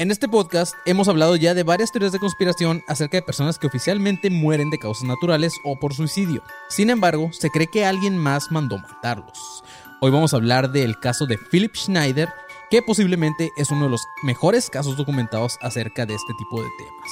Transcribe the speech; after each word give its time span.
En 0.00 0.10
este 0.10 0.28
podcast 0.28 0.76
hemos 0.86 1.08
hablado 1.08 1.36
ya 1.36 1.52
de 1.52 1.62
varias 1.62 1.92
teorías 1.92 2.12
de 2.12 2.18
conspiración 2.18 2.82
acerca 2.88 3.18
de 3.18 3.22
personas 3.22 3.58
que 3.58 3.66
oficialmente 3.66 4.30
mueren 4.30 4.70
de 4.70 4.78
causas 4.78 5.06
naturales 5.06 5.52
o 5.62 5.78
por 5.78 5.92
suicidio. 5.92 6.42
Sin 6.70 6.88
embargo, 6.88 7.28
se 7.34 7.50
cree 7.50 7.66
que 7.66 7.84
alguien 7.84 8.16
más 8.16 8.50
mandó 8.50 8.78
matarlos. 8.78 9.62
Hoy 10.00 10.10
vamos 10.10 10.32
a 10.32 10.38
hablar 10.38 10.70
del 10.70 10.98
caso 10.98 11.26
de 11.26 11.36
Philip 11.36 11.76
Schneider, 11.76 12.32
que 12.70 12.80
posiblemente 12.80 13.50
es 13.58 13.70
uno 13.70 13.84
de 13.84 13.90
los 13.90 14.00
mejores 14.22 14.70
casos 14.70 14.96
documentados 14.96 15.58
acerca 15.60 16.06
de 16.06 16.14
este 16.14 16.32
tipo 16.32 16.62
de 16.62 16.68
temas. 16.78 17.10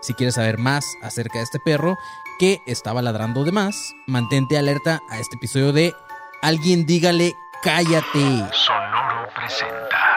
Si 0.00 0.12
quieres 0.14 0.34
saber 0.34 0.58
más 0.58 0.84
acerca 1.02 1.38
de 1.38 1.44
este 1.44 1.60
perro 1.60 1.96
que 2.40 2.62
estaba 2.66 3.00
ladrando 3.00 3.44
de 3.44 3.52
más, 3.52 3.94
mantente 4.08 4.58
alerta 4.58 5.02
a 5.08 5.20
este 5.20 5.36
episodio 5.36 5.72
de 5.72 5.94
Alguien 6.42 6.84
dígale 6.84 7.36
cállate. 7.62 8.48
Sonoro 8.50 9.28
presenta. 9.36 10.13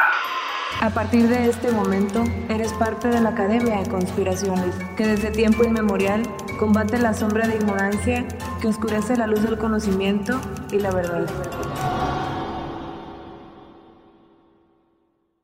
A 0.80 0.92
partir 0.92 1.28
de 1.28 1.50
este 1.50 1.72
momento, 1.72 2.24
eres 2.50 2.72
parte 2.74 3.08
de 3.08 3.20
la 3.20 3.30
Academia 3.30 3.82
de 3.82 3.90
Conspiraciones, 3.90 4.76
que 4.96 5.08
desde 5.08 5.32
tiempo 5.32 5.64
inmemorial 5.64 6.22
combate 6.60 7.00
la 7.00 7.16
sombra 7.16 7.48
de 7.48 7.56
ignorancia 7.56 8.28
que 8.62 8.68
oscurece 8.68 9.18
la 9.18 9.26
luz 9.26 9.42
del 9.42 9.58
conocimiento 9.58 10.40
y 10.72 10.78
la 10.78 10.92
verdad. 10.92 11.26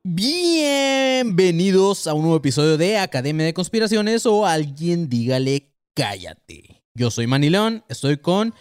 Bienvenidos 0.03 2.05
a 2.05 2.13
un 2.13 2.21
nuevo 2.21 2.37
episodio 2.37 2.77
de 2.77 2.99
Academia 2.99 3.47
de 3.47 3.55
Conspiraciones 3.55 4.27
o 4.27 4.45
alguien 4.45 5.09
dígale 5.09 5.73
cállate. 5.95 6.83
Yo 6.93 7.09
soy 7.09 7.25
Manilón, 7.25 7.83
estoy 7.89 8.17
con 8.17 8.53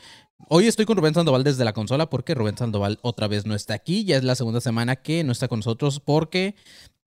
Hoy 0.49 0.67
estoy 0.67 0.85
con 0.85 0.97
Rubén 0.97 1.15
Sandoval 1.15 1.45
desde 1.45 1.65
la 1.65 1.73
consola 1.73 2.11
porque 2.11 2.35
Rubén 2.35 2.57
Sandoval 2.57 2.99
otra 3.03 3.29
vez 3.29 3.47
no 3.47 3.55
está 3.55 3.75
aquí. 3.75 4.05
Ya 4.05 4.17
es 4.17 4.25
la 4.25 4.35
segunda 4.35 4.61
semana 4.61 4.97
que 4.97 5.25
no 5.25 5.33
está 5.33 5.49
con 5.49 5.61
nosotros 5.61 6.01
porque, 6.01 6.57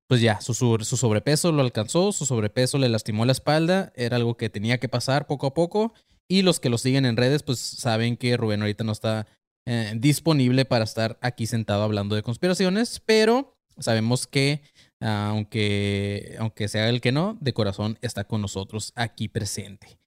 pues 0.07 0.21
ya, 0.21 0.41
su, 0.41 0.53
su 0.53 0.97
sobrepeso 0.97 1.51
lo 1.51 1.61
alcanzó, 1.61 2.11
su 2.11 2.25
sobrepeso 2.25 2.77
le 2.77 2.89
lastimó 2.89 3.25
la 3.25 3.33
espalda. 3.33 3.91
Era 3.95 4.17
algo 4.17 4.37
que 4.37 4.49
tenía 4.49 4.79
que 4.79 4.89
pasar 4.89 5.27
poco 5.27 5.47
a 5.47 5.53
poco. 5.53 5.93
Y 6.27 6.41
los 6.41 6.59
que 6.59 6.69
lo 6.69 6.77
siguen 6.77 7.05
en 7.05 7.17
redes, 7.17 7.43
pues 7.43 7.59
saben 7.59 8.17
que 8.17 8.37
Rubén 8.37 8.61
ahorita 8.61 8.83
no 8.83 8.91
está 8.91 9.27
eh, 9.65 9.93
disponible 9.95 10.65
para 10.65 10.83
estar 10.83 11.19
aquí 11.21 11.45
sentado 11.45 11.83
hablando 11.83 12.15
de 12.15 12.23
conspiraciones. 12.23 13.01
Pero 13.05 13.55
sabemos 13.77 14.25
que, 14.25 14.61
aunque, 14.99 16.35
aunque 16.39 16.67
sea 16.67 16.89
el 16.89 17.01
que 17.01 17.11
no, 17.11 17.37
de 17.41 17.53
corazón 17.53 17.99
está 18.01 18.23
con 18.23 18.41
nosotros 18.41 18.91
aquí 18.95 19.27
presente. 19.27 19.99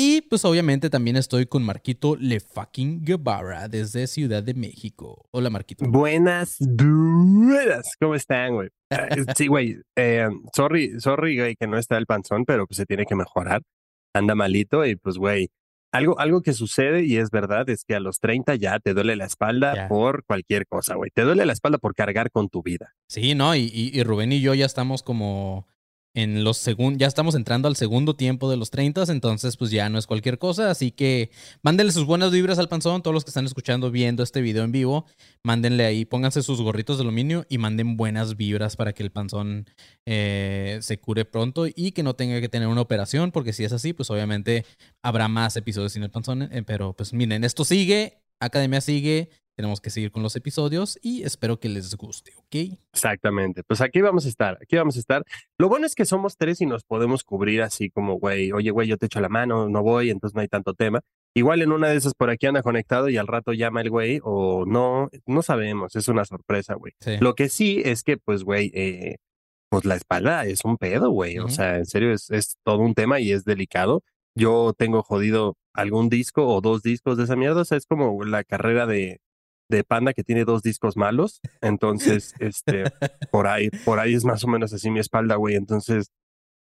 Y 0.00 0.20
pues 0.20 0.44
obviamente 0.44 0.90
también 0.90 1.16
estoy 1.16 1.46
con 1.46 1.64
Marquito 1.64 2.14
Le 2.14 2.38
fucking 2.38 3.04
Guevara 3.04 3.66
desde 3.66 4.06
Ciudad 4.06 4.44
de 4.44 4.54
México. 4.54 5.26
Hola 5.32 5.50
Marquito. 5.50 5.86
Buenas, 5.88 6.54
dudas. 6.60 7.96
¿Cómo 8.00 8.14
están, 8.14 8.54
güey? 8.54 8.68
Ah, 8.92 9.08
sí, 9.36 9.48
güey. 9.48 9.76
Eh, 9.96 10.28
sorry, 10.54 11.00
sorry, 11.00 11.36
güey, 11.36 11.56
que 11.56 11.66
no 11.66 11.78
está 11.78 11.98
el 11.98 12.06
panzón, 12.06 12.44
pero 12.44 12.64
pues 12.68 12.76
se 12.76 12.86
tiene 12.86 13.06
que 13.06 13.16
mejorar. 13.16 13.62
Anda 14.14 14.36
malito 14.36 14.86
y 14.86 14.94
pues, 14.94 15.16
güey, 15.16 15.48
algo, 15.92 16.16
algo 16.20 16.42
que 16.42 16.52
sucede 16.52 17.02
y 17.02 17.16
es 17.16 17.30
verdad 17.32 17.68
es 17.68 17.82
que 17.84 17.96
a 17.96 18.00
los 18.00 18.20
30 18.20 18.54
ya 18.54 18.78
te 18.78 18.94
duele 18.94 19.16
la 19.16 19.24
espalda 19.24 19.88
por 19.88 20.22
cualquier 20.22 20.68
cosa, 20.68 20.94
güey. 20.94 21.10
Te 21.12 21.22
duele 21.22 21.44
la 21.44 21.54
espalda 21.54 21.78
por 21.78 21.96
cargar 21.96 22.30
con 22.30 22.48
tu 22.48 22.62
vida. 22.62 22.94
Sí, 23.08 23.34
¿no? 23.34 23.56
Y, 23.56 23.62
y, 23.74 23.98
y 23.98 24.04
Rubén 24.04 24.30
y 24.30 24.40
yo 24.40 24.54
ya 24.54 24.64
estamos 24.66 25.02
como 25.02 25.66
en 26.14 26.42
los 26.42 26.56
segundos, 26.56 26.98
ya 26.98 27.06
estamos 27.06 27.34
entrando 27.34 27.68
al 27.68 27.76
segundo 27.76 28.16
tiempo 28.16 28.50
de 28.50 28.56
los 28.56 28.70
30, 28.70 29.04
entonces 29.08 29.56
pues 29.56 29.70
ya 29.70 29.88
no 29.88 29.98
es 29.98 30.06
cualquier 30.06 30.38
cosa, 30.38 30.70
así 30.70 30.90
que 30.90 31.30
mándenle 31.62 31.92
sus 31.92 32.06
buenas 32.06 32.32
vibras 32.32 32.58
al 32.58 32.68
panzón, 32.68 33.02
todos 33.02 33.14
los 33.14 33.24
que 33.24 33.30
están 33.30 33.46
escuchando, 33.46 33.90
viendo 33.90 34.22
este 34.22 34.40
video 34.40 34.64
en 34.64 34.72
vivo, 34.72 35.06
mándenle 35.44 35.84
ahí, 35.84 36.04
pónganse 36.04 36.42
sus 36.42 36.60
gorritos 36.60 36.98
de 36.98 37.02
aluminio 37.02 37.46
y 37.48 37.58
manden 37.58 37.96
buenas 37.96 38.36
vibras 38.36 38.76
para 38.76 38.92
que 38.92 39.02
el 39.02 39.10
panzón 39.10 39.66
eh, 40.06 40.78
se 40.80 40.98
cure 40.98 41.24
pronto 41.24 41.66
y 41.66 41.92
que 41.92 42.02
no 42.02 42.14
tenga 42.14 42.40
que 42.40 42.48
tener 42.48 42.68
una 42.68 42.80
operación, 42.80 43.30
porque 43.30 43.52
si 43.52 43.64
es 43.64 43.72
así, 43.72 43.92
pues 43.92 44.10
obviamente 44.10 44.64
habrá 45.02 45.28
más 45.28 45.56
episodios 45.56 45.92
sin 45.92 46.02
el 46.02 46.10
panzón, 46.10 46.42
eh, 46.42 46.62
pero 46.66 46.94
pues 46.94 47.12
miren, 47.12 47.44
esto 47.44 47.64
sigue, 47.64 48.22
Academia 48.40 48.80
sigue, 48.80 49.30
tenemos 49.58 49.80
que 49.80 49.90
seguir 49.90 50.12
con 50.12 50.22
los 50.22 50.36
episodios 50.36 51.00
y 51.02 51.24
espero 51.24 51.58
que 51.58 51.68
les 51.68 51.96
guste, 51.96 52.32
¿ok? 52.36 52.78
Exactamente. 52.92 53.64
Pues 53.64 53.80
aquí 53.80 54.00
vamos 54.00 54.24
a 54.24 54.28
estar, 54.28 54.56
aquí 54.62 54.76
vamos 54.76 54.94
a 54.94 55.00
estar. 55.00 55.24
Lo 55.58 55.68
bueno 55.68 55.84
es 55.84 55.96
que 55.96 56.04
somos 56.04 56.36
tres 56.36 56.60
y 56.60 56.66
nos 56.66 56.84
podemos 56.84 57.24
cubrir 57.24 57.62
así 57.62 57.90
como, 57.90 58.20
güey, 58.20 58.52
oye, 58.52 58.70
güey, 58.70 58.86
yo 58.86 58.96
te 58.96 59.06
echo 59.06 59.20
la 59.20 59.28
mano, 59.28 59.68
no 59.68 59.82
voy, 59.82 60.10
entonces 60.10 60.36
no 60.36 60.42
hay 60.42 60.46
tanto 60.46 60.74
tema. 60.74 61.00
Igual 61.34 61.60
en 61.62 61.72
una 61.72 61.88
de 61.88 61.96
esas 61.96 62.14
por 62.14 62.30
aquí 62.30 62.46
anda 62.46 62.62
conectado 62.62 63.08
y 63.08 63.16
al 63.16 63.26
rato 63.26 63.52
llama 63.52 63.80
el 63.80 63.90
güey 63.90 64.20
o 64.22 64.64
no, 64.64 65.08
no 65.26 65.42
sabemos, 65.42 65.96
es 65.96 66.06
una 66.06 66.24
sorpresa, 66.24 66.74
güey. 66.74 66.92
Lo 67.18 67.34
que 67.34 67.48
sí 67.48 67.82
es 67.84 68.04
que, 68.04 68.16
pues, 68.16 68.44
güey, 68.44 68.70
eh, 68.74 69.16
pues 69.70 69.84
la 69.84 69.96
espalda 69.96 70.46
es 70.46 70.64
un 70.64 70.76
pedo, 70.76 71.10
güey. 71.10 71.40
O 71.40 71.48
sea, 71.48 71.78
en 71.78 71.86
serio, 71.86 72.12
es, 72.12 72.30
es 72.30 72.58
todo 72.62 72.78
un 72.78 72.94
tema 72.94 73.18
y 73.18 73.32
es 73.32 73.44
delicado. 73.44 74.04
Yo 74.36 74.72
tengo 74.78 75.02
jodido 75.02 75.56
algún 75.74 76.10
disco 76.10 76.46
o 76.46 76.60
dos 76.60 76.82
discos 76.82 77.16
de 77.18 77.24
esa 77.24 77.34
mierda. 77.34 77.62
O 77.62 77.64
sea, 77.64 77.76
es 77.76 77.86
como 77.86 78.22
la 78.24 78.44
carrera 78.44 78.86
de, 78.86 79.18
de 79.68 79.84
Panda 79.84 80.12
que 80.12 80.24
tiene 80.24 80.44
dos 80.44 80.62
discos 80.62 80.96
malos. 80.96 81.40
Entonces, 81.60 82.34
este, 82.40 82.84
por 83.30 83.46
ahí, 83.46 83.70
por 83.84 83.98
ahí 84.00 84.14
es 84.14 84.24
más 84.24 84.44
o 84.44 84.48
menos 84.48 84.72
así 84.72 84.90
mi 84.90 85.00
espalda, 85.00 85.36
güey. 85.36 85.56
Entonces, 85.56 86.10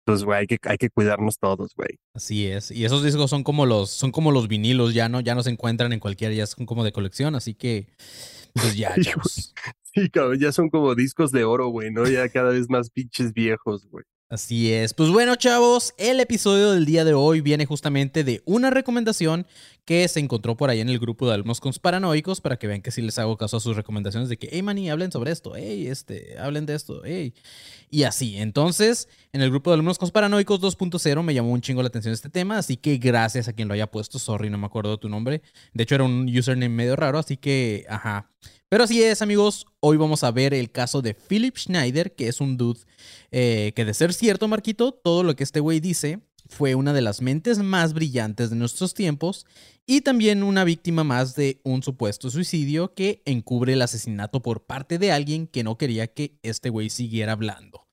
pues, 0.05 0.23
güey, 0.23 0.39
hay 0.39 0.47
que, 0.47 0.57
hay 0.63 0.77
que 0.77 0.89
cuidarnos 0.89 1.37
todos, 1.37 1.75
güey. 1.75 1.99
Así 2.13 2.47
es. 2.47 2.71
Y 2.71 2.85
esos 2.85 3.03
discos 3.03 3.29
son 3.29 3.43
como 3.43 3.65
los, 3.65 3.89
son 3.89 4.11
como 4.11 4.31
los 4.31 4.47
vinilos, 4.47 4.93
ya 4.93 5.09
no, 5.09 5.19
ya 5.19 5.35
no 5.35 5.43
se 5.43 5.49
encuentran 5.49 5.91
en 5.91 5.99
cualquier, 5.99 6.33
ya 6.33 6.47
son 6.47 6.65
como 6.65 6.83
de 6.83 6.93
colección, 6.93 7.35
así 7.35 7.53
que, 7.53 7.87
pues 8.53 8.75
ya. 8.75 8.93
Sí, 9.93 10.11
cabrón, 10.11 10.37
ya 10.39 10.51
son 10.51 10.69
como 10.69 10.93
discos 10.93 11.31
de 11.31 11.43
oro, 11.43 11.69
güey, 11.69 11.89
¿no? 11.91 12.07
Ya 12.07 12.29
cada 12.29 12.51
vez 12.51 12.69
más 12.69 12.91
pinches 12.91 13.33
viejos, 13.33 13.87
güey. 13.89 14.05
Así 14.29 14.73
es. 14.73 14.93
Pues 14.93 15.09
bueno, 15.09 15.37
chavos, 15.37 15.93
el 15.97 16.19
episodio 16.19 16.73
del 16.73 16.85
día 16.85 17.05
de 17.05 17.13
hoy 17.13 17.39
viene 17.39 17.65
justamente 17.65 18.25
de 18.25 18.41
una 18.43 18.69
recomendación 18.69 19.47
que 19.85 20.05
se 20.09 20.19
encontró 20.19 20.57
por 20.57 20.69
ahí 20.69 20.81
en 20.81 20.89
el 20.89 20.99
grupo 20.99 21.25
de 21.25 21.33
alumnos 21.33 21.61
paranoicos 21.79 22.41
para 22.41 22.59
que 22.59 22.67
vean 22.67 22.81
que 22.81 22.91
sí 22.91 23.01
les 23.01 23.17
hago 23.19 23.37
caso 23.37 23.55
a 23.55 23.59
sus 23.61 23.77
recomendaciones 23.77 24.27
de 24.27 24.35
que, 24.35 24.49
hey, 24.51 24.61
mani, 24.61 24.89
hablen 24.89 25.13
sobre 25.13 25.31
esto, 25.31 25.53
hey, 25.55 25.87
este, 25.87 26.37
hablen 26.39 26.65
de 26.65 26.75
esto, 26.75 27.03
hey. 27.05 27.33
Y 27.89 28.03
así. 28.03 28.35
Entonces, 28.35 29.07
en 29.31 29.41
el 29.41 29.49
grupo 29.49 29.69
de 29.69 29.75
alumnos 29.75 29.97
paranoicos 30.11 30.59
2.0 30.59 31.23
me 31.23 31.33
llamó 31.33 31.51
un 31.51 31.61
chingo 31.61 31.81
la 31.81 31.87
atención 31.87 32.13
este 32.13 32.29
tema, 32.29 32.57
así 32.57 32.75
que 32.75 32.97
gracias 32.97 33.47
a 33.47 33.53
quien 33.53 33.69
lo 33.69 33.75
haya 33.75 33.87
puesto. 33.87 34.19
Sorry, 34.19 34.49
no 34.49 34.57
me 34.57 34.65
acuerdo 34.65 34.97
tu 34.97 35.07
nombre. 35.07 35.41
De 35.73 35.83
hecho, 35.83 35.95
era 35.95 36.03
un 36.03 36.27
username 36.27 36.67
medio 36.67 36.97
raro, 36.97 37.17
así 37.17 37.37
que, 37.37 37.85
ajá. 37.87 38.29
Pero 38.69 38.83
así 38.83 39.01
es, 39.01 39.21
amigos. 39.21 39.65
Hoy 39.79 39.95
vamos 39.95 40.25
a 40.25 40.31
ver 40.31 40.53
el 40.53 40.71
caso 40.71 41.01
de 41.01 41.13
Philip 41.13 41.55
Schneider, 41.57 42.13
que 42.13 42.27
es 42.27 42.41
un 42.41 42.57
dude 42.57 42.81
eh, 43.31 43.71
que, 43.77 43.85
de 43.85 43.93
ser 43.93 44.13
cierto, 44.13 44.49
Marquito, 44.49 44.91
todo 44.91 45.23
lo 45.23 45.37
que 45.37 45.45
este 45.45 45.61
güey 45.61 45.79
dice 45.79 46.19
fue 46.49 46.75
una 46.75 46.93
de 46.93 47.01
las 47.01 47.21
mentes 47.21 47.59
más 47.59 47.93
brillantes 47.93 48.49
de 48.49 48.55
nuestros 48.55 48.93
tiempos 48.93 49.45
y 49.85 50.01
también 50.01 50.43
una 50.43 50.63
víctima 50.63 51.03
más 51.03 51.35
de 51.35 51.59
un 51.63 51.83
supuesto 51.83 52.29
suicidio 52.29 52.93
que 52.93 53.21
encubre 53.25 53.73
el 53.73 53.81
asesinato 53.81 54.41
por 54.41 54.65
parte 54.65 54.97
de 54.97 55.11
alguien 55.11 55.47
que 55.47 55.63
no 55.63 55.77
quería 55.77 56.07
que 56.07 56.37
este 56.43 56.69
güey 56.69 56.89
siguiera 56.89 57.33
hablando. 57.33 57.87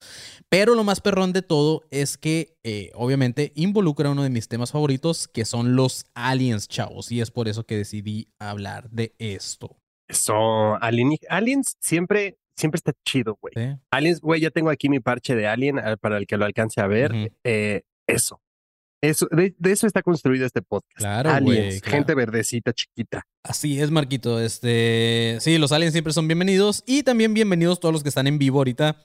Pero 0.48 0.74
lo 0.74 0.84
más 0.84 1.00
perrón 1.00 1.32
de 1.32 1.42
todo 1.42 1.82
es 1.90 2.16
que 2.16 2.56
eh, 2.64 2.90
obviamente 2.94 3.52
involucra 3.54 4.10
uno 4.10 4.22
de 4.24 4.30
mis 4.30 4.48
temas 4.48 4.72
favoritos 4.72 5.28
que 5.28 5.44
son 5.44 5.76
los 5.76 6.06
aliens, 6.14 6.68
chavos, 6.68 7.12
y 7.12 7.20
es 7.20 7.30
por 7.30 7.48
eso 7.48 7.64
que 7.64 7.76
decidí 7.76 8.28
hablar 8.38 8.90
de 8.90 9.14
esto. 9.18 9.76
Eso, 10.08 10.76
Aliens 10.82 11.76
siempre, 11.80 12.36
siempre 12.56 12.76
está 12.76 12.92
chido, 13.04 13.38
güey. 13.40 13.78
Aliens, 13.90 14.20
güey, 14.20 14.40
ya 14.40 14.50
tengo 14.50 14.70
aquí 14.70 14.88
mi 14.88 15.00
parche 15.00 15.34
de 15.34 15.46
Alien 15.46 15.78
ah, 15.78 15.96
para 15.96 16.18
el 16.18 16.26
que 16.26 16.36
lo 16.36 16.44
alcance 16.44 16.80
a 16.80 16.86
ver. 16.86 17.32
eh, 17.44 17.82
eso. 18.06 18.40
Eso, 19.00 19.28
de, 19.30 19.54
eso 19.64 19.86
está 19.86 20.02
construido 20.02 20.46
este 20.46 20.62
podcast. 20.62 20.96
Claro, 20.96 21.30
aliens, 21.30 21.82
gente 21.82 22.14
verdecita, 22.14 22.72
chiquita. 22.72 23.26
Así 23.42 23.78
es, 23.78 23.90
Marquito. 23.90 24.40
Este, 24.40 25.36
sí, 25.40 25.58
los 25.58 25.72
aliens 25.72 25.92
siempre 25.92 26.14
son 26.14 26.26
bienvenidos 26.26 26.82
y 26.86 27.02
también 27.02 27.34
bienvenidos 27.34 27.80
todos 27.80 27.92
los 27.92 28.02
que 28.02 28.08
están 28.08 28.26
en 28.26 28.38
vivo 28.38 28.58
ahorita 28.58 28.96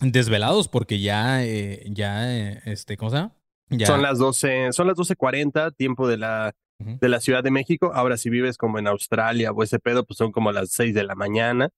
desvelados 0.00 0.68
porque 0.68 1.00
ya, 1.00 1.44
eh, 1.46 1.82
ya, 1.90 2.30
eh, 2.30 2.60
este, 2.66 2.98
¿cómo 2.98 3.10
se 3.10 3.16
llama? 3.16 3.34
Ya. 3.70 3.86
Son 3.86 4.02
las 4.02 4.18
12, 4.18 4.72
son 4.72 4.86
las 4.86 4.96
12.40, 4.98 5.74
tiempo 5.74 6.06
de 6.06 6.18
la 6.18 6.54
de 7.00 7.08
la 7.08 7.20
Ciudad 7.20 7.42
de 7.42 7.50
México. 7.50 7.92
Ahora, 7.94 8.16
si 8.16 8.30
vives 8.30 8.56
como 8.56 8.78
en 8.78 8.86
Australia 8.86 9.52
o 9.52 9.62
ese 9.62 9.78
pedo, 9.78 10.04
pues 10.04 10.16
son 10.16 10.32
como 10.32 10.52
las 10.52 10.70
6 10.70 10.94
de 10.94 11.04
la 11.04 11.14
mañana. 11.14 11.70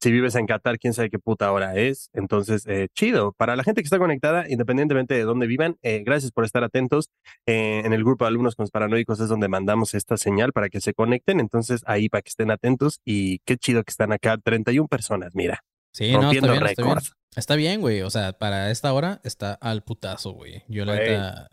Si 0.00 0.12
vives 0.12 0.34
en 0.34 0.46
Qatar, 0.46 0.78
quién 0.78 0.92
sabe 0.92 1.10
qué 1.10 1.18
puta 1.18 1.50
hora 1.52 1.76
es. 1.76 2.10
Entonces, 2.12 2.66
eh, 2.66 2.88
chido. 2.94 3.32
Para 3.32 3.56
la 3.56 3.64
gente 3.64 3.82
que 3.82 3.86
está 3.86 3.98
conectada, 3.98 4.46
independientemente 4.48 5.14
de 5.14 5.22
dónde 5.22 5.46
vivan, 5.46 5.76
eh, 5.82 6.02
gracias 6.04 6.32
por 6.32 6.44
estar 6.44 6.64
atentos. 6.64 7.10
Eh, 7.46 7.82
en 7.84 7.92
el 7.92 8.04
grupo 8.04 8.24
de 8.24 8.28
alumnos 8.28 8.54
con 8.54 8.66
paranoicos 8.68 9.20
es 9.20 9.28
donde 9.28 9.48
mandamos 9.48 9.94
esta 9.94 10.16
señal 10.16 10.52
para 10.52 10.68
que 10.68 10.80
se 10.80 10.94
conecten. 10.94 11.40
Entonces, 11.40 11.82
ahí 11.86 12.08
para 12.08 12.22
que 12.22 12.30
estén 12.30 12.50
atentos. 12.50 13.00
Y 13.04 13.40
qué 13.40 13.56
chido 13.56 13.82
que 13.84 13.90
están 13.90 14.12
acá 14.12 14.36
31 14.38 14.88
personas, 14.88 15.34
mira. 15.34 15.60
Sí, 15.92 16.12
rompiendo 16.12 16.48
no, 16.48 16.66
está 16.66 16.82
bien, 16.82 16.98
Está 17.36 17.56
bien, 17.56 17.80
güey. 17.80 18.02
O 18.02 18.10
sea, 18.10 18.32
para 18.32 18.70
esta 18.70 18.92
hora 18.92 19.20
está 19.24 19.54
al 19.54 19.82
putazo, 19.82 20.32
güey. 20.32 20.62
Yo 20.68 20.84
la 20.84 20.96
neta, 20.96 21.48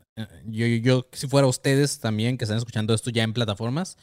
yo, 0.46 0.68
yo, 0.68 1.08
si 1.12 1.28
fuera 1.28 1.48
ustedes 1.48 2.00
también 2.00 2.38
que 2.38 2.46
están 2.46 2.58
escuchando 2.58 2.94
esto 2.94 3.10
ya 3.10 3.24
en 3.24 3.34
plataformas, 3.34 3.98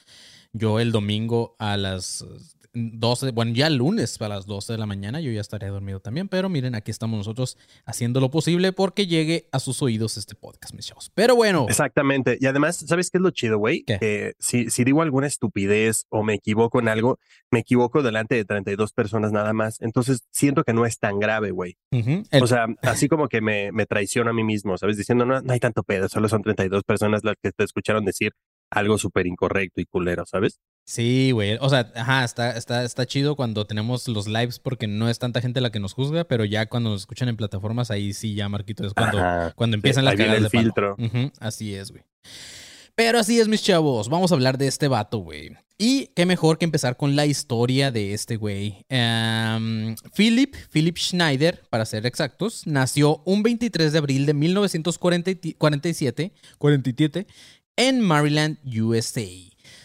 yo 0.52 0.80
el 0.80 0.92
domingo 0.92 1.56
a 1.58 1.76
las 1.76 2.24
12, 2.72 3.32
bueno, 3.32 3.52
ya 3.54 3.68
lunes 3.68 4.20
a 4.20 4.28
las 4.28 4.46
12 4.46 4.74
de 4.74 4.78
la 4.78 4.86
mañana, 4.86 5.20
yo 5.20 5.30
ya 5.32 5.40
estaré 5.40 5.68
dormido 5.68 6.00
también, 6.00 6.28
pero 6.28 6.48
miren, 6.48 6.74
aquí 6.74 6.90
estamos 6.90 7.18
nosotros 7.18 7.58
haciendo 7.84 8.20
lo 8.20 8.30
posible 8.30 8.72
porque 8.72 9.06
llegue 9.06 9.48
a 9.52 9.58
sus 9.58 9.82
oídos 9.82 10.16
este 10.16 10.34
podcast, 10.34 10.74
mis 10.74 10.86
chavos. 10.86 11.10
Pero 11.14 11.34
bueno. 11.34 11.66
Exactamente. 11.68 12.38
Y 12.40 12.46
además, 12.46 12.76
¿sabes 12.76 13.10
qué 13.10 13.18
es 13.18 13.22
lo 13.22 13.30
chido, 13.30 13.58
güey? 13.58 13.82
Que 13.82 14.34
si, 14.38 14.70
si 14.70 14.84
digo 14.84 15.02
alguna 15.02 15.26
estupidez 15.26 16.06
o 16.10 16.22
me 16.22 16.34
equivoco 16.34 16.78
en 16.80 16.88
algo, 16.88 17.18
me 17.50 17.60
equivoco 17.60 18.02
delante 18.02 18.34
de 18.36 18.44
32 18.44 18.92
personas 18.92 19.32
nada 19.32 19.52
más. 19.52 19.80
Entonces 19.80 20.22
siento 20.30 20.62
que 20.62 20.72
no 20.72 20.86
es 20.86 20.98
tan 20.98 21.18
grave, 21.18 21.50
güey. 21.50 21.76
El- 21.90 22.42
O 22.42 22.46
sea, 22.46 22.66
así 22.82 23.08
como 23.08 23.28
que 23.28 23.40
me, 23.40 23.72
me 23.72 23.86
traiciono 23.86 24.30
a 24.30 24.32
mí 24.32 24.44
mismo, 24.44 24.78
¿sabes? 24.78 24.96
Diciendo, 24.96 25.26
no, 25.26 25.40
no 25.40 25.52
hay 25.52 25.60
tanto 25.60 25.82
pedo, 25.82 26.08
solo 26.08 26.28
son 26.28 26.42
32 26.42 26.84
personas 26.84 27.24
las 27.24 27.34
que 27.42 27.50
te 27.52 27.64
escucharon 27.64 28.04
decir 28.04 28.32
algo 28.70 28.98
súper 28.98 29.26
incorrecto 29.26 29.80
y 29.80 29.84
culero, 29.84 30.24
¿sabes? 30.26 30.60
Sí, 30.86 31.30
güey. 31.32 31.56
O 31.60 31.68
sea, 31.68 31.92
ajá, 31.94 32.24
está, 32.24 32.56
está, 32.56 32.84
está 32.84 33.06
chido 33.06 33.36
cuando 33.36 33.64
tenemos 33.66 34.08
los 34.08 34.26
lives 34.26 34.58
porque 34.58 34.86
no 34.86 35.08
es 35.08 35.18
tanta 35.18 35.40
gente 35.40 35.60
la 35.60 35.70
que 35.70 35.78
nos 35.78 35.92
juzga, 35.92 36.24
pero 36.24 36.44
ya 36.44 36.66
cuando 36.66 36.90
nos 36.90 37.02
escuchan 37.02 37.28
en 37.28 37.36
plataformas, 37.36 37.90
ahí 37.90 38.12
sí, 38.12 38.34
ya, 38.34 38.48
Marquito, 38.48 38.86
es 38.86 38.94
cuando, 38.94 39.18
Ajá. 39.18 39.52
cuando 39.54 39.76
empiezan 39.76 40.04
las 40.04 40.12
ahí 40.12 40.18
viene 40.18 40.36
el 40.36 40.42
de 40.44 40.50
filtro. 40.50 40.96
Así 41.38 41.74
es, 41.74 41.90
güey. 41.90 42.02
Pero 42.94 43.18
así 43.18 43.38
es, 43.38 43.48
mis 43.48 43.62
chavos. 43.62 44.08
Vamos 44.08 44.30
a 44.30 44.34
hablar 44.34 44.58
de 44.58 44.66
este 44.66 44.88
vato, 44.88 45.18
güey. 45.18 45.56
Y 45.78 46.08
qué 46.08 46.26
mejor 46.26 46.58
que 46.58 46.66
empezar 46.66 46.98
con 46.98 47.16
la 47.16 47.24
historia 47.24 47.90
de 47.90 48.12
este 48.12 48.36
güey. 48.36 48.84
Em, 48.90 49.94
Philip, 50.14 50.54
Philip 50.70 50.98
Schneider, 50.98 51.62
para 51.70 51.86
ser 51.86 52.04
exactos, 52.04 52.66
nació 52.66 53.22
un 53.24 53.42
23 53.42 53.92
de 53.92 53.98
abril 53.98 54.26
de 54.26 54.34
1947 54.34 55.56
47, 56.58 57.26
en 57.80 57.98
Maryland, 58.02 58.58
USA. 58.66 59.24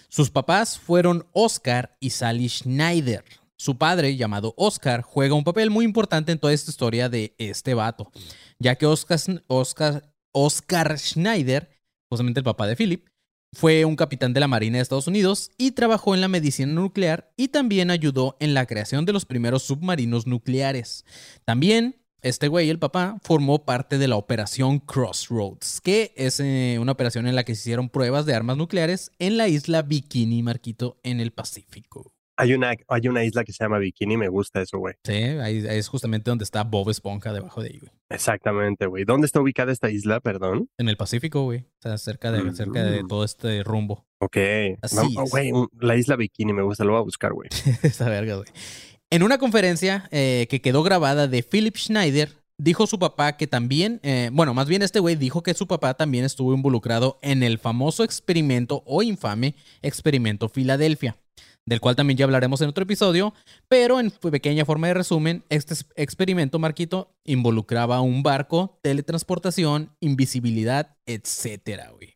Sus 0.09 0.29
papás 0.29 0.77
fueron 0.77 1.25
Oscar 1.31 1.95
y 2.01 2.09
Sally 2.09 2.49
Schneider. 2.49 3.23
Su 3.55 3.77
padre, 3.77 4.17
llamado 4.17 4.53
Oscar, 4.57 5.01
juega 5.01 5.33
un 5.33 5.45
papel 5.45 5.69
muy 5.69 5.85
importante 5.85 6.33
en 6.33 6.37
toda 6.37 6.51
esta 6.51 6.71
historia 6.71 7.07
de 7.07 7.33
este 7.37 7.73
vato, 7.73 8.11
ya 8.59 8.75
que 8.75 8.85
Oscar, 8.85 9.17
Oscar, 9.47 10.13
Oscar 10.33 10.99
Schneider, 10.99 11.69
justamente 12.09 12.41
el 12.41 12.43
papá 12.43 12.67
de 12.67 12.75
Philip, 12.75 13.07
fue 13.53 13.85
un 13.85 13.95
capitán 13.95 14.33
de 14.33 14.41
la 14.41 14.49
Marina 14.49 14.77
de 14.77 14.81
Estados 14.81 15.07
Unidos 15.07 15.51
y 15.57 15.71
trabajó 15.71 16.13
en 16.13 16.19
la 16.19 16.27
medicina 16.27 16.73
nuclear 16.73 17.31
y 17.37 17.47
también 17.47 17.91
ayudó 17.91 18.35
en 18.41 18.53
la 18.53 18.65
creación 18.65 19.05
de 19.05 19.13
los 19.13 19.23
primeros 19.23 19.63
submarinos 19.63 20.27
nucleares. 20.27 21.05
También 21.45 21.95
este 22.27 22.47
güey, 22.47 22.69
el 22.69 22.79
papá, 22.79 23.17
formó 23.23 23.63
parte 23.65 23.97
de 23.97 24.07
la 24.07 24.15
operación 24.15 24.79
Crossroads, 24.79 25.79
que 25.81 26.11
es 26.15 26.39
eh, 26.39 26.77
una 26.79 26.91
operación 26.93 27.27
en 27.27 27.35
la 27.35 27.43
que 27.43 27.53
se 27.55 27.61
hicieron 27.61 27.89
pruebas 27.89 28.25
de 28.25 28.33
armas 28.33 28.57
nucleares 28.57 29.11
en 29.19 29.37
la 29.37 29.47
isla 29.47 29.81
Bikini 29.83 30.41
Marquito 30.43 30.97
en 31.03 31.19
el 31.19 31.31
Pacífico. 31.31 32.11
Hay 32.37 32.53
una, 32.53 32.73
hay 32.89 33.07
una 33.07 33.23
isla 33.23 33.45
que 33.45 33.53
se 33.53 33.63
llama 33.63 33.77
Bikini, 33.77 34.17
me 34.17 34.27
gusta 34.27 34.61
eso, 34.61 34.77
güey. 34.77 34.95
Sí, 35.05 35.13
ahí, 35.13 35.65
ahí 35.67 35.77
es 35.77 35.87
justamente 35.87 36.29
donde 36.29 36.43
está 36.43 36.63
Bob 36.65 36.89
Esponja 36.89 37.31
debajo 37.31 37.61
de 37.61 37.69
ahí, 37.69 37.79
güey. 37.79 37.91
Exactamente, 38.09 38.87
güey. 38.87 39.05
¿Dónde 39.05 39.25
está 39.25 39.39
ubicada 39.39 39.71
esta 39.71 39.89
isla, 39.89 40.19
perdón? 40.19 40.67
En 40.77 40.89
el 40.89 40.97
Pacífico, 40.97 41.43
güey. 41.43 41.59
O 41.59 41.81
sea, 41.81 41.97
cerca 41.97 42.31
de, 42.33 42.53
cerca 42.53 42.83
de 42.83 43.03
Mm. 43.03 43.07
todo 43.07 43.23
este 43.23 43.63
rumbo. 43.63 44.05
Ok. 44.19 44.35
Así 44.81 44.97
es. 44.97 45.31
Güey, 45.31 45.51
la 45.79 45.95
isla 45.95 46.17
Bikini 46.17 46.51
me 46.51 46.63
gusta, 46.63 46.83
lo 46.83 46.91
voy 46.91 46.99
a 46.99 47.03
buscar, 47.03 47.31
güey. 47.31 47.47
Esa 47.83 48.09
verga, 48.09 48.35
güey. 48.35 48.49
En 49.15 49.23
una 49.23 49.37
conferencia 49.37 50.09
eh, 50.11 50.45
que 50.49 50.59
quedó 50.59 50.83
grabada 50.83 51.29
de 51.29 51.41
Philip 51.41 51.77
Schneider, 51.77 52.33
dijo 52.57 52.85
su 52.85 52.99
papá 52.99 53.37
que 53.37 53.47
también, 53.47 54.01
eh, 54.03 54.29
bueno, 54.33 54.53
más 54.53 54.67
bien 54.67 54.81
este 54.81 54.99
güey 54.99 55.15
dijo 55.15 55.41
que 55.41 55.53
su 55.53 55.67
papá 55.67 55.93
también 55.93 56.25
estuvo 56.25 56.53
involucrado 56.53 57.17
en 57.21 57.41
el 57.41 57.57
famoso 57.57 58.03
experimento 58.03 58.83
o 58.85 59.03
infame 59.03 59.55
experimento 59.81 60.49
Filadelfia, 60.49 61.15
del 61.65 61.79
cual 61.79 61.95
también 61.95 62.17
ya 62.17 62.25
hablaremos 62.25 62.59
en 62.59 62.67
otro 62.67 62.83
episodio, 62.83 63.33
pero 63.69 64.01
en 64.01 64.11
pequeña 64.11 64.65
forma 64.65 64.87
de 64.87 64.95
resumen, 64.95 65.45
este 65.47 65.75
es- 65.75 65.85
experimento, 65.95 66.59
Marquito, 66.59 67.15
involucraba 67.23 68.01
un 68.01 68.21
barco, 68.21 68.79
teletransportación, 68.81 69.95
invisibilidad, 70.01 70.97
etcétera, 71.05 71.91
güey. 71.91 72.15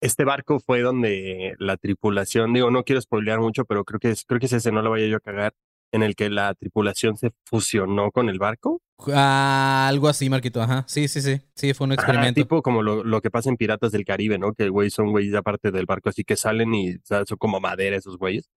Este 0.00 0.22
barco 0.22 0.60
fue 0.60 0.82
donde 0.82 1.54
la 1.58 1.76
tripulación, 1.76 2.52
digo, 2.52 2.70
no 2.70 2.84
quiero 2.84 3.00
spoilear 3.00 3.40
mucho, 3.40 3.64
pero 3.64 3.82
creo 3.84 3.98
que 3.98 4.14
creo 4.28 4.38
que 4.38 4.46
es 4.46 4.52
ese, 4.52 4.70
no 4.70 4.82
lo 4.82 4.90
vaya 4.90 5.08
yo 5.08 5.16
a 5.16 5.20
cagar, 5.20 5.54
en 5.92 6.02
el 6.02 6.14
que 6.16 6.28
la 6.30 6.54
tripulación 6.54 7.16
se 7.16 7.30
fusionó 7.44 8.10
con 8.10 8.28
el 8.28 8.38
barco. 8.38 8.80
Ah, 9.12 9.86
algo 9.88 10.08
así, 10.08 10.28
Marquito, 10.30 10.62
ajá. 10.62 10.84
Sí, 10.88 11.06
sí, 11.08 11.20
sí. 11.20 11.40
Sí, 11.54 11.74
fue 11.74 11.86
un 11.86 11.92
Ajá, 11.92 12.02
experimento. 12.02 12.40
tipo 12.40 12.62
como 12.62 12.82
lo, 12.82 13.04
lo 13.04 13.20
que 13.20 13.30
pasa 13.30 13.50
en 13.50 13.56
Piratas 13.56 13.92
del 13.92 14.04
Caribe, 14.04 14.38
¿no? 14.38 14.52
Que 14.54 14.68
güey 14.68 14.90
son 14.90 15.10
güeyes 15.10 15.34
aparte 15.34 15.70
del 15.70 15.86
barco, 15.86 16.08
así 16.08 16.24
que 16.24 16.36
salen 16.36 16.74
y 16.74 16.96
son 17.04 17.24
como 17.38 17.60
madera 17.60 17.96
esos 17.96 18.16
güeyes. 18.16 18.48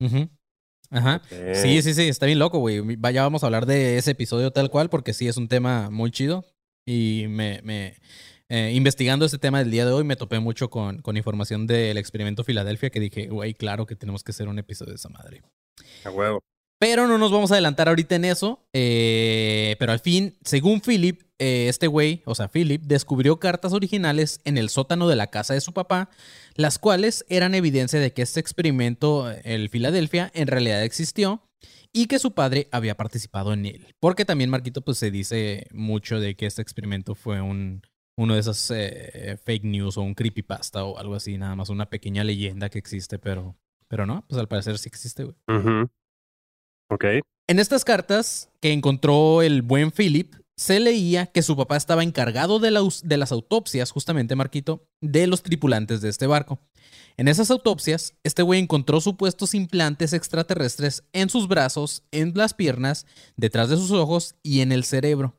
Ajá. 0.92 1.22
Sí, 1.54 1.82
sí, 1.82 1.94
sí, 1.94 2.08
está 2.08 2.26
bien 2.26 2.40
loco, 2.40 2.60
güey. 2.60 2.82
Vaya, 2.98 3.22
vamos 3.24 3.44
a 3.44 3.48
hablar 3.48 3.66
de 3.66 3.98
ese 3.98 4.12
episodio 4.12 4.52
tal 4.52 4.70
cual, 4.70 4.90
porque 4.90 5.14
sí 5.14 5.28
es 5.28 5.38
un 5.38 5.48
tema 5.48 5.90
muy 5.90 6.10
chido. 6.12 6.46
Y 6.86 7.26
me, 7.30 7.62
me 7.64 7.98
eh, 8.48 8.72
investigando 8.74 9.26
este 9.26 9.38
tema 9.38 9.60
del 9.60 9.70
día 9.70 9.86
de 9.86 9.92
hoy, 9.92 10.04
me 10.04 10.16
topé 10.16 10.40
mucho 10.40 10.70
con, 10.72 11.02
con 11.04 11.18
información 11.18 11.68
del 11.68 11.98
experimento 11.98 12.44
Filadelfia 12.44 12.90
que 12.90 13.00
dije, 13.00 13.28
güey, 13.28 13.54
claro 13.54 13.86
que 13.86 13.96
tenemos 13.96 14.24
que 14.24 14.32
hacer 14.32 14.48
un 14.48 14.58
episodio 14.58 14.94
de 14.94 14.96
esa 14.96 15.10
madre. 15.10 15.44
A 16.04 16.10
huevo. 16.10 16.42
Pero 16.80 17.08
no 17.08 17.18
nos 17.18 17.32
vamos 17.32 17.52
a 17.52 17.56
adelantar 17.56 17.90
ahorita 17.90 18.16
en 18.16 18.26
eso. 18.26 18.66
eh, 18.74 19.76
pero 19.80 19.92
al 19.92 20.00
fin, 20.00 20.38
según 20.44 20.82
Philip, 20.82 21.22
eh, 21.38 21.68
este 21.70 21.88
güey, 21.88 22.22
o 22.26 22.36
sea, 22.36 22.48
Philip, 22.48 22.82
descubrió 22.84 23.40
cartas 23.40 23.74
originales 23.74 24.40
en 24.46 24.58
el 24.58 24.70
sótano 24.70 25.08
de 25.08 25.16
la 25.16 25.28
casa 25.28 25.54
de 25.54 25.62
su 25.62 25.74
papá, 25.74 26.10
las 26.56 26.80
cuales 26.80 27.26
eran 27.30 27.54
evidencia 27.54 28.00
de 28.00 28.14
que 28.14 28.22
este 28.22 28.40
experimento, 28.40 29.30
el 29.44 29.70
Filadelfia, 29.70 30.32
en 30.34 30.48
realidad 30.48 30.84
existió 30.84 31.42
y 31.92 32.08
que 32.08 32.20
su 32.20 32.34
padre 32.34 32.68
había 32.72 32.96
participado 32.96 33.54
en 33.54 33.66
él. 33.66 33.96
Porque 34.00 34.26
también, 34.26 34.50
Marquito, 34.50 34.82
pues 34.82 34.98
se 34.98 35.12
dice 35.12 35.68
mucho 35.72 36.20
de 36.20 36.36
que 36.36 36.46
este 36.46 36.62
experimento 36.62 37.16
fue 37.16 37.42
un, 37.42 37.82
uno 38.18 38.34
de 38.36 38.40
esos 38.40 38.72
eh, 38.72 39.38
fake 39.44 39.64
news 39.64 39.98
o 39.98 40.02
un 40.02 40.14
creepypasta 40.14 40.84
o 40.84 40.98
algo 40.98 41.16
así, 41.16 41.38
nada 41.38 41.56
más 41.56 41.70
una 41.70 41.90
pequeña 41.90 42.24
leyenda 42.24 42.70
que 42.70 42.80
existe, 42.80 43.18
pero, 43.20 43.56
pero 43.88 44.06
no, 44.06 44.26
pues 44.28 44.40
al 44.40 44.48
parecer 44.48 44.78
sí 44.78 44.88
existe, 44.88 45.24
güey. 45.24 45.36
Ujú. 45.48 45.90
En 47.48 47.60
estas 47.60 47.86
cartas 47.86 48.50
que 48.62 48.74
encontró 48.74 49.42
el 49.42 49.62
buen 49.62 49.92
Philip, 49.92 50.34
se 50.60 50.80
leía 50.80 51.28
que 51.28 51.42
su 51.42 51.56
papá 51.56 51.78
estaba 51.78 52.04
encargado 52.04 52.60
de, 52.60 52.70
de 53.04 53.18
las 53.18 53.32
autopsias, 53.32 53.92
justamente 53.92 54.36
Marquito, 54.36 54.86
de 55.00 55.26
los 55.26 55.42
tripulantes 55.42 56.02
de 56.02 56.10
este 56.10 56.28
barco. 56.28 56.60
En 57.16 57.28
esas 57.28 57.50
autopsias, 57.50 58.14
este 58.24 58.44
güey 58.44 58.60
encontró 58.60 59.00
supuestos 59.02 59.54
implantes 59.54 60.14
extraterrestres 60.14 61.04
en 61.14 61.30
sus 61.30 61.48
brazos, 61.48 62.04
en 62.12 62.34
las 62.36 62.54
piernas, 62.54 63.06
detrás 63.38 63.70
de 63.70 63.78
sus 63.78 63.92
ojos 63.92 64.36
y 64.44 64.60
en 64.60 64.72
el 64.72 64.84
cerebro. 64.84 65.36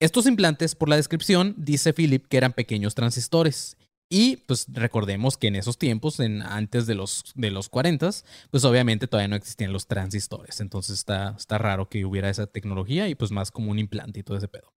Estos 0.00 0.26
implantes, 0.26 0.74
por 0.74 0.88
la 0.88 0.96
descripción, 0.96 1.54
dice 1.58 1.92
Philip 1.92 2.26
que 2.26 2.36
eran 2.36 2.54
pequeños 2.54 2.94
transistores. 2.94 3.76
Y 4.14 4.36
pues 4.46 4.66
recordemos 4.70 5.38
que 5.38 5.46
en 5.46 5.56
esos 5.56 5.78
tiempos, 5.78 6.20
en, 6.20 6.42
antes 6.42 6.86
de 6.86 6.94
los, 6.94 7.32
de 7.34 7.50
los 7.50 7.70
40, 7.70 8.10
pues 8.50 8.62
obviamente 8.66 9.06
todavía 9.06 9.28
no 9.28 9.36
existían 9.36 9.72
los 9.72 9.86
transistores. 9.86 10.60
Entonces 10.60 10.98
está, 10.98 11.34
está 11.38 11.56
raro 11.56 11.88
que 11.88 12.04
hubiera 12.04 12.28
esa 12.28 12.46
tecnología 12.46 13.08
y 13.08 13.14
pues 13.14 13.30
más 13.30 13.50
como 13.50 13.70
un 13.70 13.78
implante 13.78 14.20
y 14.20 14.22
todo 14.22 14.36
ese 14.36 14.48
pedo. 14.48 14.74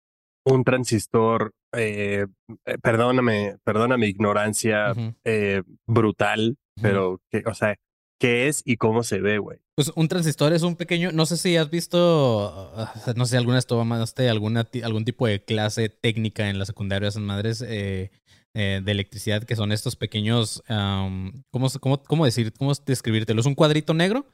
Un 0.46 0.64
transistor, 0.64 1.52
eh, 1.76 2.28
eh, 2.66 2.78
perdóname, 2.84 3.58
perdona 3.64 3.98
mi 3.98 4.06
ignorancia 4.06 4.94
eh, 5.24 5.64
brutal, 5.88 6.58
pero, 6.80 7.20
que, 7.32 7.42
o 7.48 7.56
sea, 7.56 7.76
¿qué 8.20 8.48
es 8.50 8.62
y 8.66 8.78
cómo 8.78 9.02
se 9.02 9.20
ve, 9.20 9.40
güey? 9.40 9.58
Pues 9.76 9.92
un 9.96 10.08
transistor 10.08 10.54
es 10.54 10.62
un 10.62 10.76
pequeño, 10.76 11.12
no 11.12 11.26
sé 11.26 11.38
si 11.38 11.58
has 11.58 11.72
visto, 11.72 12.72
uh, 12.76 13.14
no 13.16 13.26
sé, 13.26 13.38
alguna 13.38 13.56
vez 13.56 13.66
tomaste 13.66 14.30
alguna, 14.30 14.68
algún 14.84 15.06
tipo 15.06 15.26
de 15.26 15.44
clase 15.44 15.90
técnica 15.90 16.52
en 16.52 16.60
la 16.60 16.66
secundaria, 16.66 17.10
esas 17.10 17.24
madres 17.24 17.64
eh, 17.68 18.12
eh, 18.56 18.82
de 18.84 18.92
electricidad, 18.92 19.44
que 19.44 19.56
son 19.56 19.72
estos 19.72 19.96
pequeños, 19.96 20.62
am, 20.68 21.44
¿cómo, 21.52 21.68
cómo, 21.80 22.04
cómo 22.04 22.26
decir, 22.26 22.54
cómo 22.54 22.72
describírtelo? 22.86 23.40
Es 23.42 23.48
un 23.48 23.56
cuadrito 23.56 23.94
negro 23.94 24.28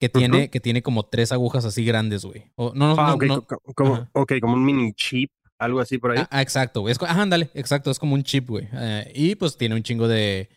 que 0.00 0.08
tiene, 0.08 0.48
que 0.50 0.60
tiene 0.60 0.82
como 0.82 1.04
tres 1.04 1.32
agujas 1.32 1.64
así 1.64 1.84
grandes, 1.84 2.24
güey. 2.24 2.44
O- 2.56 2.72
no, 2.74 2.94
no, 2.94 3.00
Ah, 3.00 3.16
no, 3.20 3.46
como, 3.74 4.08
ok, 4.12 4.32
como 4.40 4.54
un 4.54 4.64
mini 4.64 4.92
chip, 4.94 5.30
algo 5.58 5.80
así 5.80 5.98
por 5.98 6.12
ahí. 6.12 6.18
Ah, 6.20 6.28
ah, 6.30 6.40
exacto, 6.42 6.80
güey. 6.82 6.94
Ajá, 7.00 7.20
ándale, 7.22 7.50
exacto. 7.54 7.90
Es 7.90 7.98
como 7.98 8.14
un 8.14 8.22
chip, 8.22 8.48
güey. 8.48 8.68
Eh, 8.72 9.12
y 9.14 9.34
pues 9.34 9.56
tiene 9.56 9.74
un 9.74 9.82
chingo 9.82 10.06
de. 10.08 10.48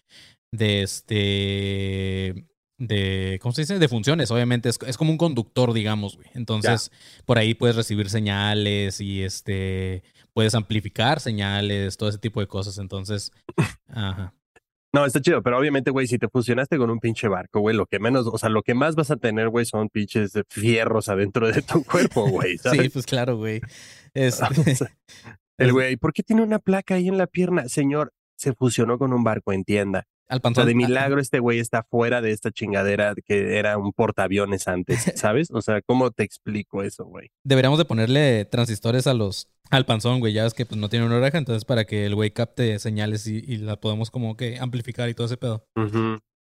De 0.53 0.84
este. 0.84 2.46
De. 2.77 3.39
¿Cómo 3.41 3.51
se 3.53 3.62
dice? 3.62 3.80
De 3.80 3.88
funciones, 3.88 4.32
obviamente. 4.32 4.70
Es, 4.70 4.80
es 4.86 4.98
como 4.98 5.12
un 5.12 5.18
conductor, 5.18 5.74
digamos, 5.74 6.15
güey. 6.18 6.27
Entonces, 6.34 6.91
por 7.25 7.38
ahí 7.38 7.53
puedes 7.53 7.75
recibir 7.75 8.10
señales 8.10 9.01
y 9.01 9.24
este. 9.24 10.03
Puedes 10.33 10.55
amplificar 10.55 11.19
señales, 11.19 11.97
todo 11.97 12.09
ese 12.09 12.19
tipo 12.19 12.39
de 12.39 12.47
cosas. 12.47 12.77
Entonces. 12.77 13.31
Ajá. 13.88 14.33
No, 14.93 15.05
está 15.05 15.21
chido, 15.21 15.41
pero 15.41 15.57
obviamente, 15.57 15.89
güey, 15.89 16.05
si 16.05 16.17
te 16.17 16.27
fusionaste 16.27 16.77
con 16.77 16.89
un 16.89 17.00
pinche 17.00 17.29
barco, 17.29 17.61
güey, 17.61 17.75
lo 17.75 17.85
que 17.85 18.00
menos, 18.00 18.27
o 18.27 18.38
sea, 18.38 18.50
lo 18.50 18.61
que 18.61 18.73
más 18.73 18.95
vas 18.95 19.09
a 19.09 19.15
tener, 19.15 19.47
güey, 19.47 19.65
son 19.65 19.88
pinches 19.88 20.33
fierros 20.50 21.07
adentro 21.07 21.50
de 21.50 21.61
tu 21.61 21.85
cuerpo, 21.85 22.27
güey, 22.27 22.57
Sí, 22.71 22.89
pues 22.89 23.05
claro, 23.05 23.38
güey. 23.38 23.61
Sea, 24.13 24.50
el 25.57 25.71
güey, 25.71 25.95
¿por 25.95 26.11
qué 26.11 26.23
tiene 26.23 26.41
una 26.41 26.59
placa 26.59 26.95
ahí 26.95 27.07
en 27.07 27.17
la 27.17 27.27
pierna? 27.27 27.69
Señor, 27.69 28.11
se 28.35 28.53
fusionó 28.53 28.97
con 28.97 29.13
un 29.13 29.23
barco, 29.23 29.53
entienda. 29.53 30.07
Al 30.31 30.38
O 30.38 30.39
sea, 30.39 30.43
panzón. 30.43 30.67
de 30.67 30.75
milagro 30.75 31.19
este 31.19 31.39
güey 31.39 31.59
está 31.59 31.83
fuera 31.83 32.21
de 32.21 32.31
esta 32.31 32.51
chingadera 32.51 33.13
que 33.25 33.57
era 33.57 33.77
un 33.77 33.91
portaaviones 33.91 34.67
antes, 34.67 35.03
¿sabes? 35.15 35.50
O 35.51 35.61
sea, 35.61 35.81
¿cómo 35.81 36.11
te 36.11 36.23
explico 36.23 36.83
eso, 36.83 37.03
güey? 37.03 37.29
Deberíamos 37.43 37.77
de 37.77 37.85
ponerle 37.85 38.45
transistores 38.45 39.07
a 39.07 39.13
los 39.13 39.50
al 39.69 39.85
panzón, 39.85 40.19
güey. 40.19 40.31
Ya 40.33 40.43
ves 40.43 40.53
que 40.53 40.65
pues 40.65 40.79
no 40.79 40.89
tiene 40.89 41.05
una 41.05 41.17
oreja, 41.17 41.38
entonces 41.38 41.65
para 41.65 41.83
que 41.83 42.05
el 42.05 42.15
güey 42.15 42.31
capte 42.31 42.79
señales 42.79 43.27
y, 43.27 43.43
y 43.45 43.57
la 43.57 43.75
podamos 43.79 44.09
como 44.09 44.38
que 44.38 44.57
amplificar 44.57 45.09
y 45.09 45.13
todo 45.13 45.27
ese 45.27 45.38
pedo. 45.38 45.65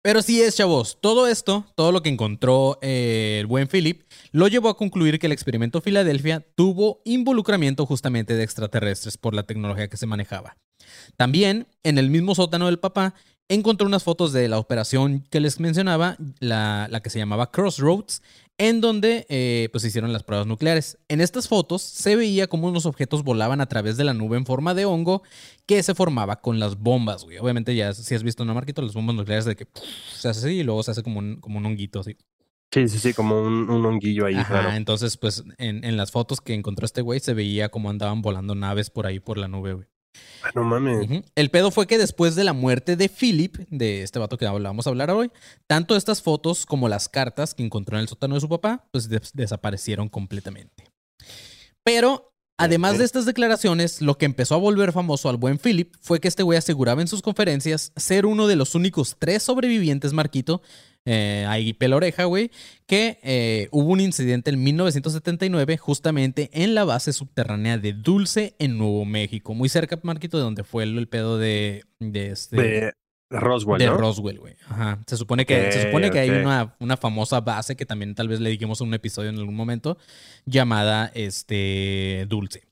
Pero 0.03 0.21
sí 0.23 0.41
es, 0.41 0.55
chavos, 0.55 0.97
todo 0.99 1.27
esto, 1.27 1.65
todo 1.75 1.91
lo 1.91 2.01
que 2.01 2.09
encontró 2.09 2.79
eh, 2.81 3.37
el 3.39 3.45
buen 3.45 3.67
Philip, 3.67 4.01
lo 4.31 4.47
llevó 4.47 4.69
a 4.69 4.77
concluir 4.77 5.19
que 5.19 5.27
el 5.27 5.31
experimento 5.31 5.79
Filadelfia 5.79 6.43
tuvo 6.55 7.01
involucramiento 7.05 7.85
justamente 7.85 8.35
de 8.35 8.43
extraterrestres 8.43 9.17
por 9.17 9.35
la 9.35 9.43
tecnología 9.43 9.89
que 9.89 9.97
se 9.97 10.07
manejaba. 10.07 10.57
También, 11.17 11.67
en 11.83 11.99
el 11.99 12.09
mismo 12.09 12.33
sótano 12.33 12.65
del 12.65 12.79
papá, 12.79 13.13
encontró 13.53 13.85
unas 13.85 14.03
fotos 14.03 14.31
de 14.31 14.47
la 14.47 14.57
operación 14.57 15.25
que 15.29 15.39
les 15.41 15.59
mencionaba, 15.59 16.15
la, 16.39 16.87
la 16.89 17.01
que 17.01 17.09
se 17.09 17.19
llamaba 17.19 17.51
Crossroads, 17.51 18.21
en 18.57 18.79
donde 18.79 19.25
eh, 19.27 19.69
pues 19.71 19.83
hicieron 19.83 20.13
las 20.13 20.23
pruebas 20.23 20.47
nucleares. 20.47 20.97
En 21.09 21.19
estas 21.19 21.47
fotos 21.47 21.81
se 21.81 22.15
veía 22.15 22.47
como 22.47 22.67
unos 22.67 22.85
objetos 22.85 23.23
volaban 23.23 23.59
a 23.59 23.65
través 23.65 23.97
de 23.97 24.03
la 24.03 24.13
nube 24.13 24.37
en 24.37 24.45
forma 24.45 24.73
de 24.73 24.85
hongo 24.85 25.23
que 25.65 25.83
se 25.83 25.95
formaba 25.95 26.41
con 26.41 26.59
las 26.59 26.77
bombas, 26.77 27.23
güey. 27.23 27.39
Obviamente 27.39 27.75
ya 27.75 27.93
si 27.93 28.15
has 28.15 28.23
visto, 28.23 28.45
¿no, 28.45 28.53
Marquito? 28.53 28.81
Las 28.81 28.93
bombas 28.93 29.15
nucleares 29.15 29.45
de 29.45 29.55
que 29.55 29.67
se 30.13 30.29
hace 30.29 30.39
así 30.47 30.59
y 30.59 30.63
luego 30.63 30.83
se 30.83 30.91
hace 30.91 31.03
como 31.03 31.19
un, 31.19 31.41
como 31.41 31.57
un 31.57 31.65
honguito 31.65 31.99
así. 31.99 32.15
Sí, 32.73 32.87
sí, 32.87 32.99
sí, 32.99 33.13
como 33.13 33.41
un, 33.41 33.69
un 33.69 33.85
honguillo 33.85 34.27
ahí, 34.27 34.35
Ajá, 34.35 34.61
claro. 34.61 34.71
entonces 34.71 35.17
pues 35.17 35.43
en, 35.57 35.83
en 35.83 35.97
las 35.97 36.11
fotos 36.11 36.39
que 36.39 36.53
encontró 36.53 36.85
este 36.85 37.01
güey 37.01 37.19
se 37.19 37.33
veía 37.33 37.67
como 37.67 37.89
andaban 37.89 38.21
volando 38.21 38.55
naves 38.55 38.89
por 38.89 39.07
ahí 39.07 39.19
por 39.19 39.37
la 39.37 39.49
nube, 39.49 39.73
güey. 39.73 39.87
Ah, 40.43 40.49
no 40.55 40.63
mames. 40.63 41.23
El 41.35 41.49
pedo 41.51 41.71
fue 41.71 41.87
que 41.87 41.97
después 41.97 42.35
de 42.35 42.43
la 42.43 42.53
muerte 42.53 42.95
de 42.95 43.09
Philip, 43.09 43.57
de 43.69 44.01
este 44.03 44.19
vato 44.19 44.37
que 44.37 44.45
vamos 44.45 44.87
a 44.87 44.89
hablar 44.89 45.11
hoy, 45.11 45.31
tanto 45.67 45.95
estas 45.95 46.21
fotos 46.21 46.65
como 46.65 46.89
las 46.89 47.07
cartas 47.09 47.53
que 47.53 47.63
encontró 47.63 47.97
en 47.97 48.01
el 48.01 48.07
sótano 48.07 48.35
de 48.35 48.41
su 48.41 48.49
papá, 48.49 48.87
pues 48.91 49.07
des- 49.07 49.31
desaparecieron 49.33 50.09
completamente. 50.09 50.85
Pero, 51.83 52.33
además 52.57 52.97
de 52.97 53.05
estas 53.05 53.25
declaraciones, 53.25 54.01
lo 54.01 54.17
que 54.17 54.25
empezó 54.25 54.55
a 54.55 54.59
volver 54.59 54.91
famoso 54.91 55.29
al 55.29 55.37
buen 55.37 55.57
Philip 55.57 55.93
fue 56.01 56.19
que 56.19 56.27
este 56.27 56.43
güey 56.43 56.57
aseguraba 56.57 57.01
en 57.01 57.07
sus 57.07 57.21
conferencias 57.21 57.91
ser 57.95 58.25
uno 58.25 58.47
de 58.47 58.55
los 58.55 58.75
únicos 58.75 59.15
tres 59.19 59.43
sobrevivientes, 59.43 60.13
Marquito, 60.13 60.61
eh, 61.05 61.45
ahí 61.47 61.73
pela 61.73 61.95
oreja, 61.95 62.25
güey, 62.25 62.51
que 62.85 63.19
eh, 63.23 63.67
hubo 63.71 63.91
un 63.91 63.99
incidente 64.01 64.51
en 64.51 64.61
1979 64.63 65.77
justamente 65.77 66.49
en 66.53 66.75
la 66.75 66.83
base 66.83 67.11
subterránea 67.13 67.77
de 67.77 67.93
Dulce 67.93 68.55
en 68.59 68.77
Nuevo 68.77 69.05
México, 69.05 69.53
muy 69.53 69.67
cerca, 69.69 69.99
Marquito, 70.03 70.37
de 70.37 70.43
donde 70.43 70.63
fue 70.63 70.83
el, 70.83 70.97
el 70.97 71.07
pedo 71.07 71.37
de, 71.37 71.83
de 71.99 72.29
este... 72.31 72.55
De 72.57 72.93
Roswell, 73.39 73.79
de 73.79 73.85
¿no? 73.85 73.95
Roswell, 73.95 74.39
güey. 74.39 74.55
Ajá. 74.67 74.99
Se 75.07 75.15
supone 75.15 75.45
que, 75.45 75.71
se 75.71 75.83
supone 75.83 76.11
que 76.11 76.19
hay 76.19 76.29
una, 76.29 76.75
una 76.81 76.97
famosa 76.97 77.39
base 77.39 77.77
que 77.77 77.85
también 77.85 78.13
tal 78.13 78.27
vez 78.27 78.41
le 78.41 78.49
dijimos 78.49 78.81
en 78.81 78.89
un 78.89 78.93
episodio 78.93 79.29
en 79.29 79.37
algún 79.37 79.55
momento, 79.55 79.97
llamada 80.45 81.09
este 81.15 82.25
Dulce. 82.27 82.63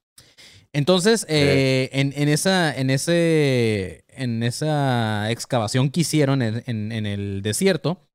Entonces, 0.74 1.26
eh, 1.30 1.90
en, 1.94 2.14
en 2.16 2.28
esa, 2.28 2.78
en, 2.78 2.90
ese, 2.90 4.04
en 4.10 4.44
esa 4.44 5.32
excavación 5.32 5.90
que 5.90 6.02
hicieron 6.02 6.42
en, 6.42 6.62
en- 6.68 6.92
en 6.92 7.06
el 7.06 7.42
desierto, 7.42 8.09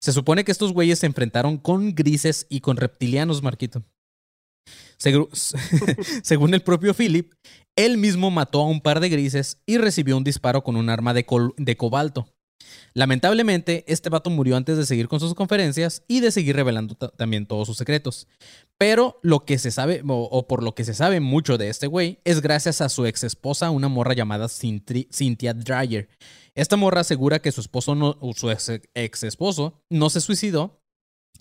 se 0.00 0.12
supone 0.12 0.44
que 0.44 0.52
estos 0.52 0.72
güeyes 0.72 0.98
se 0.98 1.06
enfrentaron 1.06 1.58
con 1.58 1.94
grises 1.94 2.46
y 2.48 2.60
con 2.60 2.76
reptilianos, 2.76 3.42
Marquito. 3.42 3.82
Según 6.22 6.54
el 6.54 6.62
propio 6.62 6.94
Philip, 6.94 7.32
él 7.76 7.98
mismo 7.98 8.30
mató 8.30 8.60
a 8.60 8.66
un 8.66 8.80
par 8.80 9.00
de 9.00 9.08
grises 9.08 9.60
y 9.66 9.78
recibió 9.78 10.16
un 10.16 10.24
disparo 10.24 10.62
con 10.62 10.76
un 10.76 10.88
arma 10.88 11.14
de 11.14 11.76
cobalto. 11.76 12.35
Lamentablemente, 12.94 13.84
este 13.88 14.08
vato 14.08 14.30
murió 14.30 14.56
antes 14.56 14.76
de 14.78 14.86
seguir 14.86 15.08
con 15.08 15.20
sus 15.20 15.34
conferencias 15.34 16.02
y 16.08 16.20
de 16.20 16.30
seguir 16.30 16.56
revelando 16.56 16.94
ta- 16.94 17.08
también 17.10 17.46
todos 17.46 17.66
sus 17.68 17.76
secretos. 17.76 18.26
Pero 18.78 19.18
lo 19.22 19.44
que 19.44 19.58
se 19.58 19.70
sabe, 19.70 20.02
o, 20.06 20.46
por 20.48 20.62
lo 20.62 20.74
que 20.74 20.84
se 20.84 20.94
sabe 20.94 21.20
mucho 21.20 21.58
de 21.58 21.68
este 21.68 21.86
güey, 21.86 22.20
es 22.24 22.40
gracias 22.40 22.80
a 22.80 22.88
su 22.88 23.04
ex 23.06 23.24
esposa, 23.24 23.70
una 23.70 23.88
morra 23.88 24.14
llamada 24.14 24.48
Cynthia 24.48 25.54
Dreyer. 25.54 26.08
Esta 26.54 26.76
morra 26.76 27.02
asegura 27.02 27.40
que 27.40 27.52
su 27.52 27.60
esposo 27.60 27.94
no, 27.94 28.18
su 28.34 28.50
ex, 28.50 28.70
ex 28.94 29.22
esposo 29.24 29.82
no 29.90 30.08
se 30.10 30.20
suicidó 30.20 30.80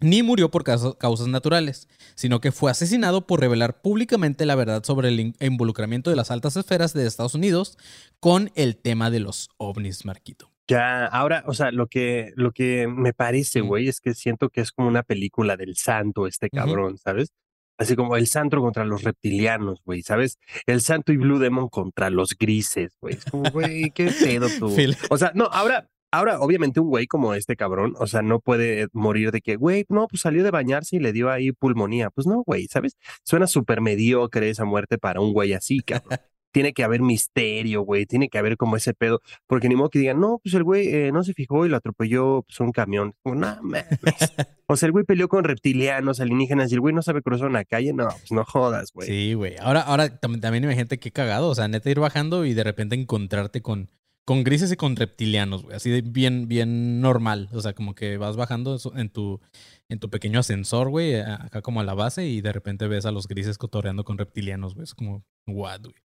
ni 0.02 0.24
murió 0.24 0.52
por 0.52 0.66
causa- 0.66 0.98
causas 0.98 1.28
naturales, 1.28 1.88
sino 2.16 2.42
que 2.42 2.52
fue 2.52 2.70
asesinado 2.70 3.26
por 3.28 3.40
revelar 3.40 3.82
públicamente 3.82 4.46
la 4.46 4.56
verdad 4.56 4.84
sobre 4.84 5.08
el 5.08 5.20
in- 5.22 5.36
involucramiento 5.40 6.10
de 6.10 6.18
las 6.18 6.32
altas 6.32 6.58
esferas 6.58 6.94
de 6.94 7.08
Estados 7.08 7.34
Unidos 7.34 7.78
con 8.20 8.52
el 8.56 8.76
tema 8.76 9.10
de 9.10 9.22
los 9.22 9.50
ovnis, 9.58 10.04
Marquito. 10.04 10.52
Ya, 10.68 11.06
ahora, 11.06 11.44
o 11.46 11.54
sea, 11.54 11.72
lo 11.72 11.88
que, 11.88 12.32
lo 12.36 12.52
que 12.52 12.88
me 12.88 13.14
parece, 13.14 13.62
güey, 13.62 13.88
es 13.88 14.00
que 14.00 14.16
siento 14.16 14.50
que 14.50 14.62
es 14.62 14.72
como 14.72 14.88
una 14.88 15.04
película 15.04 15.58
del 15.58 15.76
santo, 15.76 16.26
este 16.26 16.50
cabrón, 16.50 16.98
¿sabes? 16.98 17.34
Así 17.78 17.96
como 17.96 18.16
el 18.16 18.26
santo 18.28 18.62
contra 18.62 18.86
los 18.86 19.04
reptilianos, 19.04 19.82
güey, 19.84 20.02
¿sabes? 20.02 20.40
El 20.66 20.82
santo 20.82 21.12
y 21.12 21.18
Blue 21.18 21.40
Demon 21.40 21.68
contra 21.70 22.10
los 22.10 22.36
grises, 22.40 22.98
güey. 23.02 23.16
Es 23.16 23.26
como, 23.26 23.50
güey, 23.52 23.92
qué 23.92 24.12
pedo 24.12 24.48
tú. 24.60 24.76
O 25.10 25.18
sea, 25.18 25.32
no, 25.36 25.46
ahora, 25.52 25.90
ahora, 26.10 26.40
obviamente, 26.40 26.80
un 26.80 26.88
güey 26.88 27.06
como 27.06 27.34
este 27.36 27.56
cabrón, 27.56 27.94
o 28.00 28.08
sea, 28.08 28.22
no 28.22 28.40
puede 28.40 28.88
morir 28.94 29.32
de 29.32 29.42
que, 29.42 29.58
güey, 29.58 29.86
no, 29.90 30.08
pues 30.08 30.22
salió 30.22 30.44
de 30.44 30.52
bañarse 30.52 30.96
y 30.96 31.00
le 31.00 31.14
dio 31.14 31.30
ahí 31.30 31.52
pulmonía. 31.52 32.10
Pues 32.10 32.26
no, 32.26 32.44
güey, 32.44 32.68
¿sabes? 32.68 32.96
Suena 33.24 33.46
súper 33.46 33.82
mediocre 33.82 34.50
esa 34.50 34.66
muerte 34.66 34.98
para 34.98 35.20
un 35.20 35.34
güey 35.34 35.54
así, 35.54 35.82
cabrón. 35.82 36.20
Tiene 36.56 36.72
que 36.72 36.86
haber 36.86 37.02
misterio, 37.02 37.82
güey, 37.82 38.06
tiene 38.06 38.30
que 38.30 38.38
haber 38.38 38.56
como 38.56 38.78
ese 38.78 38.94
pedo, 38.94 39.20
porque 39.46 39.68
ni 39.68 39.76
modo 39.76 39.90
que 39.90 40.00
digan, 40.00 40.22
no, 40.22 40.40
pues 40.42 40.56
el 40.56 40.64
güey 40.64 40.88
eh, 40.88 41.12
no 41.12 41.22
se 41.22 41.34
fijó 41.34 41.66
y 41.66 41.70
lo 41.70 41.76
atropelló 41.76 42.44
pues, 42.48 42.58
un 42.62 42.72
camión. 42.72 43.14
Como, 43.22 43.36
no, 43.36 43.58
mames. 43.62 43.84
O 44.68 44.78
sea, 44.78 44.88
el 44.88 44.94
güey 44.94 45.04
peleó 45.04 45.28
con 45.28 45.44
reptilianos, 45.44 46.22
alienígenas 46.22 46.72
y 46.72 46.76
el 46.76 46.80
güey 46.80 46.96
no 46.96 47.02
sabe 47.02 47.22
cruzar 47.22 47.50
una 47.50 47.66
calle. 47.66 47.92
No, 47.92 48.08
pues 48.08 48.32
no 48.32 48.46
jodas, 48.46 48.94
güey. 48.94 49.06
Sí, 49.06 49.34
güey. 49.34 49.58
Ahora, 49.60 49.82
ahora 49.82 50.22
tam- 50.22 50.40
también 50.40 50.64
imagínate 50.64 50.98
qué 50.98 51.12
cagado. 51.12 51.50
O 51.50 51.56
sea, 51.56 51.68
neta 51.68 51.90
ir 51.92 52.00
bajando 52.00 52.46
y 52.46 52.54
de 52.54 52.64
repente 52.64 52.96
encontrarte 52.96 53.62
con, 53.62 53.90
con 54.24 54.46
grises 54.46 54.72
y 54.72 54.78
con 54.78 54.96
reptilianos, 54.96 55.64
güey. 55.64 55.76
Así 55.76 55.90
de 55.90 56.02
bien, 56.02 56.48
bien 56.48 57.02
normal. 57.02 57.50
O 57.52 57.60
sea, 57.60 57.74
como 57.74 57.94
que 57.96 58.16
vas 58.16 58.38
bajando 58.38 58.80
en 58.96 59.10
tu, 59.10 59.42
en 59.90 60.00
tu 60.00 60.10
pequeño 60.10 60.40
ascensor, 60.40 60.90
güey, 60.90 61.16
acá 61.20 61.62
como 61.62 61.82
a 61.82 61.84
la 61.84 61.96
base 61.96 62.26
y 62.26 62.40
de 62.40 62.54
repente 62.54 62.88
ves 62.88 63.06
a 63.06 63.12
los 63.12 63.28
grises 63.28 63.58
cotorreando 63.58 64.06
con 64.06 64.18
reptilianos, 64.18 64.74
güey. 64.74 64.86
Es 64.86 64.96
como, 64.96 65.24
what, 65.46 65.82
güey. 65.82 66.05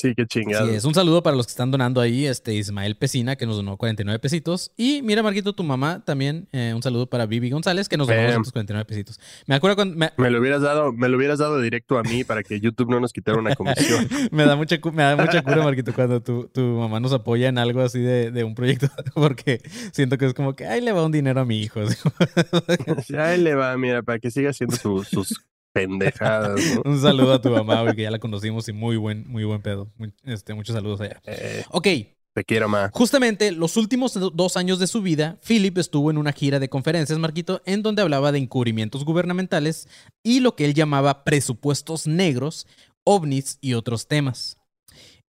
Sí, 0.00 0.14
qué 0.14 0.26
chingado. 0.26 0.64
Así 0.66 0.76
es. 0.76 0.84
Un 0.84 0.94
saludo 0.94 1.24
para 1.24 1.36
los 1.36 1.44
que 1.46 1.50
están 1.50 1.72
donando 1.72 2.00
ahí, 2.00 2.24
este 2.24 2.54
Ismael 2.54 2.94
Pesina, 2.94 3.34
que 3.34 3.46
nos 3.46 3.56
donó 3.56 3.76
49 3.76 4.20
pesitos. 4.20 4.70
Y 4.76 5.02
mira, 5.02 5.24
Marquito, 5.24 5.52
tu 5.54 5.64
mamá 5.64 6.04
también, 6.04 6.46
eh, 6.52 6.72
un 6.72 6.80
saludo 6.84 7.08
para 7.08 7.26
Vivi 7.26 7.50
González, 7.50 7.88
que 7.88 7.96
nos 7.96 8.06
donó 8.06 8.20
Bam. 8.20 8.28
249 8.28 8.84
pesitos. 8.84 9.18
Me 9.48 9.56
acuerdo 9.56 9.74
cuando... 9.74 9.96
Me, 9.96 10.12
Me 10.16 10.30
lo 10.30 10.38
hubieras 10.38 10.62
dado, 10.62 10.92
me 10.92 11.08
lo 11.08 11.16
hubieras 11.16 11.40
dado 11.40 11.60
directo 11.60 11.98
a 11.98 12.04
mí 12.04 12.22
para 12.22 12.44
que 12.44 12.60
YouTube 12.60 12.88
no 12.88 13.00
nos 13.00 13.12
quitara 13.12 13.38
una 13.40 13.56
comisión. 13.56 14.06
me 14.30 14.44
da 14.44 14.54
mucha 14.54 14.76
me 14.92 15.02
da 15.02 15.16
mucha 15.16 15.42
cura, 15.42 15.64
Marquito, 15.64 15.92
cuando 15.92 16.22
tu, 16.22 16.46
tu 16.46 16.60
mamá 16.60 17.00
nos 17.00 17.12
apoya 17.12 17.48
en 17.48 17.58
algo 17.58 17.80
así 17.80 17.98
de, 17.98 18.30
de 18.30 18.44
un 18.44 18.54
proyecto, 18.54 18.86
porque 19.14 19.60
siento 19.92 20.16
que 20.16 20.26
es 20.26 20.32
como 20.34 20.54
que, 20.54 20.64
ay, 20.64 20.80
le 20.80 20.92
va 20.92 21.04
un 21.04 21.10
dinero 21.10 21.40
a 21.40 21.44
mi 21.44 21.60
hijo. 21.60 21.80
Ya 23.08 23.36
le 23.36 23.56
va, 23.56 23.76
mira, 23.76 24.02
para 24.02 24.20
que 24.20 24.30
siga 24.30 24.50
haciendo 24.50 24.76
su- 24.76 25.02
sus 25.02 25.40
pendejadas, 25.72 26.60
¿no? 26.74 26.82
un 26.90 27.00
saludo 27.00 27.34
a 27.34 27.40
tu 27.42 27.50
mamá, 27.50 27.82
güey, 27.82 27.94
que 27.96 28.02
ya 28.02 28.10
la 28.10 28.18
conocimos 28.18 28.68
y 28.68 28.72
muy 28.72 28.96
buen, 28.96 29.26
muy 29.28 29.44
buen 29.44 29.62
pedo. 29.62 29.90
Muy- 29.96 30.12
este, 30.24 30.54
muchos 30.54 30.74
saludos 30.74 31.00
allá. 31.00 31.20
Eh, 31.26 31.64
Ok, 31.70 31.86
te 32.34 32.44
quiero 32.46 32.68
más. 32.68 32.90
Justamente 32.92 33.52
los 33.52 33.76
últimos 33.76 34.14
do- 34.14 34.30
dos 34.30 34.56
años 34.56 34.78
de 34.78 34.86
su 34.86 35.02
vida, 35.02 35.38
Philip 35.46 35.76
estuvo 35.78 36.10
en 36.10 36.18
una 36.18 36.32
gira 36.32 36.58
de 36.60 36.68
conferencias, 36.68 37.18
Marquito, 37.18 37.62
en 37.66 37.82
donde 37.82 38.02
hablaba 38.02 38.32
de 38.32 38.38
encubrimientos 38.38 39.04
gubernamentales 39.04 39.88
y 40.22 40.40
lo 40.40 40.54
que 40.56 40.64
él 40.64 40.74
llamaba 40.74 41.24
presupuestos 41.24 42.06
negros, 42.06 42.66
ovnis 43.04 43.58
y 43.60 43.74
otros 43.74 44.06
temas. 44.08 44.56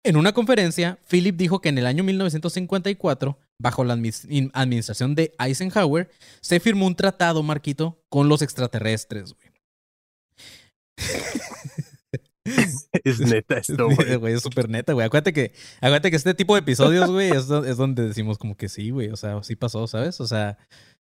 En 0.04 0.16
una 0.16 0.32
conferencia, 0.32 0.98
Philip 1.10 1.36
dijo 1.36 1.60
que 1.60 1.68
en 1.68 1.78
el 1.78 1.86
año 1.86 2.04
1954, 2.04 3.38
bajo 3.58 3.82
la 3.84 3.94
administración 3.94 5.14
de 5.16 5.34
Eisenhower, 5.38 6.10
se 6.40 6.60
firmó 6.60 6.86
un 6.86 6.94
tratado, 6.94 7.42
Marquito, 7.42 7.98
con 8.08 8.28
los 8.28 8.40
extraterrestres. 8.42 9.34
güey. 9.34 9.55
Es 13.04 13.20
neta 13.20 13.58
esto, 13.58 13.88
güey. 13.90 14.16
Güey, 14.16 14.34
es 14.34 14.42
súper 14.42 14.68
neta, 14.68 14.92
güey. 14.92 15.06
Acuérdate 15.06 15.32
que, 15.32 15.52
acuérdate 15.78 16.10
que 16.10 16.16
este 16.16 16.34
tipo 16.34 16.54
de 16.54 16.60
episodios, 16.60 17.10
güey, 17.10 17.30
es, 17.30 17.48
do- 17.48 17.64
es 17.64 17.76
donde 17.76 18.06
decimos 18.06 18.38
como 18.38 18.56
que 18.56 18.68
sí, 18.68 18.90
güey. 18.90 19.08
O 19.08 19.16
sea, 19.16 19.42
sí 19.42 19.56
pasó, 19.56 19.86
¿sabes? 19.86 20.20
O 20.20 20.26
sea, 20.26 20.58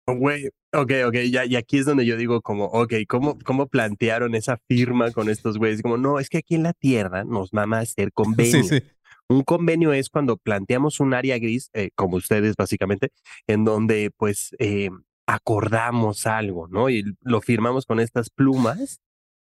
Güey, 0.08 0.48
ok, 0.74 0.92
ok, 1.06 1.16
ya, 1.30 1.46
y 1.46 1.56
aquí 1.56 1.78
es 1.78 1.86
donde 1.86 2.04
yo 2.04 2.18
digo 2.18 2.42
como, 2.42 2.66
ok, 2.66 2.94
¿cómo, 3.08 3.38
¿cómo 3.46 3.68
plantearon 3.68 4.34
esa 4.34 4.58
firma 4.68 5.12
con 5.12 5.30
estos 5.30 5.60
güeyes? 5.60 5.84
Como, 5.84 5.98
no, 5.98 6.20
es 6.20 6.30
que 6.30 6.40
aquí 6.40 6.56
en 6.56 6.64
la 6.64 6.74
Tierra 6.74 7.24
nos 7.26 7.54
mama 7.54 7.78
hacer 7.78 8.12
convenios. 8.12 8.68
sí, 8.70 8.80
sí. 8.80 8.86
Un 9.28 9.44
convenio 9.44 9.94
es 9.94 10.10
cuando 10.10 10.38
planteamos 10.38 11.00
un 11.00 11.14
área 11.14 11.38
gris, 11.38 11.70
eh, 11.74 11.92
como 11.94 12.18
ustedes 12.18 12.56
básicamente, 12.58 13.10
en 13.46 13.66
donde 13.66 14.10
pues 14.18 14.56
eh, 14.58 14.90
acordamos 15.28 16.26
algo, 16.26 16.68
¿no? 16.68 16.90
Y 16.90 17.04
lo 17.22 17.40
firmamos 17.42 17.86
con 17.86 18.00
estas 18.00 18.32
plumas 18.32 19.00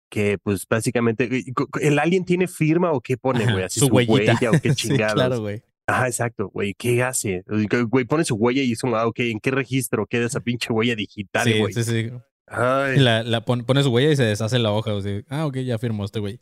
que 0.09 0.37
pues 0.37 0.65
básicamente, 0.69 1.43
¿el 1.81 1.99
alien 1.99 2.25
tiene 2.25 2.47
firma 2.47 2.91
o 2.91 3.01
qué 3.01 3.17
pone, 3.17 3.51
güey? 3.51 3.63
Así 3.65 3.79
su 3.79 3.87
huella 3.87 4.33
o 4.51 4.59
qué 4.59 4.69
Sí, 4.75 4.87
chingados. 4.89 5.13
claro, 5.15 5.41
güey. 5.41 5.61
Ajá, 5.87 6.07
exacto, 6.07 6.49
güey. 6.49 6.73
¿Qué 6.73 7.03
hace? 7.03 7.43
Güey, 7.89 8.05
pone 8.05 8.23
su 8.25 8.35
huella 8.35 8.61
y 8.63 8.71
es 8.71 8.81
como, 8.81 8.95
ah, 8.95 9.05
ok, 9.07 9.19
¿en 9.19 9.39
qué 9.39 9.51
registro 9.51 10.07
queda 10.07 10.25
esa 10.25 10.39
pinche 10.39 10.71
huella 10.73 10.95
digital, 10.95 11.43
Sí, 11.43 11.59
güey? 11.59 11.73
sí, 11.73 11.83
sí. 11.83 12.09
Ay, 12.47 12.97
La, 12.99 13.23
la 13.23 13.41
pon- 13.45 13.65
pone 13.65 13.81
su 13.83 13.89
huella 13.89 14.11
y 14.11 14.15
se 14.15 14.23
deshace 14.23 14.57
la 14.59 14.71
hoja. 14.71 14.93
o 14.93 15.01
sea, 15.01 15.21
ah, 15.29 15.45
ok, 15.45 15.57
ya 15.57 15.77
firmó 15.77 16.05
este 16.05 16.19
güey. 16.19 16.39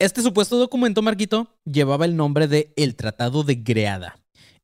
Este 0.00 0.22
supuesto 0.22 0.56
documento, 0.58 1.02
Marquito, 1.02 1.48
llevaba 1.64 2.04
el 2.04 2.16
nombre 2.16 2.48
de 2.48 2.72
El 2.76 2.96
Tratado 2.96 3.44
de 3.44 3.54
Greada, 3.56 4.16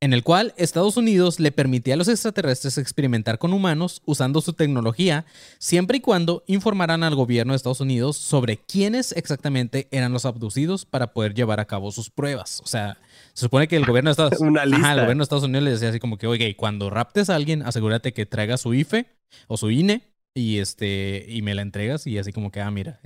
en 0.02 0.14
el 0.14 0.22
cual 0.22 0.54
Estados 0.56 0.96
Unidos 0.96 1.40
le 1.40 1.52
permitía 1.52 1.92
a 1.92 1.96
los 1.98 2.08
extraterrestres 2.08 2.78
experimentar 2.78 3.38
con 3.38 3.52
humanos 3.52 4.00
usando 4.06 4.40
su 4.40 4.54
tecnología, 4.54 5.26
siempre 5.58 5.98
y 5.98 6.00
cuando 6.00 6.42
informaran 6.46 7.02
al 7.02 7.14
gobierno 7.14 7.52
de 7.52 7.56
Estados 7.58 7.80
Unidos 7.82 8.16
sobre 8.16 8.56
quiénes 8.56 9.12
exactamente 9.12 9.88
eran 9.90 10.12
los 10.12 10.24
abducidos 10.24 10.86
para 10.86 11.12
poder 11.12 11.34
llevar 11.34 11.60
a 11.60 11.66
cabo 11.66 11.92
sus 11.92 12.08
pruebas. 12.08 12.60
O 12.64 12.66
sea, 12.66 12.96
se 13.34 13.42
supone 13.42 13.68
que 13.68 13.76
el 13.76 13.84
gobierno 13.84 14.08
de 14.08 14.12
Estados 14.12 14.40
Una 14.40 14.62
Ajá, 14.62 14.70
lista. 14.70 14.92
el 14.92 15.00
gobierno 15.00 15.20
de 15.20 15.24
Estados 15.24 15.44
Unidos 15.44 15.64
le 15.64 15.70
decía 15.72 15.90
así 15.90 15.98
como 16.00 16.16
que, 16.16 16.26
oye, 16.26 16.56
cuando 16.56 16.88
raptes 16.88 17.28
a 17.28 17.34
alguien, 17.36 17.62
asegúrate 17.62 18.14
que 18.14 18.24
traiga 18.24 18.56
su 18.56 18.72
IFE 18.72 19.06
o 19.48 19.58
su 19.58 19.70
INE 19.70 20.02
y 20.32 20.58
este 20.60 21.26
y 21.28 21.42
me 21.42 21.54
la 21.54 21.60
entregas 21.62 22.06
y 22.06 22.16
así 22.16 22.32
como 22.32 22.50
que, 22.50 22.60
ah, 22.62 22.70
mira, 22.70 23.00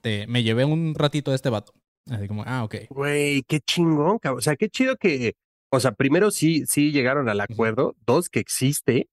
te- 0.00 0.26
me 0.28 0.42
llevé 0.42 0.64
un 0.64 0.94
ratito 0.94 1.32
de 1.32 1.36
este 1.36 1.50
vato. 1.50 1.72
Así 2.08 2.28
como, 2.28 2.42
ah, 2.46 2.64
ok. 2.64 2.76
Güey, 2.90 3.42
qué 3.42 3.60
chingón, 3.60 4.18
cabrón. 4.18 4.38
O 4.38 4.42
sea, 4.42 4.56
qué 4.56 4.68
chido 4.70 4.96
que, 4.96 5.34
o 5.70 5.80
sea, 5.80 5.92
primero 5.92 6.30
sí, 6.30 6.64
sí 6.66 6.92
llegaron 6.92 7.28
al 7.28 7.40
acuerdo, 7.40 7.94
dos, 8.06 8.28
que 8.28 8.40
existe, 8.40 9.08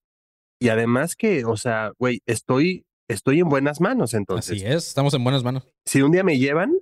y 0.60 0.68
además 0.68 1.16
que, 1.16 1.44
o 1.44 1.56
sea, 1.56 1.92
güey, 1.98 2.20
estoy, 2.26 2.86
estoy 3.08 3.40
en 3.40 3.48
buenas 3.48 3.80
manos 3.80 4.14
entonces. 4.14 4.56
Así 4.56 4.66
es, 4.66 4.88
estamos 4.88 5.14
en 5.14 5.24
buenas 5.24 5.44
manos. 5.44 5.66
Si 5.84 6.02
un 6.02 6.12
día 6.12 6.24
me 6.24 6.38
llevan, 6.38 6.72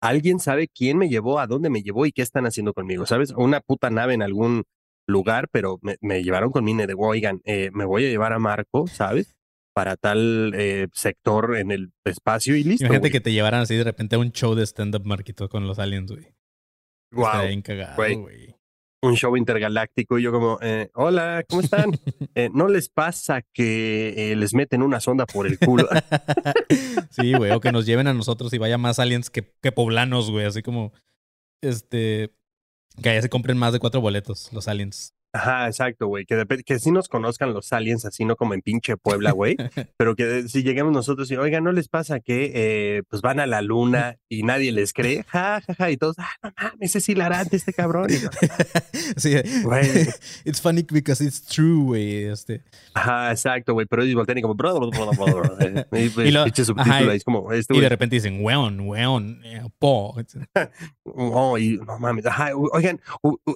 alguien 0.00 0.38
sabe 0.38 0.68
quién 0.68 0.98
me 0.98 1.08
llevó, 1.08 1.40
a 1.40 1.46
dónde 1.46 1.70
me 1.70 1.82
llevó 1.82 2.06
y 2.06 2.12
qué 2.12 2.22
están 2.22 2.46
haciendo 2.46 2.72
conmigo, 2.72 3.06
¿sabes? 3.06 3.32
Una 3.32 3.60
puta 3.60 3.90
nave 3.90 4.14
en 4.14 4.22
algún 4.22 4.64
lugar, 5.08 5.48
pero 5.50 5.78
me, 5.82 5.96
me 6.00 6.22
llevaron 6.22 6.50
con 6.50 6.64
mi 6.64 6.74
de 6.74 6.94
oigan, 6.96 7.40
eh, 7.44 7.70
me 7.72 7.84
voy 7.84 8.06
a 8.06 8.08
llevar 8.08 8.32
a 8.32 8.38
Marco, 8.38 8.86
¿sabes? 8.86 9.34
Para 9.74 9.96
tal 9.96 10.52
eh, 10.56 10.88
sector 10.92 11.56
en 11.56 11.70
el 11.70 11.92
espacio 12.04 12.56
y 12.56 12.64
listo. 12.64 12.84
Imagínate 12.84 13.08
güey. 13.08 13.12
que 13.12 13.20
te 13.20 13.32
llevaran 13.32 13.62
así 13.62 13.76
de 13.76 13.84
repente 13.84 14.16
a 14.16 14.18
un 14.18 14.32
show 14.32 14.54
de 14.54 14.64
stand-up, 14.64 15.04
Marquito, 15.04 15.48
con 15.48 15.66
los 15.66 15.78
aliens, 15.78 16.10
güey. 16.10 16.34
Estaría 17.12 17.48
bien 17.48 17.62
cagado, 17.62 17.96
güey. 17.96 18.14
güey. 18.14 18.55
Un 19.02 19.14
show 19.14 19.36
intergaláctico 19.36 20.18
y 20.18 20.22
yo 20.22 20.32
como, 20.32 20.58
eh, 20.62 20.90
hola, 20.94 21.44
¿cómo 21.48 21.62
están? 21.62 21.90
Eh, 22.34 22.50
¿No 22.52 22.68
les 22.68 22.90
pasa 22.90 23.40
que 23.54 24.32
eh, 24.32 24.36
les 24.36 24.52
meten 24.52 24.82
una 24.82 25.00
sonda 25.00 25.24
por 25.24 25.46
el 25.46 25.58
culo? 25.58 25.88
sí, 27.10 27.32
güey, 27.32 27.50
o 27.50 27.60
que 27.60 27.72
nos 27.72 27.86
lleven 27.86 28.08
a 28.08 28.12
nosotros 28.12 28.52
y 28.52 28.58
vaya 28.58 28.76
más 28.76 28.98
aliens 28.98 29.30
que, 29.30 29.54
que 29.62 29.72
poblanos, 29.72 30.30
güey. 30.30 30.44
Así 30.44 30.62
como, 30.62 30.92
este, 31.62 32.34
que 33.02 33.08
allá 33.08 33.22
se 33.22 33.30
compren 33.30 33.56
más 33.56 33.72
de 33.72 33.78
cuatro 33.78 34.02
boletos, 34.02 34.52
los 34.52 34.68
aliens. 34.68 35.15
Ajá, 35.36 35.66
exacto, 35.66 36.06
güey. 36.06 36.24
Que, 36.24 36.46
que 36.64 36.78
sí 36.78 36.90
nos 36.90 37.08
conozcan 37.08 37.52
los 37.52 37.70
aliens, 37.72 38.06
así 38.06 38.24
no 38.24 38.36
como 38.36 38.54
en 38.54 38.62
pinche 38.62 38.96
Puebla, 38.96 39.32
güey. 39.32 39.56
pero 39.98 40.16
que 40.16 40.48
si 40.48 40.62
lleguemos 40.62 40.92
nosotros 40.92 41.30
y, 41.30 41.36
oiga, 41.36 41.60
¿no 41.60 41.72
les 41.72 41.88
pasa 41.88 42.20
que 42.20 42.52
eh, 42.54 43.02
pues 43.10 43.20
van 43.20 43.40
a 43.40 43.46
la 43.46 43.60
luna 43.60 44.16
y 44.30 44.44
nadie 44.44 44.72
les 44.72 44.94
cree? 44.94 45.24
Ja, 45.28 45.60
ja, 45.66 45.74
ja. 45.74 45.90
Y 45.90 45.98
todos, 45.98 46.16
ah, 46.18 46.30
no 46.42 46.52
mames, 46.56 46.96
es 46.96 47.08
hilarante 47.08 47.56
este 47.56 47.74
cabrón. 47.74 48.08
Y 48.10 48.16
sí, 49.20 49.34
Güey. 49.62 50.08
it's 50.46 50.60
funny 50.60 50.82
because 50.90 51.22
it's 51.22 51.44
true, 51.44 51.84
güey. 51.84 52.24
Este. 52.24 52.62
Ajá, 52.94 53.30
exacto, 53.30 53.74
güey. 53.74 53.86
Pero 53.86 54.02
ellos 54.04 54.14
voltean 54.14 54.38
y 54.38 54.42
como, 54.42 54.54
bro, 54.54 54.74
bro, 54.80 54.90
bro, 54.90 55.10
bro, 55.12 55.56
y, 56.24 56.30
lo- 56.30 56.44
ajá, 56.78 56.96
ahí 56.96 57.16
es 57.16 57.24
como, 57.24 57.52
este 57.52 57.76
Y 57.76 57.80
de 57.80 57.88
repente 57.90 58.16
dicen, 58.16 58.42
weón, 58.42 58.80
weón, 58.80 59.40
eh, 59.44 59.62
po. 59.78 60.16
Oh, 61.04 61.58
y 61.58 61.78
no 61.78 61.98
mames, 61.98 62.24
ajá, 62.26 62.50
oigan, 62.54 63.00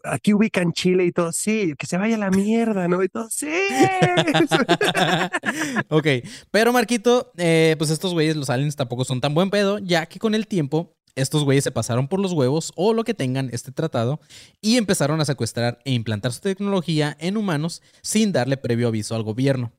aquí 0.04 0.34
ubican 0.34 0.72
Chile 0.72 1.04
y 1.04 1.12
todo, 1.12 1.32
sí, 1.32 1.69
que 1.76 1.86
se 1.86 1.96
vaya 1.96 2.16
a 2.16 2.18
la 2.18 2.30
mierda, 2.30 2.88
¿no? 2.88 3.02
Y 3.02 3.10
sí. 3.30 3.48
ok, 5.88 6.06
pero 6.50 6.72
Marquito, 6.72 7.32
eh, 7.36 7.74
pues 7.78 7.90
estos 7.90 8.12
güeyes, 8.12 8.36
los 8.36 8.50
aliens 8.50 8.76
tampoco 8.76 9.04
son 9.04 9.20
tan 9.20 9.34
buen 9.34 9.50
pedo, 9.50 9.78
ya 9.78 10.06
que 10.06 10.18
con 10.18 10.34
el 10.34 10.46
tiempo 10.46 10.94
estos 11.16 11.44
güeyes 11.44 11.64
se 11.64 11.72
pasaron 11.72 12.08
por 12.08 12.20
los 12.20 12.32
huevos 12.32 12.72
o 12.76 12.94
lo 12.94 13.04
que 13.04 13.14
tengan 13.14 13.50
este 13.52 13.72
tratado 13.72 14.20
y 14.60 14.76
empezaron 14.76 15.20
a 15.20 15.24
secuestrar 15.24 15.80
e 15.84 15.92
implantar 15.92 16.32
su 16.32 16.40
tecnología 16.40 17.16
en 17.20 17.36
humanos 17.36 17.82
sin 18.02 18.32
darle 18.32 18.56
previo 18.56 18.88
aviso 18.88 19.14
al 19.14 19.22
gobierno. 19.22 19.72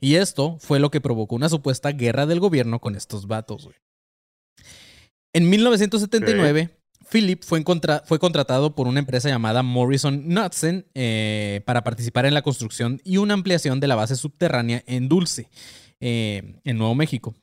Y 0.00 0.16
esto 0.16 0.58
fue 0.58 0.80
lo 0.80 0.90
que 0.90 1.00
provocó 1.00 1.36
una 1.36 1.48
supuesta 1.48 1.92
guerra 1.92 2.26
del 2.26 2.40
gobierno 2.40 2.80
con 2.80 2.96
estos 2.96 3.28
vatos, 3.28 3.64
güey. 3.64 3.76
En 5.34 5.48
1979, 5.48 6.81
Philip 7.12 7.42
fue, 7.44 7.62
fue 8.06 8.18
contratado 8.18 8.74
por 8.74 8.86
una 8.88 9.00
empresa 9.00 9.28
llamada 9.28 9.62
Morrison 9.62 10.22
Knudsen 10.22 10.86
eh, 10.94 11.60
para 11.66 11.84
participar 11.84 12.24
en 12.24 12.32
la 12.32 12.40
construcción 12.40 13.00
y 13.04 13.18
una 13.18 13.34
ampliación 13.34 13.80
de 13.80 13.86
la 13.86 13.96
base 13.96 14.16
subterránea 14.16 14.82
en 14.86 15.10
Dulce, 15.10 15.50
eh, 16.00 16.58
en 16.64 16.78
Nuevo 16.78 16.94
México. 16.94 17.34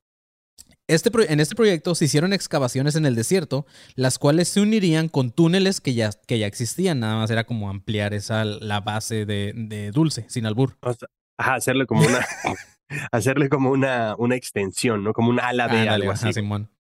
Este 0.88 1.12
en 1.32 1.40
este 1.40 1.56
proyecto 1.56 1.94
se 1.94 2.06
hicieron 2.06 2.34
excavaciones 2.34 2.96
en 2.96 3.06
el 3.06 3.14
desierto, 3.14 3.68
las 3.94 4.18
cuales 4.18 4.50
se 4.50 4.60
unirían 4.60 5.08
con 5.08 5.30
túneles 5.30 5.82
que 5.82 5.94
ya, 5.94 6.10
que 6.26 6.40
ya 6.40 6.48
existían. 6.48 7.00
Nada 7.00 7.18
más 7.18 7.30
era 7.30 7.44
como 7.44 7.70
ampliar 7.70 8.16
esa, 8.16 8.44
la 8.44 8.82
base 8.82 9.28
de, 9.28 9.54
de 9.56 9.92
Dulce, 9.92 10.26
sin 10.30 10.48
albur. 10.48 10.78
O 10.82 10.92
sea, 10.92 11.08
ajá, 11.38 11.54
hacerle 11.54 11.86
como 11.86 12.02
una, 12.02 12.26
hacerle 13.12 13.50
como 13.50 13.70
una, 13.70 14.16
una 14.18 14.36
extensión, 14.36 15.04
¿no? 15.04 15.14
Como 15.14 15.30
un 15.30 15.40
ala 15.40 15.68
de 15.68 15.88
algo 15.88 16.12
ajá, 16.12 16.30
así. 16.30 16.34
Simón. 16.34 16.72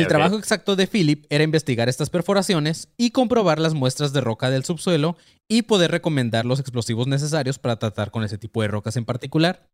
El 0.00 0.06
trabajo 0.08 0.38
exacto 0.38 0.76
de 0.76 0.86
Philip 0.86 1.24
era 1.30 1.44
investigar 1.44 1.88
estas 1.88 2.10
perforaciones 2.10 2.88
y 2.96 3.10
comprobar 3.10 3.58
las 3.58 3.74
muestras 3.74 4.12
de 4.12 4.20
roca 4.20 4.50
del 4.50 4.64
subsuelo 4.64 5.16
y 5.48 5.62
poder 5.62 5.90
recomendar 5.90 6.44
los 6.44 6.58
explosivos 6.60 7.06
necesarios 7.06 7.58
para 7.58 7.78
tratar 7.78 8.10
con 8.10 8.24
ese 8.24 8.38
tipo 8.38 8.60
de 8.62 8.68
rocas 8.68 8.96
en 8.96 9.04
particular. 9.04 9.68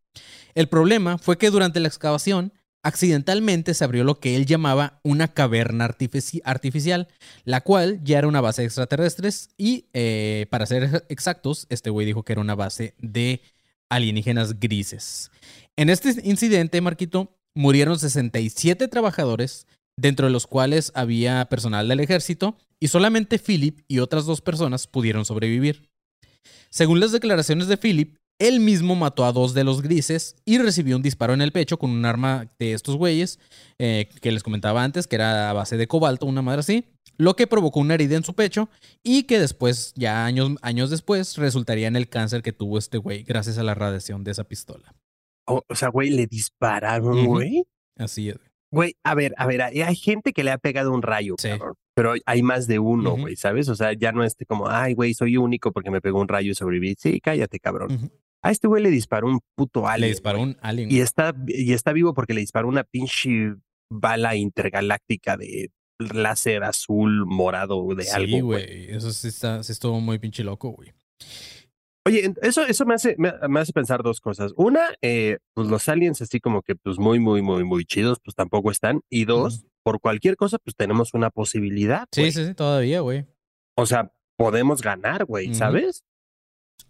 El 0.55 0.69
problema 0.69 1.19
fue 1.19 1.39
que 1.39 1.51
durante 1.51 1.81
la 1.81 1.89
excavación, 1.89 2.53
accidentalmente 2.83 3.73
se 3.75 3.83
abrió 3.83 4.05
lo 4.05 4.21
que 4.21 4.37
él 4.37 4.45
llamaba 4.47 5.01
una 5.03 5.29
caverna 5.29 5.89
artifici- 5.89 6.43
artificial, 6.45 7.09
la 7.45 7.63
cual 7.63 8.01
ya 8.05 8.19
era 8.19 8.29
una 8.29 8.43
base 8.43 8.61
de 8.63 8.67
extraterrestres 8.67 9.49
y, 9.57 9.87
eh, 9.95 10.47
para 10.51 10.67
ser 10.67 11.05
exactos, 11.09 11.67
este 11.71 11.89
güey 11.91 12.07
dijo 12.07 12.23
que 12.25 12.33
era 12.35 12.43
una 12.43 12.55
base 12.55 12.95
de 12.99 13.41
alienígenas 13.89 14.61
grises. 14.61 15.31
En 15.77 15.89
este 15.91 16.15
incidente, 16.25 16.81
Marquito, 16.81 17.37
murieron 17.55 17.99
67 17.99 18.87
trabajadores, 18.89 19.67
dentro 19.97 20.27
de 20.27 20.33
los 20.33 20.47
cuales 20.47 20.93
había 20.95 21.45
personal 21.47 21.89
del 21.89 22.01
ejército, 22.01 22.57
y 22.81 22.89
solamente 22.89 23.39
Philip 23.39 23.81
y 23.89 24.01
otras 24.01 24.27
dos 24.27 24.41
personas 24.41 24.87
pudieron 24.87 25.25
sobrevivir. 25.25 25.89
Según 26.71 27.01
las 27.01 27.13
declaraciones 27.13 27.69
de 27.69 27.77
Philip, 27.77 28.17
él 28.41 28.61
mismo 28.61 28.97
mató 28.97 29.25
a 29.25 29.33
dos 29.33 29.55
de 29.55 29.63
los 29.63 29.81
grises 29.81 30.37
y 30.45 30.59
recibió 30.59 30.97
un 30.97 31.03
disparo 31.03 31.35
en 31.35 31.41
el 31.41 31.53
pecho 31.53 31.79
con 31.79 31.91
un 31.91 32.05
arma 32.05 32.49
de 32.59 32.73
estos 32.73 32.97
güeyes 32.97 33.39
eh, 33.79 34.09
que 34.21 34.33
les 34.33 34.43
comentaba 34.43 34.83
antes, 34.83 35.07
que 35.07 35.17
era 35.17 35.51
a 35.51 35.53
base 35.53 35.77
de 35.77 35.87
cobalto, 35.87 36.27
una 36.27 36.43
madre 36.43 36.61
así, 36.61 36.85
lo 37.17 37.37
que 37.37 37.47
provocó 37.47 37.79
una 37.79 37.95
herida 37.95 38.17
en 38.17 38.25
su 38.25 38.35
pecho 38.35 38.69
y 39.05 39.25
que 39.25 39.39
después, 39.39 39.93
ya 39.95 40.25
años, 40.25 40.51
años 40.63 40.91
después, 40.91 41.37
resultaría 41.37 41.87
en 41.87 41.97
el 41.97 42.09
cáncer 42.09 42.43
que 42.43 42.53
tuvo 42.53 42.79
este 42.79 42.99
güey 42.99 43.23
gracias 43.23 43.57
a 43.59 43.63
la 43.63 43.75
radiación 43.75 44.25
de 44.25 44.33
esa 44.33 44.45
pistola. 44.45 44.95
O, 45.47 45.63
o 45.69 45.75
sea, 45.75 45.91
güey, 45.91 46.11
le 46.11 46.27
dispararon, 46.27 47.27
güey. 47.27 47.65
Así 47.97 48.31
es. 48.31 48.39
Güey, 48.75 48.97
a 49.05 49.15
ver, 49.15 49.35
a 49.39 49.47
ver, 49.47 49.63
hay 49.63 49.97
gente 49.97 50.33
que 50.33 50.45
le 50.45 50.51
ha 50.51 50.59
pegado 50.59 50.93
un 50.93 51.03
rayo, 51.03 51.35
Sí. 51.39 51.49
cabrón, 51.49 51.75
pero 51.95 52.15
hay 52.27 52.43
más 52.43 52.67
de 52.67 52.79
uno, 52.79 53.17
güey, 53.17 53.37
¿sabes? 53.37 53.69
O 53.69 53.75
sea, 53.75 53.93
ya 53.93 54.13
no 54.13 54.25
es 54.25 54.37
como, 54.49 54.69
ay, 54.69 54.95
güey, 54.95 55.15
soy 55.15 55.37
único 55.37 55.73
porque 55.73 55.91
me 55.91 56.01
pegó 56.01 56.21
un 56.21 56.29
rayo 56.29 56.51
y 56.51 56.55
sobreviví. 56.55 56.97
Sí, 56.99 57.21
cállate, 57.21 57.61
cabrón. 57.61 58.11
A 58.43 58.51
este 58.51 58.67
güey 58.69 58.83
le 58.83 58.91
disparó 58.91 59.29
un 59.29 59.41
puto 59.55 59.87
alien. 59.89 60.09
Le 60.09 60.09
disparó 60.15 60.41
un 60.43 60.57
alien. 60.61 60.91
Y 60.91 61.01
está, 61.01 61.35
y 61.47 61.73
está 61.73 61.93
vivo 61.93 62.13
porque 62.13 62.35
le 62.35 62.41
disparó 62.41 62.69
una 62.69 62.85
pinche 62.85 63.55
bala 63.91 64.35
intergaláctica 64.37 65.37
de 65.37 65.71
láser 65.99 66.65
azul, 66.65 67.25
morado, 67.27 67.87
de 67.95 68.03
sí, 68.05 68.11
algo, 68.15 68.47
güey. 68.47 68.67
güey. 68.67 68.91
Eso 68.91 69.13
sí, 69.13 69.29
está, 69.29 69.63
sí 69.63 69.73
estuvo 69.73 70.01
muy 70.01 70.19
pinche 70.19 70.43
loco, 70.45 70.71
güey. 70.71 70.93
Oye, 72.07 72.35
eso, 72.43 72.67
eso 72.67 72.85
me 72.85 72.95
hace, 72.95 73.17
me, 73.19 73.33
me 73.49 73.61
hace 73.61 73.73
pensar 73.73 74.03
dos 74.03 74.21
cosas. 74.21 74.53
Una, 74.57 74.81
eh, 75.01 75.39
pues 75.55 75.69
los 75.69 75.89
aliens 75.89 76.21
así 76.21 76.39
como 76.39 76.63
que 76.63 76.75
pues 76.77 76.99
muy, 76.99 77.19
muy, 77.19 77.41
muy, 77.41 77.65
muy 77.65 77.87
chidos, 77.87 78.19
pues 78.23 78.35
tampoco 78.35 78.71
están. 78.71 79.01
Y 79.09 79.25
dos, 79.25 79.65
por 79.83 80.01
cualquier 80.01 80.37
cosa, 80.37 80.59
pues 80.59 80.77
tenemos 80.77 81.15
una 81.15 81.31
posibilidad. 81.31 82.07
Sí, 82.13 82.31
sí, 82.31 82.45
sí, 82.47 82.55
todavía, 82.55 83.01
güey. 83.01 83.27
O 83.75 83.87
sea, 83.87 84.13
podemos 84.37 84.83
ganar, 84.83 85.25
güey. 85.25 85.55
¿sabes? 85.55 86.05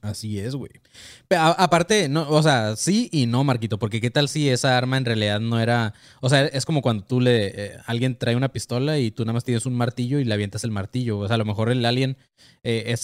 Así 0.04 0.38
es, 0.38 0.54
güey. 0.54 0.70
Aparte, 1.30 2.10
no, 2.10 2.28
o 2.28 2.42
sea, 2.42 2.76
sí 2.76 3.08
y 3.10 3.24
no, 3.24 3.42
Marquito, 3.42 3.78
porque 3.78 4.02
qué 4.02 4.10
tal 4.10 4.28
si 4.28 4.50
esa 4.50 4.76
arma 4.76 4.98
en 4.98 5.06
realidad 5.06 5.40
no 5.40 5.58
era, 5.58 5.94
o 6.20 6.28
sea, 6.28 6.44
es 6.44 6.66
como 6.66 6.82
cuando 6.82 7.04
tú 7.06 7.22
le, 7.22 7.46
eh, 7.46 7.78
alguien 7.86 8.18
trae 8.18 8.36
una 8.36 8.52
pistola 8.52 8.98
y 8.98 9.10
tú 9.10 9.24
nada 9.24 9.32
más 9.32 9.44
tienes 9.44 9.64
un 9.64 9.74
martillo 9.74 10.18
y 10.18 10.24
le 10.24 10.34
avientas 10.34 10.62
el 10.62 10.72
martillo, 10.72 11.20
o 11.20 11.26
sea, 11.26 11.36
a 11.36 11.38
lo 11.38 11.46
mejor 11.46 11.70
el 11.70 11.86
alien, 11.86 12.18
eh, 12.62 12.94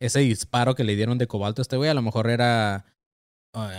ese 0.00 0.18
disparo 0.18 0.74
que 0.74 0.82
le 0.82 0.96
dieron 0.96 1.18
de 1.18 1.28
cobalto 1.28 1.60
a 1.60 1.64
este 1.64 1.76
güey, 1.76 1.88
a 1.88 1.94
lo 1.94 2.02
mejor 2.02 2.28
era 2.30 2.84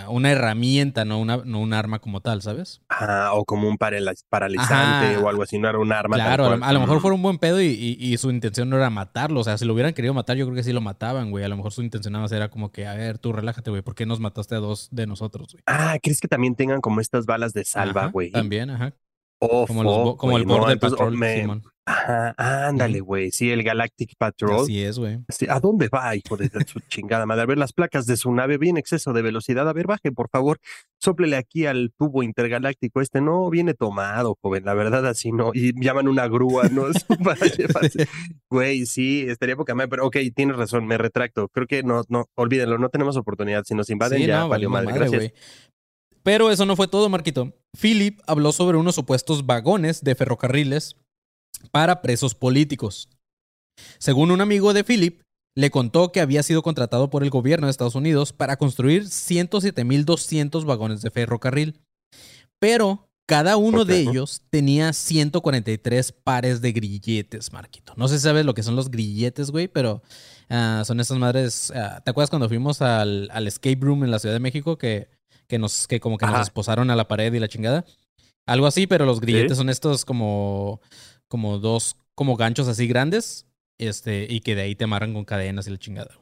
una 0.09 0.31
herramienta, 0.31 1.05
no, 1.05 1.19
una, 1.19 1.37
no 1.37 1.59
un 1.59 1.73
arma 1.73 1.99
como 1.99 2.21
tal, 2.21 2.41
¿sabes? 2.41 2.81
Ah, 2.89 3.31
o 3.33 3.45
como 3.45 3.67
un 3.69 3.77
paralizante 3.77 5.15
Ajá. 5.15 5.19
o 5.23 5.29
algo 5.29 5.43
así, 5.43 5.57
no 5.59 5.69
era 5.69 5.77
un 5.79 5.91
arma. 5.91 6.15
Claro, 6.15 6.45
a 6.45 6.47
cual. 6.49 6.59
lo, 6.59 6.65
a 6.65 6.73
lo 6.73 6.79
mejor 6.81 6.99
fue 7.01 7.11
un 7.13 7.21
buen 7.21 7.37
pedo 7.37 7.61
y, 7.61 7.67
y- 7.67 7.97
y 7.99 8.17
su 8.17 8.29
intención 8.31 8.69
no 8.69 8.77
era 8.77 8.89
matarlo. 8.89 9.39
O 9.39 9.43
sea, 9.43 9.57
si 9.57 9.65
lo 9.65 9.73
hubieran 9.73 9.93
querido 9.93 10.13
matar, 10.13 10.35
yo 10.37 10.45
creo 10.45 10.55
que 10.55 10.63
sí 10.63 10.73
lo 10.73 10.81
mataban, 10.81 11.31
güey. 11.31 11.43
A 11.43 11.47
lo 11.47 11.55
mejor 11.55 11.71
su 11.71 11.81
intención 11.81 12.11
nada 12.13 12.23
más 12.23 12.31
era 12.31 12.49
como 12.49 12.71
que, 12.71 12.87
a 12.87 12.93
ver, 12.95 13.19
tú 13.19 13.31
relájate, 13.31 13.69
güey. 13.69 13.81
¿Por 13.81 13.95
qué 13.95 14.05
nos 14.05 14.19
mataste 14.19 14.55
a 14.55 14.59
dos 14.59 14.89
de 14.91 15.07
nosotros, 15.07 15.53
güey? 15.53 15.63
Ah, 15.67 15.97
¿crees 16.01 16.19
que 16.19 16.27
también 16.27 16.55
tengan 16.55 16.81
como 16.81 16.99
estas 16.99 17.25
balas 17.25 17.53
de 17.53 17.63
salva, 17.63 18.01
Ajá, 18.03 18.11
güey? 18.11 18.31
También, 18.31 18.69
ajá. 18.71 18.93
Oh, 19.41 19.65
Como, 19.65 19.83
los 19.83 20.15
como 20.17 20.35
el 20.37 20.43
güey, 20.43 20.45
no, 20.45 20.59
Border 20.61 20.73
entonces, 20.73 20.97
Patrol, 20.97 21.13
oh, 21.13 21.17
me- 21.17 21.39
Simón. 21.41 21.63
Ajá, 21.89 22.35
ándale, 22.67 22.99
güey. 22.99 23.31
Sí, 23.31 23.49
el 23.49 23.63
Galactic 23.63 24.13
Patrol. 24.15 24.61
Así 24.61 24.83
es, 24.83 24.99
güey. 24.99 25.19
Sí, 25.29 25.47
¿A 25.49 25.59
dónde 25.59 25.89
va, 25.89 26.15
hijo 26.15 26.37
de 26.37 26.47
su 26.67 26.79
chingada 26.81 27.25
madre? 27.25 27.41
A 27.41 27.45
ver 27.47 27.57
las 27.57 27.73
placas 27.73 28.05
de 28.05 28.15
su 28.15 28.31
nave, 28.31 28.59
viene 28.59 28.79
exceso 28.79 29.11
de 29.11 29.23
velocidad. 29.23 29.67
A 29.67 29.73
ver, 29.73 29.87
baje, 29.87 30.11
por 30.11 30.29
favor. 30.29 30.59
Sóplele 30.99 31.35
aquí 31.35 31.65
al 31.65 31.91
tubo 31.97 32.21
intergaláctico. 32.21 33.01
Este 33.01 33.21
no 33.21 33.49
viene 33.49 33.73
tomado, 33.73 34.37
joven. 34.39 34.65
La 34.65 34.75
verdad, 34.75 35.07
así 35.07 35.31
no. 35.31 35.49
Y 35.53 35.73
llaman 35.83 36.07
una 36.07 36.27
grúa, 36.27 36.69
¿no? 36.69 36.83
Para 37.23 37.45
llevarse. 37.47 38.07
Güey, 38.51 38.85
sí, 38.85 39.25
estaría 39.27 39.55
poca 39.55 39.73
madre. 39.73 39.89
Pero 39.89 40.05
ok, 40.07 40.17
tienes 40.35 40.57
razón, 40.57 40.85
me 40.85 40.97
retracto. 40.97 41.47
Creo 41.49 41.65
que 41.65 41.81
no, 41.81 42.03
no, 42.09 42.25
olvídenlo, 42.35 42.77
no 42.77 42.89
tenemos 42.89 43.17
oportunidad. 43.17 43.63
Si 43.65 43.73
nos 43.73 43.89
invaden, 43.89 44.19
Sí, 44.21 44.27
ya 44.27 44.41
no, 44.41 44.49
valió 44.49 44.69
madre. 44.69 44.93
madre, 44.93 45.09
Gracias. 45.09 45.33
Pero 46.21 46.51
eso 46.51 46.65
no 46.65 46.75
fue 46.75 46.87
todo, 46.87 47.09
Marquito. 47.09 47.53
Philip 47.79 48.19
habló 48.27 48.51
sobre 48.51 48.77
unos 48.77 48.93
supuestos 48.95 49.45
vagones 49.45 50.03
de 50.03 50.13
ferrocarriles 50.15 50.95
para 51.71 52.01
presos 52.01 52.35
políticos. 52.35 53.09
Según 53.97 54.31
un 54.31 54.41
amigo 54.41 54.73
de 54.73 54.83
Philip, 54.83 55.21
le 55.55 55.71
contó 55.71 56.11
que 56.11 56.21
había 56.21 56.43
sido 56.43 56.61
contratado 56.61 57.09
por 57.09 57.23
el 57.23 57.29
gobierno 57.29 57.67
de 57.67 57.71
Estados 57.71 57.95
Unidos 57.95 58.33
para 58.33 58.57
construir 58.57 59.05
107.200 59.05 60.65
vagones 60.65 61.01
de 61.01 61.11
ferrocarril. 61.11 61.79
Pero 62.59 63.09
cada 63.25 63.57
uno 63.57 63.85
de 63.85 63.99
ellos 63.99 64.41
tenía 64.49 64.91
143 64.93 66.11
pares 66.11 66.61
de 66.61 66.71
grilletes, 66.71 67.53
Marquito. 67.53 67.93
No 67.95 68.07
sé 68.07 68.17
si 68.17 68.23
sabes 68.23 68.45
lo 68.45 68.53
que 68.53 68.63
son 68.63 68.75
los 68.75 68.89
grilletes, 68.89 69.51
güey, 69.51 69.67
pero 69.67 70.01
ah, 70.49 70.83
son 70.85 70.99
esas 70.99 71.17
madres. 71.17 71.71
ah, 71.75 72.01
¿Te 72.03 72.11
acuerdas 72.11 72.29
cuando 72.29 72.47
fuimos 72.49 72.81
al, 72.81 73.29
al 73.31 73.47
escape 73.47 73.77
room 73.81 74.03
en 74.03 74.11
la 74.11 74.19
Ciudad 74.19 74.33
de 74.35 74.39
México 74.39 74.77
que, 74.77 75.09
que 75.47 75.59
nos, 75.59 75.87
que 75.87 75.99
como 75.99 76.17
que 76.17 76.25
nos 76.25 76.41
esposaron 76.41 76.89
a 76.89 76.95
la 76.95 77.07
pared 77.07 77.31
y 77.33 77.39
la 77.39 77.47
chingada? 77.47 77.85
Algo 78.47 78.65
así, 78.65 78.87
pero 78.87 79.05
los 79.05 79.19
grilletes 79.21 79.51
Sí. 79.51 79.57
son 79.57 79.69
estos 79.69 80.05
como, 80.05 80.81
como 81.29 81.59
dos, 81.59 81.95
como 82.15 82.35
ganchos 82.35 82.67
así 82.67 82.87
grandes, 82.87 83.47
este, 83.77 84.27
y 84.29 84.41
que 84.41 84.55
de 84.55 84.63
ahí 84.63 84.75
te 84.75 84.83
amarran 84.83 85.13
con 85.13 85.23
cadenas 85.23 85.67
y 85.67 85.71
la 85.71 85.77
chingada. 85.77 86.19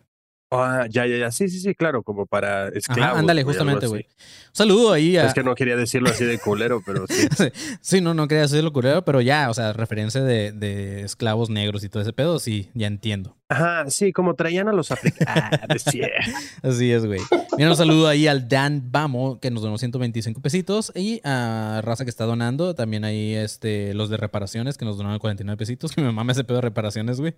Ah, 0.49 0.85
ya, 0.89 1.05
ya, 1.05 1.17
ya. 1.17 1.31
Sí, 1.31 1.49
sí, 1.49 1.59
sí, 1.59 1.75
claro, 1.75 2.03
como 2.03 2.25
para 2.25 2.69
esclavos. 2.69 3.11
Ajá, 3.11 3.19
ándale, 3.19 3.43
justamente, 3.43 3.87
güey. 3.87 4.03
Un 4.03 4.55
saludo 4.55 4.93
ahí 4.93 5.17
a. 5.17 5.25
Es 5.25 5.33
que 5.33 5.43
no 5.43 5.55
quería 5.55 5.75
decirlo 5.75 6.09
así 6.09 6.23
de 6.23 6.39
culero, 6.39 6.81
pero 6.85 7.05
sí. 7.07 7.27
sí, 7.81 8.01
no, 8.01 8.13
no 8.13 8.27
quería 8.27 8.43
decirlo 8.43 8.71
curioso, 8.71 9.03
pero 9.03 9.19
ya, 9.19 9.49
o 9.49 9.53
sea, 9.53 9.73
referencia 9.73 10.21
de, 10.21 10.53
de 10.53 11.01
esclavos 11.01 11.49
negros 11.49 11.83
y 11.83 11.89
todo 11.89 12.01
ese 12.01 12.13
pedo, 12.13 12.39
sí, 12.39 12.69
ya 12.73 12.87
entiendo. 12.87 13.37
Ajá, 13.49 13.89
sí, 13.89 14.11
como 14.11 14.35
traían 14.35 14.67
a 14.67 14.73
los 14.73 14.91
africanos. 14.91 15.33
Ah. 15.35 15.67
Así 16.63 16.91
es, 16.91 17.05
güey. 17.05 17.21
Mira, 17.57 17.69
un 17.69 17.77
saludo 17.77 18.09
ahí 18.09 18.27
al 18.27 18.49
Dan 18.49 18.91
Bamo, 18.91 19.39
que 19.39 19.51
nos 19.51 19.61
donó 19.61 19.77
125 19.77 20.41
pesitos. 20.41 20.91
Y 20.95 21.21
a 21.23 21.81
Raza 21.81 22.03
que 22.03 22.09
está 22.09 22.25
donando. 22.25 22.75
También 22.75 23.05
ahí 23.05 23.35
este, 23.35 23.93
los 23.93 24.09
de 24.09 24.17
reparaciones, 24.17 24.77
que 24.77 24.83
nos 24.83 24.97
donaron 24.97 25.19
49 25.19 25.57
pesitos. 25.57 25.93
Que 25.93 26.01
me 26.01 26.11
mama 26.11 26.33
ese 26.33 26.43
pedo 26.43 26.57
de 26.57 26.63
reparaciones, 26.63 27.21
güey. 27.21 27.35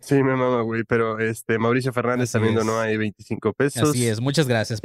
Sí, 0.00 0.14
me 0.22 0.36
mama, 0.36 0.60
güey, 0.62 0.84
pero 0.84 1.18
este 1.18 1.58
Mauricio 1.58 1.92
Fernández 1.92 2.23
Así 2.30 2.32
también 2.32 2.58
es. 2.58 2.64
donó 2.64 2.80
ahí 2.80 2.96
25 2.96 3.52
pesos. 3.52 3.90
Así 3.90 4.06
es, 4.06 4.20
muchas 4.20 4.46
gracias. 4.46 4.80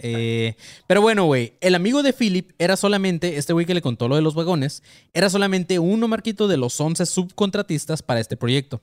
Eh, 0.00 0.56
pero 0.86 1.00
bueno, 1.00 1.24
güey, 1.24 1.54
el 1.60 1.74
amigo 1.74 2.02
de 2.02 2.12
Philip 2.12 2.52
era 2.58 2.76
solamente, 2.76 3.36
este 3.36 3.52
güey 3.52 3.66
que 3.66 3.74
le 3.74 3.82
contó 3.82 4.08
lo 4.08 4.16
de 4.16 4.22
los 4.22 4.34
vagones, 4.34 4.82
era 5.12 5.30
solamente 5.30 5.78
uno, 5.78 6.08
Marquito, 6.08 6.48
de 6.48 6.56
los 6.56 6.80
11 6.80 7.06
subcontratistas 7.06 8.02
para 8.02 8.20
este 8.20 8.36
proyecto. 8.36 8.80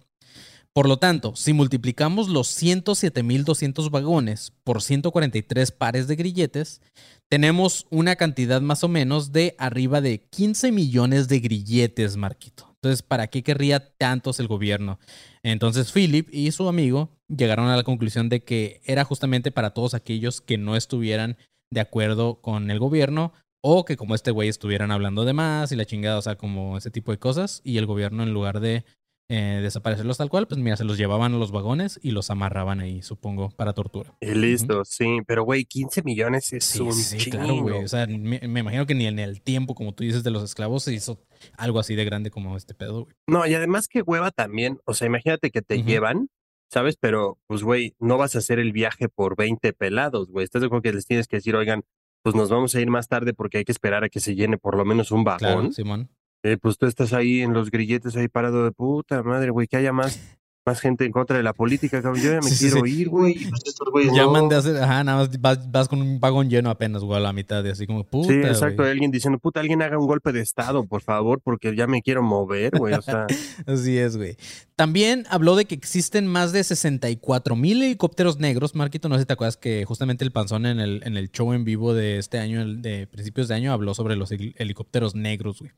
Por 0.73 0.87
lo 0.87 0.97
tanto, 0.97 1.35
si 1.35 1.53
multiplicamos 1.53 2.29
los 2.29 2.49
107.200 2.59 3.91
vagones 3.91 4.53
por 4.63 4.81
143 4.81 5.71
pares 5.71 6.07
de 6.07 6.15
grilletes, 6.15 6.81
tenemos 7.29 7.85
una 7.91 8.15
cantidad 8.15 8.59
más 8.59 8.83
o 8.83 8.87
menos 8.87 9.31
de 9.31 9.55
arriba 9.59 10.01
de 10.01 10.23
15 10.31 10.71
millones 10.71 11.27
de 11.27 11.39
grilletes, 11.41 12.17
Marquito. 12.17 12.72
Entonces, 12.83 13.01
¿para 13.01 13.27
qué 13.27 13.43
querría 13.43 13.95
tantos 13.97 14.41
el 14.41 14.49
gobierno? 14.49 14.99
Entonces, 15.41 15.93
Philip 15.93 16.27
y 16.33 16.51
su 16.51 16.67
amigo 16.67 17.11
llegaron 17.29 17.69
a 17.69 17.77
la 17.77 17.83
conclusión 17.83 18.27
de 18.27 18.43
que 18.43 18.81
era 18.83 19.05
justamente 19.05 19.51
para 19.51 19.69
todos 19.69 19.93
aquellos 19.93 20.41
que 20.41 20.57
no 20.57 20.75
estuvieran 20.75 21.37
de 21.71 21.79
acuerdo 21.79 22.41
con 22.41 22.69
el 22.69 22.79
gobierno 22.79 23.31
o 23.63 23.85
que 23.85 23.95
como 23.95 24.15
este 24.15 24.31
güey 24.31 24.49
estuvieran 24.49 24.91
hablando 24.91 25.23
de 25.23 25.31
más 25.31 25.71
y 25.71 25.77
la 25.77 25.85
chingada, 25.85 26.17
o 26.17 26.21
sea, 26.21 26.35
como 26.35 26.77
ese 26.77 26.91
tipo 26.91 27.13
de 27.13 27.19
cosas 27.19 27.61
y 27.63 27.77
el 27.77 27.85
gobierno 27.85 28.21
en 28.21 28.33
lugar 28.33 28.59
de 28.59 28.83
eh, 29.29 29.59
desaparecerlos 29.63 30.17
tal 30.17 30.29
cual, 30.29 30.47
pues 30.47 30.59
mira, 30.59 30.75
se 30.77 30.83
los 30.83 30.97
llevaban 30.97 31.33
a 31.33 31.37
los 31.37 31.51
vagones 31.51 31.99
y 32.03 32.11
los 32.11 32.29
amarraban 32.29 32.79
ahí, 32.81 33.01
supongo, 33.01 33.49
para 33.49 33.73
tortura. 33.73 34.15
Y 34.19 34.33
listo, 34.35 34.83
sí, 34.85 35.19
pero 35.25 35.43
güey, 35.43 35.65
15 35.65 36.03
millones 36.03 36.51
es 36.53 36.65
Sí, 36.65 36.81
un 36.81 36.93
sí, 36.93 37.17
chingo. 37.17 37.37
claro, 37.37 37.61
güey. 37.61 37.83
O 37.83 37.87
sea, 37.87 38.05
me, 38.05 38.39
me 38.47 38.59
imagino 38.59 38.85
que 38.85 38.95
ni 38.95 39.07
en 39.07 39.19
el 39.19 39.41
tiempo, 39.41 39.75
como 39.75 39.93
tú 39.93 40.03
dices, 40.03 40.23
de 40.23 40.31
los 40.31 40.43
esclavos 40.43 40.83
se 40.83 40.93
hizo 40.93 41.19
algo 41.57 41.79
así 41.79 41.95
de 41.95 42.05
grande 42.05 42.29
como 42.31 42.55
este 42.57 42.73
pedo, 42.73 43.03
güey. 43.05 43.15
No, 43.27 43.45
y 43.47 43.53
además 43.55 43.87
que 43.87 44.01
hueva 44.01 44.31
también, 44.31 44.79
o 44.85 44.93
sea, 44.93 45.07
imagínate 45.07 45.51
que 45.51 45.61
te 45.61 45.83
llevan, 45.83 46.29
¿sabes? 46.69 46.97
Pero, 46.99 47.39
pues, 47.47 47.63
güey, 47.63 47.95
no 47.99 48.17
vas 48.17 48.35
a 48.35 48.39
hacer 48.39 48.59
el 48.59 48.71
viaje 48.71 49.07
por 49.09 49.35
20 49.37 49.73
pelados, 49.73 50.29
güey. 50.29 50.43
¿Estás 50.43 50.61
de 50.61 50.65
acuerdo 50.67 50.83
que 50.83 50.93
les 50.93 51.05
tienes 51.07 51.27
que 51.27 51.37
decir, 51.37 51.55
oigan, 51.55 51.83
pues 52.23 52.35
nos 52.35 52.49
vamos 52.49 52.73
a 52.75 52.81
ir 52.81 52.89
más 52.89 53.07
tarde 53.07 53.33
porque 53.33 53.57
hay 53.59 53.63
que 53.65 53.71
esperar 53.71 54.03
a 54.03 54.09
que 54.09 54.19
se 54.19 54.35
llene 54.35 54.57
por 54.57 54.77
lo 54.77 54.85
menos 54.85 55.11
un 55.11 55.23
vagón? 55.23 55.39
Claro, 55.39 55.71
Simón. 55.71 56.09
Eh, 56.43 56.57
pues 56.61 56.77
tú 56.77 56.85
estás 56.85 57.13
ahí 57.13 57.41
en 57.41 57.53
los 57.53 57.71
grilletes 57.71 58.15
ahí 58.17 58.27
parado 58.27 58.65
de 58.65 58.71
puta 58.71 59.23
madre, 59.23 59.49
güey, 59.51 59.65
que 59.67 59.77
haya 59.77 59.93
más, 59.93 60.19
más 60.65 60.81
gente 60.81 61.05
en 61.05 61.11
contra 61.13 61.37
de 61.37 61.43
la 61.43 61.53
política, 61.53 62.01
cabrón. 62.01 62.21
Yo 62.21 62.31
ya 62.31 62.41
me 62.41 62.49
Sí, 62.49 62.69
quiero 62.69 62.85
sí. 62.85 62.99
ir, 63.01 63.07
güey. 63.09 63.33
pues 63.49 63.61
estos 63.65 63.89
güeyes 63.89 64.13
Llaman 64.13 64.43
no. 64.43 64.49
de 64.49 64.55
hacer, 64.57 64.75
ajá, 64.77 65.05
nada 65.05 65.19
más 65.19 65.39
vas, 65.41 65.71
vas 65.71 65.87
con 65.87 66.01
un 66.01 66.19
vagón 66.19 66.49
lleno 66.49 66.69
apenas, 66.69 67.01
güey, 67.01 67.17
a 67.17 67.21
la 67.21 67.31
mitad 67.31 67.63
de 67.63 67.71
así 67.71 67.87
como 67.87 68.03
puta. 68.03 68.27
Sí, 68.27 68.33
exacto. 68.39 68.81
güey. 68.83 68.91
Alguien 68.91 69.09
diciendo, 69.09 69.39
puta, 69.39 69.61
alguien 69.61 69.81
haga 69.81 69.97
un 69.97 70.05
golpe 70.05 70.33
de 70.33 70.41
estado, 70.41 70.85
por 70.85 71.01
favor, 71.01 71.39
porque 71.41 71.73
ya 71.77 71.87
me 71.87 72.01
quiero 72.01 72.21
mover, 72.23 72.77
güey. 72.77 72.93
O 72.93 73.01
sea, 73.01 73.25
Así 73.65 73.97
es, 73.97 74.17
güey. 74.17 74.35
También 74.75 75.25
habló 75.29 75.55
de 75.55 75.63
que 75.63 75.75
existen 75.75 76.27
más 76.27 76.51
de 76.51 76.63
64 76.65 77.55
mil 77.55 77.81
helicópteros 77.81 78.37
negros. 78.39 78.75
Marquito, 78.75 79.07
no 79.07 79.15
sé 79.15 79.21
si 79.21 79.25
te 79.27 79.33
acuerdas 79.33 79.55
que 79.55 79.85
justamente 79.85 80.25
el 80.25 80.31
panzón 80.33 80.65
en 80.65 80.81
el, 80.81 81.03
en 81.05 81.15
el 81.15 81.31
show 81.31 81.53
en 81.53 81.63
vivo 81.63 81.93
de 81.93 82.17
este 82.17 82.39
año, 82.39 82.65
de 82.67 83.07
principios 83.07 83.47
de 83.47 83.55
año, 83.55 83.71
habló 83.71 83.93
sobre 83.93 84.17
los 84.17 84.29
heli- 84.33 84.53
helicópteros 84.57 85.15
negros, 85.15 85.59
güey. 85.59 85.71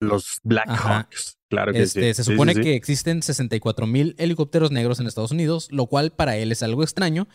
Los 0.00 0.38
Black 0.42 0.68
Ajá. 0.68 0.98
Hawks. 1.00 1.38
Claro 1.50 1.72
que 1.72 1.82
Este, 1.82 2.14
sí. 2.14 2.22
Se 2.22 2.24
supone 2.24 2.52
sí, 2.52 2.58
sí. 2.58 2.64
que 2.64 2.74
existen 2.76 3.22
64 3.22 3.86
mil 3.86 4.14
helicópteros 4.18 4.70
negros 4.70 5.00
en 5.00 5.06
Estados 5.06 5.30
Unidos, 5.30 5.68
lo 5.70 5.86
cual 5.86 6.12
para 6.12 6.36
él 6.36 6.52
es 6.52 6.62
algo 6.62 6.82
extraño. 6.82 7.26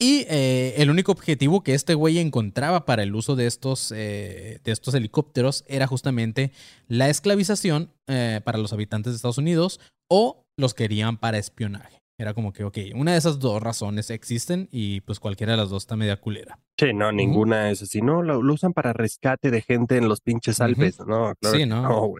Y 0.00 0.26
eh, 0.28 0.74
el 0.76 0.90
único 0.90 1.10
objetivo 1.10 1.64
que 1.64 1.74
este 1.74 1.94
güey 1.94 2.18
encontraba 2.18 2.86
para 2.86 3.02
el 3.02 3.16
uso 3.16 3.34
de 3.34 3.48
estos, 3.48 3.92
eh, 3.94 4.60
de 4.62 4.70
estos 4.72 4.94
helicópteros 4.94 5.64
era 5.66 5.88
justamente 5.88 6.52
la 6.86 7.08
esclavización 7.08 7.92
eh, 8.06 8.40
para 8.44 8.58
los 8.58 8.72
habitantes 8.72 9.12
de 9.12 9.16
Estados 9.16 9.38
Unidos 9.38 9.80
o 10.08 10.46
los 10.56 10.74
querían 10.74 11.16
para 11.16 11.38
espionaje. 11.38 11.97
Era 12.20 12.34
como 12.34 12.52
que, 12.52 12.64
ok, 12.64 12.78
una 12.96 13.12
de 13.12 13.18
esas 13.18 13.38
dos 13.38 13.62
razones 13.62 14.10
existen 14.10 14.68
y 14.72 15.02
pues 15.02 15.20
cualquiera 15.20 15.52
de 15.52 15.56
las 15.56 15.70
dos 15.70 15.84
está 15.84 15.94
media 15.94 16.16
culera. 16.20 16.58
Sí, 16.76 16.92
no, 16.92 17.12
ninguna 17.12 17.70
es 17.70 17.80
así. 17.82 18.02
No, 18.02 18.24
lo, 18.24 18.42
lo 18.42 18.54
usan 18.54 18.72
para 18.72 18.92
rescate 18.92 19.52
de 19.52 19.62
gente 19.62 19.96
en 19.96 20.08
los 20.08 20.20
pinches. 20.20 20.60
Alpes. 20.60 20.98
No, 20.98 21.34
claro 21.40 21.56
Sí, 21.56 21.64
no. 21.64 22.14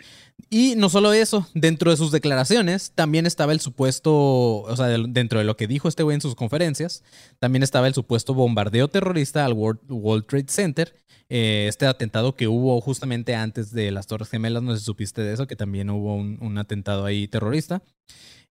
Y 0.50 0.74
no 0.76 0.88
solo 0.88 1.12
eso, 1.12 1.48
dentro 1.52 1.90
de 1.90 1.96
sus 1.96 2.12
declaraciones 2.12 2.92
también 2.94 3.26
estaba 3.26 3.50
el 3.50 3.58
supuesto, 3.58 4.12
o 4.12 4.76
sea, 4.76 4.86
dentro 4.86 5.40
de 5.40 5.44
lo 5.44 5.56
que 5.56 5.66
dijo 5.66 5.88
este 5.88 6.04
güey 6.04 6.14
en 6.14 6.20
sus 6.20 6.36
conferencias, 6.36 7.02
también 7.40 7.64
estaba 7.64 7.88
el 7.88 7.94
supuesto 7.94 8.34
bombardeo 8.34 8.86
terrorista 8.86 9.44
al 9.44 9.52
World, 9.52 9.80
World 9.88 10.26
Trade 10.26 10.48
Center, 10.48 10.94
eh, 11.28 11.66
este 11.68 11.86
atentado 11.86 12.36
que 12.36 12.46
hubo 12.46 12.80
justamente 12.80 13.34
antes 13.34 13.72
de 13.72 13.90
las 13.90 14.06
Torres 14.06 14.30
Gemelas, 14.30 14.62
no 14.62 14.72
sé 14.72 14.78
si 14.78 14.84
supiste 14.84 15.22
de 15.22 15.34
eso, 15.34 15.48
que 15.48 15.56
también 15.56 15.90
hubo 15.90 16.14
un, 16.14 16.38
un 16.40 16.56
atentado 16.56 17.04
ahí 17.04 17.26
terrorista. 17.26 17.82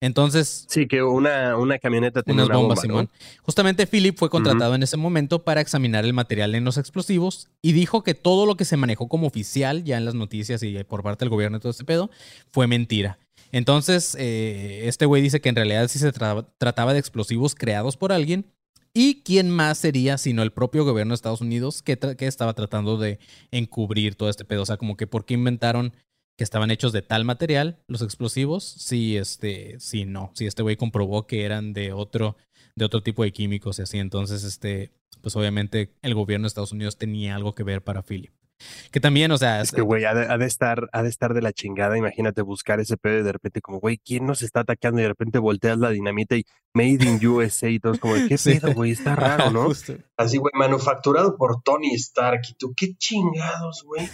Entonces, 0.02 0.66
Sí, 0.70 0.88
que 0.88 1.02
una, 1.02 1.58
una 1.58 1.80
camioneta 1.80 2.22
tiene 2.22 2.42
unas 2.44 2.50
una 2.50 2.58
bombas, 2.58 2.80
bomba, 2.84 2.88
¿no? 3.04 3.10
Simón. 3.10 3.10
Justamente 3.42 3.88
Philip 3.88 4.16
fue 4.18 4.30
contratado 4.30 4.76
en 4.76 4.84
ese 4.84 4.96
momento 4.98 5.44
para 5.44 5.60
examinar 5.62 6.06
el 6.06 6.14
material 6.14 6.54
en 6.56 6.64
los 6.64 6.78
explosivos 6.78 7.50
y 7.64 7.72
dijo 7.72 8.04
que 8.04 8.14
todo 8.14 8.46
lo 8.46 8.56
que 8.56 8.66
se 8.66 8.78
manejó 8.78 9.08
como 9.08 9.26
oficial 9.28 9.84
ya 9.84 9.98
en 9.98 10.06
las 10.06 10.14
noticias 10.14 10.62
y 10.62 10.84
por 10.84 11.02
parte 11.02 11.26
del 11.26 11.30
gobierno 11.30 11.58
y 11.58 11.60
todo 11.62 11.72
este 11.72 11.84
pedo 11.84 12.12
fue 12.52 12.68
mentira. 12.68 13.18
Entonces, 13.52 14.16
eh, 14.20 14.84
este 14.88 15.06
güey 15.06 15.22
dice 15.22 15.42
que 15.42 15.50
en 15.50 15.56
realidad 15.56 15.88
sí 15.88 16.00
se 16.00 16.14
tra- 16.14 16.46
trataba 16.58 16.94
de 16.94 17.00
explosivos 17.00 17.56
creados 17.56 17.98
por 17.98 18.12
alguien. 18.12 18.46
¿Y 18.94 19.22
quién 19.22 19.50
más 19.52 19.78
sería 19.78 20.18
sino 20.18 20.42
el 20.42 20.52
propio 20.52 20.84
gobierno 20.84 21.12
de 21.12 21.16
Estados 21.16 21.42
Unidos 21.42 21.84
que, 21.84 21.98
que 21.98 22.26
estaba 22.26 22.54
tratando 22.54 22.98
de 22.98 23.20
encubrir 23.52 24.16
todo 24.16 24.28
este 24.30 24.44
pedo? 24.44 24.64
O 24.64 24.66
sea, 24.66 24.78
como 24.78 24.98
que 24.98 25.06
por 25.06 25.24
qué 25.26 25.36
inventaron 25.36 25.94
que 26.38 26.44
estaban 26.44 26.70
hechos 26.70 26.94
de 26.94 27.02
tal 27.02 27.26
material, 27.26 27.80
los 27.88 28.04
explosivos, 28.04 28.64
si 28.64 29.18
este, 29.18 29.80
si 29.80 30.06
no, 30.06 30.32
si 30.36 30.46
este 30.46 30.62
güey 30.62 30.78
comprobó 30.78 31.26
que 31.26 31.44
eran 31.44 31.74
de 31.74 31.94
otro, 31.94 32.38
de 32.76 32.86
otro 32.86 33.02
tipo 33.02 33.24
de 33.24 33.34
químicos 33.34 33.80
y 33.80 33.82
así. 33.82 33.98
Entonces, 33.98 34.44
este, 34.44 34.92
pues 35.22 35.36
obviamente 35.36 35.96
el 36.04 36.14
gobierno 36.14 36.46
de 36.46 36.50
Estados 36.50 36.72
Unidos 36.72 36.98
tenía 36.98 37.36
algo 37.36 37.54
que 37.54 37.64
ver 37.64 37.84
para 37.84 38.04
Philip. 38.04 38.32
Que 38.92 39.00
también, 39.00 39.32
o 39.32 39.38
sea, 39.38 39.62
Es 39.62 39.72
que, 39.72 39.82
güey, 39.82 40.06
ha 40.06 40.14
de, 40.14 40.26
ha 40.32 40.38
de 40.38 40.46
estar, 40.46 40.90
ha 40.92 41.04
de 41.04 41.10
estar 41.10 41.34
de 41.34 41.42
la 41.42 41.54
chingada. 41.54 41.98
Imagínate 41.98 42.42
buscar 42.42 42.80
ese 42.80 42.98
pedo 42.98 43.20
y 43.20 43.24
de 43.24 43.32
repente, 43.32 43.62
como, 43.62 43.80
güey, 43.80 43.98
¿quién 43.98 44.26
nos 44.26 44.42
está 44.42 44.62
atacando? 44.62 45.00
Y 45.00 45.04
de 45.04 45.10
repente 45.10 45.40
volteas 45.40 45.78
la 45.78 45.90
dinamita 45.92 46.36
y 46.36 46.44
Made 46.74 47.06
in 47.06 47.26
USA 47.28 47.70
y 47.70 47.80
todos 47.80 48.00
como, 48.00 48.14
¿qué 48.30 48.38
Sí. 48.38 48.60
pedo, 48.60 48.74
güey? 48.74 48.92
Está 48.92 49.16
raro, 49.16 49.52
¿no? 49.52 49.64
Justo. 49.66 49.94
Así, 50.18 50.38
güey, 50.38 50.52
manufacturado 50.56 51.38
por 51.38 51.62
Tony 51.62 51.94
Stark. 51.96 52.42
Y 52.50 52.54
tú, 52.56 52.74
qué 52.76 52.96
chingados, 52.96 53.84
güey. 53.86 54.08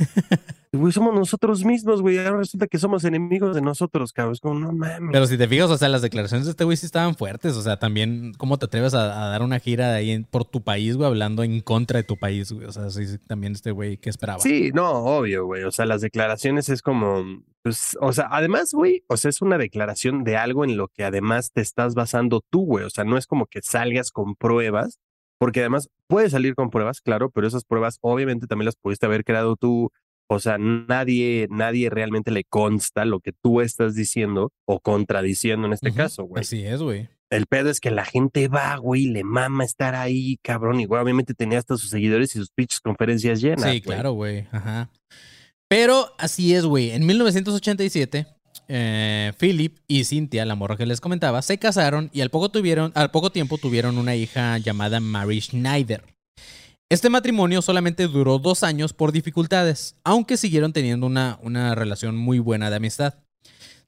Güey, 0.76 0.92
somos 0.92 1.14
nosotros 1.14 1.64
mismos, 1.64 2.02
güey. 2.02 2.18
Ahora 2.18 2.38
resulta 2.40 2.66
que 2.66 2.80
somos 2.80 3.04
enemigos 3.04 3.54
de 3.56 3.62
nosotros, 3.62 4.12
cabrón. 4.12 4.34
Es 4.34 4.40
como, 4.40 4.60
no 4.60 4.72
mames. 4.72 5.10
Pero 5.12 5.28
si 5.28 5.38
te 5.38 5.48
fijas, 5.48 5.70
o 5.70 5.78
sea, 5.78 5.88
las 5.88 6.02
declaraciones 6.02 6.46
de 6.48 6.52
este 6.52 6.64
güey 6.64 6.76
sí 6.78 6.88
estaban 6.88 7.14
fuertes. 7.16 7.56
O 7.58 7.62
sea, 7.62 7.78
también, 7.78 8.34
¿cómo 8.40 8.58
te 8.58 8.66
atreves 8.66 8.96
a, 8.96 9.26
a 9.26 9.30
dar 9.30 9.44
una 9.44 9.60
gira 9.60 9.94
ahí 9.94 10.10
en- 10.10 10.24
por 10.24 10.46
tu 10.46 10.64
país, 10.64 10.96
güey, 10.98 11.08
hablando 11.08 11.44
en 11.44 11.62
contra 11.62 11.98
de 11.98 12.04
tu 12.04 12.18
país, 12.18 12.52
güey? 12.52 12.66
O 12.66 12.72
sea, 12.72 12.90
sí, 12.90 13.06
sí, 13.06 13.18
también 13.20 13.54
este 13.54 13.70
güey, 13.70 13.98
¿qué 13.98 14.10
esperaba? 14.10 14.33
Sí, 14.40 14.72
no, 14.74 14.92
obvio, 14.92 15.46
güey. 15.46 15.64
O 15.64 15.72
sea, 15.72 15.86
las 15.86 16.02
declaraciones 16.02 16.70
es 16.70 16.82
como, 16.82 17.24
pues, 17.62 17.98
o 18.02 18.12
sea, 18.14 18.28
además, 18.32 18.74
güey, 18.74 19.04
o 19.08 19.18
sea, 19.18 19.30
es 19.30 19.42
una 19.42 19.58
declaración 19.58 20.24
de 20.24 20.38
algo 20.38 20.64
en 20.66 20.78
lo 20.78 20.88
que 20.90 21.04
además 21.04 21.52
te 21.52 21.62
estás 21.62 21.96
basando 21.96 22.42
tú, 22.50 22.66
güey. 22.66 22.86
O 22.86 22.90
sea, 22.90 23.04
no 23.04 23.18
es 23.18 23.28
como 23.28 23.46
que 23.46 23.62
salgas 23.62 24.12
con 24.12 24.36
pruebas, 24.36 25.00
porque 25.40 25.62
además 25.62 25.90
puedes 26.08 26.32
salir 26.32 26.56
con 26.56 26.70
pruebas, 26.70 27.02
claro, 27.02 27.30
pero 27.30 27.48
esas 27.48 27.66
pruebas 27.66 27.98
obviamente 28.02 28.48
también 28.48 28.66
las 28.66 28.76
pudiste 28.76 29.06
haber 29.06 29.24
creado 29.24 29.56
tú. 29.56 29.92
O 30.28 30.40
sea, 30.40 30.58
nadie, 30.58 31.48
nadie 31.52 31.90
realmente 31.90 32.32
le 32.32 32.44
consta 32.44 33.06
lo 33.06 33.20
que 33.20 33.34
tú 33.34 33.62
estás 33.62 33.94
diciendo 33.94 34.52
o 34.66 34.80
contradiciendo 34.80 35.68
en 35.68 35.74
este 35.74 35.94
caso, 35.94 36.24
güey. 36.24 36.42
Así 36.42 36.66
es, 36.66 36.82
güey. 36.82 37.10
El 37.34 37.46
pedo 37.48 37.70
es 37.70 37.80
que 37.80 37.92
la 37.92 38.06
gente 38.06 38.48
va, 38.48 38.76
güey, 38.78 39.06
le 39.06 39.24
mama 39.24 39.64
estar 39.64 39.96
ahí, 39.96 40.38
cabrón. 40.42 40.80
Y 40.80 40.86
güey, 40.86 41.02
obviamente 41.02 41.34
tenía 41.34 41.60
hasta 41.60 41.78
sus 41.78 41.90
seguidores 41.90 42.36
y 42.36 42.40
sus 42.40 42.50
pinches 42.52 42.80
conferencias 42.80 43.42
llenas. 43.42 43.64
Sí, 43.64 43.70
güey. 43.70 43.82
claro, 43.82 44.14
güey. 44.14 44.48
Ajá. 44.52 44.90
Pero 45.68 46.14
así 46.20 46.54
es, 46.54 46.66
güey. 46.66 46.92
En 46.92 47.06
1987, 47.06 48.28
eh, 48.68 49.34
Philip 49.40 49.80
y 49.88 50.04
Cynthia, 50.04 50.46
la 50.46 50.56
morra 50.56 50.78
que 50.78 50.86
les 50.86 51.02
comentaba, 51.02 51.42
se 51.42 51.58
casaron 51.58 52.10
y 52.14 52.22
al 52.22 52.30
poco, 52.30 52.50
tuvieron, 52.50 52.92
al 52.96 53.12
poco 53.12 53.32
tiempo 53.32 53.58
tuvieron 53.58 53.98
una 53.98 54.16
hija 54.16 54.58
llamada 54.60 55.00
Mary 55.00 55.42
Schneider. 55.42 56.04
Este 56.90 57.10
matrimonio 57.10 57.64
solamente 57.64 58.08
duró 58.08 58.38
dos 58.38 58.62
años 58.62 58.94
por 58.94 59.12
dificultades, 59.12 59.96
aunque 60.04 60.38
siguieron 60.38 60.74
teniendo 60.74 61.08
una, 61.08 61.40
una 61.42 61.74
relación 61.74 62.16
muy 62.16 62.38
buena 62.38 62.70
de 62.70 62.76
amistad. 62.76 63.16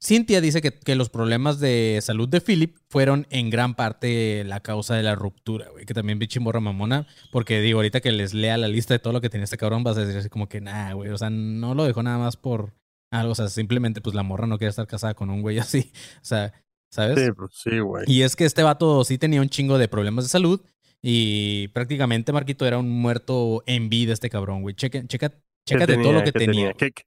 Cynthia 0.00 0.40
dice 0.40 0.60
que, 0.60 0.72
que 0.72 0.94
los 0.94 1.08
problemas 1.08 1.58
de 1.60 1.98
salud 2.02 2.28
de 2.28 2.40
Philip 2.40 2.76
fueron 2.88 3.26
en 3.30 3.50
gran 3.50 3.74
parte 3.74 4.44
la 4.44 4.60
causa 4.60 4.94
de 4.94 5.02
la 5.02 5.14
ruptura, 5.14 5.68
güey. 5.70 5.84
Que 5.86 5.94
también 5.94 6.18
bichi 6.18 6.38
morra 6.38 6.60
mamona. 6.60 7.06
Porque 7.32 7.60
digo, 7.60 7.78
ahorita 7.78 8.00
que 8.00 8.12
les 8.12 8.34
lea 8.34 8.56
la 8.58 8.68
lista 8.68 8.94
de 8.94 8.98
todo 8.98 9.12
lo 9.12 9.20
que 9.20 9.30
tenía 9.30 9.44
este 9.44 9.56
cabrón, 9.56 9.84
vas 9.84 9.96
a 9.96 10.00
decir 10.00 10.18
así 10.18 10.28
como 10.28 10.48
que, 10.48 10.60
nah, 10.60 10.92
güey. 10.92 11.10
O 11.10 11.18
sea, 11.18 11.30
no 11.30 11.74
lo 11.74 11.84
dejó 11.84 12.02
nada 12.02 12.18
más 12.18 12.36
por 12.36 12.74
algo. 13.10 13.32
O 13.32 13.34
sea, 13.34 13.48
simplemente, 13.48 14.00
pues 14.00 14.14
la 14.14 14.22
morra 14.22 14.46
no 14.46 14.58
quería 14.58 14.70
estar 14.70 14.86
casada 14.86 15.14
con 15.14 15.30
un 15.30 15.42
güey 15.42 15.58
así. 15.58 15.90
O 16.22 16.24
sea, 16.24 16.52
¿sabes? 16.92 17.18
Sí, 17.24 17.32
pues 17.32 17.50
sí, 17.54 17.78
güey. 17.80 18.04
Y 18.06 18.22
es 18.22 18.36
que 18.36 18.44
este 18.44 18.62
vato 18.62 19.04
sí 19.04 19.18
tenía 19.18 19.40
un 19.40 19.48
chingo 19.48 19.78
de 19.78 19.88
problemas 19.88 20.24
de 20.24 20.28
salud. 20.28 20.60
Y 21.02 21.68
prácticamente 21.68 22.32
Marquito 22.32 22.66
era 22.66 22.78
un 22.78 22.90
muerto 22.90 23.62
en 23.66 23.88
vida 23.88 24.12
este 24.12 24.28
cabrón, 24.30 24.62
güey. 24.62 24.74
Checa, 24.74 25.06
checa, 25.06 25.30
¿Qué 25.30 25.36
chécate 25.66 25.96
todo 25.98 26.12
lo 26.12 26.24
que 26.24 26.32
¿Qué 26.32 26.38
tenía. 26.38 26.72
¿Qué- 26.72 26.90
qué- 26.90 27.04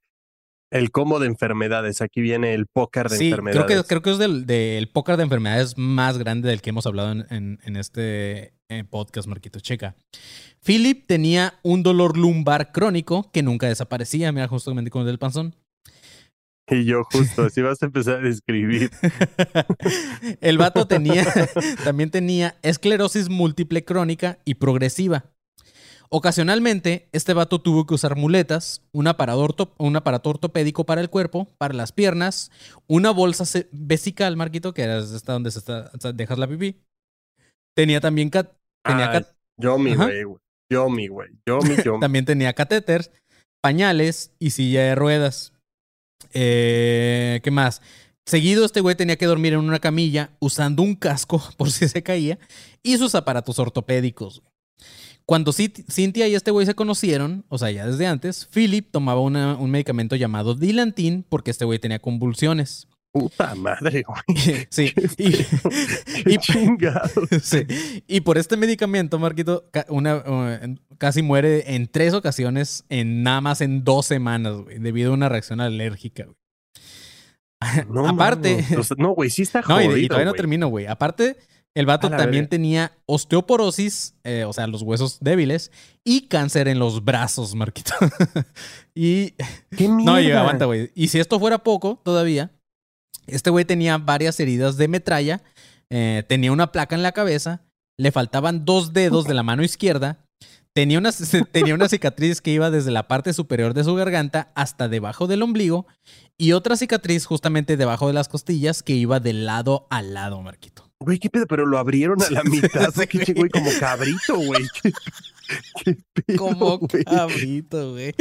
el 0.70 0.90
combo 0.90 1.18
de 1.18 1.26
enfermedades. 1.26 2.00
Aquí 2.00 2.20
viene 2.20 2.54
el 2.54 2.66
póker 2.66 3.08
de 3.08 3.16
Sí, 3.16 3.24
creo 3.30 3.38
enfermedades. 3.40 3.82
que, 3.82 3.88
creo 3.88 4.02
que 4.02 4.10
es 4.10 4.18
del, 4.18 4.46
del 4.46 4.88
póker 4.88 5.16
de 5.16 5.24
enfermedades 5.24 5.76
más 5.76 6.18
grande 6.18 6.48
del 6.48 6.60
que 6.62 6.70
hemos 6.70 6.86
hablado 6.86 7.12
en, 7.12 7.26
en- 7.30 7.58
en 7.64 7.76
este 7.76 8.54
eh, 8.68 8.84
podcast, 8.88 9.26
Marquito. 9.28 9.58
Checa. 9.60 9.96
Philip 10.64 11.06
tenía 11.06 11.54
un 11.62 11.82
dolor 11.82 12.16
lumbar 12.16 12.70
crónico 12.72 13.30
que 13.32 13.42
nunca 13.42 13.66
desaparecía. 13.66 14.30
Mira, 14.32 14.46
justamente 14.48 14.90
con 14.90 15.00
el 15.02 15.06
del 15.08 15.18
panzón. 15.18 15.54
Y 16.72 16.84
yo 16.84 17.02
justo, 17.10 17.42
así 17.46 17.62
vas 17.62 17.82
a 17.82 17.86
empezar 17.86 18.18
a 18.18 18.20
describir. 18.20 18.90
el 20.40 20.56
vato 20.58 20.86
tenía, 20.86 21.24
también 21.84 22.10
tenía 22.10 22.54
esclerosis 22.62 23.28
múltiple 23.28 23.84
crónica 23.84 24.38
y 24.44 24.54
progresiva. 24.54 25.24
Ocasionalmente, 26.12 27.08
este 27.12 27.34
vato 27.34 27.60
tuvo 27.60 27.86
que 27.86 27.94
usar 27.94 28.16
muletas, 28.16 28.82
un 28.92 29.06
aparato, 29.06 29.40
orto- 29.40 29.74
un 29.78 29.94
aparato 29.94 30.30
ortopédico 30.30 30.84
para 30.84 31.00
el 31.00 31.08
cuerpo, 31.08 31.48
para 31.56 31.72
las 31.72 31.92
piernas, 31.92 32.50
una 32.88 33.10
bolsa 33.12 33.44
vesical, 33.70 34.36
Marquito, 34.36 34.74
que 34.74 34.82
esta 34.98 35.32
donde 35.34 35.52
se 35.52 35.60
está, 35.60 35.90
dejas 36.12 36.38
la 36.38 36.48
pipí. 36.48 36.80
Tenía 37.76 38.00
también 38.00 38.28
cat- 38.28 38.52
tenía 38.84 39.06
Ah, 39.06 39.12
cat- 39.12 39.36
yo 39.56 39.78
mi 39.78 39.92
Ajá. 39.92 40.06
güey, 40.06 40.24
güey. 40.24 40.38
Yo 40.72 40.88
mi 40.90 41.06
güey. 41.08 41.28
Yo 41.46 41.58
mi, 41.60 41.76
yo 41.84 41.94
mi. 41.94 42.00
también 42.00 42.24
tenía 42.24 42.52
catéteres, 42.54 43.12
pañales 43.62 44.32
y 44.40 44.50
silla 44.50 44.82
de 44.82 44.94
ruedas. 44.96 45.52
Eh, 46.32 47.40
¿Qué 47.44 47.50
más? 47.50 47.82
Seguido 48.26 48.64
este 48.64 48.80
güey 48.80 48.94
tenía 48.96 49.16
que 49.16 49.26
dormir 49.26 49.52
en 49.54 49.60
una 49.60 49.78
camilla 49.80 50.30
usando 50.40 50.82
un 50.82 50.94
casco 50.96 51.40
por 51.56 51.70
si 51.70 51.88
se 51.88 52.02
caía 52.02 52.38
y 52.82 52.98
sus 52.98 53.14
aparatos 53.14 53.58
ortopédicos. 53.60 54.42
Cuando 55.30 55.52
Cynthia 55.52 56.26
y 56.26 56.34
este 56.34 56.50
güey 56.50 56.66
se 56.66 56.74
conocieron, 56.74 57.44
o 57.48 57.56
sea, 57.56 57.70
ya 57.70 57.86
desde 57.86 58.04
antes, 58.08 58.48
Philip 58.52 58.90
tomaba 58.90 59.20
una- 59.20 59.54
un 59.54 59.70
medicamento 59.70 60.16
llamado 60.16 60.56
Dilantin 60.56 61.24
porque 61.28 61.52
este 61.52 61.64
güey 61.64 61.78
tenía 61.78 62.00
convulsiones. 62.00 62.88
Puta 63.12 63.54
madre, 63.54 64.02
güey. 64.02 64.66
sí. 64.70 64.92
Y, 65.18 65.28
y-. 66.34 66.38
Sí. 67.42 67.64
Y 68.08 68.22
por 68.22 68.38
este 68.38 68.56
medicamento, 68.56 69.20
Marquito, 69.20 69.70
una, 69.88 70.16
uh, 70.16 70.74
casi 70.98 71.22
muere 71.22 71.76
en 71.76 71.86
tres 71.86 72.12
ocasiones, 72.12 72.84
en 72.88 73.22
nada 73.22 73.40
más 73.40 73.60
en 73.60 73.84
dos 73.84 74.06
semanas, 74.06 74.54
güey, 74.64 74.80
debido 74.80 75.12
a 75.12 75.14
una 75.14 75.28
reacción 75.28 75.60
alérgica, 75.60 76.24
güey. 76.24 76.36
No, 77.88 78.08
Aparte, 78.08 78.66
no, 78.98 79.10
güey, 79.10 79.30
sí 79.30 79.42
está 79.42 79.60
no, 79.60 79.76
jodido. 79.76 79.96
y, 79.96 80.06
y 80.06 80.08
todavía 80.08 80.26
no 80.26 80.34
termino, 80.34 80.66
güey. 80.66 80.86
Aparte, 80.88 81.36
el 81.74 81.86
vato 81.86 82.10
también 82.10 82.48
tenía 82.48 82.92
osteoporosis, 83.06 84.14
eh, 84.24 84.44
o 84.44 84.52
sea, 84.52 84.66
los 84.66 84.82
huesos 84.82 85.18
débiles, 85.20 85.70
y 86.04 86.22
cáncer 86.22 86.66
en 86.66 86.78
los 86.78 87.04
brazos, 87.04 87.54
Marquito. 87.54 87.94
y 88.94 89.30
¿Qué 89.76 89.88
no, 89.88 90.18
y 90.20 90.24
mierda? 90.24 90.40
aguanta, 90.40 90.64
güey. 90.64 90.90
Y 90.94 91.08
si 91.08 91.20
esto 91.20 91.38
fuera 91.38 91.58
poco, 91.58 92.00
todavía, 92.04 92.50
este 93.26 93.50
güey 93.50 93.64
tenía 93.64 93.98
varias 93.98 94.40
heridas 94.40 94.76
de 94.76 94.88
metralla, 94.88 95.42
eh, 95.90 96.24
tenía 96.28 96.50
una 96.50 96.72
placa 96.72 96.96
en 96.96 97.02
la 97.02 97.12
cabeza, 97.12 97.62
le 97.98 98.10
faltaban 98.10 98.64
dos 98.64 98.92
dedos 98.92 99.26
de 99.26 99.34
la 99.34 99.44
mano 99.44 99.62
izquierda, 99.62 100.24
tenía 100.74 100.98
una, 100.98 101.12
tenía 101.52 101.74
una 101.74 101.88
cicatriz 101.88 102.40
que 102.40 102.50
iba 102.50 102.70
desde 102.70 102.90
la 102.90 103.06
parte 103.06 103.32
superior 103.32 103.74
de 103.74 103.84
su 103.84 103.94
garganta 103.94 104.50
hasta 104.56 104.88
debajo 104.88 105.28
del 105.28 105.42
ombligo 105.42 105.86
y 106.36 106.52
otra 106.52 106.76
cicatriz 106.76 107.26
justamente 107.26 107.76
debajo 107.76 108.08
de 108.08 108.14
las 108.14 108.28
costillas 108.28 108.82
que 108.82 108.94
iba 108.94 109.20
de 109.20 109.34
lado 109.34 109.86
a 109.90 110.02
lado, 110.02 110.42
Marquito. 110.42 110.89
Güey, 111.02 111.18
qué 111.18 111.30
pedo, 111.30 111.46
pero 111.46 111.64
lo 111.64 111.78
abrieron 111.78 112.20
a 112.22 112.30
la 112.30 112.42
mitad. 112.44 112.92
Sí, 112.94 113.06
¿Qué, 113.08 113.32
güey, 113.32 113.48
como 113.48 113.70
cabrito, 113.80 114.36
güey. 114.36 114.66
¿Qué, 114.82 114.92
qué 115.84 115.96
pedo, 116.26 116.38
Como 116.38 116.78
güey? 116.78 117.04
cabrito, 117.04 117.92
güey. 117.92 118.14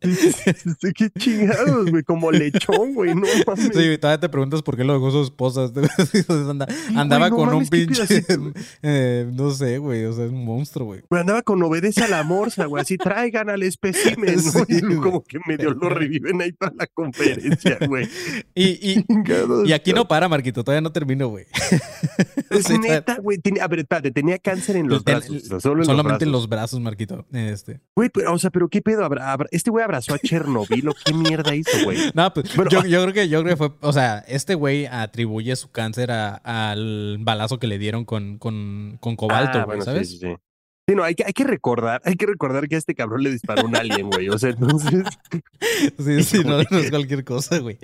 Qué 0.00 1.10
chingados, 1.18 1.90
güey. 1.90 2.02
Como 2.02 2.32
lechón, 2.32 2.94
güey. 2.94 3.14
No 3.14 3.26
mames. 3.46 3.70
Sí, 3.74 3.98
todavía 3.98 4.18
te 4.20 4.28
preguntas 4.28 4.62
por 4.62 4.76
qué 4.76 4.84
lo 4.84 4.94
dejó 4.94 5.10
su 5.12 5.22
esposa. 5.22 5.70
Anda- 6.50 6.66
andaba 6.96 7.28
no 7.30 7.36
con 7.36 7.48
un 7.50 7.54
mames, 7.54 7.70
pinche. 7.70 8.04
eh, 8.82 9.28
no 9.32 9.50
sé, 9.52 9.78
güey. 9.78 10.04
O 10.06 10.12
sea, 10.14 10.24
es 10.24 10.30
un 10.32 10.44
monstruo, 10.44 10.86
güey. 10.86 11.02
Güey, 11.08 11.20
andaba 11.20 11.42
con 11.42 11.62
obedece 11.62 12.02
a 12.02 12.08
la 12.08 12.22
morsa, 12.24 12.64
güey. 12.66 12.80
Así 12.82 12.96
traigan 12.98 13.48
al 13.50 13.62
espécimen, 13.62 14.36
¿no? 14.36 14.40
Sí, 14.50 14.64
y 14.68 14.80
luego 14.80 15.00
güey. 15.02 15.10
como 15.12 15.24
que 15.24 15.38
medio 15.46 15.70
lo 15.74 15.88
reviven 15.90 16.40
ahí 16.42 16.52
para 16.52 16.74
la 16.76 16.86
conferencia, 16.88 17.78
güey. 17.86 18.08
Y, 18.54 18.64
y, 18.94 19.04
y 19.64 19.72
aquí 19.72 19.92
no 19.92 20.08
para, 20.08 20.28
Marquito. 20.28 20.64
Todavía 20.64 20.80
no 20.80 20.85
termino, 20.92 21.28
güey. 21.28 21.46
Es 22.50 22.64
Sí, 22.66 22.78
neta, 22.78 23.18
güey. 23.18 23.38
A 23.60 23.68
ver, 23.68 23.80
espérate, 23.80 24.10
tenía 24.10 24.38
cáncer 24.38 24.76
en 24.76 24.88
los 24.88 25.04
Ten- 25.04 25.16
brazos. 25.18 25.36
o 25.36 25.40
sea, 25.46 25.60
solo 25.60 25.80
en 25.82 25.86
Solamente 25.86 26.24
en 26.24 26.32
los 26.32 26.48
brazos, 26.48 26.80
Marquito. 26.80 27.26
Este. 27.32 27.80
Güey, 27.94 28.08
pero, 28.08 28.32
o 28.32 28.38
sea, 28.38 28.50
pero 28.50 28.68
qué 28.68 28.80
pedo. 28.82 29.04
Abra- 29.04 29.32
abra- 29.32 29.48
Este 29.50 29.70
güey 29.70 29.84
abrazó 29.84 30.14
a 30.14 30.18
Chernobyl. 30.18 30.88
¿o 30.88 30.94
¿Qué 31.04 31.12
mierda 31.12 31.54
hizo, 31.54 31.70
güey? 31.84 31.98
No, 32.14 32.32
pues 32.32 32.54
Bueno, 32.56 32.70
yo, 32.70 32.80
ah. 32.80 32.86
yo 32.86 33.02
creo 33.02 33.12
que 33.14 33.28
yo 33.28 33.42
creo 33.42 33.52
que 33.52 33.56
fue, 33.56 33.72
o 33.80 33.92
sea, 33.92 34.18
este 34.28 34.54
güey 34.54 34.86
atribuye 34.86 35.54
su 35.56 35.70
cáncer 35.70 36.10
a- 36.12 36.36
al 36.44 37.18
balazo 37.20 37.58
que 37.58 37.66
le 37.66 37.78
dieron 37.78 38.04
con, 38.04 38.38
con, 38.38 38.96
con 39.00 39.16
cobalto, 39.16 39.58
Ah, 39.58 39.64
güey, 39.64 39.78
bueno, 39.78 39.82
sí, 39.82 39.90
¿sabes? 39.90 40.10
sí, 40.10 40.18
sí. 40.18 40.28
Sí, 40.88 40.94
no, 40.94 41.02
hay 41.02 41.16
que, 41.16 41.24
hay 41.24 41.32
que 41.32 41.42
recordar, 41.42 42.00
hay 42.04 42.14
que 42.14 42.26
recordar 42.26 42.68
que 42.68 42.76
a 42.76 42.78
este 42.78 42.94
cabrón 42.94 43.24
le 43.24 43.32
disparó 43.32 43.66
un 43.66 43.74
alien, 43.74 44.08
güey. 44.08 44.28
O 44.28 44.38
sea, 44.38 44.50
entonces, 44.58 45.02
Sí, 45.98 46.22
sí, 46.22 46.44
no, 46.44 46.58
no 46.62 46.78
es 46.78 46.90
cualquier 46.90 47.24
cosa, 47.24 47.58
güey. 47.58 47.76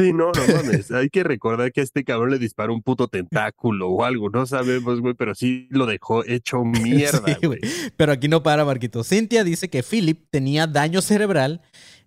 Sí, 0.00 0.12
no, 0.12 0.32
no 0.32 0.32
mames. 0.56 0.90
Hay 0.90 1.10
que 1.10 1.22
recordar 1.24 1.72
que 1.72 1.80
a 1.80 1.84
este 1.84 2.04
cabrón 2.04 2.30
le 2.30 2.38
disparó 2.38 2.72
un 2.74 2.82
puto 2.82 3.08
tentáculo 3.08 3.88
o 3.88 4.04
algo. 4.04 4.30
No 4.30 4.46
sabemos, 4.46 5.00
güey, 5.00 5.14
pero 5.14 5.34
sí 5.34 5.68
lo 5.70 5.86
dejó 5.86 6.24
hecho 6.24 6.64
mierda, 6.64 7.36
Sí, 7.40 7.46
güey. 7.46 7.60
Pero 7.96 8.12
aquí 8.12 8.28
no 8.28 8.42
para, 8.42 8.64
Marquito. 8.64 9.04
Cintia 9.04 9.44
dice 9.44 9.68
que 9.70 9.82
Philip 9.82 10.24
tenía 10.30 10.66
daño 10.66 11.00
cerebral 11.02 11.60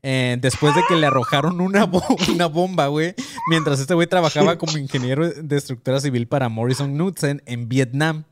eh, 0.06 0.38
después 0.42 0.76
de 0.76 0.82
que 0.90 0.96
le 0.96 1.08
arrojaron 1.08 1.62
una, 1.62 1.86
bo- 1.86 2.04
una 2.34 2.48
bomba, 2.48 2.88
güey, 2.88 3.14
mientras 3.50 3.80
este 3.80 3.94
güey 3.94 4.06
trabajaba 4.08 4.58
como 4.58 4.78
ingeniero 4.78 5.30
de 5.30 5.56
estructura 5.56 6.02
civil 6.02 6.28
para 6.28 6.50
Morrison 6.50 6.92
Knudsen 6.94 7.42
en 7.46 7.70
Vietnam. 7.70 8.26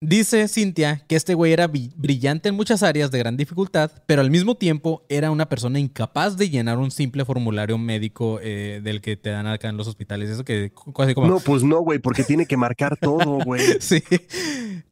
Dice 0.00 0.46
Cynthia 0.46 1.02
que 1.08 1.16
este 1.16 1.34
güey 1.34 1.52
era 1.52 1.66
brillante 1.66 2.48
en 2.48 2.54
muchas 2.54 2.84
áreas 2.84 3.10
de 3.10 3.18
gran 3.18 3.36
dificultad, 3.36 3.90
pero 4.06 4.20
al 4.20 4.30
mismo 4.30 4.54
tiempo 4.54 5.04
era 5.08 5.32
una 5.32 5.48
persona 5.48 5.80
incapaz 5.80 6.36
de 6.36 6.48
llenar 6.48 6.78
un 6.78 6.92
simple 6.92 7.24
formulario 7.24 7.78
médico 7.78 8.38
eh, 8.40 8.80
del 8.84 9.00
que 9.00 9.16
te 9.16 9.30
dan 9.30 9.48
acá 9.48 9.68
en 9.68 9.76
los 9.76 9.88
hospitales. 9.88 10.30
Eso 10.30 10.44
que 10.44 10.70
casi 10.96 11.14
como... 11.14 11.26
No, 11.26 11.40
pues 11.40 11.64
no, 11.64 11.80
güey, 11.80 11.98
porque 11.98 12.22
tiene 12.22 12.46
que 12.46 12.56
marcar 12.56 12.96
todo, 12.96 13.40
güey. 13.44 13.62
Sí. 13.80 14.00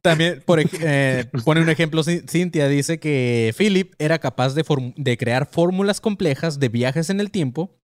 También 0.03 0.43
por 0.45 0.59
eh, 0.61 1.27
pone 1.45 1.61
un 1.61 1.69
ejemplo, 1.69 2.03
Cin- 2.03 2.29
Cynthia 2.29 2.67
dice 2.67 2.99
que 2.99 3.55
Philip 3.57 3.95
era 4.01 4.19
capaz 4.19 4.55
de 4.55 5.17
crear 5.17 5.47
fórmulas 5.51 6.01
complejas 6.01 6.59
de 6.59 6.69
viajes 6.69 7.11
en 7.11 7.21
el 7.21 7.31
tiempo. 7.31 7.79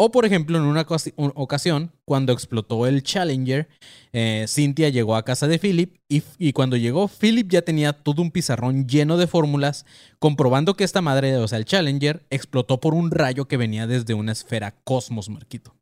O, 0.00 0.12
por 0.12 0.24
ejemplo, 0.24 0.56
en 0.58 0.62
una 0.64 0.86
ocasi- 0.86 1.12
un- 1.16 1.32
ocasión, 1.34 1.90
cuando 2.04 2.32
explotó 2.32 2.86
el 2.86 3.02
Challenger, 3.02 3.68
eh, 4.12 4.44
Cynthia 4.46 4.90
llegó 4.90 5.16
a 5.16 5.24
casa 5.24 5.48
de 5.48 5.58
Philip 5.58 5.96
y, 6.08 6.52
cuando 6.52 6.76
llegó, 6.76 7.08
Philip 7.08 7.50
ya 7.50 7.62
tenía 7.62 7.92
todo 7.92 8.22
un 8.22 8.30
pizarrón 8.30 8.86
lleno 8.86 9.16
de 9.16 9.26
fórmulas, 9.26 9.86
comprobando 10.20 10.74
que 10.74 10.84
esta 10.84 11.00
madre, 11.02 11.36
o 11.38 11.48
sea, 11.48 11.58
el 11.58 11.64
Challenger, 11.64 12.24
explotó 12.30 12.78
por 12.78 12.94
un 12.94 13.10
rayo 13.10 13.48
que 13.48 13.56
venía 13.56 13.88
desde 13.88 14.14
una 14.14 14.30
esfera 14.30 14.70
cosmos, 14.84 15.28
Marquito. 15.28 15.74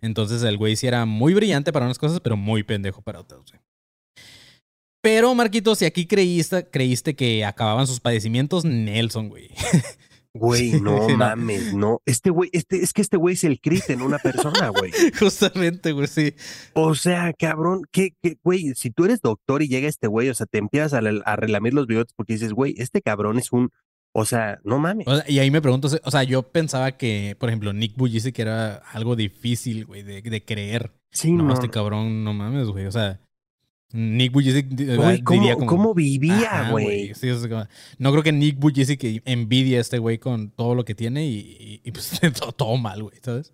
Entonces 0.00 0.42
el 0.42 0.58
güey 0.58 0.74
sí 0.74 0.88
era 0.88 1.06
muy 1.06 1.32
brillante 1.32 1.72
para 1.72 1.86
unas 1.86 1.98
cosas, 1.98 2.18
pero 2.18 2.36
muy 2.36 2.64
pendejo 2.64 3.02
para 3.02 3.20
otras. 3.20 3.40
Pero, 5.00 5.32
Marquito, 5.36 5.76
si 5.76 5.84
aquí 5.84 6.06
creíste, 6.06 6.68
creíste 6.68 7.14
que 7.14 7.44
acababan 7.44 7.86
sus 7.86 8.00
padecimientos, 8.00 8.64
Nelson, 8.64 9.28
güey. 9.28 9.48
Güey, 10.38 10.80
no 10.80 11.08
mames, 11.10 11.74
no. 11.74 12.00
Este 12.06 12.30
güey, 12.30 12.50
este, 12.52 12.82
es 12.82 12.92
que 12.92 13.02
este 13.02 13.16
güey 13.16 13.34
es 13.34 13.44
el 13.44 13.60
crit 13.60 13.90
en 13.90 14.02
una 14.02 14.18
persona, 14.18 14.68
güey. 14.68 14.92
Justamente, 15.18 15.92
güey, 15.92 16.06
sí. 16.06 16.34
O 16.74 16.94
sea, 16.94 17.32
cabrón, 17.32 17.82
que, 17.90 18.10
que, 18.22 18.36
güey, 18.42 18.74
si 18.74 18.90
tú 18.90 19.04
eres 19.04 19.20
doctor 19.20 19.62
y 19.62 19.68
llega 19.68 19.88
este 19.88 20.06
güey, 20.06 20.28
o 20.28 20.34
sea, 20.34 20.46
te 20.46 20.58
empiezas 20.58 20.94
a, 20.94 20.98
a 20.98 21.36
relamir 21.36 21.74
los 21.74 21.86
bigotes 21.86 22.12
porque 22.16 22.34
dices, 22.34 22.52
güey, 22.52 22.74
este 22.78 23.02
cabrón 23.02 23.38
es 23.38 23.52
un, 23.52 23.70
o 24.12 24.24
sea, 24.24 24.58
no 24.64 24.78
mames. 24.78 25.06
O 25.06 25.16
sea, 25.16 25.24
y 25.28 25.38
ahí 25.40 25.50
me 25.50 25.60
pregunto, 25.60 25.88
o 26.02 26.10
sea, 26.10 26.22
yo 26.22 26.42
pensaba 26.42 26.92
que, 26.92 27.36
por 27.38 27.48
ejemplo, 27.50 27.72
Nick 27.72 27.96
Bujicic 27.96 28.38
era 28.38 28.76
algo 28.92 29.16
difícil, 29.16 29.84
güey, 29.84 30.02
de, 30.02 30.22
de 30.22 30.44
creer. 30.44 30.92
Sí, 31.10 31.32
No, 31.32 31.44
no. 31.44 31.54
este 31.54 31.70
cabrón, 31.70 32.24
no 32.24 32.32
mames, 32.34 32.68
güey. 32.68 32.86
O 32.86 32.92
sea, 32.92 33.20
Nick 33.92 34.32
Bujicic 34.32 34.66
Güey, 34.68 35.22
¿cómo, 35.22 35.40
diría 35.40 35.54
como... 35.54 35.66
cómo 35.66 35.94
vivía, 35.94 36.68
güey? 36.70 37.14
Sí, 37.14 37.28
no 37.98 38.10
creo 38.10 38.22
que 38.22 38.32
Nick 38.32 38.58
Bujicic 38.58 39.22
envidia 39.24 39.78
a 39.78 39.80
este 39.80 39.98
güey 39.98 40.18
con 40.18 40.50
todo 40.50 40.74
lo 40.74 40.84
que 40.84 40.94
tiene 40.94 41.26
y, 41.26 41.38
y- 41.38 41.80
y, 41.84 41.92
pues 41.92 42.20
todo, 42.38 42.52
todo 42.52 42.76
mal, 42.76 43.02
güey, 43.02 43.18
¿sabes? 43.22 43.52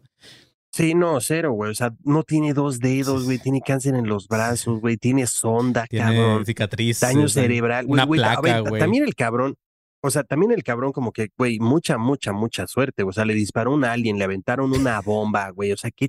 Sí, 0.75 0.95
no, 0.95 1.21
cero, 1.21 1.53
güey. 1.53 1.71
O 1.71 1.75
sea, 1.75 1.95
no 2.03 2.23
tiene 2.23 2.55
dos 2.55 2.81
dedos, 2.81 3.25
güey. 3.25 3.39
Tiene 3.39 3.61
cáncer 3.61 3.95
en 3.95 4.07
los 4.07 4.27
brazos, 4.27 4.81
güey. 4.81 4.97
Tiene 4.97 5.27
sonda, 5.27 5.87
Tiene 5.87 6.17
cabrón. 6.17 6.47
cicatrices. 6.47 7.01
Daño 7.01 7.29
cerebral. 7.29 7.85
Una 7.89 8.05
a 8.05 8.07
placa, 8.07 8.61
güey. 8.61 8.81
También 8.81 9.05
el 9.05 9.15
cabrón, 9.15 9.57
o 10.01 10.11
sea, 10.11 10.25
también 10.25 10.51
el 10.51 10.65
cabrón 10.65 10.93
como 10.93 11.13
que, 11.13 11.29
güey, 11.37 11.59
mucha, 11.59 11.99
mucha, 11.99 12.33
mucha 12.33 12.67
suerte. 12.67 13.03
O 13.03 13.13
sea, 13.13 13.27
le 13.27 13.35
disparó 13.35 13.75
un 13.75 13.85
alien, 13.85 14.17
le 14.17 14.25
aventaron 14.25 14.73
una 14.73 14.99
bomba, 15.03 15.51
güey. 15.51 15.73
O 15.73 15.77
sea, 15.77 15.91
qué... 15.91 16.09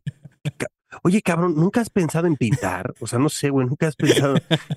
Oye, 1.01 1.21
cabrón, 1.21 1.55
¿nunca 1.55 1.81
has 1.81 1.89
pensado 1.89 2.27
en 2.27 2.35
pintar? 2.35 2.93
O 2.99 3.07
sea, 3.07 3.19
no 3.19 3.29
sé, 3.29 3.49
güey, 3.49 3.67
¿nunca 3.67 3.87
has 3.87 3.95
pensado 3.95 4.35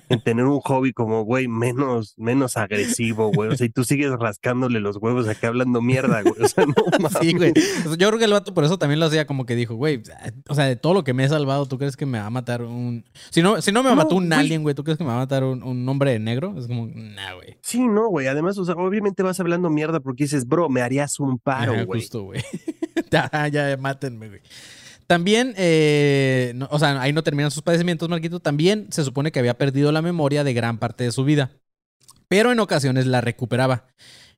en 0.09 0.21
tener 0.23 0.45
un 0.45 0.59
hobby 0.61 0.91
como, 0.93 1.23
güey, 1.23 1.47
menos, 1.47 2.13
menos 2.17 2.57
agresivo, 2.57 3.31
güey? 3.31 3.49
O 3.49 3.55
sea, 3.55 3.67
y 3.67 3.69
tú 3.69 3.83
sigues 3.83 4.11
rascándole 4.11 4.79
los 4.79 4.97
huevos 4.97 5.27
acá 5.27 5.47
hablando 5.49 5.81
mierda, 5.81 6.21
güey. 6.21 6.41
O 6.41 6.47
sea, 6.47 6.65
no 6.65 6.73
mames. 6.99 7.17
Sí, 7.21 7.33
güey. 7.33 7.53
Yo 7.97 8.07
creo 8.07 8.17
que 8.19 8.25
el 8.25 8.31
vato 8.31 8.53
por 8.53 8.63
eso 8.63 8.77
también 8.77 8.99
lo 8.99 9.05
hacía 9.07 9.25
como 9.27 9.45
que 9.45 9.55
dijo, 9.55 9.75
güey, 9.75 10.01
o 10.47 10.55
sea, 10.55 10.65
de 10.65 10.75
todo 10.75 10.93
lo 10.93 11.03
que 11.03 11.13
me 11.13 11.23
he 11.23 11.29
salvado, 11.29 11.65
¿tú 11.65 11.77
crees 11.77 11.95
que 11.97 12.05
me 12.05 12.19
va 12.19 12.25
a 12.27 12.29
matar 12.29 12.61
un... 12.61 13.05
Si 13.29 13.41
no, 13.41 13.61
si 13.61 13.71
no 13.71 13.83
me 13.83 13.89
No, 13.89 13.95
mató 13.95 14.15
un 14.15 14.27
güey. 14.27 14.39
alien, 14.39 14.63
güey, 14.63 14.75
¿tú 14.75 14.83
crees 14.83 14.97
que 14.97 15.03
me 15.03 15.09
va 15.09 15.17
a 15.17 15.19
matar 15.19 15.43
un, 15.43 15.63
un 15.63 15.87
hombre 15.89 16.11
de 16.11 16.19
negro? 16.19 16.55
Es 16.57 16.67
como, 16.67 16.87
nah, 16.87 17.33
güey. 17.35 17.57
Sí, 17.61 17.87
no, 17.87 18.07
güey. 18.09 18.27
Además, 18.27 18.57
o 18.57 18.65
sea, 18.65 18.75
obviamente 18.75 19.23
vas 19.23 19.39
hablando 19.39 19.69
mierda 19.69 19.99
porque 19.99 20.23
dices, 20.25 20.47
bro, 20.47 20.69
me 20.69 20.81
harías 20.81 21.19
un 21.19 21.37
paro, 21.39 21.73
Ajá, 21.73 21.83
güey. 21.83 22.01
Justo, 22.01 22.23
güey. 22.23 22.41
ya, 23.11 23.47
ya, 23.47 23.77
mátenme, 23.77 24.29
güey. 24.29 24.41
También, 25.07 25.53
eh, 25.57 26.53
o 26.69 26.79
sea, 26.79 27.01
ahí 27.01 27.13
no 27.13 27.23
terminan 27.23 27.49
sus 27.49 27.63
padecimientos, 27.63 28.09
Marquito. 28.09 28.41
También 28.41 28.87
se 28.91 29.05
supone 29.05 29.31
que 29.31 29.39
había 29.39 29.57
perdido 29.57 29.91
la 29.93 30.01
memoria 30.01 30.43
de 30.43 30.53
gran 30.53 30.77
parte 30.77 31.05
de 31.05 31.13
su 31.13 31.23
vida, 31.23 31.51
pero 32.27 32.51
en 32.51 32.59
ocasiones 32.59 33.07
la 33.07 33.21
recuperaba. 33.21 33.87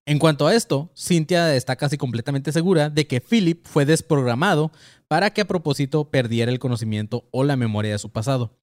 En 0.05 0.19
cuanto 0.19 0.47
a 0.47 0.55
esto, 0.55 0.91
Cynthia 0.95 1.55
está 1.55 1.75
casi 1.75 1.97
completamente 1.97 2.51
segura 2.51 2.89
de 2.89 3.07
que 3.07 3.19
Philip 3.21 3.65
fue 3.65 3.85
desprogramado 3.85 4.71
para 5.07 5.31
que 5.31 5.41
a 5.41 5.47
propósito 5.47 6.09
perdiera 6.09 6.51
el 6.51 6.59
conocimiento 6.59 7.27
o 7.31 7.43
la 7.43 7.55
memoria 7.55 7.91
de 7.91 7.99
su 7.99 8.11
pasado. 8.11 8.58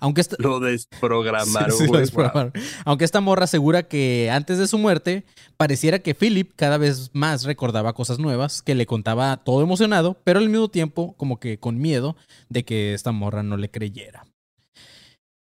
Aunque 0.00 0.20
esta, 0.20 0.36
Lo 0.38 0.60
desprogramaron, 0.60 1.72
Sí, 1.76 1.86
sí, 1.86 1.92
lo 1.92 1.98
desprogramaron. 1.98 2.52
Aunque 2.84 3.04
esta 3.04 3.20
morra 3.20 3.44
asegura 3.44 3.82
que 3.82 4.30
antes 4.30 4.58
de 4.58 4.68
su 4.68 4.78
muerte, 4.78 5.24
pareciera 5.56 5.98
que 5.98 6.14
Philip 6.14 6.52
cada 6.54 6.78
vez 6.78 7.10
más 7.12 7.44
recordaba 7.44 7.92
cosas 7.94 8.18
nuevas, 8.18 8.62
que 8.62 8.74
le 8.74 8.86
contaba 8.86 9.36
todo 9.38 9.62
emocionado, 9.62 10.16
pero 10.24 10.38
al 10.38 10.48
mismo 10.48 10.68
tiempo 10.68 11.14
como 11.16 11.40
que 11.40 11.58
con 11.58 11.78
miedo 11.78 12.16
de 12.48 12.64
que 12.64 12.94
esta 12.94 13.12
morra 13.12 13.42
no 13.42 13.56
le 13.56 13.70
creyera. 13.70 14.24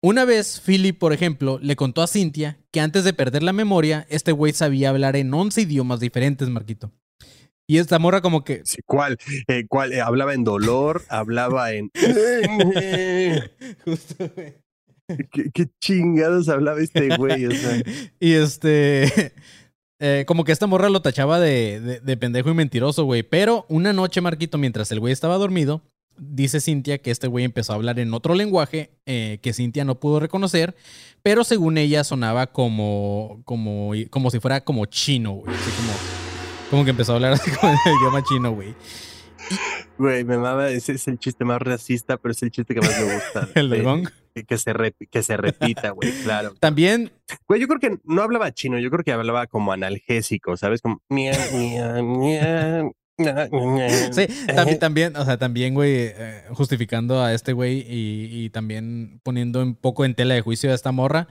Una 0.02 0.24
vez, 0.24 0.62
Philip, 0.64 0.98
por 0.98 1.12
ejemplo, 1.12 1.58
le 1.60 1.76
contó 1.76 2.02
a 2.02 2.06
Cynthia 2.06 2.58
que 2.70 2.80
antes 2.80 3.04
de 3.04 3.12
perder 3.12 3.42
la 3.42 3.52
memoria, 3.52 4.06
este 4.08 4.32
güey 4.32 4.54
sabía 4.54 4.88
hablar 4.88 5.14
en 5.14 5.32
11 5.32 5.60
idiomas 5.60 6.00
diferentes, 6.00 6.48
Marquito. 6.48 6.90
Y 7.70 7.78
esta 7.78 8.00
morra 8.00 8.20
como 8.20 8.42
que... 8.42 8.62
Sí, 8.64 8.78
¿Cuál? 8.84 9.16
Eh, 9.46 9.64
¿Cuál? 9.68 9.92
Eh, 9.92 10.00
hablaba 10.00 10.34
en 10.34 10.42
dolor, 10.42 11.04
hablaba 11.08 11.70
en... 11.72 11.92
Justo, 13.84 14.28
güey. 14.34 14.54
¿Qué, 15.30 15.50
qué 15.54 15.68
chingados 15.80 16.48
hablaba 16.48 16.80
este 16.80 17.16
güey? 17.16 17.46
O 17.46 17.52
sea, 17.52 17.80
y 18.20 18.32
este. 18.32 19.32
eh, 20.00 20.24
como 20.26 20.42
que 20.42 20.50
esta 20.50 20.66
morra 20.66 20.88
lo 20.88 21.00
tachaba 21.00 21.38
de, 21.38 21.78
de- 21.80 22.00
de 22.00 22.16
pendejo 22.16 22.50
y 22.50 22.54
mentiroso, 22.54 23.04
güey. 23.04 23.22
Pero 23.22 23.66
una 23.68 23.92
noche, 23.92 24.20
Marquito, 24.20 24.58
mientras 24.58 24.90
el 24.90 24.98
güey 24.98 25.12
estaba 25.12 25.36
dormido, 25.36 25.80
dice 26.18 26.60
Cintia 26.60 26.98
que 26.98 27.12
este 27.12 27.28
güey 27.28 27.44
empezó 27.44 27.72
a 27.72 27.76
hablar 27.76 28.00
en 28.00 28.12
otro 28.14 28.34
lenguaje 28.34 28.90
eh, 29.06 29.38
que 29.42 29.52
Cintia 29.52 29.84
no 29.84 30.00
pudo 30.00 30.18
reconocer, 30.18 30.74
pero 31.22 31.44
según 31.44 31.78
ella 31.78 32.02
sonaba 32.02 32.48
como, 32.48 33.42
como, 33.44 33.92
como 34.10 34.30
si 34.32 34.40
fuera 34.40 34.60
como 34.62 34.86
chino, 34.86 35.32
güey. 35.34 35.54
Así 35.54 35.70
como, 35.70 35.92
como 36.70 36.84
que 36.84 36.90
empezó 36.90 37.12
a 37.12 37.14
hablar 37.16 37.32
así 37.34 37.50
como 37.50 37.72
en 37.72 37.78
el 37.86 37.98
idioma 37.98 38.22
chino, 38.22 38.52
güey. 38.52 38.74
güey, 39.98 40.24
me 40.24 40.38
mama, 40.38 40.68
ese 40.68 40.92
es 40.92 41.08
el 41.08 41.18
chiste 41.18 41.44
más 41.44 41.60
racista, 41.60 42.16
pero 42.16 42.32
es 42.32 42.42
el 42.42 42.50
chiste 42.50 42.74
que 42.74 42.80
más 42.80 42.98
me 43.00 43.14
gusta. 43.14 43.48
El 43.54 43.70
del 43.70 43.82
gong. 43.82 44.08
que- 44.34 44.44
Que 44.44 44.58
se, 44.58 44.72
rep- 44.72 45.08
que 45.10 45.22
se 45.24 45.36
repita, 45.36 45.90
güey, 45.90 46.12
claro. 46.22 46.54
También 46.60 47.10
Güey, 47.48 47.60
yo 47.60 47.66
creo 47.68 47.80
que 47.80 47.98
no 48.04 48.22
hablaba 48.22 48.52
chino, 48.52 48.78
yo 48.78 48.90
creo 48.90 49.02
que 49.04 49.12
hablaba 49.12 49.46
como 49.48 49.72
analgésico, 49.72 50.56
¿sabes? 50.56 50.80
Como... 50.80 51.00
Sí, 54.12 54.26
también, 54.54 54.78
también, 54.78 55.16
o 55.16 55.24
sea, 55.24 55.36
también, 55.36 55.74
güey, 55.74 55.92
eh, 55.94 56.44
justificando 56.52 57.22
a 57.22 57.34
este 57.34 57.52
güey 57.52 57.80
y, 57.86 58.44
y 58.44 58.50
también 58.50 59.20
poniendo 59.22 59.62
un 59.62 59.74
poco 59.74 60.04
en 60.04 60.14
tela 60.14 60.34
de 60.34 60.40
juicio 60.40 60.70
a 60.70 60.74
esta 60.74 60.92
morra. 60.92 61.28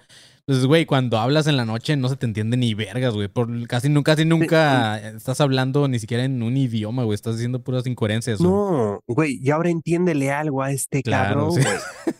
Pues, 0.49 0.65
güey, 0.65 0.87
cuando 0.87 1.19
hablas 1.19 1.45
en 1.45 1.57
la 1.57 1.65
noche 1.65 1.95
no 1.95 2.09
se 2.09 2.15
te 2.15 2.25
entiende 2.25 2.57
ni 2.57 2.73
vergas, 2.73 3.13
güey. 3.13 3.27
Por 3.27 3.67
casi, 3.67 3.87
nu- 3.87 4.01
casi 4.01 4.25
nunca 4.25 4.97
estás 5.09 5.39
hablando 5.41 5.87
ni 5.87 5.99
siquiera 5.99 6.23
en 6.23 6.41
un 6.41 6.57
idioma, 6.57 7.03
güey. 7.03 7.13
Estás 7.13 7.35
diciendo 7.35 7.61
puras 7.61 7.85
incoherencias. 7.85 8.39
güey. 8.39 8.49
No, 8.49 8.99
güey, 9.07 9.39
y 9.43 9.51
ahora 9.51 9.69
entiéndele 9.69 10.31
algo 10.31 10.63
a 10.63 10.71
este 10.71 11.03
Claro, 11.03 11.49
cabrón, 11.49 11.53
sí. 11.53 11.61
güey. 11.61 12.15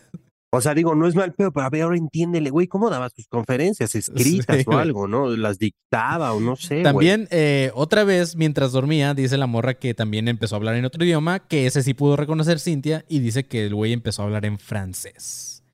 O 0.52 0.60
sea, 0.60 0.74
digo, 0.74 0.94
no 0.94 1.08
es 1.08 1.16
mal 1.16 1.32
pedo, 1.32 1.52
pero 1.52 1.66
a 1.66 1.70
ver, 1.70 1.82
ahora 1.82 1.96
entiéndele, 1.96 2.50
güey, 2.50 2.68
¿cómo 2.68 2.88
daba 2.88 3.08
sus 3.10 3.26
conferencias 3.26 3.94
escritas 3.96 4.58
Sí, 4.58 4.62
o 4.64 4.70
güey. 4.70 4.78
algo, 4.80 5.08
no? 5.08 5.28
Las 5.36 5.58
dictaba 5.58 6.32
o 6.32 6.38
no 6.38 6.54
sé, 6.54 6.74
güey. 6.74 6.82
También, 6.84 7.26
eh, 7.32 7.72
otra 7.74 8.04
vez, 8.04 8.36
mientras 8.36 8.70
dormía, 8.70 9.12
dice 9.12 9.38
la 9.38 9.48
morra 9.48 9.74
que 9.74 9.92
también 9.92 10.28
empezó 10.28 10.54
a 10.54 10.58
hablar 10.58 10.76
en 10.76 10.84
otro 10.84 11.04
idioma, 11.04 11.40
que 11.40 11.66
ese 11.66 11.82
sí 11.82 11.94
pudo 11.94 12.14
reconocer 12.16 12.60
Cintia, 12.60 13.04
y 13.08 13.18
dice 13.18 13.44
que 13.46 13.66
el 13.66 13.74
güey 13.74 13.92
empezó 13.92 14.22
a 14.22 14.26
hablar 14.26 14.44
en 14.44 14.58
francés. 14.60 15.64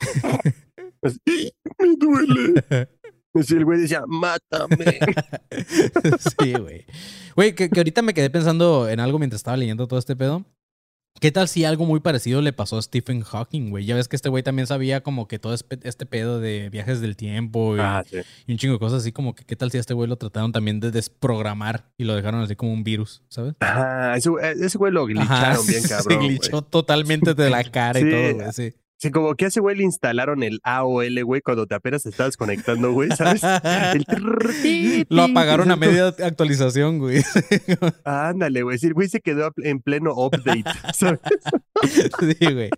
Me 1.02 1.96
duele. 1.98 2.64
Así 3.34 3.54
el 3.54 3.64
güey 3.64 3.80
decía, 3.80 4.02
mátame. 4.08 4.98
sí, 6.40 6.52
güey. 6.54 6.84
Güey, 7.36 7.54
que, 7.54 7.70
que 7.70 7.80
ahorita 7.80 8.02
me 8.02 8.12
quedé 8.12 8.28
pensando 8.28 8.88
en 8.88 8.98
algo 9.00 9.18
mientras 9.18 9.38
estaba 9.40 9.56
leyendo 9.56 9.86
todo 9.86 9.98
este 10.00 10.16
pedo. 10.16 10.44
¿Qué 11.20 11.30
tal 11.30 11.48
si 11.48 11.64
algo 11.64 11.84
muy 11.86 12.00
parecido 12.00 12.40
le 12.40 12.52
pasó 12.52 12.78
a 12.78 12.82
Stephen 12.82 13.22
Hawking, 13.22 13.70
güey? 13.70 13.84
Ya 13.84 13.94
ves 13.94 14.08
que 14.08 14.16
este 14.16 14.28
güey 14.28 14.42
también 14.42 14.66
sabía 14.66 15.02
como 15.02 15.28
que 15.28 15.38
todo 15.38 15.54
este 15.54 16.06
pedo 16.06 16.40
de 16.40 16.70
viajes 16.70 17.00
del 17.00 17.14
tiempo 17.16 17.76
y, 17.76 17.80
Ah, 17.80 18.02
sí. 18.08 18.18
y 18.46 18.52
un 18.52 18.58
chingo 18.58 18.74
de 18.74 18.78
cosas 18.78 19.02
así 19.02 19.12
como 19.12 19.34
que 19.34 19.44
qué 19.44 19.54
tal 19.54 19.70
si 19.70 19.76
a 19.76 19.80
este 19.80 19.92
güey 19.92 20.08
lo 20.08 20.16
trataron 20.16 20.50
también 20.52 20.80
de 20.80 20.90
desprogramar 20.90 21.92
y 21.98 22.04
lo 22.04 22.14
dejaron 22.14 22.40
así 22.42 22.56
como 22.56 22.72
un 22.72 22.84
virus, 22.84 23.22
¿sabes? 23.28 23.54
Ajá, 23.60 24.16
ese, 24.16 24.30
güey- 24.30 24.64
ese 24.64 24.78
güey 24.78 24.92
lo 24.92 25.04
glitcharon 25.04 25.32
Ajá, 25.32 25.58
bien 25.68 25.82
se 25.82 25.88
cabrón. 25.88 26.16
güey. 26.18 26.28
glitchó 26.30 26.62
totalmente 26.62 27.34
de 27.34 27.50
la 27.50 27.64
cara 27.64 28.00
y 28.00 28.10
todo, 28.10 28.34
güey, 28.36 28.52
sí. 28.52 28.72
Sí, 29.00 29.10
como 29.10 29.34
que 29.34 29.46
a 29.46 29.48
ese 29.48 29.60
güey 29.60 29.76
le 29.76 29.84
instalaron 29.84 30.42
el 30.42 30.60
AOL, 30.62 31.24
güey, 31.24 31.40
cuando 31.40 31.66
te 31.66 31.74
apenas 31.74 32.04
estabas 32.04 32.36
conectando, 32.36 32.92
güey, 32.92 33.08
¿sabes? 33.10 33.40
El 33.94 35.06
Lo 35.08 35.22
apagaron 35.22 35.70
a 35.70 35.76
media 35.76 36.08
actualización, 36.22 36.98
güey. 36.98 37.22
Ándale, 38.04 38.62
güey. 38.62 38.76
Sí, 38.76 38.88
el 38.88 38.94
güey 38.94 39.08
se 39.08 39.20
quedó 39.20 39.52
en 39.56 39.80
pleno 39.80 40.12
update, 40.14 40.64
¿sabes? 40.92 41.20
Sí, 41.82 42.52
güey. 42.52 42.68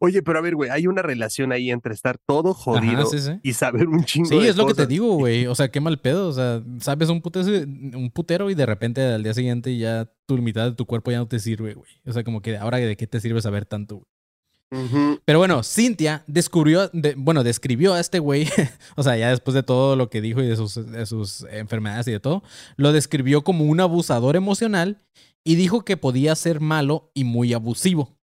Oye, 0.00 0.22
pero 0.24 0.40
a 0.40 0.42
ver, 0.42 0.56
güey, 0.56 0.70
hay 0.70 0.88
una 0.88 1.02
relación 1.02 1.52
ahí 1.52 1.70
entre 1.70 1.94
estar 1.94 2.18
todo 2.18 2.52
jodido 2.52 3.02
Ajá, 3.02 3.06
sí, 3.06 3.20
sí. 3.20 3.32
y 3.44 3.52
saber 3.52 3.86
un 3.86 4.04
chingo 4.04 4.28
Sí, 4.28 4.40
de 4.40 4.48
es 4.48 4.56
lo 4.56 4.66
que 4.66 4.74
te 4.74 4.88
digo, 4.88 5.14
güey. 5.14 5.46
O 5.46 5.54
sea, 5.54 5.70
qué 5.70 5.80
mal 5.80 6.00
pedo. 6.00 6.28
O 6.28 6.32
sea, 6.32 6.62
sabes 6.80 7.10
un 7.10 7.22
putero, 7.22 7.46
un 7.46 8.10
putero 8.12 8.50
y 8.50 8.56
de 8.56 8.66
repente 8.66 9.02
al 9.02 9.22
día 9.22 9.34
siguiente 9.34 9.78
ya 9.78 10.10
tu 10.26 10.36
mitad 10.38 10.64
de 10.64 10.74
tu 10.74 10.84
cuerpo 10.84 11.12
ya 11.12 11.18
no 11.18 11.28
te 11.28 11.38
sirve, 11.38 11.74
güey. 11.74 11.92
O 12.04 12.12
sea, 12.12 12.24
como 12.24 12.42
que 12.42 12.56
ahora 12.56 12.78
de 12.78 12.96
qué 12.96 13.06
te 13.06 13.20
sirve 13.20 13.40
saber 13.40 13.64
tanto, 13.64 13.98
güey. 13.98 14.17
Pero 15.24 15.38
bueno, 15.38 15.62
Cintia 15.62 16.24
descubrió, 16.26 16.88
de- 16.92 17.14
bueno, 17.16 17.42
describió 17.42 17.94
a 17.94 18.00
este 18.00 18.18
güey, 18.18 18.46
o 18.96 19.02
sea, 19.02 19.16
ya 19.16 19.30
después 19.30 19.54
de 19.54 19.62
todo 19.62 19.96
lo 19.96 20.10
que 20.10 20.20
dijo 20.20 20.42
y 20.42 20.46
de 20.46 20.56
sus, 20.56 20.74
de 20.90 21.06
sus 21.06 21.42
enfermedades 21.50 22.06
y 22.08 22.12
de 22.12 22.20
todo, 22.20 22.42
lo 22.76 22.92
describió 22.92 23.42
como 23.42 23.64
un 23.64 23.80
abusador 23.80 24.36
emocional 24.36 24.98
y 25.44 25.54
dijo 25.56 25.84
que 25.84 25.96
podía 25.96 26.34
ser 26.34 26.60
malo 26.60 27.10
y 27.14 27.24
muy 27.24 27.54
abusivo. 27.54 28.14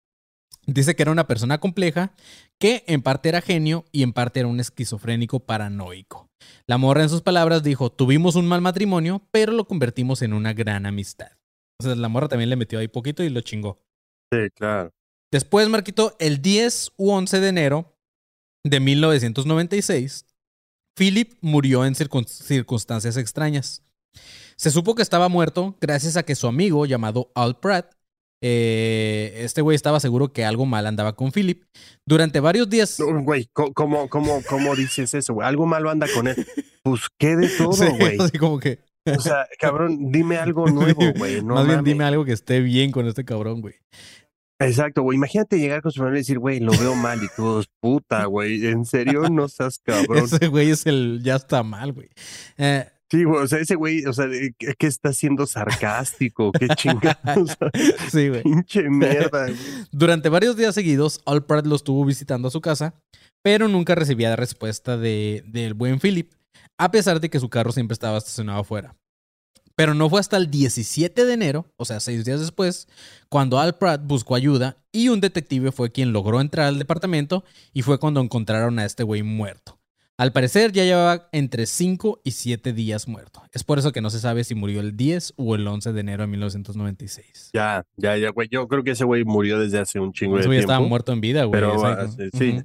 Dice 0.66 0.95
que 0.97 1.03
era 1.03 1.12
una 1.12 1.26
persona 1.26 1.59
compleja, 1.59 2.12
que 2.59 2.84
en 2.86 3.03
parte 3.03 3.28
era 3.28 3.42
genio 3.42 3.84
y 3.92 4.03
en 4.03 4.12
parte 4.14 4.40
era 4.40 4.49
un 4.49 4.61
esquizofrénico 4.61 5.40
paranoico. 5.40 6.28
La 6.66 6.78
morra, 6.78 7.03
en 7.03 7.11
sus 7.11 7.20
palabras, 7.20 7.62
dijo: 7.62 7.90
Tuvimos 7.92 8.34
un 8.34 8.47
mal 8.47 8.62
matrimonio, 8.62 9.26
pero 9.30 9.53
lo 9.53 9.66
convertimos 9.66 10.22
en 10.22 10.32
una 10.32 10.55
gran 10.55 10.86
amistad. 10.86 11.32
O 11.80 11.84
sea, 11.84 11.95
la 11.95 12.09
morra 12.09 12.28
también 12.28 12.49
le 12.49 12.57
metió 12.57 12.78
ahí 12.78 12.88
poquito 12.88 13.22
y 13.22 13.28
lo 13.28 13.42
chingó. 13.42 13.78
Sí, 14.32 14.38
claro. 14.55 14.90
Después, 15.35 15.68
Marquito, 15.68 16.14
el 16.20 16.41
10 16.41 16.93
u 16.97 17.11
11 17.11 17.41
de 17.41 17.49
enero 17.49 17.93
de 18.62 18.78
1996, 18.78 20.26
Philip 20.97 21.32
murió 21.41 21.85
en 21.85 21.95
circun- 21.97 22.24
circunstancias 22.28 23.16
extrañas. 23.16 23.82
Se 24.55 24.70
supo 24.70 24.95
que 24.95 25.03
estaba 25.03 25.28
muerto 25.28 25.76
gracias 25.80 26.16
a 26.16 26.22
que 26.22 26.37
su 26.37 26.47
amigo 26.47 26.87
llamado 26.87 27.32
Al 27.35 27.59
Pratt, 27.59 27.97
eh, 28.45 29.32
este 29.39 29.61
güey 29.61 29.74
estaba 29.74 29.99
seguro 29.99 30.32
que 30.32 30.45
algo 30.45 30.66
mal 30.66 30.87
andaba 30.87 31.16
con 31.16 31.32
Philip. 31.32 31.64
Durante 32.07 32.39
varios 32.39 32.70
días... 32.70 32.97
Güey, 33.01 33.49
¿cómo, 33.53 34.09
cómo, 34.09 34.41
¿cómo 34.49 34.76
dices 34.76 35.14
eso, 35.14 35.35
güey? 35.35 35.49
Algo 35.49 35.66
malo 35.66 35.91
anda 35.91 36.07
con 36.14 36.28
él. 36.28 36.47
Pues 36.85 37.01
qué 37.18 37.35
de 37.35 37.49
todo, 37.59 37.72
Sí, 37.72 37.87
güey. 37.99 38.18
así 38.20 38.39
como 38.39 38.61
que... 38.61 38.78
O 39.07 39.20
sea, 39.20 39.49
cabrón, 39.59 40.12
dime 40.12 40.37
algo 40.37 40.68
nuevo, 40.68 41.01
güey. 41.16 41.43
No 41.43 41.55
más 41.57 41.66
bien 41.66 41.82
dime 41.82 42.05
algo 42.05 42.24
que 42.24 42.32
esté 42.32 42.61
bien 42.61 42.93
con 42.93 43.09
este 43.09 43.24
cabrón, 43.24 43.61
güey. 43.62 43.74
Exacto, 44.61 45.03
güey. 45.03 45.17
Imagínate 45.17 45.59
llegar 45.59 45.83
con 45.83 45.93
su 45.93 45.99
familia 45.99 46.19
y 46.19 46.21
decir, 46.21 46.39
güey, 46.39 46.61
lo 46.61 46.73
veo 46.73 46.95
mal 46.95 47.23
y 47.23 47.29
todos, 47.37 47.69
puta, 47.81 48.25
güey. 48.27 48.67
¿En 48.67 48.85
serio? 48.85 49.29
No 49.31 49.49
seas 49.49 49.79
cabrón. 49.79 50.25
Ese 50.25 50.49
güey 50.49 50.71
es 50.71 50.87
el... 50.87 51.21
Ya 51.23 51.37
está 51.37 51.63
mal, 51.63 51.93
güey. 51.93 52.09
Eh, 52.57 52.87
Sí, 53.11 53.25
güey. 53.25 53.43
O 53.43 53.47
sea, 53.47 53.59
ese 53.59 53.75
güey, 53.75 54.05
o 54.07 54.13
sea, 54.13 54.27
¿qué, 54.59 54.75
qué 54.77 54.87
está 54.87 55.13
siendo 55.13 55.47
sarcástico? 55.47 56.51
Qué 56.53 56.69
chingados. 56.69 57.57
sí, 58.11 58.29
güey. 58.29 58.43
Pinche 58.43 58.83
mierda, 58.91 59.47
güey. 59.47 59.57
Durante 59.93 60.29
varios 60.29 60.57
días 60.57 60.75
seguidos, 60.75 61.21
Alprat 61.27 61.67
lo 61.67 61.77
estuvo 61.77 62.05
visitando 62.05 62.49
a 62.49 62.51
su 62.51 62.61
casa, 62.61 62.95
pero 63.43 63.69
nunca 63.69 63.95
recibía 63.95 64.35
respuesta 64.37 64.97
de, 64.97 65.45
del 65.47 65.75
buen 65.75 66.01
Philip, 66.01 66.33
a 66.79 66.91
pesar 66.91 67.21
de 67.21 67.31
que 67.31 67.39
su 67.41 67.49
carro 67.51 67.73
siempre 67.73 67.93
estaba 67.93 68.19
estacionado 68.19 68.61
afuera. 68.61 68.97
Pero 69.77 69.95
no 69.95 70.09
fue 70.09 70.20
hasta 70.20 70.37
el 70.37 70.51
17 70.51 71.25
de 71.25 71.33
enero, 71.33 71.66
o 71.77 71.85
sea, 71.85 71.99
seis 72.01 72.25
días 72.25 72.41
después, 72.41 72.87
cuando 73.29 73.59
Alprat 73.59 74.03
buscó 74.05 74.35
ayuda 74.37 74.77
y 74.93 75.09
un 75.09 75.20
detective 75.20 75.72
fue 75.72 75.91
quien 75.91 76.12
logró 76.12 76.41
entrar 76.41 76.66
al 76.66 76.79
departamento 76.79 77.45
y 77.72 77.83
fue 77.83 77.99
cuando 77.99 78.20
encontraron 78.20 78.79
a 78.79 78.85
este 78.85 79.03
güey 79.03 79.22
muerto. 79.22 79.81
Al 80.16 80.33
parecer 80.33 80.70
ya 80.70 80.85
llevaba 80.85 81.29
entre 81.33 81.66
5 81.66 82.20
y 82.22 82.31
7 82.31 82.72
días 82.72 83.09
muerto. 83.09 83.43
Es 83.53 83.64
por 83.64 83.81
eso 83.81 83.91
que 83.91 84.01
no 84.01 84.11
se 84.11 84.20
sabe 84.20 84.45
si 84.45 84.55
murió 84.55 84.81
el 84.81 84.97
10 84.97 85.35
o 85.37 85.57
el 85.57 85.66
11 85.66 85.93
de 85.93 86.01
enero 86.01 86.22
de 86.22 86.29
1996. 86.29 87.51
Ya, 87.53 87.85
ya, 87.97 88.16
ya, 88.16 88.31
güey. 88.31 88.47
Yo 88.49 88.68
creo 88.68 88.85
que 88.85 88.93
ese 88.93 89.05
güey 89.05 89.25
murió 89.25 89.59
desde 89.59 89.81
hace 89.81 89.99
un 89.99 90.12
chingo 90.12 90.37
de 90.37 90.43
Ese 90.43 90.49
güey 90.49 90.59
tiempo. 90.61 90.72
estaba 90.72 90.87
muerto 90.87 91.12
en 91.12 91.20
vida, 91.20 91.43
güey. 91.43 91.61
Pero, 91.61 91.85
ah, 91.85 92.07
sí. 92.39 92.62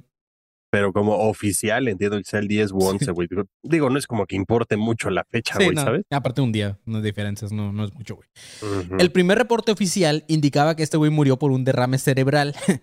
Pero 0.70 0.92
como 0.92 1.16
oficial, 1.28 1.88
entiendo 1.88 2.16
que 2.18 2.24
sea 2.24 2.38
el 2.40 2.46
10 2.48 2.70
u 2.72 2.78
11, 2.78 3.10
güey. 3.10 3.26
Digo- 3.28 3.44
Digo, 3.62 3.90
no 3.90 3.98
es 3.98 4.06
como 4.06 4.26
que 4.26 4.36
importe 4.36 4.76
mucho 4.76 5.10
la 5.10 5.24
fecha, 5.24 5.54
Sí, 5.58 5.64
güey, 5.64 5.74
no, 5.74 5.82
¿sabes? 5.82 6.02
Aparte 6.10 6.40
un 6.40 6.52
día, 6.52 6.78
no 6.86 6.98
hay 6.98 7.02
diferencias, 7.04 7.50
no, 7.52 7.72
no 7.72 7.84
es 7.84 7.92
mucho, 7.94 8.16
güey. 8.16 8.28
El 8.98 9.10
primer 9.10 9.36
reporte 9.38 9.72
oficial 9.72 10.24
indicaba 10.28 10.76
que 10.76 10.82
este 10.84 10.96
güey 10.96 11.10
murió 11.10 11.38
por 11.38 11.50
un 11.50 11.64
derrame 11.64 11.98
cerebral. 11.98 12.54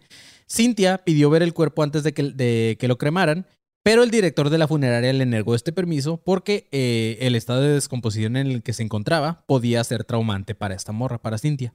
Cintia 0.49 0.99
pidió 0.99 1.29
ver 1.29 1.43
el 1.43 1.53
cuerpo 1.53 1.83
antes 1.83 2.03
de 2.03 2.13
que, 2.13 2.23
de 2.23 2.77
que 2.79 2.88
lo 2.88 2.97
cremaran, 2.97 3.45
pero 3.83 4.03
el 4.03 4.11
director 4.11 4.49
de 4.49 4.57
la 4.57 4.67
funeraria 4.67 5.11
le 5.13 5.25
negó 5.25 5.55
este 5.55 5.71
permiso 5.71 6.17
porque 6.17 6.67
eh, 6.71 7.17
el 7.21 7.35
estado 7.35 7.61
de 7.61 7.73
descomposición 7.73 8.35
en 8.38 8.47
el 8.47 8.63
que 8.63 8.73
se 8.73 8.83
encontraba 8.83 9.43
podía 9.47 9.83
ser 9.83 10.03
traumante 10.03 10.55
para 10.55 10.75
esta 10.75 10.91
morra, 10.91 11.17
para 11.17 11.38
Cintia. 11.38 11.73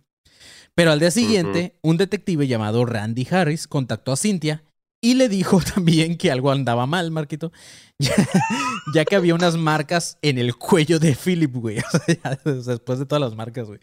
Pero 0.74 0.90
al 0.90 1.00
día 1.00 1.10
siguiente, 1.10 1.74
un 1.82 1.98
detective 1.98 2.46
llamado 2.46 2.84
Randy 2.86 3.26
Harris 3.30 3.66
contactó 3.68 4.12
a 4.12 4.16
Cintia 4.16 4.62
y 5.02 5.14
le 5.14 5.28
dijo 5.28 5.60
también 5.74 6.16
que 6.16 6.30
algo 6.30 6.50
andaba 6.50 6.86
mal, 6.86 7.10
Marquito, 7.10 7.52
ya, 7.98 8.14
ya 8.94 9.04
que 9.04 9.16
había 9.16 9.34
unas 9.34 9.56
marcas 9.56 10.16
en 10.22 10.38
el 10.38 10.56
cuello 10.56 10.98
de 10.98 11.14
Philip, 11.14 11.54
güey. 11.54 11.78
O 11.94 11.98
sea, 11.98 12.16
ya 12.24 12.40
después 12.44 12.98
de 12.98 13.06
todas 13.06 13.20
las 13.20 13.34
marcas, 13.34 13.66
güey. 13.66 13.80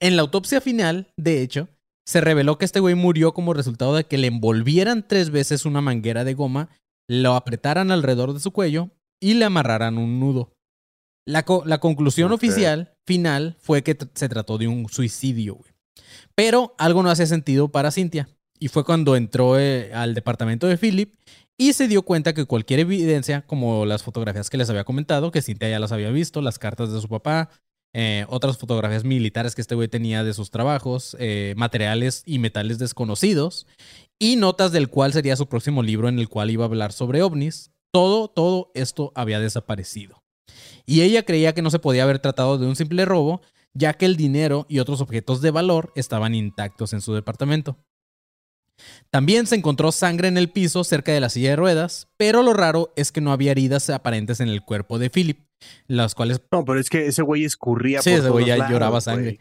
En 0.00 0.14
la 0.16 0.22
autopsia 0.22 0.60
final, 0.60 1.08
de 1.16 1.42
hecho, 1.42 1.68
se 2.06 2.20
reveló 2.20 2.58
que 2.58 2.64
este 2.66 2.80
güey 2.80 2.94
murió 2.94 3.32
como 3.34 3.54
resultado 3.54 3.94
de 3.96 4.04
que 4.04 4.18
le 4.18 4.28
envolvieran 4.28 5.06
tres 5.08 5.30
veces 5.30 5.64
una 5.64 5.80
manguera 5.80 6.22
de 6.22 6.34
goma, 6.34 6.68
lo 7.08 7.34
apretaran 7.34 7.90
alrededor 7.90 8.32
de 8.34 8.40
su 8.40 8.50
cuello 8.52 8.90
y 9.20 9.34
le 9.34 9.44
amarraran 9.46 9.96
un 9.98 10.20
nudo. 10.20 10.52
La, 11.26 11.44
co- 11.44 11.64
la 11.66 11.78
conclusión 11.78 12.30
oficial 12.32 12.92
final 13.06 13.56
fue 13.58 13.82
que 13.82 13.96
se 14.14 14.28
trató 14.28 14.58
de 14.58 14.68
un 14.68 14.88
suicidio, 14.88 15.54
güey. 15.56 15.72
Pero 16.36 16.74
algo 16.78 17.02
no 17.02 17.10
hacía 17.10 17.26
sentido 17.26 17.68
para 17.68 17.90
Cintia. 17.90 18.28
Y 18.58 18.68
fue 18.68 18.84
cuando 18.84 19.16
entró 19.16 19.58
eh, 19.58 19.92
al 19.92 20.14
departamento 20.14 20.66
de 20.66 20.78
Philip 20.78 21.14
y 21.58 21.72
se 21.72 21.88
dio 21.88 22.02
cuenta 22.02 22.34
que 22.34 22.44
cualquier 22.44 22.80
evidencia, 22.80 23.42
como 23.46 23.86
las 23.86 24.02
fotografías 24.02 24.50
que 24.50 24.58
les 24.58 24.70
había 24.70 24.84
comentado, 24.84 25.30
que 25.30 25.42
Cintia 25.42 25.68
ya 25.68 25.78
las 25.78 25.92
había 25.92 26.10
visto, 26.10 26.42
las 26.42 26.58
cartas 26.58 26.92
de 26.92 27.00
su 27.00 27.08
papá, 27.08 27.50
eh, 27.94 28.26
otras 28.28 28.58
fotografías 28.58 29.04
militares 29.04 29.54
que 29.54 29.62
este 29.62 29.74
güey 29.74 29.88
tenía 29.88 30.22
de 30.22 30.34
sus 30.34 30.50
trabajos, 30.50 31.16
eh, 31.18 31.54
materiales 31.56 32.22
y 32.26 32.38
metales 32.38 32.78
desconocidos, 32.78 33.66
y 34.18 34.36
notas 34.36 34.72
del 34.72 34.88
cual 34.90 35.12
sería 35.14 35.36
su 35.36 35.46
próximo 35.48 35.82
libro 35.82 36.08
en 36.08 36.18
el 36.18 36.28
cual 36.28 36.50
iba 36.50 36.64
a 36.64 36.68
hablar 36.68 36.92
sobre 36.92 37.22
ovnis. 37.22 37.70
Todo, 37.92 38.28
todo 38.28 38.70
esto 38.74 39.12
había 39.14 39.40
desaparecido. 39.40 40.22
Y 40.84 41.00
ella 41.02 41.24
creía 41.24 41.54
que 41.54 41.62
no 41.62 41.70
se 41.70 41.78
podía 41.78 42.02
haber 42.02 42.18
tratado 42.18 42.58
de 42.58 42.66
un 42.66 42.76
simple 42.76 43.06
robo, 43.06 43.40
ya 43.72 43.94
que 43.94 44.04
el 44.04 44.16
dinero 44.16 44.66
y 44.68 44.78
otros 44.78 45.00
objetos 45.00 45.40
de 45.40 45.50
valor 45.50 45.92
estaban 45.96 46.34
intactos 46.34 46.92
en 46.92 47.00
su 47.00 47.14
departamento. 47.14 47.78
También 49.10 49.46
se 49.46 49.56
encontró 49.56 49.92
sangre 49.92 50.28
en 50.28 50.38
el 50.38 50.50
piso 50.50 50.84
cerca 50.84 51.12
de 51.12 51.20
la 51.20 51.28
silla 51.28 51.50
de 51.50 51.56
ruedas, 51.56 52.08
pero 52.16 52.42
lo 52.42 52.52
raro 52.52 52.92
es 52.96 53.12
que 53.12 53.20
no 53.20 53.32
había 53.32 53.52
heridas 53.52 53.88
aparentes 53.90 54.40
en 54.40 54.48
el 54.48 54.62
cuerpo 54.62 54.98
de 54.98 55.10
Philip, 55.10 55.40
las 55.86 56.14
cuales 56.14 56.40
No, 56.52 56.64
pero 56.64 56.80
es 56.80 56.90
que 56.90 57.06
ese 57.06 57.22
güey 57.22 57.44
escurría 57.44 58.02
Sí, 58.02 58.10
por 58.10 58.18
ese 58.18 58.28
güey 58.30 58.46
ya 58.46 58.56
lados, 58.56 58.72
lloraba 58.72 59.00
sangre. 59.00 59.38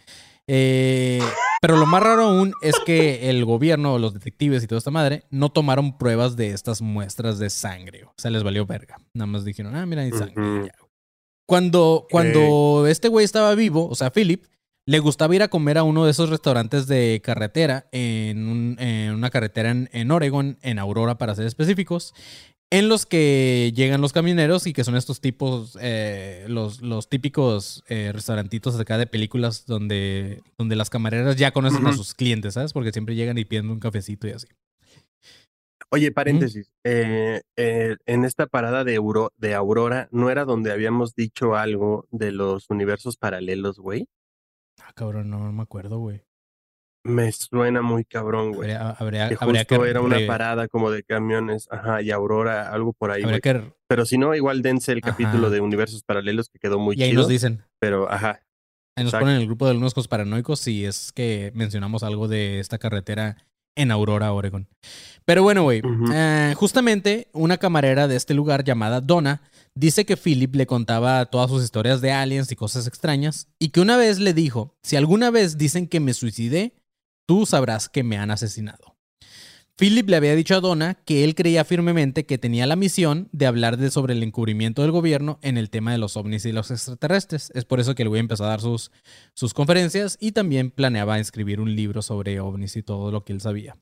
Eh, 0.47 1.21
pero 1.61 1.77
lo 1.77 1.85
más 1.87 2.03
raro 2.03 2.25
aún 2.25 2.53
es 2.61 2.75
que 2.85 3.29
el 3.29 3.45
gobierno, 3.45 3.97
los 3.97 4.13
detectives 4.13 4.63
y 4.63 4.67
toda 4.67 4.77
esta 4.79 4.91
madre 4.91 5.23
no 5.31 5.49
tomaron 5.49 5.97
pruebas 5.97 6.35
de 6.35 6.51
estas 6.51 6.81
muestras 6.81 7.39
de 7.39 7.49
sangre. 7.49 8.03
O 8.05 8.13
sea, 8.17 8.31
les 8.31 8.43
valió 8.43 8.65
verga. 8.65 8.97
Nada 9.13 9.25
más 9.25 9.43
dijeron, 9.43 9.75
ah, 9.75 9.85
mira, 9.85 10.03
hay 10.03 10.11
sangre. 10.11 10.71
Cuando, 11.47 12.07
cuando 12.09 12.85
este 12.87 13.07
güey 13.07 13.25
estaba 13.25 13.53
vivo, 13.55 13.87
o 13.87 13.95
sea, 13.95 14.11
Philip, 14.11 14.45
le 14.87 14.99
gustaba 14.99 15.35
ir 15.35 15.41
a 15.43 15.47
comer 15.47 15.77
a 15.77 15.83
uno 15.83 16.05
de 16.05 16.11
esos 16.11 16.29
restaurantes 16.29 16.87
de 16.87 17.21
carretera 17.23 17.87
en, 17.91 18.47
un- 18.47 18.75
en 18.79 19.13
una 19.13 19.29
carretera 19.29 19.71
en, 19.71 19.89
en 19.93 20.11
Oregon, 20.11 20.57
en 20.61 20.79
Aurora 20.79 21.17
para 21.17 21.33
ser 21.35 21.45
específicos, 21.47 22.13
en 22.71 22.89
los 22.89 23.05
que 23.05 23.71
llegan 23.75 24.01
los 24.01 24.11
camioneros 24.13 24.67
y 24.67 24.73
que 24.73 24.83
son 24.83 24.95
estos 24.95 25.21
tipos, 25.21 25.77
eh, 25.81 26.45
los, 26.49 26.81
los 26.81 27.09
típicos 27.09 27.83
eh, 27.89 28.11
restaurantitos 28.13 28.79
acá 28.79 28.97
de 28.97 29.07
películas 29.07 29.65
donde, 29.65 30.41
donde 30.57 30.75
las 30.75 30.89
camareras 30.89 31.35
ya 31.35 31.51
conocen 31.51 31.85
a 31.87 31.93
sus 31.93 32.13
clientes, 32.13 32.55
¿sabes? 32.55 32.73
Porque 32.73 32.91
siempre 32.91 33.15
llegan 33.15 33.37
y 33.37 33.45
piden 33.45 33.69
un 33.69 33.79
cafecito 33.79 34.27
y 34.27 34.31
así. 34.31 34.47
Oye, 35.91 36.11
paréntesis. 36.11 36.71
eh, 36.83 37.41
eh, 37.55 37.95
en 38.07 38.25
esta 38.25 38.47
parada 38.47 38.83
de, 38.83 38.95
Euro, 38.95 39.31
de 39.37 39.53
Aurora, 39.53 40.09
¿no 40.11 40.29
era 40.29 40.43
donde 40.43 40.71
habíamos 40.71 41.13
dicho 41.15 41.55
algo 41.55 42.07
de 42.11 42.31
los 42.31 42.69
universos 42.69 43.15
paralelos, 43.17 43.77
güey? 43.77 44.07
Ah, 44.81 44.91
cabrón, 44.93 45.29
no, 45.29 45.51
me 45.51 45.63
acuerdo, 45.63 45.99
güey. 45.99 46.21
Me 47.03 47.31
suena 47.31 47.81
muy 47.83 48.03
cabrón, 48.03 48.51
güey. 48.51 48.71
Habría, 48.71 48.89
habría, 48.91 49.29
Que 49.29 49.37
habría 49.39 49.61
justo 49.61 49.81
que 49.83 49.89
era 49.89 50.01
una 50.01 50.17
parada 50.25 50.67
como 50.67 50.89
de 50.89 51.03
camiones, 51.03 51.67
ajá, 51.69 52.01
y 52.01 52.09
Aurora, 52.11 52.71
algo 52.71 52.93
por 52.93 53.11
ahí, 53.11 53.21
güey. 53.23 53.39
que- 53.41 53.71
Pero 53.87 54.05
si 54.05 54.17
no, 54.17 54.33
igual 54.33 54.63
dense 54.63 54.91
el 54.91 55.01
Ajá. 55.03 55.11
capítulo 55.11 55.49
de 55.51 55.61
universos 55.61 56.01
paralelos 56.03 56.49
que 56.49 56.57
quedó 56.57 56.79
muy 56.79 56.95
y 56.97 57.03
ahí 57.03 57.09
chido. 57.11 57.21
nos 57.21 57.29
dicen. 57.29 57.63
Pero, 57.79 58.11
ajá, 58.11 58.41
Ahí 58.97 59.03
nos 59.03 59.09
Exacto. 59.11 59.25
ponen 59.25 59.35
en 59.35 59.41
el 59.41 59.47
grupo 59.47 59.65
de 59.65 59.71
algunos 59.71 60.07
paranoicos 60.07 60.57
si 60.61 60.85
es 60.85 61.11
que 61.11 61.51
mencionamos 61.53 62.01
algo 62.01 62.29
de 62.29 62.61
esta 62.61 62.77
carretera 62.77 63.35
en 63.75 63.91
Aurora, 63.91 64.33
Oregon. 64.33 64.67
Pero 65.25 65.41
bueno, 65.41 65.63
güey, 65.63 65.81
eh, 66.13 66.53
justamente 66.55 67.29
una 67.33 67.57
camarera 67.57 68.07
de 68.07 68.15
este 68.15 68.35
lugar 68.35 68.63
llamada 68.63 69.01
Donna 69.01 69.41
dice 69.73 70.05
que 70.05 70.17
Philip 70.17 70.53
le 70.53 70.67
contaba 70.67 71.25
todas 71.25 71.49
sus 71.49 71.63
historias 71.63 71.99
de 71.99 72.11
aliens 72.11 72.51
y 72.51 72.55
cosas 72.55 72.85
extrañas 72.87 73.47
y 73.59 73.69
que 73.69 73.81
una 73.81 73.97
vez 73.97 74.19
le 74.19 74.33
dijo, 74.33 74.75
si 74.83 74.95
alguna 74.95 75.31
vez 75.31 75.57
dicen 75.57 75.87
que 75.87 75.99
me 75.99 76.13
suicidé, 76.13 76.75
tú 77.27 77.45
sabrás 77.47 77.89
que 77.89 78.03
me 78.03 78.17
han 78.17 78.29
asesinado. 78.29 78.94
Philip 79.77 80.07
le 80.07 80.15
había 80.15 80.35
dicho 80.35 80.55
a 80.55 80.61
Donna 80.61 80.93
que 80.93 81.25
él 81.25 81.35
creía 81.35 81.65
firmemente 81.65 82.25
que 82.25 82.37
tenía 82.37 82.65
la 82.65 82.77
misión 82.77 83.27
de 83.33 83.45
hablar 83.45 83.91
sobre 83.91 84.13
el 84.13 84.23
encubrimiento 84.23 84.81
del 84.81 84.91
gobierno 84.91 85.37
en 85.41 85.57
el 85.57 85.69
tema 85.69 85.91
de 85.91 85.97
los 85.97 86.15
ovnis 86.15 86.45
y 86.45 86.53
los 86.53 86.71
extraterrestres. 86.71 87.51
Es 87.53 87.65
por 87.65 87.81
eso 87.81 87.93
que 87.93 88.03
el 88.03 88.09
güey 88.09 88.21
empezó 88.21 88.45
a 88.45 88.49
dar 88.49 88.61
sus, 88.61 88.89
sus 89.33 89.53
conferencias 89.53 90.17
y 90.21 90.31
también 90.31 90.71
planeaba 90.71 91.19
escribir 91.19 91.59
un 91.59 91.75
libro 91.75 92.01
sobre 92.01 92.39
ovnis 92.39 92.77
y 92.77 92.83
todo 92.83 93.11
lo 93.11 93.25
que 93.25 93.33
él 93.33 93.41
sabía. 93.41 93.77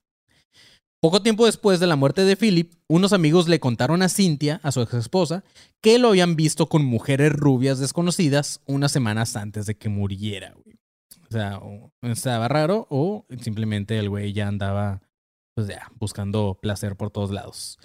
Poco 0.99 1.21
tiempo 1.21 1.45
después 1.45 1.79
de 1.79 1.85
la 1.85 1.95
muerte 1.95 2.23
de 2.23 2.37
Philip, 2.37 2.73
unos 2.87 3.13
amigos 3.13 3.47
le 3.47 3.59
contaron 3.59 4.01
a 4.01 4.09
Cynthia, 4.09 4.61
a 4.63 4.71
su 4.71 4.81
ex 4.81 4.95
esposa, 4.95 5.43
que 5.79 5.99
lo 5.99 6.07
habían 6.07 6.35
visto 6.35 6.69
con 6.69 6.85
mujeres 6.85 7.33
rubias 7.33 7.77
desconocidas 7.77 8.61
unas 8.65 8.91
semanas 8.91 9.35
antes 9.35 9.67
de 9.67 9.75
que 9.75 9.89
muriera. 9.89 10.55
güey. 10.55 10.77
O 11.27 11.31
sea, 11.31 11.59
estaba 12.01 12.47
raro 12.47 12.87
o 12.89 13.27
simplemente 13.41 13.99
el 13.99 14.09
güey 14.09 14.33
ya 14.33 14.47
andaba, 14.47 15.02
pues 15.55 15.67
ya, 15.67 15.91
buscando 15.99 16.57
placer 16.61 16.95
por 16.95 17.09
todos 17.11 17.31
lados. 17.31 17.77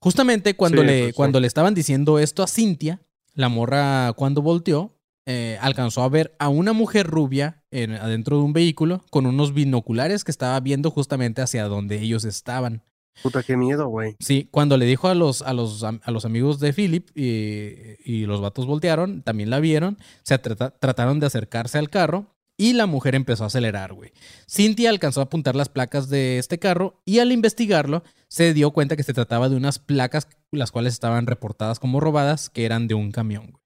Justamente 0.00 0.56
cuando, 0.56 0.82
Sí, 0.82 0.86
le, 0.86 0.98
pues 0.98 1.06
sí. 1.10 1.12
cuando 1.14 1.40
le 1.40 1.46
estaban 1.46 1.74
diciendo 1.74 2.18
esto 2.18 2.42
a 2.42 2.46
Cynthia, 2.48 3.00
la 3.34 3.48
morra 3.48 4.12
cuando 4.14 4.42
volteó, 4.42 4.98
eh, 5.26 5.56
alcanzó 5.60 6.02
a 6.02 6.08
ver 6.08 6.34
a 6.40 6.48
una 6.48 6.72
mujer 6.72 7.06
rubia 7.06 7.62
en- 7.70 7.92
adentro 7.92 8.38
de 8.38 8.42
un 8.42 8.52
vehículo 8.52 9.04
con 9.10 9.26
unos 9.26 9.54
binoculares 9.54 10.24
que 10.24 10.32
estaba 10.32 10.58
viendo 10.60 10.90
justamente 10.90 11.42
hacia 11.42 11.64
donde 11.66 12.00
ellos 12.00 12.24
estaban. 12.24 12.82
Puta, 13.22 13.42
qué 13.42 13.56
miedo, 13.56 13.86
güey. 13.88 14.16
Sí, 14.20 14.48
cuando 14.50 14.76
le 14.76 14.86
dijo 14.86 15.06
a 15.06 15.14
los, 15.14 15.42
a 15.42 15.52
los, 15.52 15.84
a 15.84 16.10
los 16.10 16.24
amigos 16.24 16.58
de 16.60 16.72
Philip 16.72 17.08
y, 17.14 17.74
y 18.04 18.26
los 18.26 18.40
vatos 18.40 18.66
voltearon, 18.66 19.22
también 19.22 19.50
la 19.50 19.60
vieron, 19.60 19.98
se 20.24 20.38
trata- 20.38 20.70
trataron 20.78 21.20
de 21.20 21.26
acercarse 21.26 21.78
al 21.78 21.90
carro 21.90 22.34
y 22.58 22.74
la 22.74 22.86
mujer 22.86 23.14
empezó 23.14 23.44
a 23.44 23.48
acelerar, 23.48 23.92
güey. 23.92 24.12
Cynthia 24.48 24.90
alcanzó 24.90 25.20
a 25.20 25.24
apuntar 25.24 25.56
las 25.56 25.68
placas 25.68 26.08
de 26.08 26.38
este 26.38 26.58
carro 26.58 27.00
y 27.04 27.18
al 27.18 27.32
investigarlo 27.32 28.02
se 28.28 28.54
dio 28.54 28.70
cuenta 28.70 28.96
que 28.96 29.02
se 29.02 29.14
trataba 29.14 29.48
de 29.48 29.56
unas 29.56 29.78
placas 29.78 30.28
las 30.50 30.70
cuales 30.70 30.92
estaban 30.92 31.26
reportadas 31.26 31.78
como 31.78 32.00
robadas 32.00 32.50
que 32.50 32.64
eran 32.64 32.88
de 32.88 32.94
un 32.94 33.10
camión, 33.10 33.50
güey. 33.50 33.62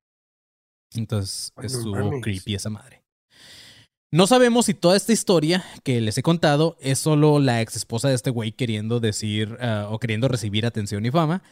Entonces 0.95 1.53
estuvo 1.63 2.21
creepy 2.21 2.55
esa 2.55 2.71
madre. 2.71 3.03
No 4.13 4.27
sabemos 4.27 4.67
si 4.67 4.75
toda 4.75 4.97
esta 4.97 5.13
historia 5.13 5.65
que 5.83 6.01
les 6.01 6.17
he 6.17 6.23
contado 6.23 6.77
es 6.81 6.99
solo 6.99 7.41
la 7.41 7.61
ex 7.61 7.77
esposa 7.77 8.09
de 8.09 8.15
este 8.15 8.31
güey 8.31 8.53
queriendo 8.53 9.01
decir 9.01 9.59
ah, 9.61 9.89
o 9.91 9.99
queriendo 9.99 10.29
recibir 10.29 10.65
atención 10.65 11.05
y 11.05 11.11
fama. 11.11 11.43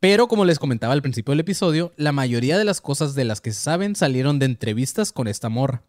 Pero 0.00 0.28
como 0.28 0.44
les 0.44 0.58
comentaba 0.58 0.92
al 0.92 1.00
principio 1.00 1.32
del 1.32 1.40
episodio, 1.40 1.92
la 1.96 2.12
mayoría 2.12 2.58
de 2.58 2.64
las 2.64 2.82
cosas 2.82 3.14
de 3.14 3.24
las 3.24 3.40
que 3.40 3.52
se 3.52 3.60
saben 3.60 3.96
salieron 3.96 4.38
de 4.38 4.46
entrevistas 4.46 5.12
con 5.12 5.28
esta 5.28 5.48
morra. 5.48 5.82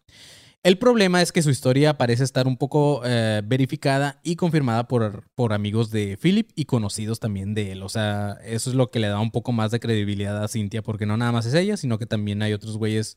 El 0.62 0.78
problema 0.78 1.22
es 1.22 1.30
que 1.30 1.42
su 1.42 1.50
historia 1.50 1.96
parece 1.96 2.24
estar 2.24 2.48
un 2.48 2.56
poco 2.56 3.00
eh, 3.04 3.40
verificada 3.44 4.18
y 4.24 4.34
confirmada 4.34 4.88
por, 4.88 5.22
por 5.36 5.52
amigos 5.52 5.92
de 5.92 6.18
Philip 6.20 6.50
y 6.56 6.64
conocidos 6.64 7.20
también 7.20 7.54
de 7.54 7.70
él. 7.70 7.84
O 7.84 7.88
sea, 7.88 8.38
eso 8.44 8.70
es 8.70 8.74
lo 8.74 8.90
que 8.90 8.98
le 8.98 9.06
da 9.06 9.20
un 9.20 9.30
poco 9.30 9.52
más 9.52 9.70
de 9.70 9.78
credibilidad 9.78 10.42
a 10.42 10.48
Cynthia, 10.48 10.82
porque 10.82 11.06
no 11.06 11.16
nada 11.16 11.30
más 11.30 11.46
es 11.46 11.54
ella, 11.54 11.76
sino 11.76 11.98
que 11.98 12.06
también 12.06 12.42
hay 12.42 12.52
otros 12.52 12.78
güeyes 12.78 13.16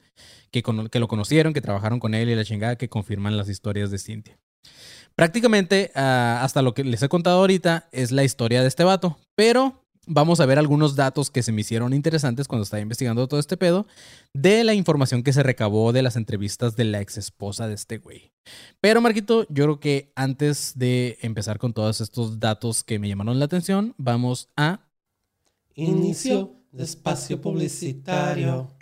que, 0.52 0.62
cono- 0.62 0.90
que 0.90 1.00
lo 1.00 1.08
conocieron, 1.08 1.54
que 1.54 1.62
trabajaron 1.62 2.00
con 2.00 2.14
él 2.14 2.30
y 2.30 2.36
la 2.36 2.46
chingada, 2.46 2.76
que 2.76 2.88
confirman 2.88 3.36
las 3.36 3.50
historias 3.50 3.90
de 3.90 3.98
Cynthia. 3.98 4.38
Prácticamente, 5.16 5.92
ah, 5.96 6.42
hasta 6.44 6.62
lo 6.62 6.76
que 6.76 6.84
les 6.84 7.02
he 7.02 7.10
contado 7.10 7.40
ahorita, 7.40 7.90
es 7.92 8.12
la 8.12 8.24
historia 8.24 8.62
de 8.62 8.68
este 8.68 8.84
vato. 8.84 9.18
Pero 9.36 9.79
vamos 10.10 10.40
a 10.40 10.46
ver 10.46 10.58
algunos 10.58 10.96
datos 10.96 11.30
que 11.30 11.44
se 11.44 11.52
me 11.52 11.62
hicieron 11.62 11.94
interesantes 11.94 12.48
cuando 12.48 12.64
estaba 12.64 12.82
investigando 12.82 13.28
todo 13.28 13.40
este 13.40 13.56
pedo 13.56 13.86
de 14.34 14.64
la 14.64 14.74
información 14.74 15.24
que 15.24 15.32
se 15.32 15.44
recabó 15.44 15.94
de 15.94 16.02
las 16.02 16.16
entrevistas 16.16 16.76
de 16.76 16.86
la 16.86 17.00
ex 17.00 17.18
esposa 17.18 17.68
de 17.68 17.76
este 17.76 18.00
güey. 18.00 18.34
Pero 18.82 19.02
Marquito, 19.02 19.46
yo 19.50 19.66
creo 19.66 19.80
que 19.80 20.12
antes 20.16 20.74
de 20.76 21.18
empezar 21.22 21.60
con 21.60 21.74
todos 21.74 22.02
estos 22.02 22.40
datos 22.40 22.84
que 22.84 23.00
me 23.00 23.08
llamaron 23.08 23.40
la 23.40 23.46
atención, 23.46 23.94
vamos 23.98 24.50
a... 24.58 24.88
Inicio 25.76 26.56
de 26.72 26.84
espacio 26.84 27.40
publicitario. 27.40 28.76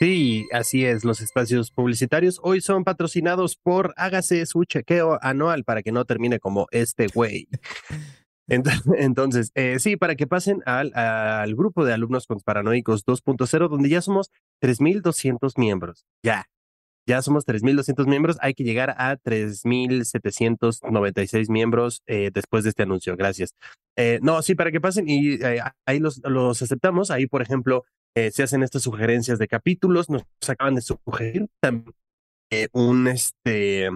Sí, 0.00 0.46
así 0.52 0.86
es. 0.86 1.04
Los 1.04 1.20
espacios 1.20 1.70
publicitarios 1.70 2.40
hoy 2.42 2.62
son 2.62 2.84
patrocinados 2.84 3.56
por 3.56 3.92
Hágase 3.98 4.46
su 4.46 4.64
chequeo 4.64 5.18
anual 5.20 5.64
para 5.64 5.82
que 5.82 5.92
no 5.92 6.06
termine 6.06 6.38
como 6.38 6.68
este 6.70 7.08
güey. 7.08 7.48
Ent- 8.50 8.66
Entonces, 8.98 9.52
eh, 9.54 9.78
sí, 9.78 9.96
para 9.96 10.16
que 10.16 10.26
pasen 10.26 10.62
al, 10.66 10.92
grupo 11.54 11.84
de 11.84 11.92
alumnos 11.94 12.26
conspiranoicos 12.26 13.04
2.0, 13.06 13.68
donde 13.68 13.88
ya 13.88 14.02
somos 14.02 14.30
3.200 14.60 15.56
miembros. 15.56 16.04
Ya, 16.22 16.46
ya 17.06 17.22
somos 17.22 17.46
3.200 17.46 18.06
miembros. 18.06 18.36
Hay 18.40 18.54
que 18.54 18.64
llegar 18.64 18.94
a 18.98 19.16
3.796 19.16 21.48
miembros 21.48 22.02
eh, 22.06 22.30
después 22.32 22.64
de 22.64 22.70
este 22.70 22.82
anuncio. 22.82 23.16
Gracias. 23.16 23.54
Eh, 23.96 24.18
no, 24.22 24.42
sí, 24.42 24.54
para 24.54 24.70
que 24.70 24.80
pasen 24.80 25.08
y 25.08 25.34
eh, 25.34 25.60
ahí 25.86 25.98
los, 25.98 26.20
los 26.24 26.62
aceptamos. 26.62 27.10
Ahí, 27.10 27.26
por 27.26 27.42
ejemplo, 27.42 27.84
eh, 28.14 28.30
se 28.30 28.42
hacen 28.42 28.62
estas 28.62 28.82
sugerencias 28.82 29.38
de 29.38 29.48
capítulos. 29.48 30.10
Nos 30.10 30.24
acaban 30.48 30.74
de 30.74 30.82
sugerir 30.82 31.46
también 31.60 31.94
un 32.72 33.08
este 33.08 33.88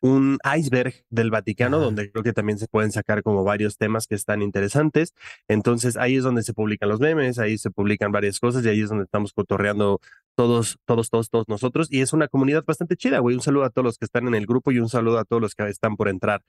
un 0.00 0.38
iceberg 0.58 0.94
del 1.10 1.30
Vaticano, 1.30 1.76
Ajá. 1.76 1.84
donde 1.86 2.10
creo 2.10 2.22
que 2.22 2.32
también 2.32 2.58
se 2.58 2.68
pueden 2.68 2.92
sacar 2.92 3.22
como 3.22 3.44
varios 3.44 3.76
temas 3.76 4.06
que 4.06 4.14
están 4.14 4.42
interesantes. 4.42 5.14
Entonces 5.48 5.96
ahí 5.96 6.16
es 6.16 6.24
donde 6.24 6.42
se 6.42 6.54
publican 6.54 6.88
los 6.88 7.00
memes, 7.00 7.38
ahí 7.38 7.58
se 7.58 7.70
publican 7.70 8.12
varias 8.12 8.40
cosas 8.40 8.64
y 8.64 8.68
ahí 8.68 8.80
es 8.80 8.88
donde 8.88 9.04
estamos 9.04 9.32
cotorreando 9.32 10.00
todos, 10.34 10.78
todos, 10.84 11.10
todos, 11.10 11.30
todos 11.30 11.48
nosotros. 11.48 11.88
Y 11.90 12.00
es 12.00 12.12
una 12.12 12.28
comunidad 12.28 12.64
bastante 12.64 12.96
chida, 12.96 13.18
güey. 13.18 13.36
Un 13.36 13.42
saludo 13.42 13.64
a 13.64 13.70
todos 13.70 13.84
los 13.84 13.98
que 13.98 14.04
están 14.04 14.26
en 14.28 14.34
el 14.34 14.46
grupo 14.46 14.72
y 14.72 14.78
un 14.78 14.88
saludo 14.88 15.18
a 15.18 15.24
todos 15.24 15.42
los 15.42 15.54
que 15.54 15.68
están 15.68 15.96
por 15.96 16.08
entrar. 16.08 16.42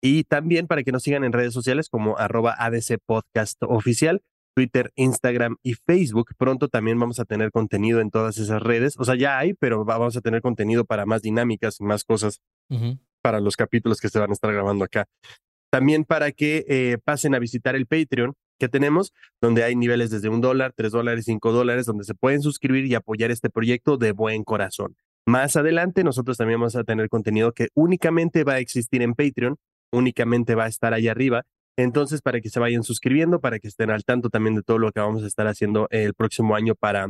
Y 0.00 0.24
también 0.24 0.66
para 0.66 0.84
que 0.84 0.92
nos 0.92 1.02
sigan 1.02 1.24
en 1.24 1.32
redes 1.32 1.52
sociales 1.52 1.88
como 1.88 2.18
arroba 2.18 2.54
ADC 2.56 2.98
Podcast 3.04 3.60
Oficial, 3.62 4.22
Twitter, 4.58 4.90
Instagram 4.96 5.54
y 5.62 5.74
Facebook. 5.74 6.30
Pronto 6.36 6.66
también 6.66 6.98
vamos 6.98 7.20
a 7.20 7.24
tener 7.24 7.52
contenido 7.52 8.00
en 8.00 8.10
todas 8.10 8.38
esas 8.38 8.60
redes. 8.60 8.96
O 8.98 9.04
sea, 9.04 9.14
ya 9.14 9.38
hay, 9.38 9.54
pero 9.54 9.84
va- 9.84 9.98
vamos 9.98 10.16
a 10.16 10.20
tener 10.20 10.42
contenido 10.42 10.84
para 10.84 11.06
más 11.06 11.22
dinámicas 11.22 11.78
y 11.78 11.84
más 11.84 12.02
cosas 12.02 12.40
para 13.22 13.38
los 13.38 13.54
capítulos 13.56 14.00
que 14.00 14.08
se 14.08 14.18
van 14.18 14.30
a 14.30 14.32
estar 14.32 14.52
grabando 14.52 14.84
acá. 14.84 15.06
También 15.70 16.02
para 16.04 16.32
que 16.32 16.64
eh, 16.68 16.98
pasen 17.04 17.36
a 17.36 17.38
visitar 17.38 17.76
el 17.76 17.86
Patreon 17.86 18.34
que 18.58 18.68
tenemos, 18.68 19.12
donde 19.40 19.62
hay 19.62 19.76
niveles 19.76 20.10
desde 20.10 20.28
un 20.28 20.40
dólar, 20.40 20.72
tres 20.76 20.90
dólares, 20.90 21.26
cinco 21.26 21.52
dólares, 21.52 21.86
donde 21.86 22.02
se 22.02 22.14
pueden 22.14 22.42
suscribir 22.42 22.84
y 22.86 22.96
apoyar 22.96 23.30
este 23.30 23.48
proyecto 23.48 23.96
de 23.96 24.10
buen 24.10 24.42
corazón. 24.42 24.96
Más 25.24 25.54
adelante, 25.54 26.02
nosotros 26.02 26.36
también 26.36 26.58
vamos 26.58 26.74
a 26.74 26.82
tener 26.82 27.08
contenido 27.08 27.52
que 27.52 27.68
únicamente 27.74 28.42
va 28.42 28.54
a 28.54 28.58
existir 28.58 29.02
en 29.02 29.14
Patreon, 29.14 29.56
únicamente 29.92 30.56
va 30.56 30.64
a 30.64 30.68
estar 30.68 30.92
ahí 30.94 31.06
arriba. 31.06 31.44
Entonces, 31.78 32.20
para 32.22 32.40
que 32.40 32.50
se 32.50 32.58
vayan 32.58 32.82
suscribiendo, 32.82 33.40
para 33.40 33.60
que 33.60 33.68
estén 33.68 33.90
al 33.90 34.04
tanto 34.04 34.30
también 34.30 34.56
de 34.56 34.62
todo 34.62 34.78
lo 34.78 34.90
que 34.90 34.98
vamos 35.00 35.22
a 35.22 35.26
estar 35.28 35.46
haciendo 35.46 35.86
el 35.90 36.12
próximo 36.12 36.56
año 36.56 36.74
para 36.74 37.06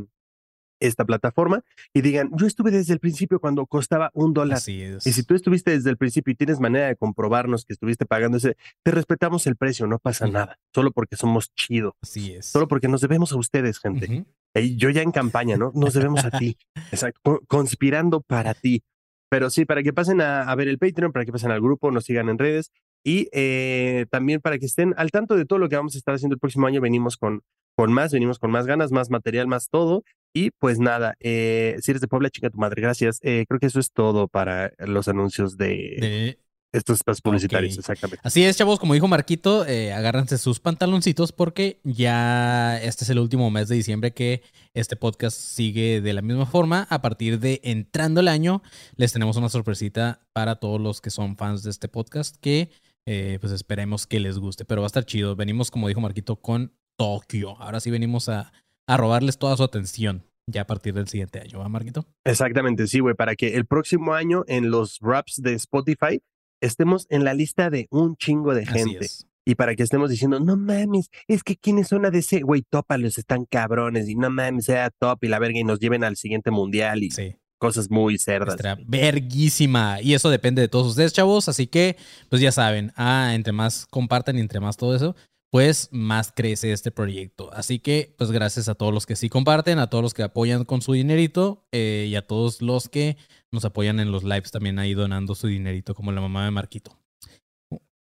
esta 0.81 1.05
plataforma 1.05 1.65
y 1.93 2.03
digan, 2.03 2.31
yo 2.37 2.47
estuve 2.47 2.71
desde 2.71 2.93
el 2.93 3.01
principio 3.01 3.41
cuando 3.41 3.67
costaba 3.67 4.11
un 4.13 4.33
dólar. 4.35 4.59
Así 4.59 4.81
es. 4.83 5.07
Y 5.07 5.13
si 5.13 5.25
tú 5.25 5.35
estuviste 5.35 5.71
desde 5.73 5.91
el 5.91 5.97
principio 5.97 6.33
y 6.33 6.37
tienes 6.37 6.61
manera 6.61 6.87
de 6.87 6.97
comprobarnos 6.97 7.65
que 7.65 7.73
estuviste 7.73 8.05
pagando 8.07 8.37
ese, 8.37 8.57
te 8.85 8.91
respetamos 8.93 9.47
el 9.49 9.57
precio, 9.57 9.87
no 9.89 9.99
pasa 9.99 10.27
nada, 10.29 10.59
solo 10.73 10.93
porque 10.93 11.17
somos 11.17 11.53
chido, 11.55 11.97
Así 12.03 12.33
es. 12.33 12.47
solo 12.47 12.69
porque 12.69 12.87
nos 12.89 13.01
debemos 13.01 13.33
a 13.33 13.39
ustedes, 13.39 13.81
gente. 13.81 14.25
Ey, 14.55 14.77
yo 14.77 14.91
ya 14.91 15.03
en 15.03 15.11
campaña, 15.13 15.57
¿no? 15.57 15.73
Nos 15.75 15.95
debemos 15.95 16.25
a 16.25 16.31
ti, 16.31 16.57
exacto, 16.93 17.21
co- 17.23 17.41
conspirando 17.49 18.21
para 18.21 18.55
ti. 18.55 18.85
Pero 19.31 19.51
sí, 19.51 19.65
para 19.65 19.83
que 19.83 19.93
pasen 19.93 20.21
a, 20.21 20.43
a 20.43 20.55
ver 20.55 20.69
el 20.69 20.79
Patreon, 20.79 21.13
para 21.13 21.25
que 21.25 21.33
pasen 21.33 21.51
al 21.51 21.61
grupo, 21.61 21.91
nos 21.91 22.05
sigan 22.05 22.29
en 22.29 22.39
redes 22.39 22.71
y 23.05 23.29
eh, 23.33 24.07
también 24.11 24.41
para 24.41 24.59
que 24.59 24.67
estén 24.67 24.95
al 24.97 25.11
tanto 25.11 25.37
de 25.37 25.45
todo 25.45 25.59
lo 25.59 25.69
que 25.69 25.77
vamos 25.77 25.95
a 25.95 25.99
estar 25.99 26.15
haciendo 26.15 26.35
el 26.35 26.41
próximo 26.41 26.67
año. 26.67 26.81
Venimos 26.81 27.17
con, 27.17 27.43
con 27.77 27.93
más, 27.93 28.13
venimos 28.13 28.39
con 28.39 28.51
más 28.51 28.67
ganas, 28.67 28.91
más 28.93 29.11
material, 29.11 29.47
más 29.47 29.69
todo. 29.71 30.05
Y 30.35 30.51
pues 30.59 30.79
nada, 30.79 31.15
eh, 31.21 31.77
si 31.81 31.91
eres 31.91 32.01
de 32.03 32.09
Puebla, 32.09 32.29
chica 32.31 32.51
tu 32.51 32.59
madre, 32.59 32.83
gracias. 32.83 33.19
Eh, 33.23 33.45
creo 33.49 33.59
que 33.61 33.67
eso 33.67 33.81
es 33.81 33.93
todo 33.93 34.29
para 34.29 34.73
los 34.79 35.09
anuncios 35.09 35.57
de, 35.57 35.67
De- 35.99 36.39
estos 36.71 36.97
espacios 36.97 37.23
publicitarios, 37.23 37.79
exactamente. 37.79 38.21
Así 38.23 38.45
es, 38.45 38.55
chavos, 38.59 38.79
como 38.79 38.93
dijo 38.93 39.09
Marquito, 39.09 39.65
eh, 39.67 39.95
agárrense 39.95 40.37
sus 40.37 40.61
pantaloncitos 40.61 41.33
porque 41.33 41.81
ya 41.83 42.79
este 42.83 43.05
es 43.05 43.11
el 43.11 43.21
último 43.21 43.51
mes 43.51 43.69
de 43.69 43.77
diciembre 43.77 44.13
que 44.13 44.43
este 44.75 44.95
podcast 44.95 45.37
sigue 45.41 46.03
de 46.03 46.13
la 46.13 46.21
misma 46.21 46.45
forma. 46.45 46.87
A 46.91 47.01
partir 47.01 47.41
de 47.41 47.61
entrando 47.65 48.21
el 48.21 48.29
año, 48.29 48.63
les 48.97 49.15
tenemos 49.15 49.39
una 49.39 49.49
sorpresita 49.49 50.21
para 50.35 50.57
todos 50.57 50.79
los 50.79 51.01
que 51.01 51.09
son 51.09 51.39
fans 51.39 51.63
de 51.63 51.71
este 51.71 51.89
podcast 51.89 52.37
que 52.39 52.71
eh, 53.11 53.39
pues 53.41 53.53
esperemos 53.55 54.07
que 54.07 54.21
les 54.21 54.39
guste, 54.39 54.65
pero 54.67 54.83
va 54.83 54.87
a 54.87 54.89
estar 54.93 55.05
chido. 55.07 55.35
Venimos, 55.35 55.71
como 55.71 55.89
dijo 55.89 56.01
Marquito, 56.01 56.37
con 56.37 56.75
Tokio. 56.99 57.57
Ahora 57.61 57.81
sí 57.81 57.91
venimos 57.91 58.29
a, 58.29 58.53
a 58.87 58.97
robarles 58.99 59.39
toda 59.39 59.57
su 59.57 59.63
atención. 59.63 60.25
ya 60.51 60.63
a 60.63 60.67
partir 60.67 60.93
del 60.95 61.09
siguiente 61.09 61.41
año, 61.41 61.59
¿va, 61.59 61.69
Marquito? 61.69 62.07
Exactamente, 62.25 62.87
sí, 62.87 63.01
güey, 63.01 63.15
para 63.15 63.35
que 63.37 63.55
el 63.57 63.67
próximo 63.67 64.15
año 64.15 64.45
en 64.47 64.71
los 64.71 64.99
raps 65.01 65.41
de 65.43 65.55
Spotify 65.55 66.21
estemos 66.61 67.07
en 67.11 67.25
la 67.25 67.35
lista 67.35 67.71
de 67.71 67.87
un 67.91 68.17
chingo 68.17 68.55
de 68.55 68.63
Así 68.63 68.73
gente. 68.73 69.05
es. 69.05 69.27
Y 69.47 69.55
para 69.55 69.75
que 69.75 69.83
estemos 69.83 70.11
diciendo, 70.11 70.41
no 70.41 70.57
mames, 70.59 71.11
es 71.27 71.43
que 71.43 71.57
quienes 71.57 71.89
son 71.89 72.05
ADC, 72.05 72.43
güey, 72.43 72.63
tópalos, 72.69 73.17
están 73.17 73.47
cabrones, 73.47 74.07
y 74.09 74.15
no 74.15 74.29
mames, 74.29 74.67
sea 74.67 74.91
top 74.91 75.25
y 75.25 75.29
la 75.29 75.39
verga, 75.39 75.59
y 75.59 75.65
nos 75.65 75.79
lleven 75.81 76.05
al 76.05 76.17
siguiente 76.17 76.51
mundial 76.51 77.03
y 77.03 77.11
Sí. 77.11 77.37
Cosas 77.59 77.91
muy 77.91 78.19
cerdas. 78.19 78.55
Estará 78.55 78.79
verguísima. 78.87 80.01
Y 80.01 80.15
eso 80.15 80.31
depende 80.31 80.63
de 80.63 80.69
todos 80.69 80.89
ustedes, 80.89 81.13
chavos. 81.13 81.49
Así 81.49 81.67
que, 81.67 81.97
pues 82.29 82.41
ya 82.41 82.53
saben, 82.53 82.93
ah, 82.97 83.33
entre 83.35 83.53
más 83.53 83.87
compartan 83.87 84.39
y 84.39 84.41
entre 84.41 84.61
más 84.61 84.77
todo 84.77 84.95
eso, 84.95 85.15
pues 85.51 85.89
más 85.93 86.33
crece 86.35 86.73
este 86.73 86.91
proyecto. 86.91 87.53
Así 87.53 87.79
que, 87.79 88.15
pues 88.17 88.31
gracias 88.31 88.69
a 88.69 88.75
todos 88.75 88.95
los 88.95 89.07
que 89.07 89.17
sí 89.17 89.29
comparten, 89.29 89.79
a 89.79 89.89
todos 89.89 90.03
los 90.03 90.15
que 90.15 90.23
apoyan 90.23 90.65
con 90.65 90.83
su 90.83 90.93
dinerito 90.93 91.67
eh, 91.73 92.07
y 92.09 92.17
a 92.17 92.27
todos 92.27 92.63
los 92.63 92.89
que 92.89 93.17
nos 93.51 93.65
apoyan 93.65 93.99
en 94.01 94.13
los 94.13 94.25
lives 94.25 94.51
también 94.51 94.79
ahí 94.79 94.95
donando 94.95 95.35
su 95.35 95.47
dinerito, 95.47 95.95
como 95.95 96.13
la 96.13 96.21
mamá 96.21 96.45
de 96.45 96.51
Marquito. 96.51 96.99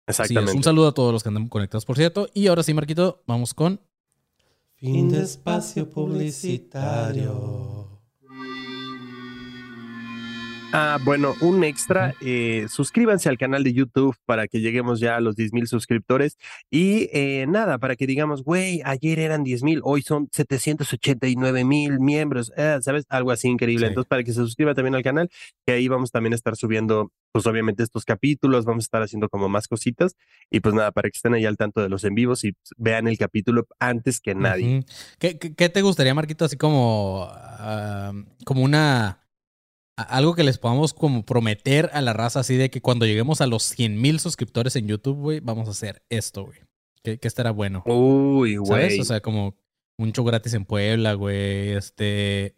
Así 0.06 0.22
es. 0.22 0.30
Exactamente. 0.30 0.56
Un 0.56 0.64
saludo 0.64 0.88
a 0.88 0.94
todos 0.94 1.12
los 1.12 1.22
que 1.22 1.28
andan 1.28 1.48
conectados, 1.48 1.84
por 1.84 1.96
cierto. 1.96 2.28
Y 2.34 2.48
ahora 2.48 2.62
sí, 2.62 2.74
Marquito, 2.74 3.22
vamos 3.26 3.54
con 3.54 3.80
Fin 4.80 5.10
de 5.10 5.22
espacio 5.22 5.90
publicitario. 5.90 8.00
Ah, 10.72 10.98
bueno, 11.04 11.34
un 11.40 11.64
extra. 11.64 12.14
eh, 12.20 12.66
suscríbanse 12.68 13.28
al 13.28 13.36
canal 13.38 13.64
de 13.64 13.72
YouTube 13.72 14.14
para 14.24 14.46
que 14.46 14.60
lleguemos 14.60 15.00
ya 15.00 15.16
a 15.16 15.20
los 15.20 15.34
10 15.34 15.52
mil 15.52 15.66
suscriptores. 15.66 16.36
Y 16.70 17.08
eh, 17.12 17.46
nada, 17.48 17.78
para 17.78 17.96
que 17.96 18.06
digamos, 18.06 18.44
güey, 18.44 18.80
ayer 18.84 19.18
eran 19.18 19.42
10 19.42 19.64
mil, 19.64 19.80
hoy 19.82 20.02
son 20.02 20.28
789 20.30 21.64
mil 21.64 21.98
miembros. 21.98 22.52
eh, 22.56 22.78
¿Sabes? 22.82 23.04
Algo 23.08 23.32
así 23.32 23.48
increíble. 23.48 23.86
Sí. 23.86 23.88
Entonces, 23.88 24.08
para 24.08 24.22
que 24.22 24.30
se 24.32 24.36
suscriban 24.40 24.76
también 24.76 24.94
al 24.94 25.02
canal, 25.02 25.28
que 25.66 25.72
ahí 25.72 25.88
vamos 25.88 26.12
también 26.12 26.34
a 26.34 26.36
estar 26.36 26.54
subiendo, 26.54 27.10
pues 27.32 27.46
obviamente 27.46 27.82
estos 27.82 28.04
capítulos, 28.04 28.64
vamos 28.64 28.84
a 28.84 28.86
estar 28.86 29.02
haciendo 29.02 29.28
como 29.28 29.48
más 29.48 29.66
cositas. 29.66 30.14
Y 30.52 30.60
pues 30.60 30.72
nada, 30.74 30.92
para 30.92 31.08
que 31.10 31.16
estén 31.16 31.34
ahí 31.34 31.46
al 31.46 31.56
tanto 31.56 31.80
de 31.82 31.88
los 31.88 32.04
en 32.04 32.14
vivos 32.14 32.44
y 32.44 32.52
vean 32.76 33.08
el 33.08 33.18
capítulo 33.18 33.66
antes 33.80 34.20
que 34.20 34.36
nadie. 34.36 34.78
Ujú. 34.78 34.86
¿Qué, 35.18 35.36
qué, 35.36 35.52
qué 35.52 35.68
te 35.68 35.82
gustaría, 35.82 36.14
Marquito? 36.14 36.44
Así 36.44 36.56
como, 36.56 37.26
ah, 37.28 38.12
como 38.44 38.62
una... 38.62 39.16
Algo 40.02 40.34
que 40.34 40.44
les 40.44 40.58
podamos 40.58 40.94
como 40.94 41.24
prometer 41.24 41.90
a 41.92 42.00
la 42.00 42.12
raza 42.12 42.40
así 42.40 42.56
de 42.56 42.70
que 42.70 42.80
cuando 42.80 43.06
lleguemos 43.06 43.40
a 43.40 43.46
los 43.46 43.64
100 43.64 44.00
mil 44.00 44.20
suscriptores 44.20 44.76
en 44.76 44.86
YouTube, 44.86 45.18
güey, 45.18 45.40
vamos 45.40 45.68
a 45.68 45.72
hacer 45.72 46.02
esto, 46.08 46.44
güey. 46.44 46.58
Que, 47.02 47.18
que 47.18 47.28
estará 47.28 47.50
bueno. 47.50 47.82
Uy, 47.86 48.56
¿Sabes? 48.64 48.68
güey. 48.68 49.00
O 49.00 49.04
sea, 49.04 49.20
como 49.20 49.56
un 49.98 50.12
show 50.12 50.24
gratis 50.24 50.54
en 50.54 50.64
Puebla, 50.64 51.14
güey. 51.14 51.70
Este, 51.70 52.54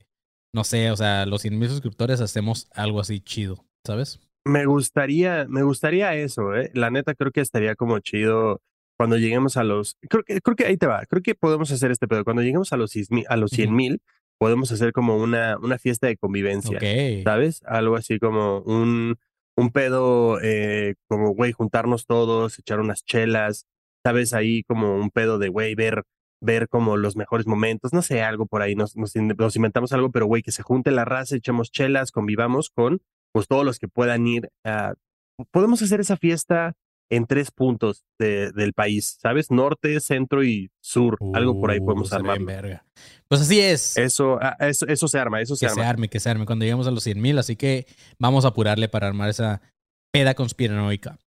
no 0.55 0.65
sé, 0.65 0.91
o 0.91 0.97
sea, 0.97 1.27
los 1.27 1.43
100 1.43 1.59
mil 1.59 1.69
suscriptores 1.69 2.21
hacemos 2.21 2.69
algo 2.73 3.01
así 3.01 3.21
chido, 3.21 3.65
¿sabes? 3.85 4.21
Me 4.45 4.67
gustaría, 4.67 5.47
me 5.49 5.63
gustaría 5.63 6.15
eso, 6.15 6.55
¿eh? 6.55 6.71
La 6.75 6.91
neta 6.91 7.15
creo 7.15 7.31
que 7.31 7.41
estaría 7.41 7.77
como 7.77 7.99
chido 8.01 8.61
cuando 8.99 9.17
lleguemos 9.17 9.57
a 9.57 9.65
los, 9.65 9.97
creo 10.09 10.23
que, 10.25 10.41
creo 10.41 10.57
que 10.57 10.67
ahí 10.67 10.77
te 10.77 10.87
va, 10.87 11.05
creo 11.07 11.23
que 11.23 11.35
podemos 11.35 11.71
hacer 11.73 11.91
este 11.91 12.07
pedo. 12.07 12.25
Cuando 12.25 12.43
lleguemos 12.43 12.73
a 12.73 12.77
los, 12.77 12.93
6,000 12.93 13.25
a 13.29 13.37
los 13.37 13.51
100 13.51 13.75
mil, 13.75 14.03
podemos 14.43 14.73
hacer 14.73 14.93
como 14.93 15.17
una, 15.19 15.57
una 15.63 15.79
fiesta 15.79 16.09
de 16.09 16.17
convivencia, 16.17 16.77
Ok. 16.79 17.23
¿sabes? 17.23 17.63
Algo 17.65 17.95
así 17.95 18.19
como 18.19 18.59
un, 18.63 19.15
un 19.57 19.71
pedo, 19.71 20.41
eh, 20.43 20.97
como, 21.09 21.31
güey, 21.31 21.53
juntarnos 21.53 22.07
todos, 22.07 22.59
echar 22.59 22.81
unas 22.81 23.05
chelas, 23.05 23.67
¿sabes? 24.05 24.35
Ahí 24.35 24.65
como 24.65 24.97
un 24.97 25.11
pedo 25.11 25.39
de, 25.39 25.49
güey, 25.49 25.77
ver, 25.77 26.03
ver 26.41 26.69
como 26.69 26.97
los 26.97 27.15
mejores 27.15 27.47
momentos, 27.47 27.93
no 27.93 28.03
sé, 28.03 28.21
algo 28.23 28.47
por 28.47 28.63
ahí, 28.63 28.75
nos, 28.75 28.97
nos, 28.97 29.15
in- 29.15 29.33
nos 29.39 29.55
inventamos 29.55 29.93
algo, 29.93 30.11
pero, 30.11 30.27
güey, 30.27 30.43
que 30.43 30.51
se 30.51 30.65
junte 30.65 30.91
la 30.91 31.05
raza, 31.05 31.37
echemos 31.37 31.71
chelas, 31.71 32.11
convivamos 32.11 32.71
con, 32.71 33.01
pues, 33.33 33.47
todos 33.47 33.65
los 33.65 33.79
que 33.79 33.87
puedan 33.87 34.27
ir 34.27 34.51
a... 34.65 34.95
Podemos 35.53 35.81
hacer 35.83 36.01
esa 36.01 36.17
fiesta 36.17 36.75
en 37.15 37.27
tres 37.27 37.51
puntos 37.51 38.05
de- 38.19 38.53
del 38.53 38.73
país, 38.73 39.19
¿sabes? 39.21 39.51
Norte, 39.51 40.01
centro 40.01 40.43
y 40.43 40.71
sur. 40.81 41.19
Algo 41.35 41.61
por 41.61 41.71
ahí 41.71 41.79
Uh, 41.81 41.85
podemos 41.85 42.13
armar. 42.13 42.39
Pues 43.29 43.43
así 43.43 43.61
es. 43.61 43.97
Eso, 43.99 44.39
ah, 44.41 44.57
eso, 44.61 44.87
eso 44.87 45.09
se 45.09 45.19
arma, 45.19 45.41
eso 45.41 45.55
se 45.57 45.67
que 45.67 45.73
se 45.75 45.81
arma. 45.81 45.91
arme, 45.91 46.09
que 46.09 46.21
se 46.21 46.31
arme 46.31 46.47
cuando 46.47 46.65
lleguemos 46.65 46.87
a 46.87 46.91
los 46.91 47.03
100 47.05 47.21
mil. 47.21 47.39
Así 47.39 47.57
que 47.57 47.87
vamos 48.19 48.45
a 48.45 48.49
apurarle 48.49 48.89
para 48.89 49.07
armar 49.09 49.29
esa 49.31 49.61
peda 50.13 50.35
conspiranoica. 50.35 51.19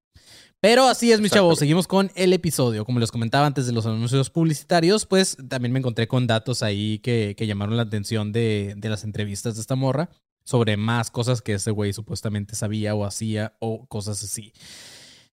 Pero 0.62 0.86
así 0.88 1.12
es, 1.12 1.22
mis 1.22 1.32
chavos. 1.32 1.60
Seguimos 1.60 1.86
con 1.88 2.12
el 2.16 2.34
episodio. 2.34 2.86
Como 2.86 3.00
les 3.00 3.12
comentaba 3.12 3.46
antes 3.46 3.68
de 3.68 3.74
los 3.74 3.86
anuncios 3.86 4.32
publicitarios, 4.32 5.06
pues 5.06 5.38
también 5.48 5.72
me 5.72 5.80
encontré 5.80 6.08
con 6.08 6.26
datos 6.26 6.64
ahí 6.64 6.98
que, 7.00 7.36
que 7.38 7.46
llamaron 7.46 7.78
la 7.78 7.84
atención 7.84 8.32
de, 8.32 8.74
de 8.76 8.90
las 8.90 9.04
entrevistas 9.04 9.56
de 9.56 9.62
esta 9.62 9.76
morra 9.76 10.10
sobre 10.44 10.78
más 10.78 11.12
cosas 11.12 11.42
que 11.42 11.54
ese 11.54 11.72
güey 11.72 11.92
supuestamente 11.94 12.56
sabía 12.56 12.96
o 12.96 13.06
hacía 13.06 13.54
o 13.60 13.86
cosas 13.88 14.24
así. 14.24 14.54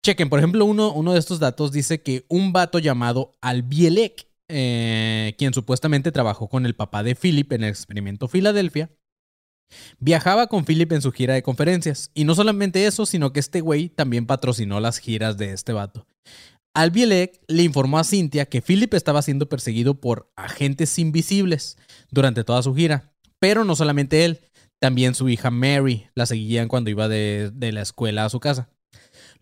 Chequen, 0.04 0.28
por 0.28 0.38
ejemplo, 0.38 0.64
uno, 0.64 1.12
de 1.12 1.18
estos 1.18 1.40
datos 1.40 1.72
dice 1.72 2.00
que 2.00 2.24
un 2.28 2.52
vato 2.52 2.78
llamado 2.78 3.32
Albielek, 3.40 4.28
eh, 4.48 5.34
quien 5.36 5.52
supuestamente 5.52 6.12
trabajó 6.12 6.48
con 6.48 6.64
el 6.64 6.76
papá 6.76 7.02
de 7.02 7.16
Philip 7.16 7.52
en 7.52 7.64
el 7.64 7.70
experimento 7.70 8.28
Filadelfia, 8.28 8.90
viajaba 9.98 10.46
con 10.46 10.64
Philip 10.64 10.92
en 10.92 11.02
su 11.02 11.10
gira 11.10 11.34
de 11.34 11.42
conferencias. 11.42 12.10
Y 12.14 12.24
no 12.24 12.34
solamente 12.34 12.86
eso, 12.86 13.06
sino 13.06 13.32
que 13.32 13.40
este 13.40 13.60
güey 13.60 13.88
también 13.88 14.26
patrocinó 14.26 14.78
las 14.78 14.98
giras 14.98 15.36
de 15.38 15.52
este 15.52 15.72
vato. 15.72 16.06
Albielek 16.74 17.40
le 17.48 17.62
informó 17.62 17.98
a 17.98 18.04
Cynthia 18.04 18.46
que 18.46 18.60
Philip 18.60 18.92
estaba 18.94 19.22
siendo 19.22 19.48
perseguido 19.48 19.94
por 20.00 20.30
agentes 20.36 20.98
invisibles 20.98 21.78
durante 22.10 22.44
toda 22.44 22.62
su 22.62 22.74
gira. 22.74 23.12
Pero 23.40 23.64
no 23.64 23.74
solamente 23.74 24.24
él, 24.24 24.40
también 24.78 25.14
su 25.14 25.28
hija 25.28 25.50
Mary 25.50 26.06
la 26.14 26.26
seguían 26.26 26.68
cuando 26.68 26.90
iba 26.90 27.08
de 27.08 27.70
la 27.72 27.82
escuela 27.82 28.24
a 28.24 28.30
su 28.30 28.40
casa. 28.40 28.68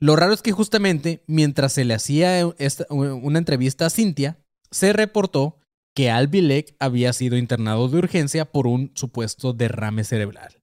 Lo 0.01 0.17
raro 0.17 0.33
es 0.33 0.43
que 0.43 0.53
justamente 0.53 1.23
mientras 1.27 1.73
se 1.73 1.85
le 1.85 1.95
hacía 1.95 2.41
esta- 2.59 2.87
una 2.91 3.39
entrevista 3.39 3.87
a 3.87 3.91
Cynthia, 3.91 4.39
se 4.71 4.93
reportó 4.93 5.59
que 5.95 6.11
Albilek 6.11 6.75
había 6.81 7.13
sido 7.13 7.37
internado 7.37 7.89
de 7.89 7.99
urgencia 7.99 8.45
por 8.45 8.67
un 8.67 8.91
supuesto 8.95 9.53
derrame 9.53 10.03
cerebral. 10.05 10.59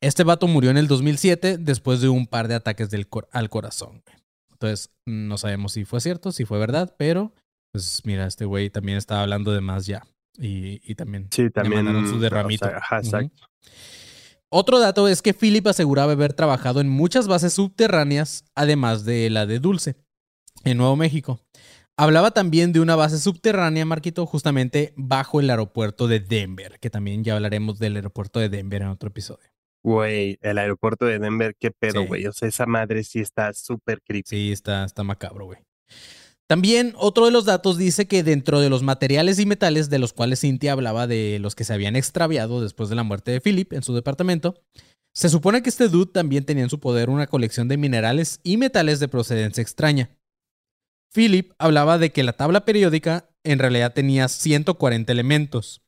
Este 0.00 0.24
vato 0.24 0.46
murió 0.48 0.70
en 0.70 0.76
el 0.76 0.88
2007 0.88 1.56
después 1.58 2.00
de 2.00 2.08
un 2.08 2.26
par 2.26 2.48
de 2.48 2.56
ataques 2.56 2.90
del 2.90 3.08
cor- 3.08 3.28
al 3.32 3.48
corazón. 3.48 4.02
Entonces, 4.50 4.90
no 5.06 5.38
sabemos 5.38 5.72
si 5.72 5.84
fue 5.84 6.00
cierto, 6.00 6.32
si 6.32 6.44
fue 6.44 6.58
verdad, 6.58 6.94
pero 6.98 7.32
pues 7.72 8.02
mira, 8.04 8.26
este 8.26 8.44
güey 8.44 8.70
también 8.70 8.98
estaba 8.98 9.22
hablando 9.22 9.52
de 9.52 9.60
más 9.60 9.86
ya. 9.86 10.04
Y, 10.38 10.80
y 10.84 10.94
también 10.96 11.28
Sí, 11.30 11.48
también. 11.50 11.84
mandaron 11.84 12.08
su 12.08 12.16
o 12.16 12.18
derramito. 12.20 12.66
sea, 12.66 12.78
ajá, 12.78 12.98
Ujú. 12.98 13.06
exacto. 13.06 13.46
Otro 14.50 14.78
dato 14.78 15.08
es 15.08 15.20
que 15.22 15.34
Philip 15.34 15.66
aseguraba 15.66 16.12
haber 16.12 16.32
trabajado 16.32 16.80
en 16.80 16.88
muchas 16.88 17.26
bases 17.26 17.54
subterráneas, 17.54 18.44
además 18.54 19.04
de 19.04 19.28
la 19.30 19.46
de 19.46 19.58
Dulce, 19.58 19.96
en 20.64 20.76
Nuevo 20.78 20.96
México. 20.96 21.40
Hablaba 21.96 22.32
también 22.32 22.72
de 22.72 22.80
una 22.80 22.96
base 22.96 23.18
subterránea, 23.18 23.84
Marquito, 23.84 24.26
justamente 24.26 24.92
bajo 24.96 25.40
el 25.40 25.50
aeropuerto 25.50 26.08
de 26.08 26.20
Denver, 26.20 26.78
que 26.80 26.90
también 26.90 27.22
ya 27.24 27.34
hablaremos 27.36 27.78
del 27.78 27.96
aeropuerto 27.96 28.40
de 28.40 28.48
Denver 28.48 28.82
en 28.82 28.88
otro 28.88 29.08
episodio. 29.08 29.48
Güey, 29.84 30.38
el 30.40 30.58
aeropuerto 30.58 31.04
de 31.04 31.18
Denver, 31.18 31.54
qué 31.58 31.70
pedo, 31.70 32.02
Sí. 32.02 32.06
güey. 32.06 32.26
O 32.26 32.32
sea, 32.32 32.48
esa 32.48 32.66
madre 32.66 33.04
sí 33.04 33.20
está 33.20 33.52
súper 33.52 34.00
creepy. 34.02 34.28
Sí, 34.28 34.50
está, 34.52 34.84
está 34.84 35.04
macabro, 35.04 35.46
güey. 35.46 35.58
También 36.48 36.92
otro 36.98 37.24
de 37.24 37.30
los 37.30 37.46
datos 37.46 37.78
dice 37.78 38.06
que 38.06 38.22
dentro 38.22 38.60
de 38.60 38.68
los 38.68 38.82
materiales 38.82 39.38
y 39.38 39.46
metales 39.46 39.88
de 39.88 39.98
los 39.98 40.12
cuales 40.12 40.40
Cynthia 40.40 40.72
hablaba 40.72 41.06
de 41.06 41.38
los 41.40 41.54
que 41.54 41.64
se 41.64 41.72
habían 41.72 41.96
extraviado 41.96 42.60
después 42.60 42.90
de 42.90 42.96
la 42.96 43.02
muerte 43.02 43.30
de 43.30 43.40
Philip 43.40 43.72
en 43.72 43.82
su 43.82 43.94
departamento, 43.94 44.60
se 45.14 45.30
supone 45.30 45.62
que 45.62 45.70
este 45.70 45.88
dude 45.88 46.12
también 46.12 46.44
tenía 46.44 46.64
en 46.64 46.70
su 46.70 46.80
poder 46.80 47.08
una 47.08 47.28
colección 47.28 47.68
de 47.68 47.78
minerales 47.78 48.40
y 48.42 48.56
metales 48.56 49.00
de 49.00 49.08
procedencia 49.08 49.62
extraña. 49.62 50.10
Philip 51.14 51.52
hablaba 51.58 51.96
de 51.96 52.10
que 52.10 52.24
la 52.24 52.34
tabla 52.34 52.64
periódica 52.64 53.30
en 53.44 53.58
realidad 53.58 53.94
tenía 53.94 54.28
140 54.28 55.12
elementos. 55.12 55.82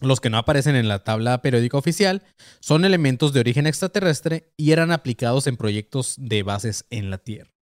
Los 0.00 0.20
que 0.20 0.30
no 0.30 0.38
aparecen 0.38 0.76
en 0.76 0.88
la 0.88 1.02
tabla 1.04 1.40
periódica 1.40 1.78
oficial 1.78 2.22
son 2.60 2.84
elementos 2.84 3.32
de 3.32 3.40
origen 3.40 3.66
extraterrestre 3.66 4.52
y 4.56 4.72
eran 4.72 4.90
aplicados 4.90 5.46
en 5.46 5.56
proyectos 5.56 6.16
de 6.18 6.42
bases 6.42 6.84
en 6.90 7.10
la 7.10 7.18
Tierra. 7.18 7.57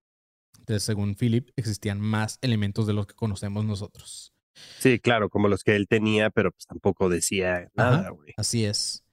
Entonces, 0.66 0.82
según 0.82 1.14
Philip, 1.14 1.50
existían 1.54 2.00
más 2.00 2.40
elementos 2.42 2.88
de 2.88 2.92
los 2.92 3.06
que 3.06 3.14
conocemos 3.14 3.64
nosotros. 3.64 4.32
Sí, 4.80 4.98
claro, 4.98 5.28
como 5.28 5.46
los 5.46 5.62
que 5.62 5.76
él 5.76 5.86
tenía, 5.86 6.30
pero 6.30 6.50
pues 6.50 6.66
tampoco 6.66 7.08
decía 7.08 7.70
nada, 7.74 8.10
güey. 8.10 8.34
Así 8.36 8.64
es. 8.64 9.04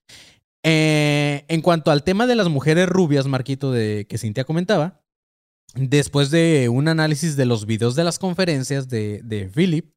Eh, 0.63 1.45
en 1.47 1.61
cuanto 1.61 1.91
al 1.91 2.03
tema 2.03 2.25
de 2.25 2.35
las 2.35 2.49
mujeres 2.49 2.89
rubias, 2.89 3.27
Marquito, 3.27 3.71
de 3.71 4.07
que 4.09 4.17
Cintia 4.17 4.45
comentaba, 4.45 5.03
después 5.75 6.31
de 6.31 6.69
un 6.69 6.87
análisis 6.87 7.35
de 7.35 7.45
los 7.45 7.67
videos 7.67 7.95
de 7.95 8.03
las 8.03 8.17
conferencias 8.17 8.89
de, 8.89 9.21
de 9.23 9.47
Philip, 9.47 9.93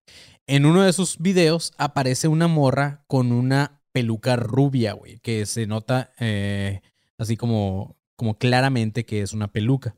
en 0.46 0.66
uno 0.66 0.82
de 0.82 0.92
sus 0.92 1.16
videos 1.18 1.72
aparece 1.78 2.28
una 2.28 2.48
morra 2.48 3.02
con 3.06 3.32
una 3.32 3.80
peluca 3.92 4.36
rubia, 4.36 4.92
güey, 4.92 5.20
que 5.20 5.46
se 5.46 5.66
nota 5.66 6.12
eh, 6.20 6.82
así 7.16 7.38
como, 7.38 7.96
como 8.14 8.36
claramente 8.36 9.06
que 9.06 9.22
es 9.22 9.32
una 9.32 9.50
peluca. 9.50 9.96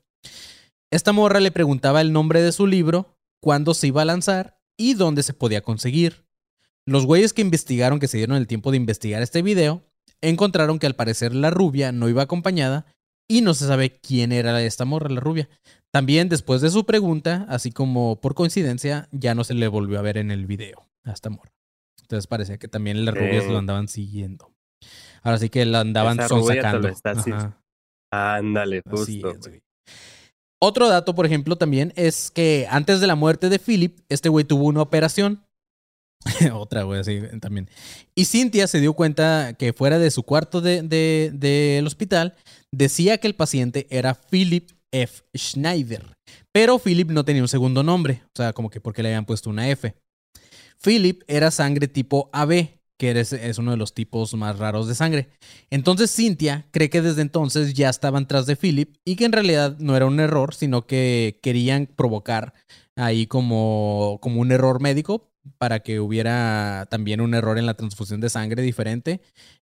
Esta 0.90 1.12
morra 1.12 1.40
le 1.40 1.50
preguntaba 1.50 2.00
el 2.00 2.12
nombre 2.12 2.40
de 2.40 2.52
su 2.52 2.66
libro, 2.66 3.14
cuándo 3.42 3.74
se 3.74 3.88
iba 3.88 4.02
a 4.02 4.06
lanzar 4.06 4.58
y 4.76 4.94
dónde 4.94 5.22
se 5.22 5.34
podía 5.34 5.60
conseguir. 5.60 6.24
Los 6.86 7.04
güeyes 7.04 7.34
que 7.34 7.42
investigaron, 7.42 8.00
que 8.00 8.08
se 8.08 8.16
dieron 8.16 8.36
el 8.36 8.46
tiempo 8.46 8.70
de 8.70 8.78
investigar 8.78 9.22
este 9.22 9.42
video, 9.42 9.82
encontraron 10.22 10.78
que 10.78 10.86
al 10.86 10.94
parecer 10.94 11.34
la 11.34 11.50
rubia 11.50 11.92
no 11.92 12.08
iba 12.08 12.22
acompañada 12.22 12.86
y 13.28 13.42
no 13.42 13.52
se 13.52 13.66
sabe 13.66 13.98
quién 14.00 14.32
era 14.32 14.62
esta 14.62 14.86
morra, 14.86 15.10
la 15.10 15.20
rubia. 15.20 15.50
También 15.92 16.30
después 16.30 16.62
de 16.62 16.70
su 16.70 16.86
pregunta, 16.86 17.44
así 17.50 17.70
como 17.70 18.20
por 18.20 18.34
coincidencia, 18.34 19.08
ya 19.12 19.34
no 19.34 19.44
se 19.44 19.54
le 19.54 19.68
volvió 19.68 19.98
a 19.98 20.02
ver 20.02 20.16
en 20.16 20.30
el 20.30 20.46
video 20.46 20.88
a 21.04 21.12
esta 21.12 21.28
morra. 21.28 21.52
Entonces 22.00 22.26
parecía 22.26 22.56
que 22.56 22.68
también 22.68 23.04
las 23.04 23.14
rubias 23.14 23.46
lo 23.46 23.58
andaban 23.58 23.88
siguiendo. 23.88 24.50
Ahora 25.22 25.36
sí 25.36 25.50
que 25.50 25.66
la 25.66 25.80
andaban 25.80 26.18
Esa 26.18 26.28
sonsacando. 26.28 26.88
Ándale, 28.10 28.82
justo. 28.88 29.30
es, 29.30 29.40
güey. 29.40 29.62
Otro 30.60 30.88
dato, 30.88 31.14
por 31.14 31.24
ejemplo, 31.26 31.56
también 31.56 31.92
es 31.96 32.30
que 32.30 32.66
antes 32.70 33.00
de 33.00 33.06
la 33.06 33.14
muerte 33.14 33.48
de 33.48 33.58
Philip, 33.58 34.00
este 34.08 34.28
güey 34.28 34.44
tuvo 34.44 34.64
una 34.64 34.82
operación. 34.82 35.44
Otra, 36.52 36.82
güey, 36.82 37.00
así 37.00 37.20
también. 37.40 37.68
Y 38.16 38.24
Cynthia 38.24 38.66
se 38.66 38.80
dio 38.80 38.94
cuenta 38.94 39.54
que 39.56 39.72
fuera 39.72 39.98
de 39.98 40.10
su 40.10 40.24
cuarto 40.24 40.60
de- 40.60 40.82
de- 40.82 41.30
del 41.32 41.86
hospital, 41.86 42.34
decía 42.72 43.18
que 43.18 43.28
el 43.28 43.34
paciente 43.36 43.86
era 43.90 44.14
Philip 44.14 44.70
F. 44.92 45.22
Schneider. 45.36 46.14
Pero 46.52 46.78
Philip 46.78 47.10
no 47.10 47.24
tenía 47.24 47.42
un 47.42 47.48
segundo 47.48 47.82
nombre. 47.84 48.22
O 48.26 48.30
sea, 48.36 48.52
como 48.52 48.68
que 48.68 48.80
porque 48.80 49.02
le 49.02 49.10
habían 49.10 49.26
puesto 49.26 49.48
una 49.50 49.68
F. 49.70 49.94
Philip 50.82 51.22
era 51.28 51.50
sangre 51.50 51.86
tipo 51.88 52.30
AB, 52.32 52.77
que 52.98 53.10
eres- 53.10 53.32
es 53.32 53.58
uno 53.58 53.70
de 53.70 53.76
los 53.76 53.94
tipos 53.94 54.34
más 54.34 54.58
raros 54.58 54.88
de 54.88 54.94
sangre. 54.94 55.28
Entonces 55.70 56.14
Cynthia 56.14 56.66
cree 56.72 56.90
que 56.90 57.00
desde 57.00 57.22
entonces 57.22 57.74
ya 57.74 57.88
estaban 57.88 58.26
tras 58.26 58.46
de 58.46 58.56
Philip 58.56 58.96
y 59.06 59.16
que 59.16 59.24
en 59.24 59.32
realidad 59.32 59.76
no 59.78 59.96
era 59.96 60.06
un 60.06 60.18
error, 60.20 60.54
sino 60.54 60.86
que 60.86 61.38
querían 61.42 61.86
provocar 61.86 62.54
ahí 62.96 63.26
como, 63.26 64.18
como 64.20 64.40
un 64.40 64.50
error 64.50 64.80
médico 64.80 65.30
para 65.58 65.80
que 65.80 66.00
hubiera 66.00 66.86
también 66.90 67.20
un 67.20 67.32
error 67.34 67.56
en 67.56 67.66
la 67.66 67.74
transfusión 67.74 68.20
de 68.20 68.28
sangre 68.28 68.62
diferente, 68.62 69.20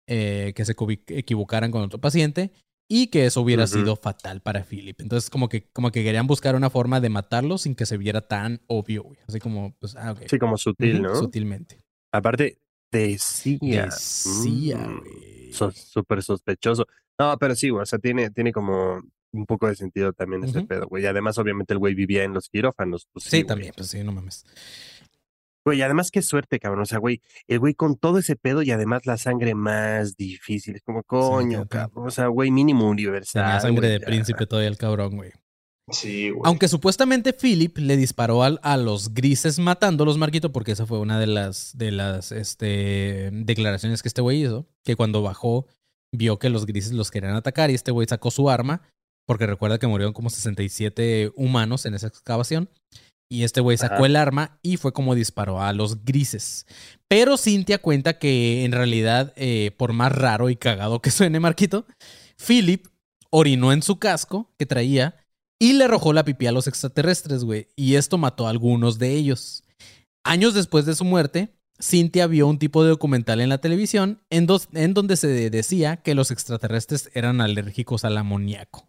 eh, 0.09 0.53
que 0.57 0.64
se 0.64 0.74
equivo- 0.74 0.99
equivocaran 1.09 1.70
con 1.70 1.82
otro 1.82 2.01
paciente 2.01 2.51
y 2.89 3.09
que 3.09 3.26
eso 3.26 3.43
hubiera 3.43 3.66
sido 3.66 3.97
fatal 3.97 4.41
para 4.41 4.64
Philip. 4.64 5.01
Entonces 5.01 5.28
como 5.28 5.49
que, 5.49 5.68
como 5.72 5.91
que 5.93 6.03
querían 6.03 6.26
buscar 6.26 6.55
una 6.57 6.70
forma 6.70 7.01
de 7.01 7.11
matarlo 7.11 7.59
sin 7.59 7.74
que 7.74 7.84
se 7.84 7.99
viera 7.99 8.22
tan 8.26 8.61
obvio, 8.66 9.03
güey. 9.03 9.18
Así 9.28 9.41
como, 9.41 9.74
pues, 9.78 9.95
ah. 9.97 10.14
Sí, 10.26 10.39
como 10.39 10.57
sutil, 10.57 11.03
¿no? 11.03 11.14
Sutilmente. 11.14 11.80
Aparte, 12.12 12.59
decía. 12.99 13.85
Decía, 13.87 14.79
mm, 14.79 15.53
so- 15.53 15.71
Súper 15.73 16.23
sospechoso. 16.23 16.87
No, 17.19 17.37
pero 17.39 17.55
sí, 17.55 17.71
güey. 17.71 17.83
O 17.83 17.87
sea, 17.87 17.99
tiene, 17.99 18.31
tiene 18.31 18.53
como 18.53 19.01
un 19.33 19.47
poco 19.47 19.69
de 19.69 19.75
sentido 19.75 20.13
también 20.13 20.45
este 20.45 20.59
Ujú. 20.59 20.67
pedo, 20.69 20.87
güey. 20.87 21.03
Y 21.05 21.07
además, 21.07 21.37
obviamente, 21.39 21.73
el 21.75 21.79
güey 21.79 21.95
vivía 21.95 22.25
en 22.25 22.33
los 22.35 22.49
quirófanos. 22.49 23.07
Pues, 23.13 23.25
Sí, 23.27 23.45
también, 23.45 23.73
pues 23.77 23.89
sí, 23.89 24.03
no 24.03 24.13
mames. 24.13 24.45
Güey, 25.65 25.83
además, 25.83 26.11
qué 26.13 26.23
suerte, 26.23 26.61
cabrón. 26.61 26.83
O 26.83 26.87
sea, 26.87 26.99
güey, 26.99 27.21
el 27.49 27.59
güey 27.59 27.75
con 27.75 27.97
todo 27.97 28.19
ese 28.19 28.37
pedo 28.37 28.63
y 28.63 28.71
además 28.71 29.05
la 29.05 29.17
sangre 29.17 29.55
más 29.55 30.17
difícil. 30.17 30.77
Es 30.77 30.83
como, 30.83 31.03
coño, 31.03 31.67
cabrón. 31.67 32.07
O 32.07 32.11
sea, 32.11 32.29
güey, 32.29 32.51
mínimo 32.53 32.89
universal. 32.89 33.43
Tenía 33.45 33.61
sangre 33.61 33.89
güey, 33.89 33.99
de 33.99 34.07
príncipe 34.07 34.47
todavía 34.47 34.69
el 34.69 34.77
cabrón, 34.79 35.17
güey. 35.17 35.33
Sí, 35.91 36.30
güey. 36.30 36.43
Aunque 36.45 36.66
supuestamente 36.68 37.32
Philip 37.32 37.78
le 37.78 37.97
disparó 37.97 38.43
al- 38.43 38.59
a, 38.62 38.76
los 38.76 39.14
grises 39.14 39.59
matándolos, 39.59 40.18
Marquito, 40.18 40.51
porque 40.53 40.72
esa 40.72 40.87
fue 40.87 40.99
una 40.99 41.20
de 41.20 41.28
las, 41.28 41.76
de 41.78 41.93
las 41.93 42.32
este, 42.32 43.30
declaraciones 43.32 44.03
que 44.03 44.09
este 44.09 44.20
güey 44.20 44.43
hizo, 44.43 44.66
que 44.84 44.97
cuando 44.97 45.22
bajó 45.22 45.66
vio 46.12 46.39
que 46.39 46.51
los 46.51 46.66
grises 46.66 46.93
los 46.93 47.11
querían 47.11 47.34
atacar 47.37 47.70
y 47.70 47.74
este 47.74 47.93
güey 47.93 48.07
sacó 48.09 48.30
su 48.30 48.51
arma, 48.51 48.82
porque 49.26 49.47
recuerda 49.47 49.78
que 49.78 49.87
murieron 49.87 50.12
como 50.12 50.30
67 50.30 51.32
humanos 51.37 51.87
en 51.87 51.95
esa 51.95 52.09
excavación, 52.09 52.68
y 53.28 53.43
este 53.43 53.61
güey 53.61 53.76
sacó 53.76 53.97
Ajá. 53.97 54.07
el 54.07 54.16
arma 54.16 54.59
y 54.62 54.76
fue 54.76 54.93
como 54.93 55.14
disparó 55.14 55.61
a 55.61 55.72
los 55.72 56.05
grises. 56.05 56.64
Pero 57.09 57.37
Cintia 57.37 57.78
cuenta 57.78 58.18
que 58.18 58.64
en 58.64 58.72
realidad, 58.72 59.32
eh, 59.37 59.72
por 59.76 59.93
más 59.93 60.12
raro 60.12 60.49
y 60.49 60.57
cagado 60.57 61.01
que 61.03 61.11
suene, 61.11 61.41
Marquito, 61.41 61.87
Philip 62.45 62.87
orinó 63.30 63.72
en 63.72 63.82
su 63.82 63.99
casco 63.99 64.53
que 64.59 64.66
traía 64.66 65.16
y 65.59 65.73
le 65.75 65.85
arrojó 65.85 66.13
la 66.13 66.25
pipí 66.25 66.47
a 66.47 66.53
los 66.53 66.67
extraterrestres, 66.67 67.45
güey. 67.45 67.69
Y 67.77 67.95
esto 67.95 68.19
mató 68.19 68.47
a 68.47 68.51
algunos 68.51 68.99
de 68.99 69.13
ellos. 69.15 69.63
Años 70.25 70.55
después 70.55 70.85
de 70.87 70.95
su 70.95 71.05
muerte, 71.05 71.51
Cynthia 71.81 72.27
vio 72.27 72.47
un 72.49 72.59
tipo 72.59 72.83
de 72.83 72.91
documental 72.91 73.41
en 73.41 73.49
la 73.49 73.59
televisión 73.59 74.21
en, 74.31 74.47
dos- 74.47 74.69
en 74.73 74.95
donde 74.95 75.17
se 75.17 75.29
decía 75.51 75.99
que 75.99 76.15
los 76.15 76.31
extraterrestres 76.31 77.11
eran 77.15 77.41
alérgicos 77.41 78.05
al 78.05 78.17
amoníaco. 78.19 78.89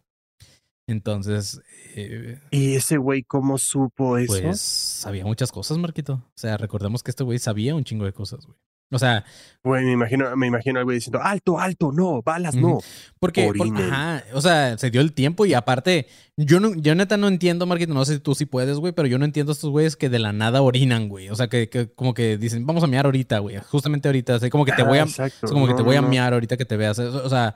Entonces, 0.90 1.62
eh, 1.96 2.40
¿Y 2.52 2.76
ese 2.76 2.98
güey 2.98 3.24
cómo 3.24 3.58
supo 3.58 4.18
eso? 4.18 4.34
pues 4.42 4.62
sabía 4.62 5.26
muchas 5.26 5.52
cosas, 5.52 5.78
Marquito. 5.78 6.14
O 6.14 6.32
sea, 6.38 6.56
recordemos 6.58 7.04
que 7.04 7.12
este 7.12 7.24
güey 7.26 7.40
sabía 7.40 7.76
un 7.76 7.84
chingo 7.84 8.06
de 8.06 8.14
cosas, 8.14 8.46
güey. 8.46 8.58
O 8.92 9.00
sea, 9.00 9.26
Güey, 9.68 9.84
me 9.84 9.92
imagino, 9.92 10.36
me 10.38 10.48
imagino 10.48 10.80
al 10.80 10.86
güey 10.86 10.96
diciendo, 10.96 11.20
alto, 11.22 11.60
alto, 11.60 11.92
no, 11.92 12.22
balas, 12.22 12.56
no. 12.56 12.80
Porque, 13.20 13.52
ajá, 13.90 14.24
o 14.34 14.40
sea, 14.40 14.78
se 14.78 14.90
dio 14.90 15.02
el 15.02 15.12
tiempo 15.12 15.46
y 15.46 15.54
aparte, 15.54 16.08
yo 16.38 16.62
no, 16.62 16.74
yo 16.74 16.96
neta 16.96 17.18
no 17.18 17.28
entiendo, 17.28 17.66
Marquito, 17.66 17.94
no 17.94 18.06
sé 18.06 18.16
si 18.16 18.20
tú 18.22 18.34
sí 18.34 18.46
puedes, 18.46 18.78
güey, 18.78 18.94
pero 18.94 19.10
yo 19.10 19.18
no 19.20 19.26
entiendo 19.26 19.52
a 19.52 19.54
estos 19.54 19.72
güeyes 19.72 19.98
que 19.98 20.08
de 20.08 20.20
la 20.20 20.32
nada 20.32 20.62
orinan, 20.62 21.10
güey. 21.10 21.30
O 21.30 21.36
sea, 21.36 21.50
que, 21.50 21.68
que 21.68 21.92
como 21.94 22.14
que 22.14 22.38
dicen, 22.38 22.66
vamos 22.66 22.84
a 22.84 22.88
mear 22.88 23.06
ahorita, 23.06 23.40
güey. 23.40 23.58
Justamente 23.58 24.08
ahorita, 24.08 24.36
así 24.36 24.50
como 24.50 24.64
que 24.64 24.72
te 24.72 24.84
voy 24.84 25.00
a, 25.00 25.04
Ah, 25.04 25.30
como 25.42 25.68
que 25.68 25.74
te 25.74 25.82
voy 25.82 25.98
a 25.98 26.02
no, 26.02 26.08
mear 26.08 26.34
ahorita 26.34 26.56
que 26.56 26.66
te 26.66 26.78
veas. 26.78 26.98
O 27.00 27.26
o 27.26 27.30
sea, 27.30 27.56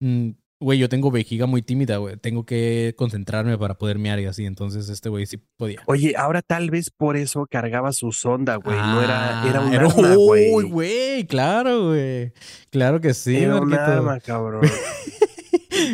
mm, 0.00 0.30
güey, 0.60 0.78
yo 0.78 0.88
tengo 0.88 1.10
vejiga 1.10 1.46
muy 1.46 1.62
tímida, 1.62 1.96
güey. 1.98 2.16
Tengo 2.16 2.44
que 2.44 2.94
concentrarme 2.96 3.58
para 3.58 3.74
poder 3.74 3.98
mear 3.98 4.20
y 4.20 4.26
así. 4.26 4.44
Entonces, 4.46 4.88
este 4.88 5.08
güey 5.08 5.26
sí 5.26 5.38
podía. 5.56 5.80
Oye, 5.86 6.14
ahora 6.16 6.42
tal 6.42 6.70
vez 6.70 6.90
por 6.90 7.16
eso 7.16 7.46
cargaba 7.50 7.92
su 7.92 8.12
sonda, 8.12 8.56
güey. 8.56 8.76
no 8.76 9.02
era, 9.02 9.46
era 9.48 9.60
un 9.60 9.74
Ah, 9.74 9.78
arma, 9.78 10.14
güey. 10.16 10.52
Uy, 10.54 10.64
güey, 10.70 11.26
claro, 11.26 11.88
güey. 11.88 12.32
Claro 12.70 13.00
que 13.00 13.14
sí, 13.14 13.36
era 13.36 13.60
un 13.60 13.72
arma, 13.74 14.20
cabrón. 14.20 14.62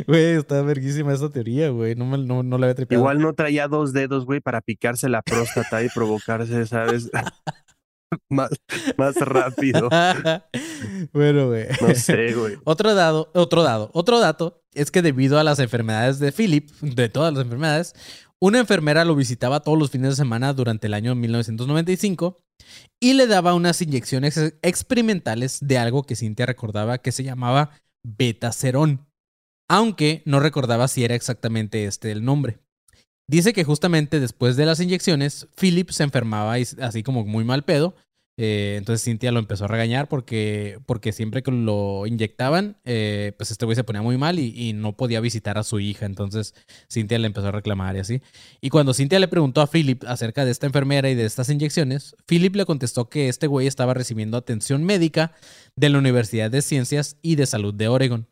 Güey, 0.06 0.36
está 0.36 0.60
verguísima 0.62 1.12
esa 1.14 1.30
teoría, 1.30 1.70
güey. 1.70 1.94
No, 1.94 2.04
me, 2.04 2.18
no, 2.18 2.42
no 2.42 2.58
la 2.58 2.66
había 2.66 2.74
tripeado. 2.74 3.00
Igual 3.02 3.18
no 3.18 3.32
traía 3.32 3.66
dos 3.66 3.92
dedos, 3.94 4.26
güey, 4.26 4.40
para 4.40 4.60
picarse 4.60 5.08
la 5.08 5.22
próstata 5.22 5.82
y 5.82 5.88
provocarse, 5.88 6.66
¿sabes? 6.66 7.10
más, 8.28 8.50
más 8.96 9.16
rápido. 9.16 9.88
bueno, 11.12 11.48
güey. 11.48 11.66
No 11.80 11.94
sé, 11.94 12.32
güey. 12.34 12.56
Otro 12.64 12.94
dado, 12.94 13.30
otro 13.34 13.62
dado, 13.62 13.90
otro 13.92 14.20
dato 14.20 14.62
es 14.74 14.90
que 14.90 15.02
debido 15.02 15.38
a 15.38 15.44
las 15.44 15.58
enfermedades 15.58 16.18
de 16.18 16.32
Philip, 16.32 16.70
de 16.80 17.08
todas 17.08 17.32
las 17.32 17.44
enfermedades, 17.44 17.94
una 18.40 18.58
enfermera 18.58 19.04
lo 19.04 19.14
visitaba 19.14 19.60
todos 19.60 19.78
los 19.78 19.90
fines 19.90 20.10
de 20.10 20.16
semana 20.16 20.52
durante 20.52 20.86
el 20.86 20.94
año 20.94 21.14
1995 21.14 22.42
y 23.00 23.14
le 23.14 23.26
daba 23.26 23.54
unas 23.54 23.82
inyecciones 23.82 24.38
experimentales 24.62 25.58
de 25.60 25.78
algo 25.78 26.04
que 26.04 26.16
Cintia 26.16 26.46
recordaba 26.46 26.98
que 26.98 27.12
se 27.12 27.24
llamaba 27.24 27.70
betacerón, 28.02 29.06
aunque 29.68 30.22
no 30.24 30.40
recordaba 30.40 30.88
si 30.88 31.04
era 31.04 31.14
exactamente 31.14 31.84
este 31.84 32.12
el 32.12 32.24
nombre. 32.24 32.60
Dice 33.30 33.52
que 33.52 33.62
justamente 33.62 34.18
después 34.18 34.56
de 34.56 34.66
las 34.66 34.80
inyecciones, 34.80 35.46
Philip 35.54 35.90
se 35.90 36.02
enfermaba 36.02 36.58
y 36.58 36.66
así 36.80 37.04
como 37.04 37.24
muy 37.24 37.44
mal 37.44 37.62
pedo. 37.62 37.94
Eh, 38.36 38.74
entonces 38.76 39.04
Cintia 39.04 39.30
lo 39.30 39.38
empezó 39.38 39.66
a 39.66 39.68
regañar 39.68 40.08
porque, 40.08 40.80
porque 40.84 41.12
siempre 41.12 41.44
que 41.44 41.52
lo 41.52 42.08
inyectaban, 42.08 42.78
eh, 42.84 43.32
pues 43.36 43.52
este 43.52 43.66
güey 43.66 43.76
se 43.76 43.84
ponía 43.84 44.02
muy 44.02 44.18
mal 44.18 44.40
y, 44.40 44.72
no 44.72 44.96
podía 44.96 45.20
visitar 45.20 45.58
a 45.58 45.62
su 45.62 45.78
hija. 45.78 46.06
Entonces 46.06 46.54
Cintia 46.90 47.20
le 47.20 47.28
empezó 47.28 47.46
a 47.46 47.52
reclamar 47.52 47.94
y 47.94 48.00
así. 48.00 48.20
Y 48.60 48.68
cuando 48.68 48.94
Cintia 48.94 49.20
le 49.20 49.28
preguntó 49.28 49.60
a 49.60 49.68
Philip 49.68 50.02
acerca 50.08 50.44
de 50.44 50.50
esta 50.50 50.66
enfermera 50.66 51.08
y 51.08 51.14
de 51.14 51.24
estas 51.24 51.50
inyecciones, 51.50 52.16
Philip 52.26 52.56
le 52.56 52.66
contestó 52.66 53.08
que 53.08 53.28
este 53.28 53.46
güey 53.46 53.68
estaba 53.68 53.94
recibiendo 53.94 54.38
atención 54.38 54.82
médica 54.82 55.34
de 55.76 55.88
la 55.88 55.98
Universidad 55.98 56.50
de 56.50 56.62
Ciencias 56.62 57.16
y 57.22 57.36
de 57.36 57.46
Salud 57.46 57.74
de 57.74 57.86
Oregon. 57.86 58.26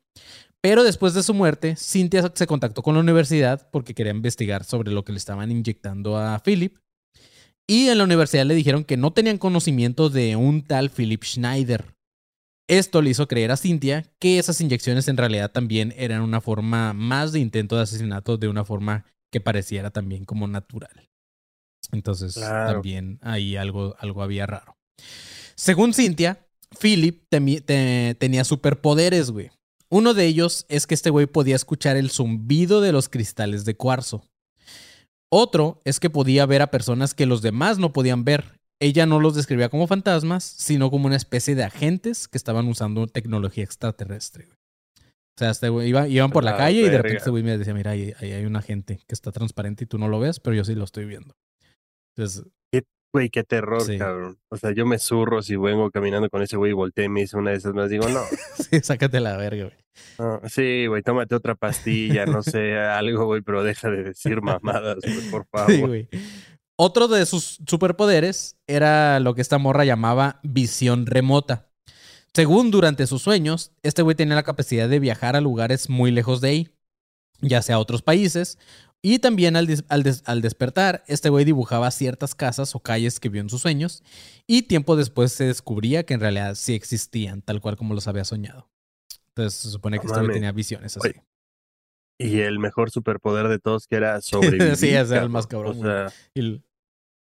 Pero 0.63 0.83
después 0.83 1.15
de 1.15 1.23
su 1.23 1.35
muerte, 1.35 1.77
Cynthia 1.77 2.33
se 2.35 2.47
contactó 2.47 2.83
con 2.83 2.95
la 2.95 3.01
universidad 3.01 3.69
porque 3.71 3.95
quería 3.95 4.13
investigar 4.13 4.65
sobre 4.65 4.91
lo 4.91 5.05
que 5.05 5.13
le 5.13 5.19
estaban 5.19 5.51
inyectando 5.51 6.19
a 6.19 6.41
Philip. 6.45 6.77
Y 7.69 7.89
en 7.89 7.99
la 7.99 8.05
universidad 8.05 8.47
le 8.47 8.55
dijeron 8.55 8.85
que 8.85 8.97
no 8.97 9.13
tenían 9.13 9.39
conocimiento 9.39 10.09
de 10.09 10.37
un 10.37 10.63
tal 10.63 10.91
Philip 10.91 11.23
Schneider. 11.23 11.95
Esto 12.69 13.03
le 13.03 13.11
hizo 13.11 13.29
creer 13.29 13.51
a 13.51 13.57
Cynthia 13.57 14.05
que 14.19 14.39
esas 14.39 14.61
inyecciones 14.61 15.07
en 15.09 15.17
realidad 15.17 15.51
también 15.53 15.95
eran 15.97 16.23
una 16.23 16.41
forma 16.41 16.93
más 16.93 17.33
de 17.33 17.41
intento 17.41 17.77
de 17.77 17.83
asesinato 17.83 18.37
de 18.37 18.49
una 18.49 18.65
forma 18.65 19.05
que 19.33 19.41
pareciera 19.41 19.91
también 19.91 20.25
como 20.25 20.49
natural. 20.49 21.09
Entonces 21.93 22.35
Claro. 22.35 22.73
también 22.75 23.19
ahí 23.23 23.57
algo, 23.57 23.95
algo 23.99 24.23
había 24.23 24.47
raro. 24.47 24.77
Según 25.55 25.95
Cynthia, 25.95 26.47
Philip 26.79 27.23
tenía 27.29 28.45
superpoderes, 28.45 29.31
güey. 29.31 29.51
Uno 29.91 30.15
de 30.15 30.27
ellos 30.27 30.67
es 30.69 30.87
que 30.87 30.95
este 30.95 31.11
güey 31.11 31.27
podía 31.27 31.57
escuchar 31.57 31.97
el 31.97 32.11
zumbido 32.11 32.81
de 32.81 32.93
los 32.93 33.09
cristales 33.09 33.65
de 33.65 33.75
cuarzo. 33.77 34.25
Otro 35.31 35.81
es 35.85 36.01
que 36.01 36.11
podía 36.11 36.47
ver 36.47 36.63
a 36.63 36.71
personas 36.71 37.15
que 37.15 37.27
los 37.27 37.43
demás 37.43 37.79
no 37.79 37.93
podían 37.93 38.25
ver. 38.25 38.59
Ella 38.81 39.07
no 39.07 39.19
los 39.21 39.35
describía 39.35 39.69
como 39.69 39.87
fantasmas, 39.87 40.45
sino 40.45 40.91
como 40.91 41.07
una 41.07 41.17
especie 41.17 41.55
de 41.55 41.65
agentes 41.65 42.29
que 42.29 42.39
estaban 42.39 42.69
usando 42.69 43.07
tecnología 43.07 43.65
extraterrestre. 43.65 44.49
O 45.01 45.39
sea, 45.39 45.51
este 45.51 45.69
güey 45.69 45.89
iba- 45.89 46.09
iban 46.09 46.31
por 46.31 46.45
la 46.45 46.53
La 46.53 46.57
calle 46.57 46.81
y 46.81 46.83
de 46.85 46.97
repente 46.99 47.19
este 47.19 47.31
güey 47.31 47.43
me 47.43 47.57
decía, 47.59 47.75
mira, 47.75 47.93
ahí, 47.93 48.13
ahí 48.21 48.33
hay 48.33 48.45
un 48.45 48.57
agente 48.57 48.97
que 49.07 49.15
está 49.15 49.33
transparente 49.33 49.85
y 49.85 49.87
tú 49.87 49.99
no 49.99 50.09
lo 50.09 50.19
ves, 50.21 50.41
pero 50.41 50.55
yo 50.57 50.65
sí 50.65 50.75
lo 50.75 50.85
estoy 50.85 51.05
viendo. 51.07 51.35
Entonces, 52.17 52.43
¿Qué 52.45 52.51
Güey, 53.13 53.31
qué 53.31 53.43
terror, 53.43 53.83
Sí. 53.83 53.97
cabrón. 53.99 54.39
O 54.51 54.57
sea, 54.57 54.73
yo 54.73 54.85
me 54.85 54.99
zurro 54.99 55.43
si 55.43 55.57
vengo 55.57 55.91
caminando 55.91 56.29
con 56.29 56.43
ese 56.43 56.57
güey 56.57 56.73
y 56.73 56.75
volteé 56.75 57.05
y 57.05 57.09
me 57.09 57.21
dice 57.23 57.37
una 57.37 57.51
de 57.53 57.57
esas 57.57 57.73
más. 57.75 57.89
Digo, 57.89 58.09
no, 58.09 58.21
Sí, 58.71 58.81
sácate 58.83 59.21
la 59.21 59.37
verga, 59.37 59.65
güey. 59.65 59.77
no, 60.19 60.41
sí, 60.49 60.87
güey, 60.87 61.03
tómate 61.03 61.35
otra 61.35 61.55
pastilla, 61.55 62.27
no 62.27 62.43
sé, 62.43 62.77
algo, 62.79 63.25
güey, 63.25 63.41
pero 63.41 63.63
deja 63.65 63.89
de 63.91 64.03
decir 64.05 64.43
mamadas, 64.43 64.99
güey, 65.03 65.31
por 65.31 65.47
favor. 65.51 65.71
Sí, 65.73 65.81
güey. 65.81 66.09
Otro 66.81 67.09
de 67.09 67.27
sus 67.27 67.59
superpoderes 67.67 68.57
era 68.69 69.19
lo 69.21 69.35
que 69.35 69.41
esta 69.41 69.59
morra 69.59 69.85
llamaba 69.85 70.39
visión 70.45 71.07
remota. 71.07 71.67
Según 72.35 72.71
durante 72.71 73.07
sus 73.09 73.23
sueños, 73.23 73.73
este 73.83 74.03
güey 74.03 74.15
tenía 74.15 74.37
la 74.37 74.43
capacidad 74.45 74.89
de 74.89 75.01
viajar 75.01 75.35
a 75.35 75.41
lugares 75.41 75.89
muy 75.89 76.13
lejos 76.13 76.41
de 76.41 76.49
ahí, 76.51 76.69
ya 77.41 77.63
sea 77.63 77.77
a 77.77 77.79
otros 77.81 78.03
países, 78.03 78.59
y 79.03 79.19
también 79.21 79.57
al, 79.57 79.67
des- 79.67 79.85
al 79.89 80.03
des- 80.03 80.23
al 80.27 80.43
despertar, 80.43 81.05
este 81.07 81.29
güey 81.29 81.45
dibujaba 81.45 81.91
ciertas 81.91 82.35
casas 82.35 82.75
o 82.75 82.81
calles 82.81 83.21
que 83.21 83.29
vio 83.29 83.41
en 83.41 83.49
sus 83.51 83.63
sueños, 83.63 84.03
y 84.47 84.63
tiempo 84.63 84.97
después 84.97 85.33
se 85.33 85.45
descubría 85.45 86.05
que 86.05 86.15
en 86.15 86.21
realidad 86.21 86.55
sí 86.57 86.75
existían, 86.75 87.43
tal 87.43 87.61
cual 87.61 87.77
como 87.77 87.95
los 87.95 88.09
había 88.09 88.25
soñado. 88.25 88.69
Entonces 89.29 89.61
se 89.61 89.71
supone 89.71 89.99
que 90.01 90.07
este 90.07 90.19
güey 90.21 90.33
tenía 90.33 90.51
visiones 90.53 90.97
así. 90.97 91.09
Oye, 91.09 91.23
Y 92.19 92.41
el 92.41 92.59
mejor 92.59 92.91
superpoder 92.91 93.47
de 93.49 93.61
todos 93.61 93.87
que 93.87 93.95
era 93.97 94.21
sobrevivir. 94.21 94.75
Sí, 94.77 94.89
ese 94.89 95.15
era 95.15 95.23
el 95.23 95.29
más 95.29 95.47
cabrón, 95.47 95.77
O 95.77 95.81
güey. 95.81 95.91
sea, 95.93 96.13
Y- 96.35 96.61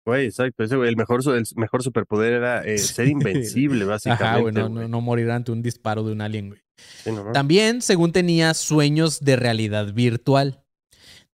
güey, 0.04 0.26
exacto. 0.26 0.64
Ese 0.64 0.76
güey, 0.78 0.90
el 0.90 0.98
mejor, 0.98 1.22
el 1.38 1.44
mejor 1.58 1.84
superpoder 1.84 2.34
era 2.34 2.64
eh, 2.66 2.80
ser 2.80 3.08
invencible, 3.08 3.86
básicamente. 3.86 4.24
Ajá, 4.28 4.40
güey, 4.40 4.52
no, 4.54 4.68
güey. 4.68 4.82
no, 4.84 4.88
no 4.88 5.02
morir 5.02 5.30
ante 5.30 5.52
un 5.52 5.62
disparo 5.62 6.04
de 6.04 6.12
un 6.14 6.22
alien, 6.22 6.48
güey. 6.50 6.62
Sí, 7.04 7.12
no, 7.12 7.24
no. 7.24 7.32
También, 7.34 7.84
según 7.84 8.12
tenía 8.12 8.56
sueños 8.56 9.20
de 9.20 9.36
realidad 9.36 9.94
virtual. 9.94 10.61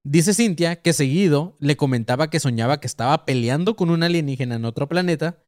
Dice 0.10 0.34
Cintia 0.34 0.78
que 0.78 0.94
seguido 0.94 1.58
le 1.60 1.76
comentaba 1.76 2.30
que 2.30 2.40
soñaba 2.40 2.80
que 2.80 2.88
estaba 2.88 3.26
peleando 3.26 3.76
con 3.76 3.90
un 3.90 4.04
alienígena 4.04 4.56
en 4.56 4.64
otro 4.64 4.88
planeta. 4.88 5.44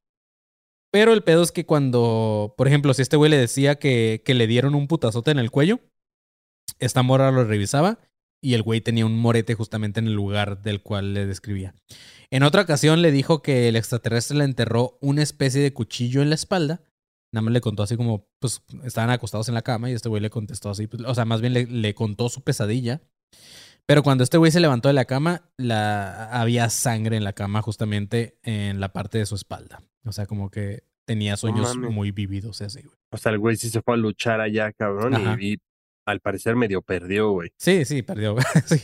Pero 0.91 1.13
el 1.13 1.23
pedo 1.23 1.43
es 1.43 1.53
que 1.53 1.65
cuando, 1.65 2.55
por 2.57 2.67
ejemplo, 2.67 2.93
si 2.93 3.01
este 3.01 3.15
güey 3.15 3.31
le 3.31 3.37
decía 3.37 3.75
que, 3.75 4.21
que 4.25 4.33
le 4.33 4.47
dieron 4.47 4.75
un 4.75 4.87
putazote 4.87 5.31
en 5.31 5.39
el 5.39 5.49
cuello, 5.49 5.79
esta 6.79 7.03
morra 7.03 7.31
lo 7.31 7.45
revisaba 7.45 7.99
y 8.41 8.53
el 8.53 8.63
güey 8.63 8.81
tenía 8.81 9.05
un 9.05 9.17
morete 9.17 9.53
justamente 9.53 10.01
en 10.01 10.07
el 10.07 10.13
lugar 10.13 10.61
del 10.61 10.81
cual 10.81 11.13
le 11.13 11.25
describía. 11.25 11.73
En 12.29 12.43
otra 12.43 12.63
ocasión 12.63 13.01
le 13.01 13.13
dijo 13.13 13.41
que 13.41 13.69
el 13.69 13.77
extraterrestre 13.77 14.39
le 14.39 14.43
enterró 14.43 14.97
una 14.99 15.23
especie 15.23 15.61
de 15.61 15.73
cuchillo 15.73 16.21
en 16.21 16.29
la 16.29 16.35
espalda. 16.35 16.81
Nada 17.31 17.43
más 17.43 17.53
le 17.53 17.61
contó 17.61 17.83
así 17.83 17.95
como, 17.95 18.27
pues 18.39 18.61
estaban 18.83 19.09
acostados 19.09 19.47
en 19.47 19.53
la 19.53 19.61
cama 19.61 19.89
y 19.89 19.93
este 19.93 20.09
güey 20.09 20.21
le 20.21 20.29
contestó 20.29 20.69
así, 20.69 20.87
pues, 20.87 21.01
o 21.05 21.15
sea, 21.15 21.23
más 21.23 21.39
bien 21.39 21.53
le, 21.53 21.65
le 21.65 21.93
contó 21.95 22.27
su 22.27 22.41
pesadilla. 22.41 23.01
Pero 23.89 24.03
cuando 24.03 24.23
este 24.23 24.37
güey 24.37 24.51
se 24.51 24.59
levantó 24.59 24.87
de 24.87 24.93
la 24.93 25.05
cama, 25.05 25.49
la, 25.57 26.25
había 26.25 26.69
sangre 26.69 27.17
en 27.17 27.23
la 27.23 27.33
cama 27.33 27.63
justamente 27.63 28.37
en 28.43 28.79
la 28.79 28.93
parte 28.93 29.17
de 29.17 29.25
su 29.25 29.33
espalda. 29.33 29.81
O 30.05 30.11
sea, 30.11 30.27
como 30.27 30.51
que 30.51 30.83
tenía 31.05 31.35
sueños 31.37 31.75
muy 31.75 32.11
vividos 32.11 32.61
así, 32.61 32.83
güey. 32.83 32.95
O 33.09 33.17
sea, 33.17 33.31
el 33.31 33.39
güey 33.39 33.55
sí 33.55 33.71
se 33.71 33.81
fue 33.81 33.95
a 33.95 33.97
luchar 33.97 34.41
allá, 34.41 34.71
cabrón, 34.73 35.15
Ajá. 35.15 35.37
y 35.41 35.57
al 36.05 36.19
parecer 36.19 36.55
medio 36.55 36.83
perdió, 36.83 37.31
güey. 37.31 37.51
Sí, 37.57 37.83
sí, 37.83 38.03
perdió. 38.03 38.35
Sí. 38.67 38.79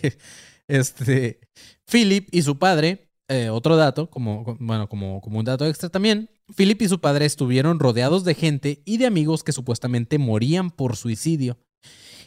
Este, 0.67 1.39
Philip 1.87 2.27
y 2.31 2.41
su 2.41 2.57
padre, 2.57 3.11
eh, 3.27 3.49
otro 3.49 3.75
dato, 3.75 4.09
como, 4.09 4.57
bueno, 4.59 4.89
como, 4.89 5.21
como 5.21 5.37
un 5.37 5.45
dato 5.45 5.67
extra 5.67 5.89
también, 5.89 6.31
Philip 6.55 6.81
y 6.81 6.87
su 6.87 6.99
padre 6.99 7.25
estuvieron 7.25 7.79
rodeados 7.79 8.23
de 8.23 8.33
gente 8.33 8.81
y 8.85 8.97
de 8.97 9.05
amigos 9.05 9.43
que 9.43 9.51
supuestamente 9.51 10.17
morían 10.17 10.71
por 10.71 10.95
suicidio. 10.95 11.59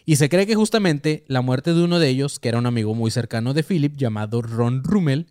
Y 0.09 0.17
se 0.17 0.31
cree 0.31 0.47
que 0.47 0.55
justamente 0.55 1.23
la 1.29 1.43
muerte 1.43 1.75
de 1.75 1.85
uno 1.85 1.99
de 1.99 2.09
ellos, 2.09 2.39
que 2.39 2.49
era 2.49 2.57
un 2.57 2.65
amigo 2.65 2.95
muy 2.95 3.11
cercano 3.11 3.53
de 3.53 3.63
Philip, 3.63 3.95
llamado 3.95 4.41
Ron 4.41 4.83
Rummel, 4.83 5.27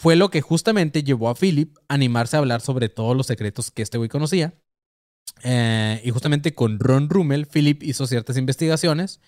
fue 0.00 0.16
lo 0.16 0.30
que 0.30 0.40
justamente 0.40 1.04
llevó 1.04 1.28
a 1.28 1.36
Philip 1.36 1.76
a 1.88 1.94
animarse 1.94 2.34
a 2.34 2.40
hablar 2.40 2.60
sobre 2.60 2.88
todos 2.88 3.16
los 3.16 3.28
secretos 3.28 3.70
que 3.70 3.82
este 3.82 3.98
güey 3.98 4.08
conocía. 4.08 4.54
Eh, 5.44 6.02
y 6.04 6.10
justamente 6.10 6.54
con 6.54 6.80
Ron 6.80 7.08
Rummel, 7.08 7.46
Philip 7.46 7.84
hizo 7.84 8.08
ciertas 8.08 8.36
investigaciones 8.36 9.20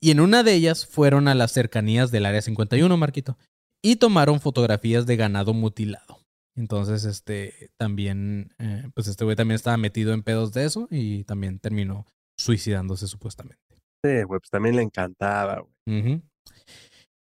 y 0.00 0.10
en 0.10 0.20
una 0.20 0.42
de 0.42 0.52
ellas 0.52 0.84
fueron 0.84 1.28
a 1.28 1.34
las 1.34 1.52
cercanías 1.52 2.10
del 2.10 2.26
Área 2.26 2.42
51, 2.42 2.94
Marquito, 2.98 3.38
y 3.80 3.96
tomaron 3.96 4.38
fotografías 4.38 5.06
de 5.06 5.16
ganado 5.16 5.54
mutilado. 5.54 6.20
Entonces, 6.56 7.06
este, 7.06 7.70
también, 7.78 8.52
eh, 8.58 8.86
pues 8.94 9.08
este 9.08 9.24
güey 9.24 9.34
también 9.34 9.56
estaba 9.56 9.78
metido 9.78 10.12
en 10.12 10.22
pedos 10.22 10.52
de 10.52 10.66
eso 10.66 10.88
y 10.90 11.24
también 11.24 11.58
terminó 11.58 12.04
suicidándose 12.36 13.06
supuestamente. 13.06 13.61
Güey, 14.02 14.24
pues 14.26 14.50
también 14.50 14.76
le 14.76 14.82
encantaba. 14.82 15.64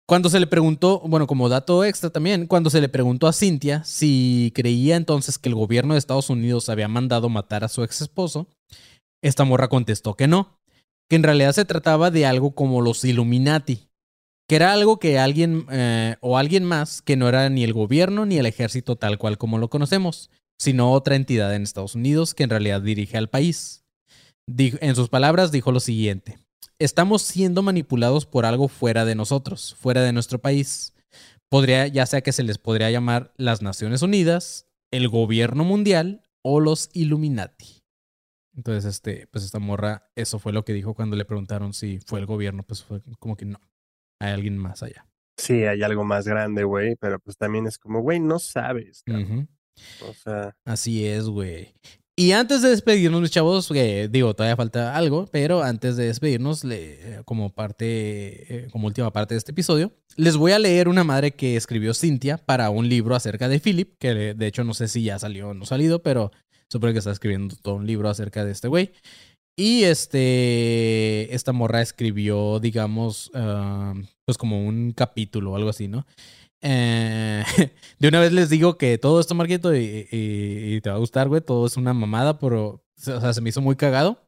Cuando 0.09 0.29
se 0.29 0.39
le 0.39 0.47
preguntó, 0.47 1.01
bueno, 1.01 1.27
como 1.27 1.49
dato 1.49 1.85
extra 1.85 2.11
también, 2.11 2.47
cuando 2.47 2.71
se 2.71 2.81
le 2.81 2.89
preguntó 2.89 3.27
a 3.27 3.33
Cintia 3.33 3.83
si 3.85 4.53
creía 4.55 4.95
entonces 4.95 5.37
que 5.37 5.49
el 5.49 5.57
gobierno 5.57 5.95
de 5.95 5.99
Estados 5.99 6.31
Unidos 6.31 6.69
había 6.69 6.87
mandado 6.87 7.29
matar 7.29 7.65
a 7.65 7.69
su 7.69 7.83
ex 7.83 8.03
esposo, 8.03 8.47
esta 9.21 9.45
morra 9.45 9.69
contestó 9.69 10.15
que 10.15 10.29
no, 10.29 10.61
que 11.09 11.17
en 11.17 11.25
realidad 11.25 11.53
se 11.53 11.65
trataba 11.65 12.13
de 12.13 12.25
algo 12.25 12.55
como 12.55 12.83
los 12.83 13.05
Illuminati, 13.05 13.89
que 14.49 14.55
era 14.55 14.73
algo 14.73 15.01
que 15.01 15.19
alguien 15.19 15.67
eh, 15.71 16.17
o 16.21 16.39
alguien 16.39 16.63
más 16.63 17.03
que 17.03 17.17
no 17.17 17.29
era 17.29 17.49
ni 17.49 17.65
el 17.65 17.73
gobierno 17.73 18.27
ni 18.27 18.39
el 18.39 18.47
ejército 18.47 18.95
tal 18.95 19.19
cual 19.19 19.39
como 19.39 19.59
lo 19.59 19.71
conocemos, 19.71 20.31
sino 20.57 20.93
otra 20.93 21.17
entidad 21.17 21.53
en 21.53 21.63
Estados 21.63 21.97
Unidos 21.97 22.33
que 22.33 22.45
en 22.45 22.51
realidad 22.51 22.81
dirige 22.81 23.17
al 23.19 23.29
país. 23.29 23.85
En 24.47 24.95
sus 24.95 25.09
palabras 25.09 25.51
dijo 25.51 25.73
lo 25.73 25.81
siguiente 25.81 26.46
estamos 26.79 27.23
siendo 27.23 27.63
manipulados 27.63 28.27
por 28.27 28.47
algo 28.47 28.69
fuera 28.69 29.05
de 29.05 29.15
nosotros, 29.15 29.75
fuera 29.79 30.03
de 30.03 30.13
nuestro 30.13 30.39
país. 30.39 30.95
Podría, 31.49 31.87
ya 31.87 32.07
sea 32.07 32.23
que 32.23 32.33
se 32.33 32.43
les 32.43 32.59
podría 32.59 32.91
llamar 32.91 33.33
las 33.37 33.63
Naciones 33.63 34.03
Unidas, 34.03 34.67
el 34.91 35.09
gobierno 35.09 35.65
mundial 35.65 36.23
o 36.43 36.61
los 36.61 36.91
Illuminati. 36.93 37.83
Entonces, 38.57 38.85
este, 38.87 39.27
pues 39.29 39.45
esta 39.45 39.59
morra, 39.59 40.11
eso 40.17 40.39
fue 40.39 40.53
lo 40.53 40.65
que 40.65 40.73
dijo 40.73 40.95
cuando 40.95 41.15
le 41.17 41.25
preguntaron 41.25 41.75
si 41.75 42.01
fue 42.01 42.21
el 42.21 42.27
gobierno, 42.27 42.63
pues 42.63 42.83
fue 42.83 43.03
como 43.19 43.37
que 43.37 43.45
no, 43.45 43.61
hay 44.19 44.33
alguien 44.33 44.57
más 44.57 44.83
allá. 44.83 45.07
Sí, 45.39 45.65
hay 45.65 45.83
algo 45.83 46.05
más 46.05 46.27
grande, 46.27 46.65
güey, 46.65 46.97
pero 46.97 47.19
pues 47.19 47.37
también 47.37 47.67
es 47.67 47.79
como, 47.79 48.01
güey, 48.01 48.19
no 48.19 48.39
sabes. 48.39 49.05
O 50.03 50.15
sea, 50.15 50.57
Así 50.65 51.07
es, 51.07 51.27
güey. 51.27 51.75
Y 52.19 52.33
antes 52.33 52.63
de 52.63 52.71
despedirnos, 52.71 53.21
mis 53.21 53.31
chavos, 53.31 53.69
que 53.69 54.09
digo, 54.09 54.33
todavía 54.35 54.57
falta 54.57 54.97
algo, 54.97 55.27
pero 55.31 55.63
antes 55.63 55.97
de 55.97 56.07
despedirnos, 56.07 56.65
le- 56.65 57.21
como 57.27 57.51
parte, 57.53 58.65
eh, 58.65 58.69
como 58.71 58.87
última 58.87 59.13
parte 59.13 59.35
de 59.35 59.39
este 59.39 59.53
episodio, 59.53 59.93
les 60.17 60.37
voy 60.39 60.53
a 60.53 60.59
leer 60.59 60.89
una 60.89 61.05
madre 61.05 61.33
que 61.33 61.57
escribió 61.57 61.93
Cintia 61.93 62.39
para 62.39 62.71
un 62.71 62.89
libro 62.89 63.15
acerca 63.15 63.51
de 63.51 63.61
Philip, 63.61 63.97
que 63.99 64.15
de 64.35 64.47
hecho 64.47 64.65
no 64.65 64.73
sé 64.73 64.89
si 64.89 65.03
ya 65.03 65.19
salió 65.19 65.49
o 65.51 65.55
no 65.55 65.67
salido, 65.67 66.03
pero 66.03 66.33
supongo 66.73 66.95
que 66.95 67.01
está 67.01 67.11
escribiendo 67.13 67.55
todo 67.61 67.75
un 67.75 67.87
libro 67.87 68.09
acerca 68.09 68.47
de 68.47 68.53
este 68.53 68.69
güey. 68.69 68.93
Y 69.59 69.85
este, 69.85 71.35
esta 71.35 71.53
morra 71.53 71.83
escribió, 71.83 72.61
digamos, 72.61 73.31
ah, 73.35 73.93
pues 74.25 74.39
como 74.39 74.67
un 74.67 74.93
capítulo 74.93 75.53
o 75.53 75.57
algo 75.57 75.69
así, 75.69 75.87
¿no? 75.89 76.07
Eh, 76.63 77.45
de 77.99 78.09
una 78.09 78.21
vez 78.21 78.33
les 78.33 78.49
digo 78.51 78.77
que 78.79 78.99
todo 78.99 79.21
esto, 79.21 79.35
Marquito, 79.35 79.75
y, 79.75 80.07
y- 80.11 80.75
y 80.77 80.81
te 80.81 80.91
va 80.91 80.97
a 80.97 81.01
gustar, 81.01 81.29
güey. 81.29 81.41
Todo 81.41 81.67
es 81.67 81.77
una 81.77 81.93
mamada, 81.95 82.39
pero 82.39 82.67
o 82.69 82.83
sea, 83.21 83.33
se 83.33 83.41
me 83.41 83.51
hizo 83.51 83.61
muy 83.61 83.77
cagado. 83.77 84.23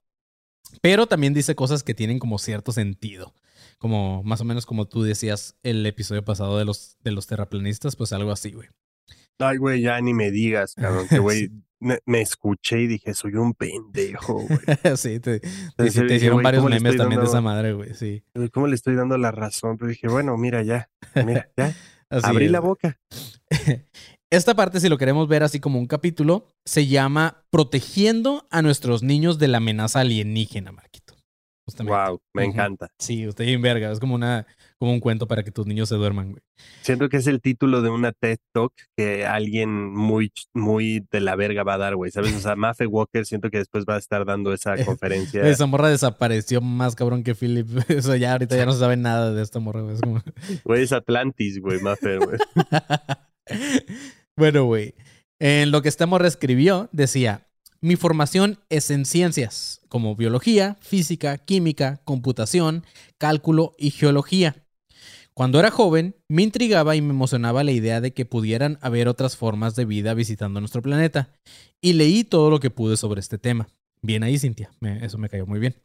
Pero 0.83 1.07
también 1.07 1.33
dice 1.35 1.55
cosas 1.55 1.83
que 1.83 1.95
tienen 1.95 2.19
como 2.19 2.39
cierto 2.39 2.73
sentido. 2.73 3.35
Como 3.79 4.23
más 4.25 4.41
o 4.41 4.45
menos 4.45 4.67
como 4.67 4.87
tú 4.87 5.03
decías 5.03 5.57
el 5.63 5.85
episodio 5.87 6.25
pasado 6.25 6.59
de 6.59 6.65
los, 6.65 6.97
de 7.03 7.13
los 7.13 7.27
terraplanistas, 7.27 7.97
pues 7.97 8.13
algo 8.13 8.31
así, 8.33 8.51
güey. 8.53 8.69
ay, 9.39 9.57
güey, 9.57 9.81
ya 9.81 10.01
ni 10.01 10.13
me 10.15 10.31
digas, 10.31 10.75
cabrón, 10.75 11.07
que 11.09 11.19
güey, 11.21 11.51
me, 11.81 12.01
me 12.07 12.21
escuché 12.21 12.81
y 12.83 12.87
dije, 12.89 13.15
soy 13.15 13.37
un 13.37 13.55
pendejo, 13.55 14.35
güey. 14.47 14.59
sí, 14.97 15.21
te, 15.21 15.41
te- 15.41 15.49
Entonces, 15.49 15.95
te 15.95 16.03
dije, 16.03 16.17
hicieron 16.17 16.43
varios 16.43 16.63
¿cómo 16.63 16.69
le 16.75 16.81
memes 16.81 16.97
también 16.97 17.21
de 17.21 17.27
esa 17.29 17.41
madre, 17.41 17.73
güey. 17.73 17.95
Sí. 17.95 18.23
¿Cómo 18.53 18.67
le 18.67 18.75
estoy 18.75 18.95
dando 18.97 19.17
la 19.17 19.31
razón? 19.31 19.79
Pero 19.79 19.89
dije, 19.91 20.09
bueno, 20.09 20.37
mira, 20.37 20.63
ya, 20.65 20.91
mira, 21.25 21.49
ya, 21.57 21.75
Así 22.11 22.27
abrí 22.27 22.47
es, 22.47 22.51
la 22.51 22.61
boca. 22.61 22.99
Esta 24.31 24.55
parte, 24.55 24.81
si 24.81 24.89
lo 24.89 24.99
queremos 24.99 25.27
ver 25.29 25.43
así 25.43 25.59
como 25.61 25.79
un 25.79 25.87
capítulo, 25.87 26.47
se 26.65 26.87
llama 26.87 27.45
Protegiendo 27.51 28.47
a 28.51 28.61
nuestros 28.61 29.03
niños 29.03 29.39
de 29.39 29.49
la 29.49 29.59
amenaza 29.59 30.01
alienígena, 30.01 30.73
Marquito. 30.73 31.15
Justamente. 31.67 31.99
Wow, 31.99 32.21
me 32.35 32.45
encanta. 32.45 32.89
Sí, 32.99 33.27
usted 33.27 33.45
bien 33.47 33.63
verga. 33.63 33.91
Es 33.91 34.01
como 34.01 34.15
una, 34.15 34.47
como 34.79 34.93
un 34.93 35.01
cuento 35.01 35.27
para 35.27 35.43
que 35.43 35.51
tus 35.51 35.67
niños 35.67 35.89
se 35.89 35.97
duerman, 35.97 36.31
güey. 36.31 36.43
Siento 36.83 37.09
que 37.09 37.17
es 37.19 37.27
el 37.27 37.41
título 37.41 37.83
de 37.83 37.91
una 37.91 38.13
TED 38.13 38.39
Talk 38.55 38.73
que 38.97 39.27
alguien 39.27 39.93
muy, 39.93 40.33
muy 40.55 41.05
de 41.11 41.21
la 41.21 41.35
verga 41.37 41.65
va 41.65 41.75
a 41.75 41.79
dar, 41.79 41.97
güey. 41.97 42.11
¿Sabes? 42.11 42.35
O 42.35 42.41
sea, 42.41 42.55
Mafe 42.57 42.87
Walker 42.87 43.27
siento 43.27 43.51
que 43.51 43.59
después 43.59 43.85
va 43.89 43.97
a 43.97 43.99
estar 43.99 44.25
dando 44.25 44.53
esa 44.53 44.77
conferencia. 44.85 45.43
Esa 45.49 45.67
morra 45.67 45.89
desapareció 45.89 46.61
más 46.61 46.95
cabrón 46.95 47.25
que 47.25 47.35
Philip. 47.35 47.67
Eso 47.91 48.15
ya 48.17 48.33
ahorita 48.33 48.57
ya 48.57 48.67
no 48.67 48.73
se 48.73 48.79
sabe 48.79 48.97
nada 48.97 49.33
de 49.33 49.43
esta 49.43 49.59
morra, 49.59 49.83
güey. 49.83 49.95
Es 49.97 50.01
como- 50.01 50.23
Güey, 50.65 50.83
es 50.85 50.93
Atlantis, 50.93 51.61
güey, 51.61 51.81
Mafe, 51.81 52.19
güey. 52.19 52.39
bueno, 54.37 54.65
güey. 54.65 54.95
En 55.41 55.71
lo 55.71 55.83
que 55.83 55.89
esta 55.89 56.07
morra 56.07 56.29
escribió, 56.29 56.89
decía: 56.93 57.47
Mi 57.81 57.97
formación 57.97 58.59
es 58.69 58.91
en 58.91 59.05
ciencias, 59.05 59.81
como 59.89 60.17
biología, 60.17 60.77
física, 60.81 61.39
química, 61.39 62.01
computación, 62.05 62.85
cálculo 63.19 63.75
y 63.79 63.91
geología. 63.91 64.65
Cuando 65.39 65.61
era 65.61 65.71
joven, 65.71 66.17
me 66.29 66.43
intrigaba 66.43 66.97
y 66.97 67.01
me 67.01 67.11
emocionaba 67.11 67.63
la 67.63 67.71
idea 67.71 68.01
de 68.01 68.13
que 68.13 68.25
pudieran 68.25 68.77
haber 68.83 69.07
otras 69.07 69.37
formas 69.37 69.77
de 69.77 69.85
vida 69.85 70.13
visitando 70.13 70.59
nuestro 70.59 70.83
planeta, 70.83 71.31
y 71.81 71.93
leí 71.93 72.25
todo 72.25 72.51
lo 72.51 72.59
que 72.59 72.71
pude 72.71 72.97
sobre 72.97 73.21
este 73.21 73.39
tema. 73.39 73.69
Bien 74.03 74.25
ahí, 74.25 74.37
Cintia, 74.37 74.73
me- 74.81 75.07
eso 75.07 75.17
me 75.17 75.29
cayó 75.29 75.47
muy 75.47 75.61
bien. 75.61 75.77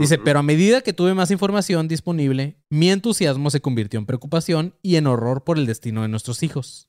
Dice, 0.00 0.16
pero 0.16 0.38
a 0.38 0.42
medida 0.42 0.80
que 0.80 0.94
tuve 0.94 1.12
más 1.12 1.30
información 1.30 1.86
disponible, 1.86 2.56
mi 2.70 2.88
entusiasmo 2.90 3.50
se 3.50 3.60
convirtió 3.60 4.00
en 4.00 4.06
preocupación 4.06 4.72
y 4.80 4.96
en 4.96 5.06
horror 5.06 5.44
por 5.44 5.58
el 5.58 5.66
destino 5.66 6.00
de 6.00 6.08
nuestros 6.08 6.42
hijos. 6.42 6.88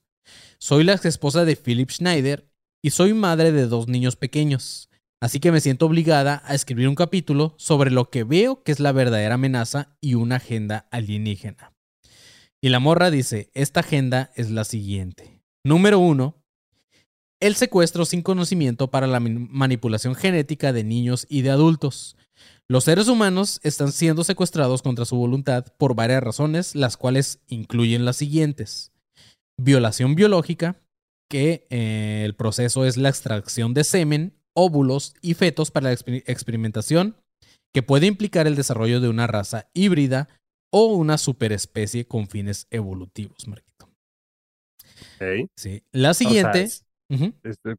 Soy 0.57 0.85
la 0.85 0.93
ex 0.93 1.03
esposa 1.03 1.43
de 1.43 1.57
Philip 1.57 1.89
Schneider 1.91 2.49
y 2.81 2.91
soy 2.91 3.13
madre 3.13 3.51
de 3.51 3.67
dos 3.67 3.89
niños 3.89 4.15
pequeños, 4.15 4.89
así 5.21 5.41
que 5.41 5.51
me 5.51 5.59
siento 5.59 5.87
obligada 5.87 6.43
a 6.45 6.55
escribir 6.55 6.87
un 6.87 6.95
capítulo 6.95 7.55
sobre 7.57 7.91
lo 7.91 8.09
que 8.09 8.23
veo 8.23 8.63
que 8.63 8.71
es 8.71 8.79
la 8.79 8.93
verdadera 8.93 9.35
amenaza 9.35 9.97
y 9.99 10.13
una 10.13 10.37
agenda 10.37 10.87
alienígena. 10.91 11.73
Y 12.61 12.69
la 12.69 12.79
morra 12.79 13.09
dice, 13.09 13.49
esta 13.53 13.79
agenda 13.79 14.31
es 14.35 14.49
la 14.49 14.63
siguiente. 14.65 15.41
Número 15.65 15.99
uno, 15.99 16.35
el 17.41 17.55
secuestro 17.55 18.03
sin 18.05 18.21
conocimiento 18.21 18.91
para 18.91 19.07
la 19.07 19.21
manipulación 19.21 20.13
genética 20.15 20.73
de 20.73 20.83
niños 20.83 21.25
y 21.29 21.41
de 21.41 21.51
adultos. 21.51 22.17
Los 22.69 22.83
seres 22.83 23.07
humanos 23.07 23.59
están 23.63 23.91
siendo 23.91 24.23
secuestrados 24.23 24.81
contra 24.81 25.05
su 25.05 25.15
voluntad 25.15 25.65
por 25.77 25.95
varias 25.95 26.21
razones, 26.21 26.75
las 26.75 26.97
cuales 26.97 27.39
incluyen 27.47 28.03
las 28.03 28.17
siguientes. 28.17 28.91
Violación 29.57 30.15
biológica, 30.15 30.81
que 31.29 31.65
eh, 31.69 32.23
el 32.25 32.35
proceso 32.35 32.85
es 32.85 32.97
la 32.97 33.09
extracción 33.09 33.73
de 33.73 33.83
semen, 33.83 34.33
óvulos 34.53 35.13
y 35.21 35.33
fetos 35.33 35.71
para 35.71 35.89
la 35.89 35.95
exper- 35.95 36.23
experimentación, 36.27 37.15
que 37.73 37.83
puede 37.83 38.07
implicar 38.07 38.47
el 38.47 38.55
desarrollo 38.55 38.99
de 38.99 39.09
una 39.09 39.27
raza 39.27 39.69
híbrida 39.73 40.27
o 40.71 40.93
una 40.95 41.17
superespecie 41.17 42.05
con 42.05 42.27
fines 42.27 42.67
evolutivos, 42.69 43.47
Marquito. 43.47 43.89
Sí. 45.55 45.83
La 45.91 46.11
O 46.11 46.13
sea, 46.13 46.27
siguiente... 46.27 46.61
es, 46.63 46.85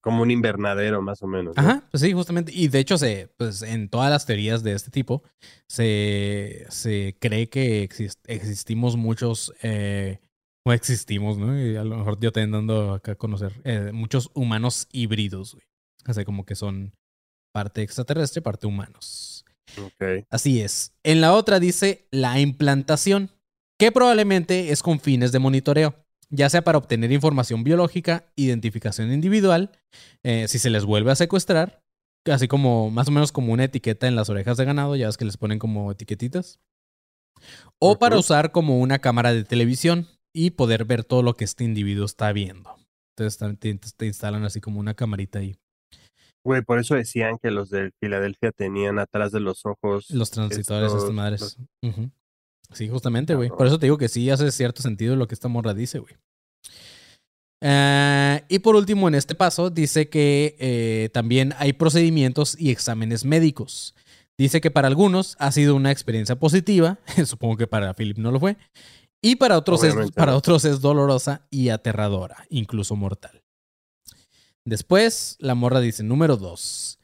como 0.00 0.22
un 0.22 0.30
invernadero, 0.30 1.00
más 1.02 1.22
o 1.22 1.26
menos. 1.28 1.56
¿no? 1.56 1.62
Ajá, 1.62 1.88
pues 1.90 2.00
sí, 2.02 2.12
justamente. 2.12 2.52
Y 2.52 2.68
de 2.68 2.80
hecho, 2.80 2.98
se, 2.98 3.28
pues, 3.36 3.62
en 3.62 3.88
todas 3.88 4.10
las 4.10 4.26
teorías 4.26 4.62
de 4.64 4.72
este 4.72 4.90
tipo, 4.90 5.22
se, 5.68 6.66
se 6.68 7.16
cree 7.20 7.48
que 7.48 7.88
exis- 7.88 8.18
existimos 8.26 8.96
muchos, 8.96 9.52
eh, 9.62 10.18
o 10.66 10.72
existimos, 10.72 11.38
¿no? 11.38 11.56
Y 11.58 11.76
a 11.76 11.84
lo 11.84 11.96
mejor 11.98 12.18
yo 12.20 12.32
también 12.32 12.50
dando 12.50 12.92
acá 12.94 13.12
a 13.12 13.14
conocer, 13.14 13.52
eh, 13.64 13.92
muchos 13.92 14.30
humanos 14.34 14.88
híbridos, 14.92 15.54
güey. 15.54 15.64
O 16.08 16.12
sea, 16.12 16.24
como 16.24 16.44
que 16.44 16.56
son 16.56 16.92
parte 17.54 17.82
extraterrestre, 17.82 18.42
parte 18.42 18.66
humanos. 18.66 19.29
Así 20.30 20.60
es. 20.60 20.92
En 21.02 21.20
la 21.20 21.32
otra 21.34 21.60
dice 21.60 22.06
la 22.10 22.40
implantación, 22.40 23.30
que 23.78 23.92
probablemente 23.92 24.70
es 24.72 24.82
con 24.82 25.00
fines 25.00 25.32
de 25.32 25.38
monitoreo, 25.38 25.94
ya 26.28 26.48
sea 26.50 26.62
para 26.62 26.78
obtener 26.78 27.10
información 27.12 27.64
biológica, 27.64 28.30
identificación 28.36 29.12
individual, 29.12 29.72
eh, 30.22 30.46
si 30.48 30.58
se 30.58 30.70
les 30.70 30.84
vuelve 30.84 31.10
a 31.10 31.16
secuestrar, 31.16 31.82
así 32.26 32.46
como 32.46 32.90
más 32.90 33.08
o 33.08 33.10
menos 33.10 33.32
como 33.32 33.52
una 33.52 33.64
etiqueta 33.64 34.06
en 34.06 34.14
las 34.16 34.28
orejas 34.28 34.56
de 34.56 34.64
ganado, 34.64 34.94
ya 34.96 35.06
ves 35.06 35.16
que 35.16 35.24
les 35.24 35.36
ponen 35.36 35.58
como 35.58 35.90
etiquetitas, 35.90 36.60
o 37.78 37.98
para 37.98 38.16
usar 38.20 38.52
como 38.52 38.78
una 38.78 38.98
cámara 38.98 39.32
de 39.32 39.44
televisión 39.44 40.06
y 40.32 40.50
poder 40.50 40.84
ver 40.84 41.04
todo 41.04 41.22
lo 41.22 41.34
que 41.36 41.44
este 41.44 41.64
individuo 41.64 42.04
está 42.04 42.32
viendo. 42.32 42.76
Entonces 43.16 43.58
te- 43.58 43.74
te 43.74 44.06
instalan 44.06 44.44
así 44.44 44.60
como 44.60 44.78
una 44.80 44.94
camarita 44.94 45.38
ahí. 45.40 45.56
Güey, 46.44 46.62
por 46.62 46.78
eso 46.78 46.94
decían 46.94 47.38
que 47.38 47.50
los 47.50 47.70
de 47.70 47.90
Filadelfia 48.00 48.50
tenían 48.52 48.98
atrás 48.98 49.32
de 49.32 49.40
los 49.40 49.66
ojos. 49.66 50.10
Los 50.10 50.30
transitores, 50.30 50.92
estas 50.92 51.12
madres. 51.12 51.40
los-. 51.40 51.56
Sí, 52.72 52.88
justamente, 52.88 53.34
güey. 53.34 53.48
Por 53.48 53.66
eso 53.66 53.78
te 53.78 53.86
digo 53.86 53.98
que 53.98 54.08
sí 54.08 54.30
hace 54.30 54.50
cierto 54.52 54.82
sentido 54.82 55.16
lo 55.16 55.26
que 55.26 55.34
esta 55.34 55.48
morra 55.48 55.74
dice, 55.74 55.98
güey. 55.98 56.14
Eh, 57.62 58.42
y 58.48 58.58
por 58.60 58.76
último, 58.76 59.08
en 59.08 59.14
este 59.14 59.34
paso, 59.34 59.70
dice 59.70 60.08
que 60.08 60.56
eh, 60.58 61.10
también 61.12 61.52
hay 61.58 61.72
procedimientos 61.72 62.58
y 62.58 62.70
exámenes 62.70 63.24
médicos. 63.24 63.94
Dice 64.38 64.62
que 64.62 64.70
para 64.70 64.88
algunos 64.88 65.36
ha 65.38 65.52
sido 65.52 65.74
una 65.74 65.90
experiencia 65.90 66.36
positiva, 66.36 66.98
supongo 67.26 67.58
que 67.58 67.66
para 67.66 67.92
Philip 67.92 68.16
no 68.16 68.30
lo 68.30 68.40
fue, 68.40 68.56
y 69.20 69.36
para 69.36 69.58
otros, 69.58 69.84
es, 69.84 69.94
para 70.12 70.34
otros 70.34 70.64
es 70.64 70.80
dolorosa 70.80 71.46
y 71.50 71.68
aterradora, 71.68 72.46
incluso 72.48 72.96
mortal. 72.96 73.39
Después, 74.64 75.36
la 75.40 75.54
morra 75.54 75.80
dice, 75.80 76.02
número 76.02 76.36
dos, 76.36 76.98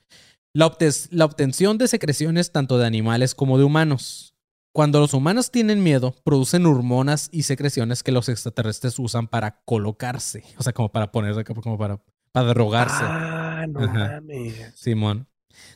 la, 0.54 0.66
obtes- 0.66 1.08
la 1.10 1.24
obtención 1.24 1.78
de 1.78 1.88
secreciones 1.88 2.52
tanto 2.52 2.78
de 2.78 2.86
animales 2.86 3.34
como 3.34 3.58
de 3.58 3.64
humanos. 3.64 4.34
Cuando 4.72 5.00
los 5.00 5.14
humanos 5.14 5.50
tienen 5.50 5.82
miedo, 5.82 6.14
producen 6.22 6.66
hormonas 6.66 7.28
y 7.32 7.44
secreciones 7.44 8.02
que 8.02 8.12
los 8.12 8.28
extraterrestres 8.28 8.98
usan 8.98 9.26
para 9.26 9.62
colocarse, 9.64 10.44
o 10.58 10.62
sea, 10.62 10.72
como 10.72 10.90
para 10.92 11.10
ponerse 11.12 11.44
como 11.44 11.78
para, 11.78 12.02
para 12.32 12.48
drogarse. 12.48 13.02
Ah, 13.02 13.64
no 13.68 13.80
Ajá. 13.80 14.20
mames. 14.20 14.72
Simón. 14.74 15.26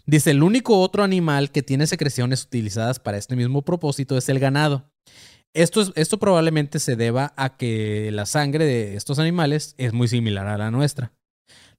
Dice, 0.04 0.32
el 0.32 0.42
único 0.42 0.78
otro 0.80 1.02
animal 1.02 1.50
que 1.50 1.62
tiene 1.62 1.86
secreciones 1.86 2.44
utilizadas 2.44 3.00
para 3.00 3.16
este 3.16 3.34
mismo 3.36 3.62
propósito 3.62 4.18
es 4.18 4.28
el 4.28 4.38
ganado. 4.38 4.90
Esto, 5.54 5.80
es- 5.80 5.92
esto 5.94 6.18
probablemente 6.18 6.78
se 6.78 6.94
deba 6.94 7.32
a 7.38 7.56
que 7.56 8.10
la 8.12 8.26
sangre 8.26 8.66
de 8.66 8.96
estos 8.96 9.18
animales 9.18 9.74
es 9.78 9.94
muy 9.94 10.06
similar 10.08 10.46
a 10.46 10.58
la 10.58 10.70
nuestra. 10.70 11.14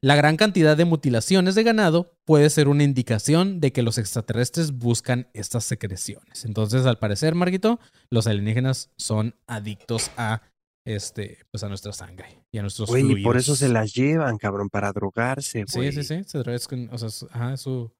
La 0.03 0.15
gran 0.15 0.35
cantidad 0.35 0.75
de 0.75 0.85
mutilaciones 0.85 1.53
de 1.53 1.61
ganado 1.63 2.15
puede 2.25 2.49
ser 2.49 2.67
una 2.67 2.83
indicación 2.83 3.59
de 3.59 3.71
que 3.71 3.83
los 3.83 3.99
extraterrestres 3.99 4.71
buscan 4.71 5.27
estas 5.33 5.63
secreciones. 5.63 6.43
Entonces, 6.43 6.87
al 6.87 6.97
parecer, 6.97 7.35
Marquito, 7.35 7.79
los 8.09 8.25
alienígenas 8.25 8.89
son 8.97 9.35
adictos 9.45 10.09
a 10.17 10.41
este, 10.87 11.37
pues 11.51 11.63
a 11.63 11.69
nuestra 11.69 11.93
sangre 11.93 12.43
y 12.51 12.57
a 12.57 12.63
nuestros 12.63 12.89
Güey, 12.89 13.19
y 13.19 13.23
por 13.23 13.37
eso 13.37 13.55
se 13.55 13.69
las 13.69 13.93
llevan, 13.93 14.39
cabrón, 14.39 14.69
para 14.69 14.91
drogarse, 14.91 15.65
güey. 15.71 15.91
Sí, 15.91 16.03
sí, 16.03 16.17
sí. 16.17 16.23
Se 16.27 16.39
droga- 16.39 16.55
es 16.55 16.67
con- 16.67 16.89
o 16.91 16.97
sea, 16.97 17.09
ajá, 17.29 17.53
es 17.53 17.61
su, 17.61 17.91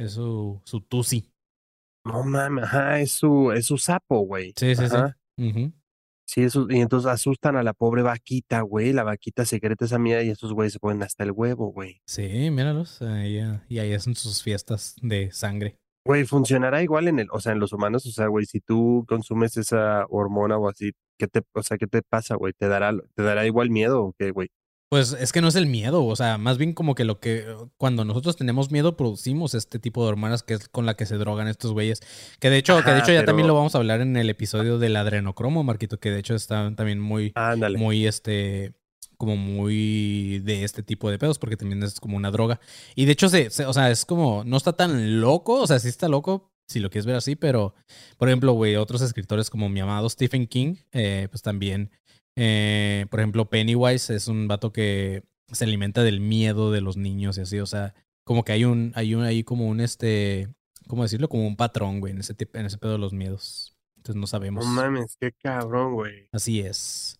es 0.00 0.12
su, 0.14 0.60
su 0.64 0.80
tusi. 0.80 1.30
No 2.04 2.24
mames, 2.24 2.64
ajá, 2.64 3.00
es 3.00 3.12
su, 3.12 3.52
es 3.52 3.66
su 3.66 3.78
sapo, 3.78 4.20
güey. 4.22 4.52
Sí, 4.56 4.74
sí, 4.74 4.84
Ajá. 4.84 5.16
sí. 5.36 5.48
Ujú. 5.50 5.72
Sí, 6.28 6.42
eso, 6.42 6.66
y 6.68 6.80
entonces 6.80 7.10
asustan 7.10 7.56
a 7.56 7.62
la 7.62 7.72
pobre 7.72 8.02
vaquita, 8.02 8.60
güey. 8.60 8.92
La 8.92 9.02
vaquita 9.02 9.46
secreta 9.46 9.86
esa 9.86 9.98
mierda 9.98 10.22
y 10.22 10.28
esos 10.28 10.52
güeyes 10.52 10.74
se 10.74 10.78
ponen 10.78 11.02
hasta 11.02 11.24
el 11.24 11.32
huevo, 11.32 11.72
güey. 11.72 12.02
Sí, 12.04 12.50
míralos. 12.50 13.00
ahí, 13.00 13.38
ah, 13.38 13.64
y 13.66 13.78
ahí 13.78 13.94
hacen 13.94 14.14
sus 14.14 14.42
fiestas 14.42 14.94
de 15.00 15.32
sangre. 15.32 15.78
Güey, 16.04 16.26
funcionará 16.26 16.82
igual 16.82 17.08
en 17.08 17.18
el, 17.18 17.28
o 17.32 17.40
sea, 17.40 17.52
en 17.52 17.60
los 17.60 17.72
humanos, 17.72 18.04
o 18.04 18.10
sea, 18.10 18.26
güey, 18.26 18.44
si 18.44 18.60
tú 18.60 19.06
consumes 19.08 19.56
esa 19.56 20.04
hormona 20.10 20.58
o 20.58 20.68
así, 20.68 20.92
¿qué 21.18 21.28
te, 21.28 21.40
o 21.54 21.62
sea, 21.62 21.78
qué 21.78 21.86
te 21.86 22.02
pasa, 22.02 22.34
güey? 22.34 22.52
¿Te 22.52 22.68
dará, 22.68 22.92
te 23.14 23.22
dará 23.22 23.46
igual 23.46 23.70
miedo 23.70 24.02
o 24.02 24.12
qué, 24.18 24.30
güey? 24.30 24.50
Pues 24.90 25.12
es 25.12 25.32
que 25.32 25.42
no 25.42 25.48
es 25.48 25.54
el 25.54 25.66
miedo, 25.66 26.02
o 26.06 26.16
sea, 26.16 26.38
más 26.38 26.56
bien 26.56 26.72
como 26.72 26.94
que 26.94 27.04
lo 27.04 27.20
que 27.20 27.44
cuando 27.76 28.06
nosotros 28.06 28.36
tenemos 28.36 28.70
miedo 28.70 28.96
producimos 28.96 29.52
este 29.54 29.78
tipo 29.78 30.02
de 30.02 30.08
hormonas 30.08 30.42
que 30.42 30.54
es 30.54 30.68
con 30.68 30.86
la 30.86 30.94
que 30.94 31.04
se 31.04 31.16
drogan 31.18 31.46
estos 31.46 31.72
güeyes. 31.72 32.00
Que 32.40 32.48
de 32.48 32.56
hecho, 32.56 32.82
que 32.82 32.92
de 32.92 33.00
hecho 33.00 33.12
ya 33.12 33.26
también 33.26 33.46
lo 33.48 33.54
vamos 33.54 33.74
a 33.74 33.78
hablar 33.78 34.00
en 34.00 34.16
el 34.16 34.30
episodio 34.30 34.78
del 34.78 34.96
adrenocromo, 34.96 35.62
Marquito, 35.62 36.00
que 36.00 36.10
de 36.10 36.20
hecho 36.20 36.34
está 36.34 36.74
también 36.74 37.00
muy, 37.00 37.32
Ándale. 37.34 37.76
muy 37.78 38.06
este 38.06 38.72
como 39.18 39.36
muy 39.36 40.38
de 40.44 40.62
este 40.64 40.82
tipo 40.84 41.10
de 41.10 41.18
pedos 41.18 41.38
porque 41.40 41.56
también 41.56 41.82
es 41.82 41.98
como 41.98 42.16
una 42.16 42.30
droga 42.30 42.60
y 42.94 43.04
de 43.04 43.12
hecho 43.12 43.28
se, 43.28 43.50
se- 43.50 43.66
o 43.66 43.72
sea 43.72 43.90
es 43.90 44.04
como 44.04 44.44
no 44.44 44.56
está 44.56 44.74
tan 44.74 45.20
loco 45.20 45.60
o 45.60 45.66
sea 45.66 45.80
sí 45.80 45.88
está 45.88 46.06
loco 46.08 46.52
si 46.68 46.78
lo 46.78 46.88
quieres 46.88 47.04
ver 47.04 47.16
así 47.16 47.34
pero 47.34 47.74
por 48.16 48.28
ejemplo 48.28 48.52
güey 48.52 48.76
otros 48.76 49.02
escritores 49.02 49.50
como 49.50 49.68
mi 49.68 49.80
amado 49.80 50.08
Stephen 50.08 50.46
King 50.46 50.76
eh, 50.92 51.26
pues 51.32 51.42
también 51.42 51.90
eh, 52.38 53.06
por 53.10 53.20
ejemplo 53.20 53.50
Pennywise 53.50 54.14
es 54.14 54.28
un 54.28 54.48
vato 54.48 54.72
que 54.72 55.24
se 55.50 55.64
alimenta 55.64 56.02
del 56.02 56.20
miedo 56.20 56.70
de 56.70 56.80
los 56.80 56.96
niños 56.96 57.36
y 57.38 57.40
así 57.42 57.58
o 57.58 57.66
sea 57.66 57.94
como 58.24 58.44
que 58.44 58.52
hay 58.52 58.64
un 58.64 58.92
hay 58.94 59.14
un 59.14 59.24
ahí 59.24 59.42
como 59.42 59.66
un 59.66 59.80
este 59.80 60.48
cómo 60.86 61.02
decirlo 61.02 61.28
como 61.28 61.46
un 61.46 61.56
patrón 61.56 62.00
güey 62.00 62.12
en 62.12 62.20
ese 62.20 62.34
en 62.54 62.66
ese 62.66 62.78
pedo 62.78 62.92
de 62.92 62.98
los 62.98 63.12
miedos 63.12 63.78
entonces 63.98 64.16
no 64.16 64.22
No 64.22 64.26
sabemos 64.26 64.66
mames, 64.66 65.16
qué 65.20 65.32
cabrón, 65.32 65.94
güey. 65.94 66.28
Así 66.32 66.60
es. 66.60 67.18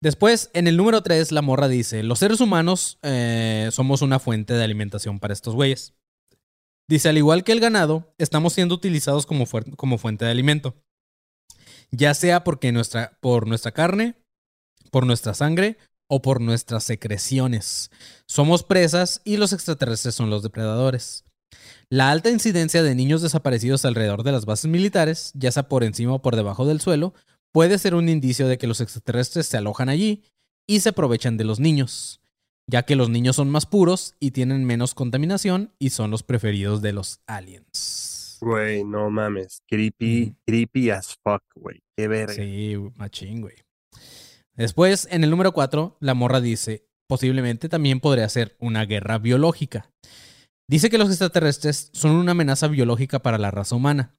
Después, 0.00 0.50
en 0.52 0.66
el 0.66 0.76
número 0.76 1.02
3, 1.02 1.30
la 1.32 1.42
morra 1.42 1.68
dice, 1.68 2.02
los 2.02 2.18
seres 2.18 2.40
humanos 2.40 2.98
eh, 3.02 3.68
somos 3.70 4.02
una 4.02 4.18
fuente 4.18 4.52
de 4.52 4.64
alimentación 4.64 5.20
para 5.20 5.32
estos 5.32 5.54
güeyes. 5.54 5.94
Dice, 6.88 7.08
al 7.08 7.18
igual 7.18 7.44
que 7.44 7.52
el 7.52 7.60
ganado, 7.60 8.12
estamos 8.18 8.52
siendo 8.52 8.74
utilizados 8.74 9.26
como, 9.26 9.46
como 9.76 9.98
fuente 9.98 10.24
de 10.24 10.32
alimento. 10.32 10.74
Ya 11.92 12.14
sea 12.14 12.42
porque 12.42 12.72
nuestra, 12.72 13.16
por 13.20 13.46
nuestra 13.46 13.70
carne, 13.70 14.16
por 14.92 15.06
nuestra 15.06 15.34
sangre 15.34 15.78
o 16.06 16.20
por 16.22 16.40
nuestras 16.40 16.84
secreciones. 16.84 17.90
Somos 18.26 18.62
presas 18.62 19.22
y 19.24 19.38
los 19.38 19.52
extraterrestres 19.52 20.14
son 20.14 20.30
los 20.30 20.42
depredadores. 20.42 21.24
La 21.88 22.10
alta 22.10 22.30
incidencia 22.30 22.82
de 22.82 22.94
niños 22.94 23.22
desaparecidos 23.22 23.84
alrededor 23.84 24.22
de 24.22 24.32
las 24.32 24.44
bases 24.44 24.70
militares, 24.70 25.32
ya 25.34 25.50
sea 25.50 25.68
por 25.68 25.82
encima 25.82 26.12
o 26.12 26.22
por 26.22 26.36
debajo 26.36 26.66
del 26.66 26.80
suelo, 26.80 27.14
puede 27.52 27.78
ser 27.78 27.94
un 27.94 28.08
indicio 28.08 28.46
de 28.46 28.58
que 28.58 28.66
los 28.66 28.80
extraterrestres 28.80 29.46
se 29.46 29.56
alojan 29.56 29.88
allí 29.88 30.22
y 30.66 30.80
se 30.80 30.90
aprovechan 30.90 31.38
de 31.38 31.44
los 31.44 31.58
niños, 31.58 32.20
ya 32.66 32.82
que 32.82 32.96
los 32.96 33.08
niños 33.08 33.36
son 33.36 33.50
más 33.50 33.66
puros 33.66 34.14
y 34.20 34.32
tienen 34.32 34.64
menos 34.64 34.94
contaminación 34.94 35.72
y 35.78 35.90
son 35.90 36.10
los 36.10 36.22
preferidos 36.22 36.82
de 36.82 36.92
los 36.92 37.20
aliens. 37.26 38.38
Güey, 38.42 38.84
no 38.84 39.08
mames. 39.08 39.62
Creepy, 39.66 40.34
creepy 40.44 40.90
as 40.90 41.16
fuck, 41.22 41.42
güey. 41.54 41.82
Qué 41.96 42.08
verga. 42.08 42.34
Sí, 42.34 42.76
machín, 42.96 43.40
güey. 43.40 43.54
Después, 44.56 45.08
en 45.10 45.24
el 45.24 45.30
número 45.30 45.52
4, 45.52 45.96
la 46.00 46.14
morra 46.14 46.40
dice, 46.40 46.86
posiblemente 47.08 47.68
también 47.68 48.00
podría 48.00 48.28
ser 48.28 48.56
una 48.58 48.84
guerra 48.84 49.18
biológica. 49.18 49.90
Dice 50.68 50.90
que 50.90 50.98
los 50.98 51.08
extraterrestres 51.08 51.90
son 51.92 52.12
una 52.12 52.32
amenaza 52.32 52.68
biológica 52.68 53.20
para 53.20 53.38
la 53.38 53.50
raza 53.50 53.74
humana. 53.76 54.14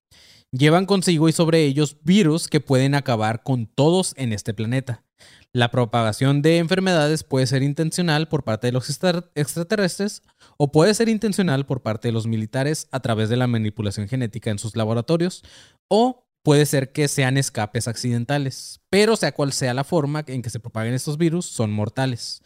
Llevan 0.52 0.86
consigo 0.86 1.28
y 1.30 1.32
sobre 1.32 1.64
ellos 1.64 1.98
virus 2.04 2.48
que 2.48 2.60
pueden 2.60 2.94
acabar 2.94 3.42
con 3.42 3.66
todos 3.66 4.14
en 4.18 4.34
este 4.34 4.54
planeta. 4.54 5.04
La 5.52 5.72
propagación 5.72 6.42
de 6.42 6.58
enfermedades 6.58 7.24
puede 7.24 7.48
ser 7.48 7.64
intencional 7.64 8.28
por 8.28 8.44
parte 8.44 8.68
de 8.68 8.74
los 8.74 8.90
extra- 8.90 9.32
extraterrestres 9.36 10.22
o 10.58 10.72
puede 10.72 10.94
ser 10.94 11.10
intencional 11.10 11.66
por 11.66 11.82
parte 11.82 12.08
de 12.08 12.12
los 12.12 12.28
militares 12.28 12.88
a 12.92 13.00
través 13.00 13.30
de 13.30 13.38
la 13.38 13.48
manipulación 13.48 14.08
genética 14.08 14.52
en 14.52 14.60
sus 14.60 14.76
laboratorios 14.76 15.44
o 15.90 16.23
puede 16.44 16.66
ser 16.66 16.92
que 16.92 17.08
sean 17.08 17.38
escapes 17.38 17.88
accidentales. 17.88 18.82
Pero 18.90 19.16
sea 19.16 19.32
cual 19.32 19.54
sea 19.54 19.74
la 19.74 19.84
forma 19.84 20.24
en 20.28 20.42
que 20.42 20.50
se 20.50 20.60
propaguen 20.60 20.94
estos 20.94 21.18
virus, 21.18 21.46
son 21.46 21.72
mortales. 21.72 22.42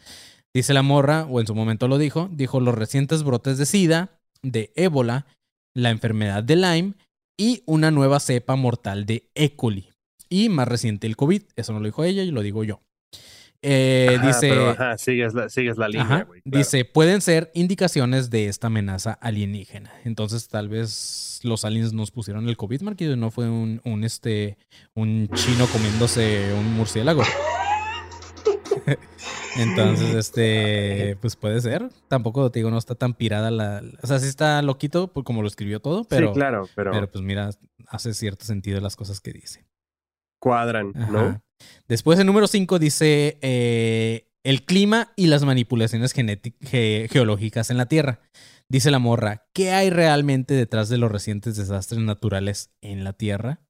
Dice 0.54 0.72
la 0.72 0.82
morra, 0.82 1.26
o 1.28 1.40
en 1.40 1.46
su 1.46 1.54
momento 1.54 1.88
lo 1.88 1.98
dijo, 1.98 2.28
dijo 2.32 2.60
los 2.60 2.74
recientes 2.74 3.22
brotes 3.22 3.58
de 3.58 3.66
SIDA, 3.66 4.18
de 4.42 4.72
ébola, 4.76 5.26
la 5.74 5.90
enfermedad 5.90 6.42
de 6.42 6.56
Lyme 6.56 6.94
y 7.36 7.62
una 7.66 7.90
nueva 7.90 8.20
cepa 8.20 8.56
mortal 8.56 9.04
de 9.04 9.28
E. 9.34 9.54
coli. 9.54 9.90
Y 10.28 10.48
más 10.48 10.68
reciente 10.68 11.06
el 11.06 11.16
COVID. 11.16 11.42
Eso 11.56 11.72
no 11.72 11.80
lo 11.80 11.86
dijo 11.86 12.04
ella 12.04 12.22
y 12.22 12.30
lo 12.30 12.42
digo 12.42 12.64
yo. 12.64 12.80
Eh, 13.62 14.14
Ajá, 14.18 14.26
dice, 14.28 14.48
pero, 14.50 14.70
ajá, 14.70 14.98
sigues 14.98 15.34
la, 15.34 15.48
sigues 15.48 15.76
la 15.78 15.88
línea, 15.88 16.04
Ajá. 16.04 16.22
güey. 16.24 16.42
claro. 16.42 16.58
Dice, 16.58 16.84
pueden 16.84 17.20
ser 17.20 17.50
indicaciones 17.54 18.30
de 18.30 18.46
esta 18.46 18.68
amenaza 18.68 19.14
alienígena. 19.14 19.90
Entonces, 20.04 20.46
tal 20.48 20.68
vez 20.68 21.40
los 21.42 21.64
aliens 21.64 21.92
nos 21.92 22.12
pusieron 22.12 22.48
el 22.48 22.56
COVID, 22.56 22.82
Marquillo, 22.82 23.14
y 23.14 23.16
no 23.16 23.30
fue 23.32 23.48
un, 23.48 23.80
un, 23.84 24.04
este, 24.04 24.58
un 24.94 25.28
chino 25.34 25.66
comiéndose 25.66 26.52
un 26.54 26.72
murciélago. 26.74 27.22
Entonces, 29.56 30.14
este, 30.14 31.16
pues 31.20 31.34
puede 31.36 31.60
ser. 31.60 31.88
Tampoco 32.08 32.50
te 32.50 32.60
digo, 32.60 32.70
no 32.70 32.78
está 32.78 32.94
tan 32.94 33.14
pirada 33.14 33.50
la. 33.50 33.82
O 34.02 34.06
sea, 34.06 34.18
sí 34.20 34.28
está 34.28 34.62
loquito, 34.62 35.12
pues, 35.12 35.24
como 35.24 35.42
lo 35.42 35.48
escribió 35.48 35.80
todo, 35.80 36.04
pero, 36.04 36.28
sí, 36.28 36.34
claro, 36.34 36.68
pero, 36.76 36.92
pero 36.92 37.10
pues 37.10 37.24
mira, 37.24 37.50
hace 37.88 38.14
cierto 38.14 38.44
sentido 38.44 38.80
las 38.80 38.94
cosas 38.94 39.20
que 39.20 39.32
dice. 39.32 39.66
cuadran, 40.38 40.92
¿no? 40.94 41.42
Después, 41.88 42.18
el 42.18 42.26
número 42.26 42.46
5 42.46 42.78
dice 42.78 43.38
eh, 43.42 44.28
el 44.44 44.64
clima 44.64 45.12
y 45.16 45.26
las 45.26 45.44
manipulaciones 45.44 46.12
ge- 46.12 47.08
geológicas 47.10 47.70
en 47.70 47.76
la 47.76 47.86
Tierra. 47.86 48.20
Dice 48.70 48.90
la 48.90 48.98
morra, 48.98 49.46
¿qué 49.54 49.70
hay 49.72 49.88
realmente 49.90 50.54
detrás 50.54 50.88
de 50.90 50.98
los 50.98 51.10
recientes 51.10 51.56
desastres 51.56 52.00
naturales 52.02 52.70
en 52.82 53.02
la 53.04 53.14
Tierra? 53.14 53.60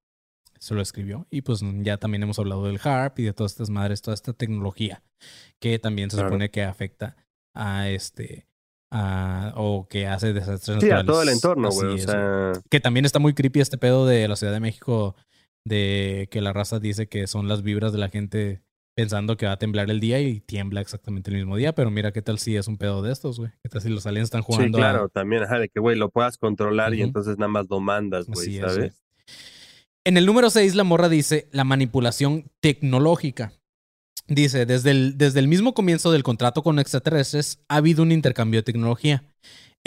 Eso 0.60 0.74
lo 0.74 0.82
escribió. 0.82 1.26
Y 1.30 1.42
pues 1.42 1.60
ya 1.82 1.98
también 1.98 2.24
hemos 2.24 2.38
hablado 2.40 2.64
del 2.66 2.80
HARP 2.82 3.20
y 3.20 3.22
de 3.22 3.32
todas 3.32 3.52
estas 3.52 3.70
madres, 3.70 4.02
toda 4.02 4.14
esta 4.16 4.32
tecnología 4.32 5.02
que 5.60 5.78
también 5.78 6.10
se 6.10 6.16
Claro. 6.16 6.30
supone 6.30 6.50
que 6.50 6.64
afecta 6.64 7.16
a 7.54 7.88
este, 7.88 8.48
a- 8.90 9.52
o 9.56 9.86
que 9.88 10.08
hace 10.08 10.32
desastres 10.32 10.78
Sí, 10.80 10.86
a 10.90 10.96
naturales. 10.96 11.06
todo 11.06 11.22
el 11.22 11.28
entorno, 11.28 11.68
güey. 11.70 11.86
O 11.92 11.94
es, 11.94 12.02
sea, 12.02 12.52
que 12.68 12.80
también 12.80 13.04
está 13.04 13.20
muy 13.20 13.34
creepy 13.34 13.60
este 13.60 13.78
pedo 13.78 14.04
de 14.04 14.26
la 14.26 14.34
Ciudad 14.34 14.52
de 14.52 14.60
México, 14.60 15.14
de 15.68 16.28
que 16.30 16.40
la 16.40 16.52
raza 16.52 16.80
dice 16.80 17.08
que 17.08 17.26
son 17.26 17.46
las 17.48 17.62
vibras 17.62 17.92
de 17.92 17.98
la 17.98 18.08
gente 18.08 18.62
pensando 18.96 19.36
que 19.36 19.46
va 19.46 19.52
a 19.52 19.58
temblar 19.58 19.88
el 19.90 20.00
día 20.00 20.20
y 20.20 20.40
tiembla 20.40 20.80
exactamente 20.80 21.30
el 21.30 21.36
mismo 21.36 21.56
día, 21.56 21.72
pero 21.72 21.88
mira 21.90 22.10
qué 22.10 22.20
tal 22.20 22.40
si 22.40 22.56
es 22.56 22.66
un 22.66 22.78
pedo 22.78 23.00
de 23.00 23.12
estos, 23.12 23.38
güey. 23.38 23.52
¿Qué 23.62 23.68
tal 23.68 23.80
si 23.80 23.88
los 23.90 24.06
aliens 24.06 24.26
están 24.26 24.42
sí, 24.42 24.46
jugando 24.46 24.78
a- 24.78 24.80
claro, 24.80 25.08
también, 25.08 25.44
ajá, 25.44 25.60
de 25.60 25.68
que, 25.68 25.78
güey, 25.78 25.96
lo 25.96 26.10
puedas 26.10 26.36
controlar 26.36 26.92
y 26.94 27.02
entonces 27.02 27.38
nada 27.38 27.46
más 27.46 27.66
lo 27.70 27.78
mandas, 27.78 28.26
güey, 28.26 28.56
es, 28.56 28.60
¿sabes? 28.72 29.04
En 30.04 30.16
el 30.16 30.26
número 30.26 30.50
6, 30.50 30.74
la 30.74 30.84
morra 30.84 31.08
dice 31.08 31.48
la 31.52 31.64
manipulación 31.64 32.50
tecnológica. 32.60 33.52
Dice, 34.26 34.66
desde 34.66 34.90
el, 34.90 35.16
desde 35.16 35.38
el 35.40 35.48
mismo 35.48 35.74
comienzo 35.74 36.10
del 36.10 36.22
contrato 36.22 36.62
con 36.62 36.78
extraterrestres 36.78 37.60
ha 37.68 37.76
habido 37.76 38.02
un 38.02 38.10
intercambio 38.10 38.58
de 38.60 38.64
tecnología. 38.64 39.22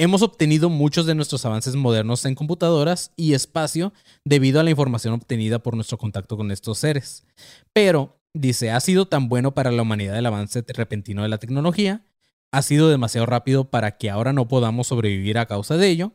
Hemos 0.02 0.24
obtenido 0.24 0.72
muchos 0.72 1.06
de 1.06 1.14
nuestros 1.14 1.46
avances 1.46 1.76
modernos 1.76 2.26
en 2.26 2.34
computadoras 2.34 3.12
y 3.16 3.36
espacio 3.36 3.94
debido 4.26 4.60
a 4.60 4.64
la 4.64 4.72
información 4.72 5.14
obtenida 5.14 5.60
por 5.60 5.76
nuestro 5.76 6.00
contacto 6.00 6.38
con 6.38 6.50
estos 6.50 6.80
seres. 6.80 7.28
Pero, 7.72 8.18
dice, 8.34 8.72
ha 8.72 8.80
sido 8.80 9.06
tan 9.06 9.30
bueno 9.30 9.54
para 9.54 9.70
la 9.70 9.84
humanidad 9.84 10.18
el 10.18 10.26
avance 10.26 10.66
repentino 10.70 11.22
de 11.22 11.30
la 11.30 11.38
tecnología, 11.38 12.04
ha 12.52 12.64
sido 12.64 12.90
demasiado 12.90 13.28
rápido 13.28 13.70
para 13.70 14.00
que 14.00 14.10
ahora 14.10 14.34
no 14.34 14.48
podamos 14.48 14.88
sobrevivir 14.88 15.38
a 15.38 15.46
causa 15.46 15.78
de 15.78 15.90
ello. 15.90 16.14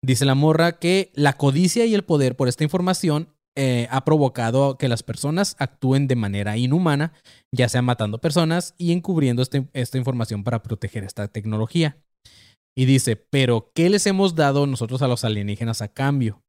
Dice 0.00 0.24
la 0.24 0.34
morra 0.34 0.78
que 0.78 1.12
la 1.14 1.34
codicia 1.34 1.84
y 1.84 1.94
el 1.94 2.04
poder 2.04 2.34
por 2.34 2.48
esta 2.48 2.64
información 2.64 3.28
eh, 3.54 3.88
ha 3.90 4.06
provocado 4.06 4.78
que 4.78 4.88
las 4.88 5.02
personas 5.02 5.54
actúen 5.58 6.08
de 6.08 6.16
manera 6.16 6.56
inhumana, 6.56 7.12
ya 7.54 7.68
sea 7.68 7.82
matando 7.82 8.22
personas 8.22 8.74
y 8.78 8.92
encubriendo 8.92 9.42
este- 9.42 9.68
esta 9.74 9.98
información 9.98 10.44
para 10.44 10.62
proteger 10.62 11.04
esta 11.04 11.28
tecnología. 11.28 11.98
Y 12.76 12.86
dice, 12.86 13.16
pero 13.16 13.70
¿qué 13.74 13.90
les 13.90 14.06
hemos 14.06 14.34
dado 14.34 14.66
nosotros 14.66 15.02
a 15.02 15.08
los 15.08 15.24
alienígenas 15.24 15.82
a 15.82 15.88
cambio? 15.88 16.42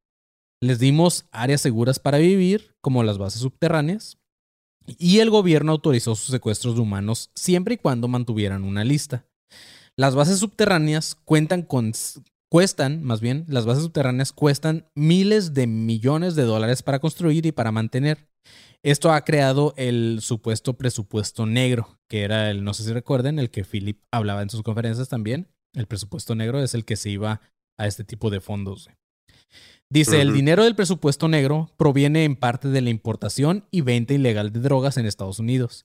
Les 0.62 0.78
dimos 0.78 1.26
áreas 1.30 1.60
seguras 1.60 1.98
para 1.98 2.18
vivir, 2.18 2.74
como 2.80 3.02
las 3.02 3.18
bases 3.18 3.42
subterráneas, 3.42 4.18
y 4.86 5.18
el 5.18 5.30
gobierno 5.30 5.72
autorizó 5.72 6.14
sus 6.14 6.30
secuestros 6.30 6.74
de 6.74 6.80
humanos 6.80 7.30
siempre 7.34 7.74
y 7.74 7.78
cuando 7.78 8.08
mantuvieran 8.08 8.64
una 8.64 8.84
lista. 8.84 9.26
Las 9.96 10.14
bases 10.14 10.38
subterráneas 10.38 11.14
cuentan 11.14 11.62
con 11.62 11.92
cuestan, 12.50 13.02
más 13.02 13.20
bien, 13.20 13.44
las 13.48 13.66
bases 13.66 13.84
subterráneas 13.84 14.32
cuestan 14.32 14.88
miles 14.94 15.54
de 15.54 15.66
millones 15.66 16.34
de 16.34 16.42
dólares 16.42 16.82
para 16.82 17.00
construir 17.00 17.46
y 17.46 17.52
para 17.52 17.72
mantener. 17.72 18.28
Esto 18.82 19.12
ha 19.12 19.24
creado 19.24 19.72
el 19.76 20.18
supuesto 20.20 20.74
presupuesto 20.74 21.46
negro, 21.46 21.98
que 22.08 22.22
era 22.22 22.50
el, 22.50 22.62
no 22.64 22.74
sé 22.74 22.84
si 22.84 22.92
recuerden, 22.92 23.38
el 23.38 23.50
que 23.50 23.64
Philip 23.64 24.02
hablaba 24.10 24.42
en 24.42 24.50
sus 24.50 24.62
conferencias 24.62 25.08
también. 25.08 25.48
El 25.74 25.86
presupuesto 25.86 26.34
negro 26.34 26.62
es 26.62 26.74
el 26.74 26.84
que 26.84 26.96
se 26.96 27.10
iba 27.10 27.40
a 27.78 27.86
este 27.86 28.04
tipo 28.04 28.30
de 28.30 28.40
fondos. 28.40 28.88
Dice, 29.92 30.20
el 30.20 30.32
dinero 30.32 30.64
del 30.64 30.74
presupuesto 30.74 31.28
negro 31.28 31.70
proviene 31.76 32.24
en 32.24 32.36
parte 32.36 32.68
de 32.68 32.80
la 32.80 32.90
importación 32.90 33.64
y 33.70 33.82
venta 33.82 34.14
ilegal 34.14 34.52
de 34.52 34.60
drogas 34.60 34.96
en 34.96 35.06
Estados 35.06 35.38
Unidos. 35.38 35.84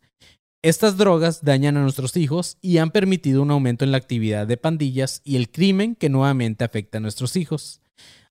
Estas 0.63 0.97
drogas 0.97 1.43
dañan 1.43 1.77
a 1.77 1.81
nuestros 1.83 2.17
hijos 2.17 2.57
y 2.61 2.77
han 2.79 2.91
permitido 2.91 3.41
un 3.41 3.51
aumento 3.51 3.85
en 3.85 3.91
la 3.91 3.97
actividad 3.97 4.47
de 4.47 4.57
pandillas 4.57 5.21
y 5.23 5.35
el 5.35 5.49
crimen 5.49 5.95
que 5.95 6.09
nuevamente 6.09 6.63
afecta 6.63 6.97
a 6.97 7.01
nuestros 7.01 7.35
hijos, 7.35 7.81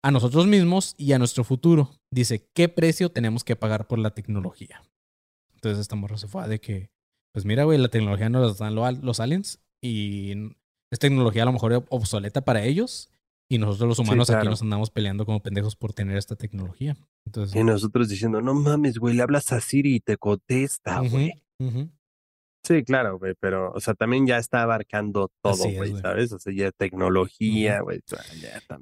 a 0.03 0.11
nosotros 0.11 0.47
mismos 0.47 0.95
y 0.99 1.13
a 1.13 1.19
nuestro 1.19 1.45
futuro. 1.45 1.91
Dice, 2.13 2.47
¿qué 2.55 2.69
precio 2.69 3.11
tenemos 3.11 3.45
que 3.45 3.57
pagar 3.57 3.87
por 3.87 3.99
la 3.99 4.11
tecnología? 4.11 4.83
Entonces 5.55 5.81
esta 5.81 5.97
morra 5.97 6.19
se 6.19 6.29
fue 6.29 6.47
de 6.49 6.61
que, 6.61 6.91
pues 7.33 7.45
mira, 7.45 7.65
güey, 7.65 7.79
la 7.79 7.89
tecnología 7.89 8.29
nos 8.29 8.59
la 8.59 8.67
dan 8.67 8.75
lo- 8.75 8.91
los 8.91 9.21
aliens 9.21 9.61
y 9.83 10.33
es 10.91 10.99
tecnología 10.99 11.43
a 11.43 11.47
lo 11.47 11.53
mejor 11.53 11.85
obsoleta 11.89 12.43
para 12.43 12.65
ellos 12.65 13.11
y 13.49 13.59
nosotros 13.59 13.89
los 13.89 13.99
humanos 13.99 14.29
aquí 14.29 14.37
claro. 14.37 14.51
nos 14.51 14.63
andamos 14.63 14.91
peleando 14.91 15.25
como 15.25 15.41
pendejos 15.41 15.75
por 15.75 15.93
tener 15.93 16.17
esta 16.17 16.37
tecnología. 16.37 16.97
Entonces, 17.25 17.59
Y 17.59 17.65
nosotros 17.65 18.09
diciendo, 18.09 18.43
no 18.43 18.55
mames, 18.55 18.99
güey, 18.99 19.15
le 19.15 19.23
hablas 19.23 19.53
a 19.53 19.61
Siri 19.61 19.97
y 19.97 20.01
te 20.01 20.17
contesta, 20.17 21.01
güey. 21.01 21.33
Sí, 22.65 22.85
claro, 22.85 23.19
güey, 23.19 23.35
pero, 23.41 23.73
o 23.73 23.81
sea, 23.81 23.95
también 23.95 24.27
ya 24.27 24.37
está 24.37 24.63
abarcando 24.63 25.31
todo, 25.43 25.71
güey. 25.71 25.97
¿sabes? 25.97 26.33
O 26.33 26.39
sea, 26.39 26.53
ya 26.53 26.71
tecnología, 26.73 27.81
güey. 27.81 28.01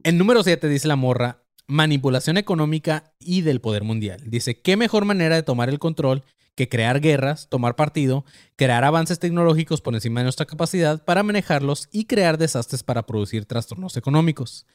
En 0.02 0.18
número 0.18 0.42
7 0.42 0.68
dice 0.68 0.88
la 0.88 0.96
morra, 0.96 1.44
manipulación 1.68 2.36
económica 2.36 3.14
y 3.20 3.42
del 3.42 3.60
poder 3.60 3.84
mundial. 3.84 4.20
Dice, 4.26 4.60
¿qué 4.60 4.76
mejor 4.76 5.04
manera 5.04 5.36
de 5.36 5.42
tomar 5.42 5.68
el 5.68 5.78
control 5.78 6.24
que 6.56 6.68
crear 6.68 7.00
guerras, 7.00 7.48
tomar 7.48 7.76
partido, 7.76 8.24
crear 8.56 8.82
avances 8.82 9.20
tecnológicos 9.20 9.80
por 9.80 9.94
encima 9.94 10.20
de 10.20 10.24
nuestra 10.24 10.46
capacidad 10.46 11.04
para 11.04 11.22
manejarlos 11.22 11.88
y 11.92 12.06
crear 12.06 12.38
desastres 12.38 12.82
para 12.82 13.06
producir 13.06 13.44
trastornos 13.44 13.96
económicos? 13.96 14.66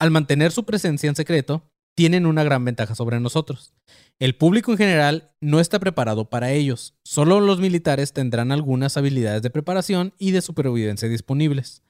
Al 0.00 0.10
mantener 0.10 0.50
su 0.50 0.64
presencia 0.64 1.08
en 1.08 1.14
secreto, 1.14 1.70
tienen 1.94 2.26
una 2.26 2.44
gran 2.44 2.64
ventaja 2.64 2.94
sobre 2.94 3.18
nosotros. 3.20 3.74
El 4.20 4.36
público 4.36 4.72
en 4.72 4.78
general 4.78 5.32
no 5.40 5.60
está 5.60 5.78
preparado 5.80 6.30
para 6.30 6.52
ellos. 6.52 6.94
Solo 7.04 7.40
los 7.40 7.58
militares 7.58 8.12
tendrán 8.12 8.52
algunas 8.52 8.96
habilidades 8.96 9.42
de 9.42 9.50
preparación 9.50 10.14
y 10.16 10.30
de 10.30 10.40
supervivencia 10.40 11.08
disponibles. 11.08 11.82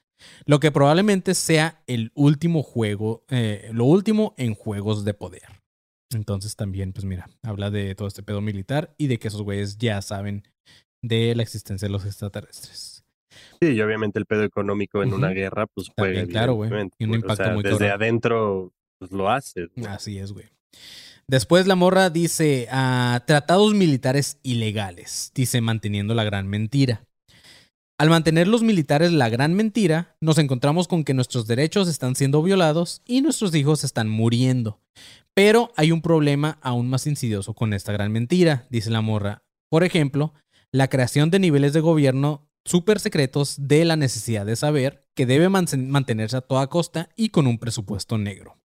Lo 0.45 0.59
que 0.59 0.71
probablemente 0.71 1.33
sea 1.35 1.81
el 1.87 2.11
último 2.15 2.63
juego, 2.63 3.23
eh, 3.29 3.69
lo 3.71 3.85
último 3.85 4.33
en 4.37 4.55
juegos 4.55 5.05
de 5.05 5.13
poder. 5.13 5.58
Entonces 6.11 6.55
también, 6.55 6.91
pues 6.93 7.05
mira, 7.05 7.29
habla 7.43 7.69
de 7.69 7.93
todo 7.95 8.07
este 8.07 8.23
pedo 8.23 8.41
militar 8.41 8.93
y 8.97 9.07
de 9.07 9.19
que 9.19 9.27
esos 9.27 9.41
güeyes 9.41 9.77
ya 9.77 10.01
saben 10.01 10.43
de 11.01 11.35
la 11.35 11.43
existencia 11.43 11.87
de 11.87 11.91
los 11.91 12.05
extraterrestres. 12.05 13.03
Sí, 13.61 13.67
y 13.67 13.81
obviamente 13.81 14.17
el 14.19 14.25
pedo 14.25 14.43
económico 14.43 15.03
en 15.03 15.13
una 15.13 15.29
guerra, 15.29 15.67
pues 15.67 15.91
juega, 15.95 16.25
claro, 16.25 16.53
güey, 16.53 16.71
y 16.97 17.03
un 17.03 17.09
güey, 17.09 17.21
o 17.21 17.21
impacto 17.21 17.43
sea, 17.43 17.53
muy 17.53 17.63
desde 17.63 17.91
adentro, 17.91 18.73
pues 18.97 19.11
lo 19.11 19.29
haces, 19.29 19.69
güey. 19.75 19.87
Así 19.87 20.17
es, 20.17 20.31
güey. 20.31 20.47
Después 21.27 21.67
la 21.67 21.75
morra 21.75 22.09
dice, 22.09 22.67
ah, 22.71 23.23
tratados 23.27 23.75
militares 23.75 24.39
ilegales, 24.41 25.31
dice 25.35 25.61
manteniendo 25.61 26.15
la 26.15 26.23
gran 26.23 26.47
mentira. 26.47 27.05
Al 27.99 28.09
mantener 28.09 28.47
los 28.47 28.63
militares 28.63 29.11
la 29.11 29.27
gran 29.27 29.55
mentira, 29.55 30.15
nos 30.21 30.37
encontramos 30.37 30.87
con 30.87 31.03
que 31.03 31.13
nuestros 31.13 31.47
derechos 31.47 31.89
están 31.89 32.15
siendo 32.15 32.41
violados 32.41 33.01
y 33.05 33.19
nuestros 33.19 33.53
hijos 33.55 33.83
están 33.83 34.07
muriendo. 34.07 34.79
Pero 35.33 35.73
hay 35.75 35.91
un 35.91 36.01
problema 36.01 36.59
aún 36.61 36.89
más 36.89 37.07
insidioso 37.07 37.53
con 37.53 37.73
esta 37.73 37.91
gran 37.91 38.13
mentira, 38.13 38.65
dice 38.69 38.89
la 38.89 39.01
morra. 39.01 39.43
Por 39.69 39.83
ejemplo, 39.83 40.33
la 40.71 40.87
creación 40.87 41.29
de 41.29 41.39
niveles 41.39 41.73
de 41.73 41.81
gobierno 41.81 42.47
súper 42.63 43.01
secretos 43.01 43.55
de 43.67 43.83
la 43.83 43.97
necesidad 43.97 44.45
de 44.45 44.55
saber 44.55 45.05
que 45.13 45.25
debe 45.25 45.49
mantenerse 45.49 46.37
a 46.37 46.41
toda 46.41 46.67
costa 46.67 47.09
y 47.17 47.29
con 47.29 47.47
un 47.47 47.57
presupuesto 47.57 48.17
negro. 48.17 48.55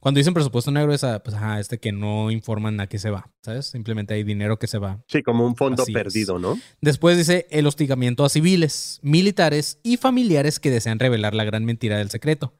Cuando 0.00 0.18
dicen 0.18 0.32
presupuesto 0.32 0.70
negro 0.70 0.94
es 0.94 1.04
pues, 1.22 1.36
este 1.58 1.78
que 1.78 1.92
no 1.92 2.30
informan 2.30 2.80
a 2.80 2.86
qué 2.86 2.98
se 2.98 3.10
va, 3.10 3.30
¿sabes? 3.44 3.66
Simplemente 3.66 4.14
hay 4.14 4.22
dinero 4.22 4.58
que 4.58 4.66
se 4.66 4.78
va. 4.78 5.04
Sí, 5.08 5.22
como 5.22 5.46
un 5.46 5.56
fondo 5.56 5.84
perdido, 5.84 6.38
¿no? 6.38 6.58
Después 6.80 7.18
dice 7.18 7.46
el 7.50 7.66
hostigamiento 7.66 8.24
a 8.24 8.30
civiles, 8.30 8.98
militares 9.02 9.78
y 9.82 9.98
familiares 9.98 10.58
que 10.58 10.70
desean 10.70 10.98
revelar 10.98 11.34
la 11.34 11.44
gran 11.44 11.66
mentira 11.66 11.98
del 11.98 12.08
secreto. 12.08 12.54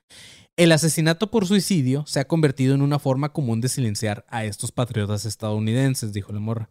El 0.59 0.73
asesinato 0.73 1.31
por 1.31 1.47
suicidio 1.47 2.05
se 2.07 2.21
ha 2.21 2.27
convertido 2.27 2.75
en 2.75 2.83
una 2.83 2.99
forma 2.99 3.33
común 3.33 3.63
de 3.63 3.71
silenciar 3.71 4.27
a 4.29 4.45
estos 4.45 4.71
patriotas 4.73 5.25
estadounidenses, 5.25 6.13
dijo 6.13 6.33
la 6.33 6.41
morra. 6.41 6.71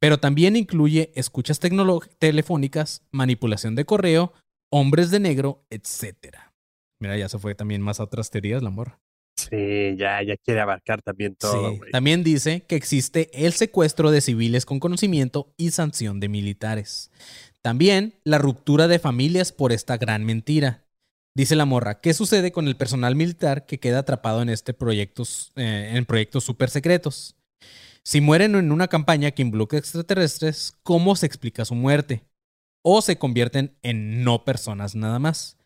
Pero 0.00 0.18
también 0.18 0.56
incluye 0.56 1.12
escuchas 1.14 1.60
telefónicas, 1.60 3.02
manipulación 3.12 3.76
de 3.76 3.84
correo, 3.84 4.32
hombres 4.72 5.12
de 5.12 5.20
negro, 5.20 5.64
etc. 5.70 6.16
Mira, 7.00 7.16
ya 7.16 7.28
se 7.28 7.38
fue 7.38 7.54
también 7.54 7.82
más 7.82 8.00
a 8.00 8.04
otras 8.04 8.30
teorías 8.30 8.62
la 8.64 8.70
morra. 8.70 8.98
Sí, 9.52 9.96
ya, 9.98 10.22
ya 10.22 10.38
quiere 10.38 10.62
abarcar 10.62 11.02
también 11.02 11.36
todo. 11.36 11.78
También 11.90 12.24
dice 12.24 12.62
que 12.62 12.74
existe 12.74 13.28
el 13.34 13.52
secuestro 13.52 14.10
de 14.10 14.22
civiles 14.22 14.64
con 14.64 14.80
conocimiento 14.80 15.52
y 15.58 15.72
sanción 15.72 16.20
de 16.20 16.30
militares. 16.30 17.10
También 17.60 18.14
la 18.24 18.38
ruptura 18.38 18.88
de 18.88 18.98
familias 18.98 19.52
por 19.52 19.72
esta 19.72 19.98
gran 19.98 20.24
mentira. 20.24 20.86
Dice 21.34 21.54
la 21.54 21.66
morra, 21.66 22.00
¿qué 22.00 22.14
sucede 22.14 22.50
con 22.50 22.66
el 22.66 22.76
personal 22.76 23.14
militar 23.14 23.66
que 23.66 23.78
queda 23.78 23.98
atrapado 23.98 24.40
en 24.40 24.48
este 24.48 24.72
proyectos, 24.72 25.52
eh, 25.56 25.92
en 25.96 26.06
proyectos 26.06 26.44
súper 26.44 26.70
secretos? 26.70 27.36
Si 28.04 28.22
mueren 28.22 28.54
en 28.54 28.72
una 28.72 28.88
campaña 28.88 29.32
que 29.32 29.42
involucra 29.42 29.78
extraterrestres, 29.78 30.78
¿cómo 30.82 31.14
se 31.14 31.26
explica 31.26 31.66
su 31.66 31.74
muerte? 31.74 32.24
O 32.82 33.02
se 33.02 33.18
convierten 33.18 33.76
en 33.82 34.24
no 34.24 34.46
personas 34.46 34.94
nada 34.94 35.18
más. 35.18 35.58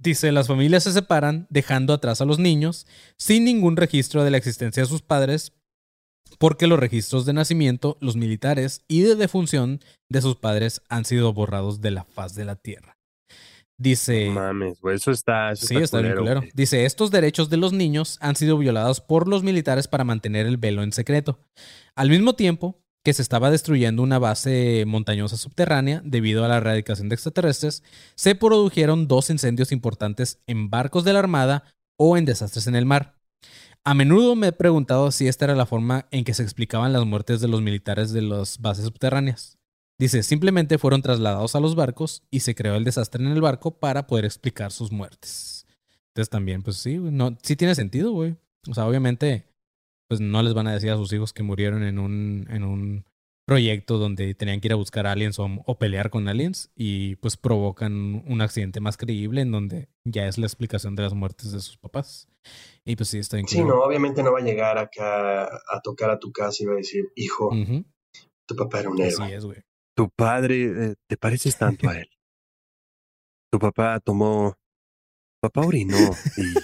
Dice, 0.00 0.30
las 0.30 0.46
familias 0.46 0.84
se 0.84 0.92
separan 0.92 1.46
dejando 1.50 1.92
atrás 1.92 2.20
a 2.20 2.24
los 2.24 2.38
niños 2.38 2.86
sin 3.16 3.44
ningún 3.44 3.76
registro 3.76 4.22
de 4.22 4.30
la 4.30 4.36
existencia 4.36 4.82
de 4.82 4.88
sus 4.88 5.02
padres 5.02 5.52
porque 6.38 6.66
los 6.66 6.78
registros 6.78 7.26
de 7.26 7.32
nacimiento, 7.32 7.96
los 8.00 8.16
militares 8.16 8.84
y 8.86 9.02
de 9.02 9.16
defunción 9.16 9.80
de 10.08 10.20
sus 10.20 10.36
padres 10.36 10.82
han 10.88 11.04
sido 11.04 11.32
borrados 11.32 11.80
de 11.80 11.90
la 11.90 12.04
faz 12.04 12.34
de 12.34 12.44
la 12.44 12.56
tierra. 12.56 12.96
Dice. 13.80 14.30
mames, 14.30 14.80
güey, 14.80 14.96
eso 14.96 15.12
está. 15.12 15.54
sí, 15.54 15.76
está, 15.76 16.00
bien 16.00 16.16
culero. 16.16 16.42
Dice: 16.52 16.84
Estos 16.84 17.12
derechos 17.12 17.48
de 17.48 17.58
los 17.58 17.72
niños 17.72 18.18
han 18.20 18.34
sido 18.34 18.58
violados 18.58 19.00
por 19.00 19.28
los 19.28 19.44
militares 19.44 19.86
para 19.86 20.02
mantener 20.02 20.46
el 20.46 20.56
velo 20.56 20.82
en 20.82 20.92
secreto. 20.92 21.38
Al 21.94 22.10
mismo 22.10 22.34
tiempo, 22.34 22.80
que 23.08 23.14
se 23.14 23.22
estaba 23.22 23.50
destruyendo 23.50 24.02
una 24.02 24.18
base 24.18 24.84
montañosa 24.86 25.38
subterránea 25.38 26.02
debido 26.04 26.44
a 26.44 26.48
la 26.48 26.58
erradicación 26.58 27.08
de 27.08 27.14
extraterrestres, 27.14 27.82
se 28.16 28.34
produjeron 28.34 29.08
dos 29.08 29.30
incendios 29.30 29.72
importantes 29.72 30.40
en 30.46 30.68
barcos 30.68 31.04
de 31.04 31.14
la 31.14 31.20
Armada 31.20 31.64
o 31.96 32.18
en 32.18 32.26
desastres 32.26 32.66
en 32.66 32.76
el 32.76 32.84
mar. 32.84 33.14
A 33.82 33.94
menudo 33.94 34.36
me 34.36 34.48
he 34.48 34.52
preguntado 34.52 35.10
si 35.10 35.26
esta 35.26 35.46
era 35.46 35.54
la 35.54 35.64
forma 35.64 36.06
en 36.10 36.22
que 36.22 36.34
se 36.34 36.42
explicaban 36.42 36.92
las 36.92 37.06
muertes 37.06 37.40
de 37.40 37.48
los 37.48 37.62
militares 37.62 38.12
de 38.12 38.20
las 38.20 38.58
bases 38.58 38.84
subterráneas. 38.84 39.56
Dice, 39.98 40.22
simplemente 40.22 40.76
fueron 40.76 41.00
trasladados 41.00 41.56
a 41.56 41.60
los 41.60 41.76
barcos 41.76 42.24
y 42.30 42.40
se 42.40 42.54
creó 42.54 42.74
el 42.74 42.84
desastre 42.84 43.24
en 43.24 43.30
el 43.30 43.40
barco 43.40 43.78
para 43.78 44.06
poder 44.06 44.26
explicar 44.26 44.70
sus 44.70 44.92
muertes. 44.92 45.66
Entonces 46.08 46.28
también, 46.28 46.62
pues 46.62 46.76
sí, 46.76 46.98
no, 46.98 47.38
sí 47.42 47.56
tiene 47.56 47.74
sentido, 47.74 48.12
güey. 48.12 48.36
O 48.68 48.74
sea, 48.74 48.84
obviamente 48.84 49.46
pues 50.08 50.20
no 50.20 50.42
les 50.42 50.54
van 50.54 50.66
a 50.66 50.72
decir 50.72 50.90
a 50.90 50.96
sus 50.96 51.12
hijos 51.12 51.32
que 51.32 51.42
murieron 51.42 51.84
en 51.84 51.98
un, 51.98 52.46
en 52.50 52.64
un 52.64 53.04
proyecto 53.48 53.98
donde 53.98 54.34
tenían 54.34 54.60
que 54.60 54.68
ir 54.68 54.72
a 54.72 54.76
buscar 54.76 55.06
aliens 55.06 55.38
o, 55.38 55.78
pelear 55.78 56.10
con 56.10 56.28
aliens 56.28 56.70
y 56.74 57.16
pues 57.16 57.38
provocan 57.38 58.22
un 58.26 58.42
accidente 58.42 58.80
más 58.80 58.98
creíble 58.98 59.40
en 59.40 59.50
donde 59.50 59.88
ya 60.04 60.26
es 60.26 60.36
la 60.36 60.46
explicación 60.46 60.94
de 60.96 61.04
las 61.04 61.14
muertes 61.14 61.52
de 61.52 61.60
sus 61.60 61.78
papás. 61.78 62.28
Y 62.84 62.96
pues 62.96 63.08
sí, 63.08 63.18
está 63.18 63.38
increíble. 63.38 63.70
Sí, 63.70 63.76
no, 63.76 63.82
obviamente 63.82 64.22
no 64.22 64.32
va 64.32 64.40
a 64.40 64.42
llegar 64.42 64.76
acá 64.76 65.44
a 65.44 65.80
tocar 65.82 66.10
a 66.10 66.18
tu 66.18 66.30
casa 66.30 66.62
y 66.62 66.66
va 66.66 66.74
a 66.74 66.76
decir, 66.76 67.04
hijo, 67.14 67.50
tu 68.46 68.54
papá 68.54 68.80
era 68.80 68.90
un 68.90 69.00
héroe. 69.00 69.24
Así 69.24 69.32
es, 69.32 69.44
güey. 69.46 69.62
Tu 69.94 70.10
padre, 70.10 70.90
eh, 70.90 70.94
te 71.06 71.16
pareces 71.16 71.56
tanto 71.56 71.88
a 71.88 71.98
él. 71.98 72.08
tu 73.50 73.58
papá 73.58 73.98
tomó, 74.00 74.58
papá 75.40 75.62
orinó 75.62 75.96
y 76.36 76.54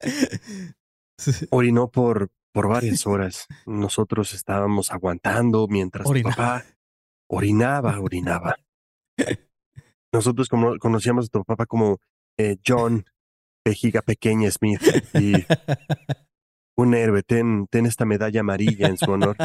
orinó 1.50 1.90
por 1.90 2.30
por 2.56 2.68
varias 2.68 3.06
horas. 3.06 3.46
Nosotros 3.66 4.32
estábamos 4.32 4.90
aguantando 4.90 5.68
mientras 5.68 6.08
mi 6.10 6.22
papá 6.22 6.64
orinaba, 7.28 8.00
orinaba. 8.00 8.56
Nosotros 10.12 10.48
como, 10.48 10.78
conocíamos 10.78 11.26
a 11.26 11.28
tu 11.28 11.44
papá 11.44 11.66
como 11.66 11.98
eh, 12.38 12.56
John 12.66 13.04
Pejiga 13.62 14.00
Pequeña 14.00 14.50
Smith 14.50 14.80
y 15.12 15.34
un 16.78 16.94
héroe, 16.94 17.22
ten, 17.22 17.66
ten 17.70 17.84
esta 17.84 18.06
medalla 18.06 18.40
amarilla 18.40 18.88
en 18.88 18.96
su 18.96 19.10
honor. 19.10 19.36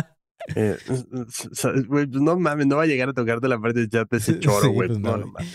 Eh, 0.56 0.78
pues, 1.90 2.10
no 2.10 2.40
mames, 2.40 2.68
no 2.68 2.78
va 2.78 2.84
a 2.84 2.88
llegar 2.88 3.10
a 3.10 3.14
tocarte 3.14 3.48
la 3.50 3.60
parte 3.60 3.82
de 3.82 3.90
chat 3.90 4.12
ese 4.14 4.40
choro, 4.40 4.72
güey. 4.72 4.88
Pues 4.88 5.48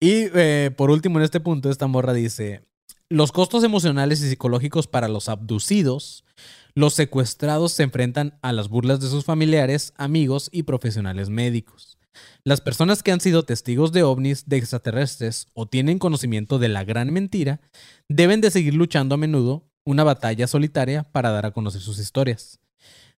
y 0.00 0.26
eh, 0.34 0.70
por 0.76 0.90
último, 0.90 1.18
en 1.18 1.24
este 1.24 1.40
punto, 1.40 1.70
esta 1.70 1.86
morra 1.86 2.12
dice: 2.12 2.62
Los 3.08 3.32
costos 3.32 3.64
emocionales 3.64 4.20
y 4.20 4.28
psicológicos 4.28 4.86
para 4.86 5.08
los 5.08 5.28
abducidos 5.28 6.24
los 6.74 6.94
secuestrados 6.94 7.72
se 7.72 7.84
enfrentan 7.84 8.38
a 8.42 8.52
las 8.52 8.68
burlas 8.68 9.00
de 9.00 9.08
sus 9.08 9.24
familiares, 9.24 9.92
amigos 9.96 10.48
y 10.52 10.64
profesionales 10.64 11.28
médicos. 11.28 11.98
Las 12.42 12.60
personas 12.60 13.02
que 13.02 13.12
han 13.12 13.20
sido 13.20 13.44
testigos 13.44 13.92
de 13.92 14.02
ovnis, 14.02 14.48
de 14.48 14.56
extraterrestres 14.56 15.48
o 15.54 15.66
tienen 15.66 15.98
conocimiento 15.98 16.58
de 16.58 16.68
la 16.68 16.84
gran 16.84 17.12
mentira, 17.12 17.60
deben 18.08 18.40
de 18.40 18.50
seguir 18.50 18.74
luchando 18.74 19.14
a 19.14 19.18
menudo 19.18 19.70
una 19.84 20.04
batalla 20.04 20.46
solitaria 20.46 21.04
para 21.04 21.30
dar 21.30 21.46
a 21.46 21.52
conocer 21.52 21.80
sus 21.80 21.98
historias. 21.98 22.58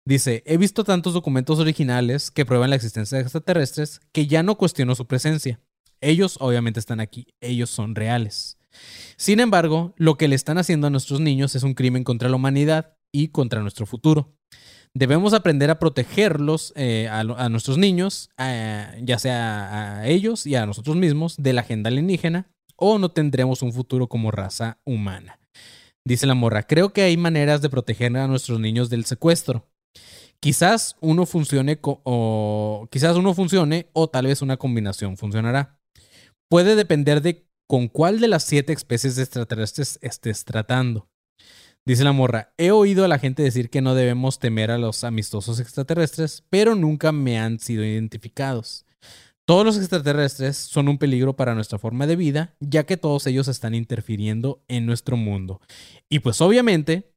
Dice, 0.03 0.43
he 0.45 0.57
visto 0.57 0.83
tantos 0.83 1.13
documentos 1.13 1.59
originales 1.59 2.31
que 2.31 2.45
prueban 2.45 2.69
la 2.69 2.75
existencia 2.75 3.17
de 3.17 3.23
extraterrestres 3.23 4.01
que 4.11 4.27
ya 4.27 4.43
no 4.43 4.55
cuestiono 4.55 4.95
su 4.95 5.07
presencia. 5.07 5.59
Ellos 6.01 6.37
obviamente 6.39 6.79
están 6.79 6.99
aquí, 6.99 7.27
ellos 7.41 7.69
son 7.69 7.95
reales. 7.95 8.57
Sin 9.17 9.39
embargo, 9.39 9.93
lo 9.97 10.15
que 10.15 10.27
le 10.27 10.35
están 10.35 10.57
haciendo 10.57 10.87
a 10.87 10.89
nuestros 10.89 11.21
niños 11.21 11.55
es 11.55 11.63
un 11.63 11.73
crimen 11.73 12.03
contra 12.03 12.29
la 12.29 12.35
humanidad 12.35 12.94
y 13.21 13.29
contra 13.29 13.61
nuestro 13.61 13.85
futuro. 13.85 14.35
Debemos 14.93 15.33
aprender 15.33 15.69
a 15.69 15.79
protegerlos, 15.79 16.73
eh, 16.75 17.07
a, 17.09 17.49
nuestros 17.49 17.77
niños, 17.77 18.29
ya 18.37 19.19
sea 19.19 19.99
a 19.99 20.07
ellos 20.07 20.47
y 20.47 20.55
a 20.55 20.65
nosotros 20.65 20.95
mismos, 20.95 21.35
de 21.37 21.53
la 21.53 21.61
agenda 21.61 21.89
alienígena, 21.89 22.49
o 22.77 22.97
no 22.97 23.09
tendremos 23.09 23.61
un 23.61 23.73
futuro 23.73 24.07
como 24.07 24.31
raza 24.31 24.79
humana. 24.85 25.39
Dice 26.07 26.27
la 26.27 26.35
morra, 26.35 26.63
creo 26.63 26.93
que 26.93 27.01
hay 27.01 27.17
maneras 27.17 27.61
de 27.61 27.69
proteger 27.69 28.15
a 28.15 28.27
nuestros 28.27 28.59
niños 28.59 28.89
del 28.89 29.05
secuestro. 29.05 29.67
Quizás 30.39 30.95
uno 31.01 31.25
funcione 31.25 31.79
o 31.81 32.87
quizás 32.91 33.17
uno 33.17 33.33
funcione 33.33 33.89
o 33.93 34.07
tal 34.07 34.27
vez 34.27 34.41
una 34.41 34.57
combinación 34.57 35.17
funcionará. 35.17 35.79
Puede 36.49 36.75
depender 36.75 37.21
de 37.21 37.47
con 37.67 37.87
cuál 37.87 38.19
de 38.19 38.27
las 38.27 38.43
siete 38.43 38.71
especies 38.71 39.17
extraterrestres 39.17 39.97
estés 40.01 40.45
tratando. 40.45 41.09
Dice 41.87 42.03
la 42.03 42.13
morra, 42.13 42.51
he 42.57 42.71
oído 42.71 43.05
a 43.05 43.07
la 43.07 43.19
gente 43.19 43.43
decir 43.43 43.69
que 43.69 43.79
no 43.79 43.93
debemos 43.93 44.39
temer 44.39 44.71
a 44.71 44.79
los 44.79 45.03
amistosos 45.03 45.59
extraterrestres, 45.59 46.43
pero 46.49 46.73
nunca 46.73 47.11
me 47.11 47.37
han 47.37 47.59
sido 47.59 47.85
identificados. 47.85 48.87
Todos 49.47 49.63
los 49.63 49.77
extraterrestres 49.77 50.57
son 50.57 50.87
un 50.87 50.97
peligro 50.97 51.35
para 51.35 51.53
nuestra 51.53 51.77
forma 51.77 52.07
de 52.07 52.15
vida, 52.15 52.55
ya 52.59 52.87
que 52.87 52.97
todos 52.97 53.27
ellos 53.27 53.47
están 53.47 53.75
interfiriendo 53.75 54.63
en 54.67 54.87
nuestro 54.87 55.15
mundo. 55.15 55.61
Y 56.09 56.19
pues 56.19 56.41
obviamente, 56.41 57.13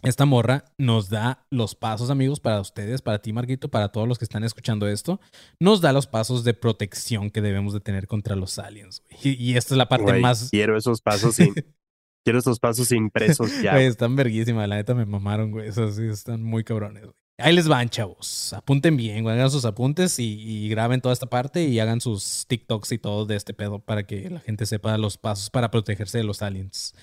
esta 0.00 0.24
morra 0.24 0.64
nos 0.78 1.10
da 1.10 1.44
los 1.50 1.74
pasos, 1.74 2.08
amigos, 2.08 2.40
para 2.40 2.62
ustedes, 2.62 3.02
para 3.02 3.20
ti, 3.20 3.34
Marquito, 3.34 3.68
para 3.68 3.88
todos 3.92 4.08
los 4.08 4.16
que 4.16 4.24
están 4.24 4.42
escuchando 4.42 4.88
esto, 4.88 5.20
nos 5.60 5.82
da 5.82 5.92
los 5.92 6.06
pasos 6.06 6.44
de 6.44 6.54
protección 6.54 7.28
que 7.30 7.42
debemos 7.42 7.74
de 7.74 7.80
tener 7.80 8.06
contra 8.06 8.36
los 8.36 8.58
aliens. 8.58 9.02
Y, 9.22 9.54
esta 9.58 9.74
es 9.74 9.78
la 9.78 9.90
parte 9.90 10.14
más... 10.20 10.48
Quiero 10.48 10.78
esos 10.78 11.02
pasos, 11.02 11.34
sí. 11.34 11.52
Quiero 12.24 12.38
estos 12.38 12.58
pasos 12.58 12.90
impresos 12.92 13.50
ya. 13.62 13.72
Güey, 13.72 13.86
están 13.86 14.16
verguísimas, 14.16 14.68
la 14.68 14.76
neta 14.76 14.94
me 14.94 15.06
mamaron, 15.06 15.50
güey. 15.50 15.68
Esos 15.68 15.96
sí 15.96 16.06
están 16.06 16.42
muy 16.42 16.64
cabrones, 16.64 17.04
güey. 17.04 17.14
Ahí 17.40 17.54
les 17.54 17.68
van, 17.68 17.88
chavos. 17.88 18.52
Apunten 18.52 18.96
bien, 18.96 19.22
güey. 19.22 19.36
Hagan 19.36 19.50
sus 19.50 19.64
apuntes 19.64 20.18
y, 20.18 20.68
graben 20.68 21.00
toda 21.00 21.12
esta 21.12 21.26
parte 21.26 21.64
y 21.64 21.78
hagan 21.78 22.00
sus 22.00 22.46
TikToks 22.48 22.90
y 22.92 22.98
todo 22.98 23.26
de 23.26 23.36
este 23.36 23.54
pedo 23.54 23.78
para 23.78 24.04
que 24.04 24.28
la 24.28 24.40
gente 24.40 24.66
sepa 24.66 24.98
los 24.98 25.18
pasos 25.18 25.48
para 25.48 25.70
protegerse 25.70 26.18
de 26.18 26.24
los 26.24 26.42
aliens. 26.42 26.94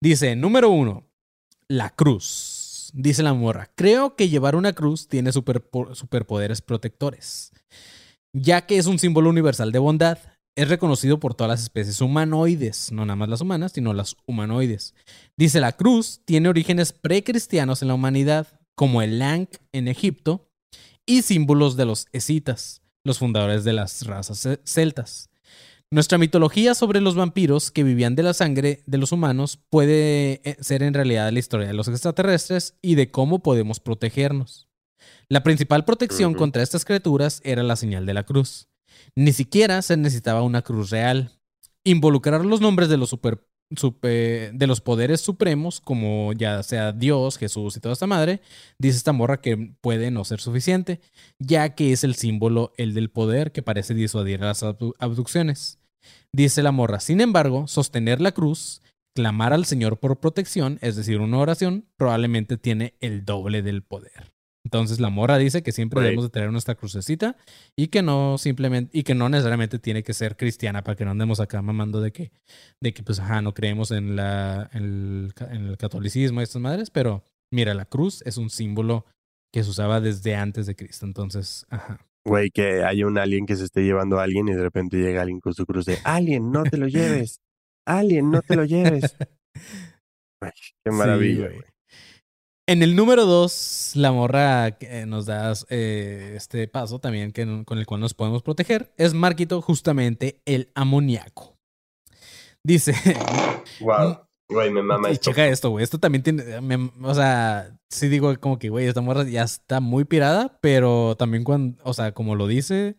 Dice, 0.00 0.34
número 0.34 0.70
uno, 0.70 1.04
la 1.68 1.90
cruz. 1.90 2.90
Dice 2.94 3.22
la 3.22 3.32
morra, 3.34 3.70
creo 3.76 4.16
que 4.16 4.28
llevar 4.28 4.56
una 4.56 4.72
cruz 4.72 5.06
tiene 5.06 5.30
superpoderes 5.32 6.62
protectores, 6.62 7.52
ya 8.32 8.66
que 8.66 8.78
es 8.78 8.86
un 8.86 8.98
símbolo 8.98 9.28
universal 9.28 9.70
de 9.70 9.78
bondad 9.78 10.18
es 10.56 10.68
reconocido 10.68 11.20
por 11.20 11.34
todas 11.34 11.50
las 11.50 11.62
especies 11.62 12.00
humanoides, 12.00 12.90
no 12.90 13.04
nada 13.04 13.16
más 13.16 13.28
las 13.28 13.42
humanas, 13.42 13.72
sino 13.72 13.92
las 13.92 14.16
humanoides. 14.26 14.94
Dice, 15.36 15.60
la 15.60 15.72
cruz 15.72 16.22
tiene 16.24 16.48
orígenes 16.48 16.92
precristianos 16.92 17.82
en 17.82 17.88
la 17.88 17.94
humanidad, 17.94 18.48
como 18.74 19.02
el 19.02 19.20
Ankh 19.20 19.58
en 19.72 19.86
Egipto, 19.86 20.48
y 21.04 21.22
símbolos 21.22 21.76
de 21.76 21.84
los 21.84 22.06
escitas, 22.12 22.82
los 23.04 23.18
fundadores 23.18 23.64
de 23.64 23.74
las 23.74 24.06
razas 24.06 24.58
celtas. 24.64 25.30
Nuestra 25.90 26.18
mitología 26.18 26.74
sobre 26.74 27.00
los 27.00 27.14
vampiros 27.14 27.70
que 27.70 27.84
vivían 27.84 28.16
de 28.16 28.24
la 28.24 28.34
sangre 28.34 28.82
de 28.86 28.98
los 28.98 29.12
humanos 29.12 29.60
puede 29.70 30.40
eh, 30.42 30.56
ser 30.60 30.82
en 30.82 30.94
realidad 30.94 31.30
la 31.30 31.38
historia 31.38 31.68
de 31.68 31.74
los 31.74 31.86
extraterrestres 31.86 32.74
y 32.82 32.96
de 32.96 33.12
cómo 33.12 33.40
podemos 33.40 33.78
protegernos. 33.78 34.68
La 35.28 35.44
principal 35.44 35.84
protección 35.84 36.34
contra 36.34 36.62
estas 36.62 36.84
criaturas 36.84 37.40
era 37.44 37.62
la 37.62 37.76
señal 37.76 38.04
de 38.04 38.14
la 38.14 38.24
cruz. 38.24 38.68
Ni 39.14 39.32
siquiera 39.32 39.82
se 39.82 39.96
necesitaba 39.96 40.42
una 40.42 40.62
cruz 40.62 40.90
real. 40.90 41.32
Involucrar 41.84 42.44
los 42.44 42.60
nombres 42.60 42.88
de 42.88 42.96
los, 42.96 43.16
de 43.70 44.66
los 44.66 44.80
poderes 44.80 45.20
supremos, 45.20 45.80
como 45.80 46.32
ya 46.32 46.62
sea 46.62 46.92
Dios, 46.92 47.38
Jesús 47.38 47.76
y 47.76 47.80
toda 47.80 47.92
esta 47.92 48.06
madre, 48.06 48.40
dice 48.78 48.98
esta 48.98 49.12
morra 49.12 49.40
que 49.40 49.74
puede 49.80 50.10
no 50.10 50.24
ser 50.24 50.40
suficiente, 50.40 51.00
ya 51.38 51.74
que 51.74 51.92
es 51.92 52.04
el 52.04 52.14
símbolo, 52.14 52.72
el 52.76 52.94
del 52.94 53.10
poder, 53.10 53.52
que 53.52 53.62
parece 53.62 53.94
disuadir 53.94 54.42
a 54.42 54.46
las 54.46 54.62
abducciones. 54.62 55.78
Dice 56.32 56.62
la 56.62 56.72
morra, 56.72 57.00
sin 57.00 57.20
embargo, 57.20 57.66
sostener 57.66 58.20
la 58.20 58.32
cruz, 58.32 58.82
clamar 59.14 59.52
al 59.52 59.64
Señor 59.64 59.98
por 59.98 60.20
protección, 60.20 60.78
es 60.82 60.94
decir, 60.96 61.20
una 61.20 61.38
oración, 61.38 61.86
probablemente 61.96 62.58
tiene 62.58 62.94
el 63.00 63.24
doble 63.24 63.62
del 63.62 63.82
poder. 63.82 64.35
Entonces 64.66 64.98
la 64.98 65.10
morra 65.10 65.38
dice 65.38 65.62
que 65.62 65.70
siempre 65.70 66.00
debemos 66.00 66.24
de 66.24 66.30
tener 66.30 66.50
nuestra 66.50 66.74
crucecita 66.74 67.36
y 67.76 67.86
que 67.86 68.02
no 68.02 68.36
simplemente 68.36 68.90
y 68.98 69.04
que 69.04 69.14
no 69.14 69.28
necesariamente 69.28 69.78
tiene 69.78 70.02
que 70.02 70.12
ser 70.12 70.36
cristiana 70.36 70.82
para 70.82 70.96
que 70.96 71.04
no 71.04 71.12
andemos 71.12 71.38
acá 71.38 71.62
mamando 71.62 72.00
de 72.00 72.10
que 72.10 72.32
de 72.80 72.92
que 72.92 73.04
pues 73.04 73.20
ajá 73.20 73.42
no 73.42 73.54
creemos 73.54 73.92
en 73.92 74.16
la 74.16 74.68
en 74.72 75.30
el, 75.38 75.76
catolicismo 75.78 76.40
y 76.40 76.42
estas 76.42 76.60
madres, 76.60 76.90
pero 76.90 77.22
mira 77.52 77.74
la 77.74 77.84
cruz 77.84 78.22
es 78.26 78.38
un 78.38 78.50
símbolo 78.50 79.06
que 79.52 79.62
se 79.62 79.70
usaba 79.70 80.00
desde 80.00 80.34
antes 80.34 80.66
de 80.66 80.74
Cristo, 80.74 81.06
entonces 81.06 81.64
ajá. 81.70 82.04
Güey, 82.24 82.50
que 82.50 82.82
haya 82.82 83.06
un 83.06 83.18
alien 83.18 83.46
que 83.46 83.54
se 83.54 83.66
esté 83.66 83.84
llevando 83.84 84.18
a 84.18 84.24
alguien 84.24 84.48
y 84.48 84.52
de 84.52 84.62
repente 84.62 84.96
llega 84.96 85.22
alguien 85.22 85.38
con 85.38 85.54
su 85.54 85.64
cruz 85.64 85.86
de 85.86 85.98
alien, 86.02 86.50
no 86.50 86.64
te 86.64 86.76
lo 86.76 86.88
lleves. 86.88 87.40
Alien, 87.84 88.32
no 88.32 88.42
te 88.42 88.56
lo 88.56 88.64
lleves. 88.64 89.14
qué 90.84 90.90
maravilla, 90.90 91.50
güey. 91.50 91.75
En 92.68 92.82
el 92.82 92.96
número 92.96 93.26
dos, 93.26 93.92
la 93.94 94.10
morra 94.10 94.72
que 94.72 95.06
nos 95.06 95.26
da 95.26 95.52
eh, 95.68 96.32
este 96.36 96.66
paso 96.66 96.98
también 96.98 97.30
que, 97.30 97.64
con 97.64 97.78
el 97.78 97.86
cual 97.86 98.00
nos 98.00 98.12
podemos 98.12 98.42
proteger 98.42 98.92
es 98.96 99.14
Marquito, 99.14 99.62
justamente 99.62 100.42
el 100.46 100.72
amoníaco. 100.74 101.56
Dice. 102.64 102.94
Wow. 103.80 104.20
Güey, 104.48 104.70
me 104.70 104.80
mama 104.80 105.10
esto. 105.10 105.30
checa 105.30 105.46
esto, 105.48 105.70
güey. 105.70 105.82
Esto 105.82 105.98
también 105.98 106.22
tiene. 106.22 106.42
o 107.02 107.14
sea, 107.14 107.76
sí 107.90 108.08
digo 108.08 108.34
como 108.40 108.58
que, 108.58 108.68
güey, 108.68 108.86
esta 108.86 109.00
morra 109.00 109.24
ya 109.24 109.42
está 109.42 109.80
muy 109.80 110.04
pirada, 110.04 110.58
pero 110.60 111.16
también 111.16 111.44
cuando. 111.44 111.82
O 111.84 111.92
sea, 111.92 112.12
como 112.12 112.36
lo 112.36 112.46
dice, 112.46 112.96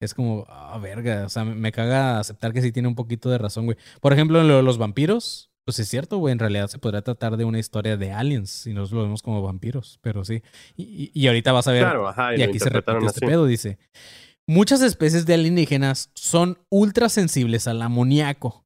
es 0.00 0.14
como, 0.14 0.44
ah, 0.48 0.78
verga. 0.78 1.24
O 1.26 1.28
sea, 1.28 1.44
me, 1.44 1.54
me 1.56 1.72
caga 1.72 2.20
aceptar 2.20 2.52
que 2.52 2.62
sí 2.62 2.72
tiene 2.72 2.88
un 2.88 2.94
poquito 2.94 3.28
de 3.28 3.38
razón, 3.38 3.66
güey. 3.66 3.76
Por 4.00 4.12
ejemplo, 4.12 4.40
en 4.40 4.48
lo 4.48 4.56
de 4.56 4.62
los 4.62 4.78
vampiros, 4.78 5.50
pues 5.64 5.78
es 5.78 5.88
cierto, 5.88 6.18
güey. 6.18 6.32
En 6.32 6.38
realidad 6.38 6.68
se 6.68 6.78
podría 6.78 7.02
tratar 7.02 7.36
de 7.36 7.44
una 7.44 7.58
historia 7.58 7.96
de 7.96 8.12
aliens 8.12 8.50
si 8.50 8.74
nos 8.74 8.92
lo 8.92 9.02
vemos 9.02 9.22
como 9.22 9.42
vampiros, 9.42 9.98
pero 10.02 10.24
sí. 10.24 10.42
Y, 10.76 11.26
ahorita 11.26 11.52
vas 11.52 11.68
a 11.68 11.72
ver. 11.72 11.86
y, 12.36 12.42
aquí 12.42 12.58
se 12.58 12.70
repite 12.70 13.06
este 13.06 13.26
pedo, 13.26 13.46
dice. 13.46 13.78
Muchas 14.46 14.82
especies 14.82 15.24
de 15.24 15.34
alienígenas 15.34 16.10
son 16.14 16.58
ultra 16.70 17.08
sensibles 17.08 17.66
al 17.66 17.80
amoníaco. 17.80 18.64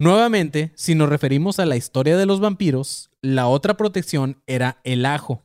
Nuevamente, 0.00 0.72
si 0.76 0.94
nos 0.94 1.10
referimos 1.10 1.58
a 1.58 1.66
la 1.66 1.76
historia 1.76 2.16
de 2.16 2.24
los 2.24 2.40
vampiros, 2.40 3.10
la 3.20 3.46
otra 3.46 3.76
protección 3.76 4.42
era 4.46 4.80
el 4.82 5.04
ajo. 5.04 5.44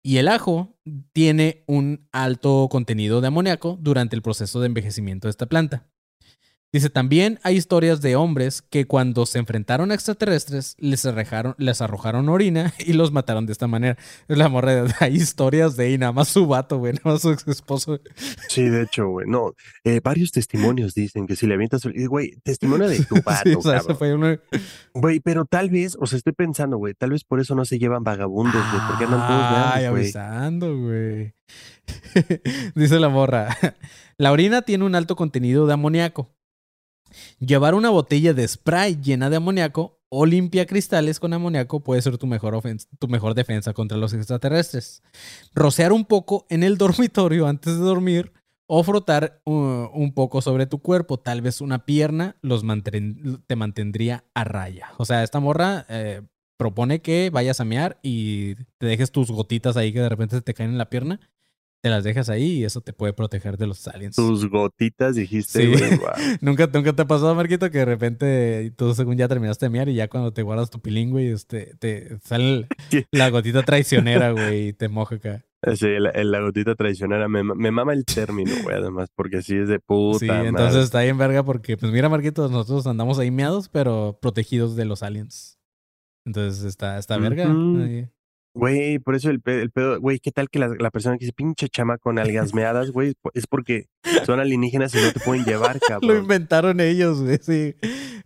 Y 0.00 0.18
el 0.18 0.28
ajo 0.28 0.76
tiene 1.12 1.64
un 1.66 2.06
alto 2.12 2.68
contenido 2.70 3.20
de 3.20 3.28
amoníaco 3.28 3.76
durante 3.80 4.14
el 4.14 4.22
proceso 4.22 4.60
de 4.60 4.66
envejecimiento 4.66 5.26
de 5.26 5.30
esta 5.30 5.46
planta. 5.46 5.88
Dice, 6.74 6.90
también 6.90 7.38
hay 7.44 7.54
historias 7.54 8.00
de 8.00 8.16
hombres 8.16 8.60
que 8.60 8.84
cuando 8.84 9.26
se 9.26 9.38
enfrentaron 9.38 9.92
a 9.92 9.94
extraterrestres 9.94 10.74
les, 10.80 11.06
arrojaron, 11.06 11.54
les 11.56 11.80
arrojaron 11.80 12.28
orina 12.28 12.74
y 12.84 12.94
los 12.94 13.12
mataron 13.12 13.46
de 13.46 13.52
esta 13.52 13.68
manera. 13.68 13.96
Es 14.26 14.36
la 14.36 14.48
morra, 14.48 14.84
hay 14.98 15.14
historias 15.14 15.76
de 15.76 15.84
ahí, 15.84 15.98
nada 15.98 16.10
más 16.10 16.26
su 16.26 16.48
vato, 16.48 16.78
güey, 16.78 16.92
nada 17.04 17.12
más 17.12 17.22
su 17.22 17.30
ex 17.30 17.46
esposo. 17.46 18.00
Sí, 18.48 18.64
de 18.64 18.82
hecho, 18.82 19.06
güey, 19.06 19.24
no, 19.28 19.52
eh, 19.84 20.00
varios 20.02 20.32
testimonios 20.32 20.94
dicen 20.94 21.28
que 21.28 21.36
si 21.36 21.46
le 21.46 21.54
avientas, 21.54 21.82
güey, 22.08 22.32
testimonio 22.42 22.88
de 22.88 23.04
tu 23.04 23.22
vato, 23.24 23.50
sí, 23.50 23.54
o 23.54 23.62
sea, 23.62 23.80
fue 23.80 24.40
Güey, 24.94 25.20
pero 25.20 25.44
tal 25.44 25.70
vez, 25.70 25.96
o 26.00 26.06
sea, 26.06 26.16
estoy 26.16 26.32
pensando, 26.32 26.76
güey, 26.76 26.94
tal 26.94 27.10
vez 27.10 27.22
por 27.22 27.38
eso 27.38 27.54
no 27.54 27.64
se 27.64 27.78
llevan 27.78 28.02
vagabundos, 28.02 28.60
güey, 28.72 28.82
porque 28.88 29.04
andan 29.04 29.28
todos 29.28 29.74
Ay, 29.74 29.84
avisando, 29.84 30.76
güey. 30.76 31.34
Dice 32.74 32.98
la 32.98 33.10
morra, 33.10 33.56
la 34.16 34.32
orina 34.32 34.62
tiene 34.62 34.84
un 34.84 34.96
alto 34.96 35.14
contenido 35.14 35.68
de 35.68 35.74
amoníaco 35.74 36.34
Llevar 37.38 37.74
una 37.74 37.90
botella 37.90 38.34
de 38.34 38.46
spray 38.46 39.00
llena 39.00 39.30
de 39.30 39.36
amoníaco 39.36 40.00
o 40.08 40.26
limpia 40.26 40.66
cristales 40.66 41.18
con 41.18 41.32
amoníaco 41.32 41.80
puede 41.80 42.00
ser 42.00 42.18
tu 42.18 42.26
mejor, 42.26 42.60
tu 42.98 43.08
mejor 43.08 43.34
defensa 43.34 43.72
contra 43.72 43.98
los 43.98 44.12
extraterrestres. 44.12 45.02
Rocear 45.54 45.92
un 45.92 46.04
poco 46.04 46.46
en 46.50 46.62
el 46.62 46.78
dormitorio 46.78 47.46
antes 47.46 47.74
de 47.74 47.84
dormir 47.84 48.32
o 48.66 48.82
frotar 48.82 49.42
uh, 49.44 49.52
un 49.92 50.12
poco 50.14 50.40
sobre 50.40 50.66
tu 50.66 50.78
cuerpo, 50.80 51.18
tal 51.18 51.42
vez 51.42 51.60
una 51.60 51.84
pierna, 51.84 52.36
los 52.40 52.64
te 53.46 53.56
mantendría 53.56 54.24
a 54.34 54.44
raya. 54.44 54.90
O 54.96 55.04
sea, 55.04 55.22
esta 55.22 55.40
morra 55.40 55.84
eh, 55.88 56.22
propone 56.56 57.02
que 57.02 57.30
vayas 57.30 57.60
a 57.60 57.64
mear 57.64 57.98
y 58.02 58.54
te 58.78 58.86
dejes 58.86 59.10
tus 59.10 59.30
gotitas 59.30 59.76
ahí 59.76 59.92
que 59.92 60.00
de 60.00 60.08
repente 60.08 60.40
te 60.40 60.54
caen 60.54 60.70
en 60.70 60.78
la 60.78 60.90
pierna 60.90 61.20
te 61.84 61.90
las 61.90 62.02
dejas 62.02 62.30
ahí 62.30 62.60
y 62.60 62.64
eso 62.64 62.80
te 62.80 62.94
puede 62.94 63.12
proteger 63.12 63.58
de 63.58 63.66
los 63.66 63.86
aliens. 63.88 64.16
Tus 64.16 64.48
gotitas, 64.48 65.16
dijiste, 65.16 65.76
sí. 65.76 66.00
¿Nunca, 66.40 66.66
¿Nunca 66.72 66.94
te 66.94 67.02
ha 67.02 67.06
pasado, 67.06 67.34
Marquito, 67.34 67.70
que 67.70 67.76
de 67.76 67.84
repente 67.84 68.72
tú 68.74 68.94
según 68.94 69.18
ya 69.18 69.28
terminaste 69.28 69.66
de 69.66 69.70
miar 69.70 69.90
y 69.90 69.94
ya 69.94 70.08
cuando 70.08 70.32
te 70.32 70.40
guardas 70.40 70.70
tu 70.70 70.80
pilín, 70.80 71.10
güey, 71.10 71.26
este, 71.28 71.74
te 71.78 72.18
sale 72.24 72.68
la 73.10 73.28
gotita 73.28 73.64
traicionera, 73.64 74.30
güey, 74.32 74.68
y 74.68 74.72
te 74.72 74.88
moja 74.88 75.16
acá. 75.16 75.44
Sí, 75.74 75.88
la, 75.98 76.40
gotita 76.40 76.74
traicionera 76.74 77.28
me, 77.28 77.44
me, 77.44 77.70
mama 77.70 77.92
el 77.92 78.06
término, 78.06 78.52
güey, 78.62 78.76
además, 78.76 79.10
porque 79.14 79.42
sí 79.42 79.54
es 79.54 79.68
de 79.68 79.78
puta. 79.78 80.20
Sí, 80.20 80.30
entonces 80.30 80.84
está 80.84 81.02
bien 81.02 81.18
verga 81.18 81.42
porque, 81.42 81.76
pues 81.76 81.92
mira, 81.92 82.08
Marquito, 82.08 82.48
nosotros 82.48 82.86
andamos 82.86 83.18
ahí 83.18 83.30
meados, 83.30 83.68
pero 83.68 84.18
protegidos 84.22 84.74
de 84.74 84.86
los 84.86 85.02
aliens. 85.02 85.58
Entonces 86.24 86.64
está, 86.64 86.96
está 86.98 87.18
verga. 87.18 87.46
Güey, 88.54 89.00
por 89.00 89.16
eso 89.16 89.30
el, 89.30 89.40
pedo, 89.40 90.00
güey, 90.00 90.20
¿qué 90.20 90.30
tal 90.30 90.48
que 90.48 90.60
la, 90.60 90.68
la, 90.78 90.92
persona 90.92 91.18
que 91.18 91.24
dice 91.24 91.32
pinche 91.32 91.68
chama 91.68 91.98
con 91.98 92.20
algas 92.20 92.54
meadas, 92.54 92.92
güey? 92.92 93.14
Es 93.32 93.48
porque 93.48 93.88
son 94.24 94.38
alienígenas 94.38 94.94
y 94.94 94.98
no 94.98 95.12
te 95.12 95.18
pueden 95.18 95.44
llevar, 95.44 95.80
cabrón. 95.88 96.08
Lo 96.08 96.16
inventaron 96.16 96.78
ellos, 96.78 97.20
güey, 97.20 97.38
sí. 97.42 97.74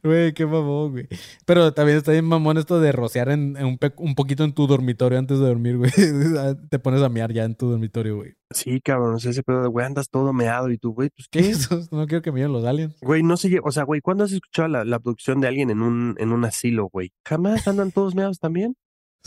Güey, 0.02 0.34
qué 0.34 0.44
mamón, 0.44 0.92
güey. 0.92 1.08
Pero 1.46 1.72
también 1.72 1.96
está 1.96 2.12
bien 2.12 2.26
mamón 2.26 2.58
esto 2.58 2.78
de 2.78 2.92
rociar 2.92 3.30
en, 3.30 3.56
un, 3.56 3.78
un, 3.96 4.14
poquito 4.14 4.44
en 4.44 4.52
tu 4.52 4.66
dormitorio 4.66 5.18
antes 5.18 5.38
de 5.38 5.46
dormir, 5.46 5.78
güey. 5.78 5.90
te 6.70 6.78
pones 6.78 7.02
a 7.02 7.08
mear 7.08 7.32
ya 7.32 7.44
en 7.44 7.54
tu 7.54 7.70
dormitorio, 7.70 8.16
güey. 8.16 8.34
Sí, 8.50 8.82
cabrón, 8.82 9.14
o 9.14 9.18
sea, 9.18 9.30
ese 9.30 9.42
pedo 9.42 9.62
de, 9.62 9.68
güey, 9.68 9.86
andas 9.86 10.10
todo 10.10 10.34
meado 10.34 10.70
y 10.70 10.76
tú, 10.76 10.92
güey, 10.92 11.08
pues 11.08 11.28
¿qué? 11.30 11.38
es 11.40 11.48
eso? 11.48 11.80
No 11.90 12.06
quiero 12.06 12.20
que 12.20 12.32
me 12.32 12.46
los 12.46 12.66
aliens. 12.66 12.96
Güey, 13.00 13.22
no 13.22 13.38
sé, 13.38 13.60
o 13.64 13.72
sea, 13.72 13.84
güey, 13.84 14.02
¿cuándo 14.02 14.24
has 14.24 14.32
escuchado 14.32 14.68
la, 14.68 14.84
la 14.84 14.96
abducción 14.96 15.40
de 15.40 15.48
alguien 15.48 15.70
en 15.70 15.80
un, 15.80 16.16
en 16.18 16.32
un 16.32 16.44
asilo, 16.44 16.90
güey? 16.92 17.12
¿Jamás 17.26 17.66
andan 17.66 17.92
todos 17.92 18.14
meados 18.14 18.38
también? 18.38 18.76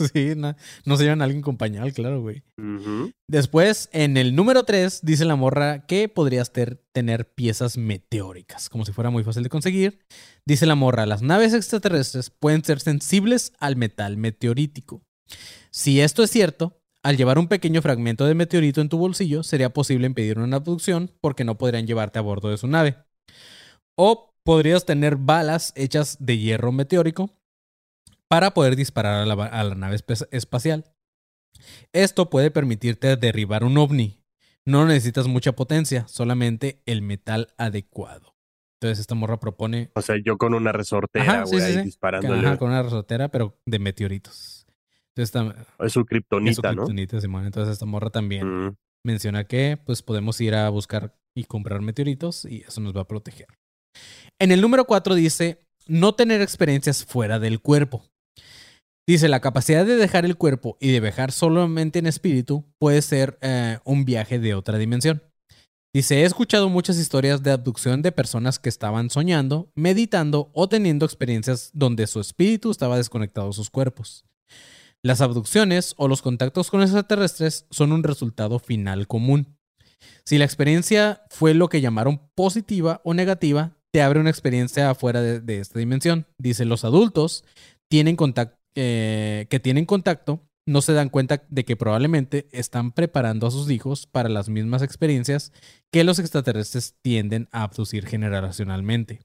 Sí, 0.12 0.32
no, 0.36 0.96
se 0.96 1.04
llevan 1.04 1.20
a 1.20 1.24
alguien 1.24 1.42
con 1.42 1.56
pañal, 1.56 1.92
claro, 1.92 2.20
güey. 2.20 2.42
Después, 3.28 3.88
en 3.92 4.16
el 4.16 4.34
número 4.34 4.64
3, 4.64 5.00
dice 5.02 5.24
la 5.24 5.36
morra 5.36 5.86
que 5.86 6.08
podrías 6.08 6.52
tener 6.52 7.34
piezas 7.34 7.78
meteóricas, 7.78 8.68
como 8.68 8.84
si 8.84 8.92
fuera 8.92 9.10
muy 9.10 9.24
fácil 9.24 9.42
de 9.42 9.48
conseguir. 9.48 10.00
Dice 10.44 10.66
la 10.66 10.74
morra, 10.74 11.06
las 11.06 11.22
naves 11.22 11.54
extraterrestres 11.54 12.30
pueden 12.30 12.64
ser 12.64 12.80
sensibles 12.80 13.52
al 13.58 13.76
metal 13.76 14.16
meteorítico. 14.16 15.02
Si 15.70 16.00
esto 16.00 16.22
es 16.22 16.30
cierto, 16.30 16.80
al 17.02 17.16
llevar 17.16 17.38
un 17.38 17.48
pequeño 17.48 17.82
fragmento 17.82 18.26
de 18.26 18.34
meteorito 18.34 18.80
en 18.80 18.88
tu 18.88 18.98
bolsillo, 18.98 19.42
sería 19.42 19.72
posible 19.72 20.06
impedir 20.06 20.38
una 20.38 20.56
abducción 20.56 21.10
porque 21.20 21.44
no 21.44 21.58
podrían 21.58 21.86
llevarte 21.86 22.18
a 22.18 22.22
bordo 22.22 22.48
de 22.48 22.58
su 22.58 22.68
nave. 22.68 22.96
O 23.96 24.34
podrías 24.44 24.84
tener 24.84 25.16
balas 25.16 25.72
hechas 25.76 26.16
de 26.20 26.38
hierro 26.38 26.72
meteórico 26.72 27.30
para 28.32 28.54
poder 28.54 28.76
disparar 28.76 29.28
a 29.28 29.64
la, 29.64 29.74
nave 29.74 29.98
espacial. 30.30 30.86
Esto 31.92 32.30
puede 32.30 32.50
permitirte 32.50 33.14
derribar 33.16 33.62
un 33.62 33.76
ovni. 33.76 34.24
No 34.64 34.86
necesitas 34.86 35.26
mucha 35.28 35.52
potencia, 35.52 36.08
solamente 36.08 36.80
el 36.86 37.02
metal 37.02 37.52
adecuado. 37.58 38.34
Entonces 38.80 39.00
esta 39.00 39.14
morra 39.14 39.38
propone... 39.38 39.90
O 39.96 40.00
sea, 40.00 40.16
yo 40.24 40.38
con 40.38 40.54
una 40.54 40.72
resortera, 40.72 41.44
güey, 41.44 41.82
disparándole. 41.84 42.46
Ajá, 42.46 42.56
con 42.56 42.70
una 42.70 42.82
resortera, 42.82 43.28
pero 43.28 43.60
de 43.66 43.78
meteoritos. 43.78 44.66
Entonces, 45.14 45.66
es 45.80 45.92
su 45.92 46.06
kriptonita, 46.06 46.72
¿no? 46.72 46.88
Entonces 46.88 47.68
esta 47.68 47.84
morra 47.84 48.08
también 48.08 48.68
mm. 48.68 48.76
menciona 49.04 49.44
que 49.44 49.78
pues 49.84 50.02
podemos 50.02 50.40
ir 50.40 50.54
a 50.54 50.70
buscar 50.70 51.14
y 51.36 51.44
comprar 51.44 51.82
meteoritos 51.82 52.46
y 52.46 52.62
eso 52.62 52.80
nos 52.80 52.96
va 52.96 53.02
a 53.02 53.08
proteger. 53.08 53.48
En 54.38 54.52
el 54.52 54.62
número 54.62 54.86
4 54.86 55.14
dice, 55.16 55.66
no 55.86 56.14
tener 56.14 56.40
experiencias 56.40 57.04
fuera 57.04 57.38
del 57.38 57.60
cuerpo. 57.60 58.08
Dice, 59.06 59.28
la 59.28 59.40
capacidad 59.40 59.84
de 59.84 59.96
dejar 59.96 60.24
el 60.24 60.36
cuerpo 60.36 60.76
y 60.80 60.92
de 60.92 61.00
viajar 61.00 61.32
solamente 61.32 61.98
en 61.98 62.06
espíritu 62.06 62.64
puede 62.78 63.02
ser 63.02 63.36
eh, 63.42 63.78
un 63.84 64.04
viaje 64.04 64.38
de 64.38 64.54
otra 64.54 64.78
dimensión. 64.78 65.22
Dice, 65.94 66.22
he 66.22 66.24
escuchado 66.24 66.68
muchas 66.68 66.96
historias 66.98 67.42
de 67.42 67.50
abducción 67.50 68.00
de 68.00 68.12
personas 68.12 68.58
que 68.58 68.68
estaban 68.68 69.10
soñando, 69.10 69.70
meditando 69.74 70.50
o 70.54 70.68
teniendo 70.68 71.04
experiencias 71.04 71.70
donde 71.74 72.06
su 72.06 72.20
espíritu 72.20 72.70
estaba 72.70 72.96
desconectado 72.96 73.48
de 73.48 73.52
sus 73.52 73.70
cuerpos. 73.70 74.24
Las 75.02 75.20
abducciones 75.20 75.94
o 75.96 76.06
los 76.06 76.22
contactos 76.22 76.70
con 76.70 76.80
extraterrestres 76.80 77.66
son 77.70 77.90
un 77.90 78.04
resultado 78.04 78.60
final 78.60 79.08
común. 79.08 79.58
Si 80.24 80.38
la 80.38 80.44
experiencia 80.44 81.24
fue 81.28 81.54
lo 81.54 81.68
que 81.68 81.80
llamaron 81.80 82.20
positiva 82.36 83.00
o 83.04 83.12
negativa, 83.12 83.76
te 83.90 84.00
abre 84.00 84.20
una 84.20 84.30
experiencia 84.30 84.88
afuera 84.88 85.20
de, 85.20 85.58
esta 85.58 85.80
dimensión. 85.80 86.26
Dice, 86.38 86.64
los 86.64 86.84
adultos 86.84 87.44
tienen 87.90 88.16
contacto, 88.16 88.61
eh, 88.74 89.46
que 89.50 89.60
tienen 89.60 89.86
contacto 89.86 90.40
no 90.66 90.80
se 90.80 90.92
dan 90.92 91.08
cuenta 91.08 91.42
de 91.48 91.64
que 91.64 91.76
probablemente 91.76 92.46
están 92.52 92.92
preparando 92.92 93.46
a 93.46 93.50
sus 93.50 93.70
hijos 93.70 94.06
para 94.06 94.28
las 94.28 94.48
mismas 94.48 94.82
experiencias 94.82 95.52
que 95.90 96.04
los 96.04 96.18
extraterrestres 96.18 96.94
tienden 97.02 97.48
a 97.50 97.64
abducir 97.64 98.06
generacionalmente. 98.06 99.20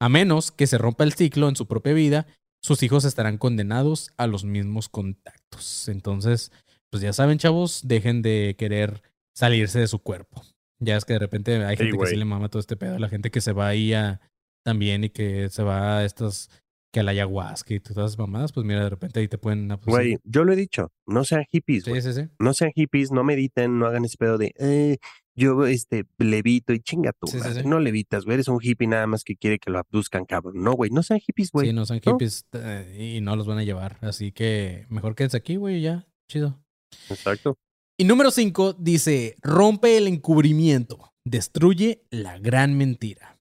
A 0.00 0.08
menos 0.08 0.50
que 0.50 0.66
se 0.66 0.78
rompa 0.78 1.04
el 1.04 1.12
ciclo 1.12 1.48
en 1.48 1.56
su 1.56 1.66
propia 1.66 1.92
vida, 1.92 2.26
sus 2.62 2.82
hijos 2.82 3.04
estarán 3.04 3.36
condenados 3.36 4.12
a 4.16 4.26
los 4.26 4.44
mismos 4.44 4.88
contactos. 4.88 5.88
Entonces, 5.88 6.50
pues 6.90 7.02
ya 7.02 7.12
saben, 7.12 7.38
chavos, 7.38 7.82
dejen 7.84 8.22
de 8.22 8.56
querer 8.58 9.02
salirse 9.34 9.80
de 9.80 9.86
su 9.86 9.98
cuerpo. 9.98 10.42
Ya 10.80 10.96
es 10.96 11.04
que 11.04 11.12
de 11.12 11.18
repente 11.18 11.64
hay 11.64 11.76
gente 11.76 11.96
que 11.96 12.06
sí 12.06 12.16
le 12.16 12.24
mama 12.24 12.48
todo 12.48 12.60
este 12.60 12.76
pedo, 12.76 12.98
la 12.98 13.08
gente 13.08 13.30
que 13.30 13.40
se 13.40 13.52
va 13.52 13.68
ahí 13.68 13.92
a, 13.92 14.20
también 14.64 15.04
y 15.04 15.10
que 15.10 15.48
se 15.50 15.62
va 15.62 15.98
a 15.98 16.04
estas 16.04 16.50
que 16.94 17.00
a 17.00 17.02
la 17.02 17.10
ayahuasca 17.10 17.74
y 17.74 17.80
todas 17.80 18.12
esas 18.12 18.18
mamadas, 18.18 18.52
pues 18.52 18.64
mira, 18.64 18.84
de 18.84 18.88
repente 18.88 19.18
ahí 19.18 19.26
te 19.26 19.36
pueden... 19.36 19.66
Pues, 19.66 19.80
güey, 19.84 20.18
yo 20.22 20.44
lo 20.44 20.52
he 20.52 20.56
dicho, 20.56 20.92
no 21.06 21.24
sean 21.24 21.44
hippies, 21.50 21.86
güey. 21.86 22.00
Sí, 22.00 22.12
sí, 22.12 22.22
sí. 22.22 22.28
No 22.38 22.54
sean 22.54 22.70
hippies, 22.72 23.10
no 23.10 23.24
mediten, 23.24 23.80
no 23.80 23.86
hagan 23.86 24.04
ese 24.04 24.16
pedo 24.16 24.38
de, 24.38 24.54
eh, 24.60 24.98
yo 25.34 25.66
este, 25.66 26.04
levito 26.18 26.72
y 26.72 26.78
chinga 26.78 27.12
tú, 27.12 27.26
no 27.64 27.80
levitas, 27.80 28.24
güey, 28.24 28.34
eres 28.34 28.46
un 28.46 28.60
hippie 28.62 28.86
nada 28.86 29.08
más 29.08 29.24
que 29.24 29.34
quiere 29.34 29.58
que 29.58 29.72
lo 29.72 29.80
abduzcan, 29.80 30.24
cabrón. 30.24 30.62
No, 30.62 30.74
güey, 30.74 30.92
no 30.92 31.02
sean 31.02 31.18
hippies, 31.18 31.50
güey. 31.50 31.66
Sí, 31.66 31.72
no 31.72 31.84
sean 31.84 32.00
hippies 32.00 32.46
eh, 32.52 33.16
y 33.16 33.20
no 33.20 33.34
los 33.34 33.48
van 33.48 33.58
a 33.58 33.64
llevar, 33.64 33.98
así 34.00 34.30
que 34.30 34.86
mejor 34.88 35.16
quédense 35.16 35.36
aquí, 35.36 35.56
güey, 35.56 35.80
ya, 35.80 36.06
chido. 36.28 36.62
Exacto. 37.10 37.58
Y 37.98 38.04
número 38.04 38.30
cinco 38.30 38.72
dice, 38.72 39.34
rompe 39.42 39.96
el 39.96 40.06
encubrimiento, 40.06 41.12
destruye 41.24 42.04
la 42.10 42.38
gran 42.38 42.78
mentira. 42.78 43.33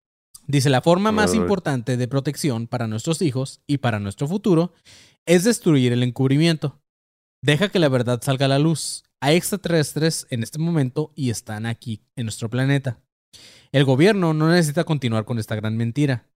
Dice, 0.47 0.69
la 0.69 0.81
forma 0.81 1.11
más 1.11 1.33
importante 1.33 1.95
de 1.95 2.07
protección 2.07 2.67
para 2.67 2.87
nuestros 2.87 3.21
hijos 3.21 3.61
y 3.65 3.77
para 3.77 3.99
nuestro 3.99 4.27
futuro 4.27 4.73
es 5.25 5.43
destruir 5.43 5.93
el 5.93 6.03
encubrimiento. 6.03 6.81
Deja 7.41 7.69
que 7.69 7.79
la 7.79 7.89
verdad 7.89 8.21
salga 8.21 8.45
a 8.45 8.49
la 8.49 8.59
luz. 8.59 9.03
Hay 9.21 9.37
extraterrestres 9.37 10.27
en 10.29 10.43
este 10.43 10.59
momento 10.59 11.11
y 11.15 11.29
están 11.29 11.65
aquí, 11.65 12.03
en 12.15 12.25
nuestro 12.25 12.49
planeta. 12.49 12.99
El 13.71 13.85
gobierno 13.85 14.33
no 14.33 14.49
necesita 14.49 14.83
continuar 14.83 15.25
con 15.25 15.39
esta 15.39 15.55
gran 15.55 15.77
mentira. 15.77 16.27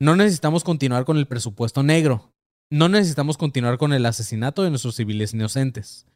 No 0.00 0.16
necesitamos 0.16 0.62
continuar 0.62 1.04
con 1.06 1.16
el 1.16 1.26
presupuesto 1.26 1.82
negro. 1.82 2.32
No 2.70 2.88
necesitamos 2.88 3.38
continuar 3.38 3.78
con 3.78 3.92
el 3.92 4.04
asesinato 4.04 4.62
de 4.62 4.70
nuestros 4.70 4.96
civiles 4.96 5.32
inocentes. 5.32 6.06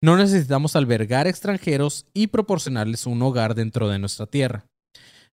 No 0.00 0.16
necesitamos 0.16 0.76
albergar 0.76 1.26
extranjeros 1.26 2.06
y 2.14 2.28
proporcionarles 2.28 3.06
un 3.06 3.22
hogar 3.22 3.54
dentro 3.54 3.88
de 3.88 3.98
nuestra 3.98 4.26
tierra. 4.26 4.66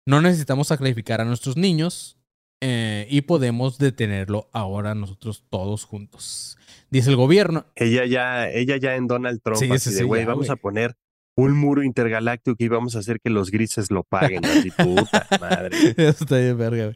No 0.06 0.22
necesitamos 0.22 0.68
sacrificar 0.68 1.22
a 1.22 1.26
nuestros 1.26 1.58
niños 1.58 2.18
eh, 2.62 3.08
y 3.10 3.22
podemos 3.22 3.78
detenerlo 3.78 4.50
ahora 4.52 4.96
nosotros 4.96 5.44
todos 5.50 5.84
juntos. 5.84 6.58
Dice 6.90 7.10
el 7.10 7.16
gobierno. 7.16 7.66
Ella 7.76 8.06
ya, 8.06 8.50
ella 8.50 8.78
ya 8.78 8.96
en 8.96 9.08
Donald 9.08 9.42
Trump, 9.44 9.72
así 9.72 9.94
de, 9.94 10.04
güey, 10.04 10.26
vamos 10.26 10.50
a 10.50 10.56
poner 10.56 10.96
un 11.36 11.58
muro 11.58 11.84
intergaláctico 11.84 12.64
y 12.64 12.68
vamos 12.68 12.96
a 12.96 13.00
hacer 13.00 13.20
que 13.20 13.30
los 13.30 13.52
grises 13.52 13.90
lo 13.92 14.04
paguen. 14.04 14.46
Así, 14.46 14.72
puta 14.78 15.28
madre. 15.40 15.96
Eso 15.98 16.24
está 16.24 16.38
bien 16.38 16.58
verga. 16.58 16.94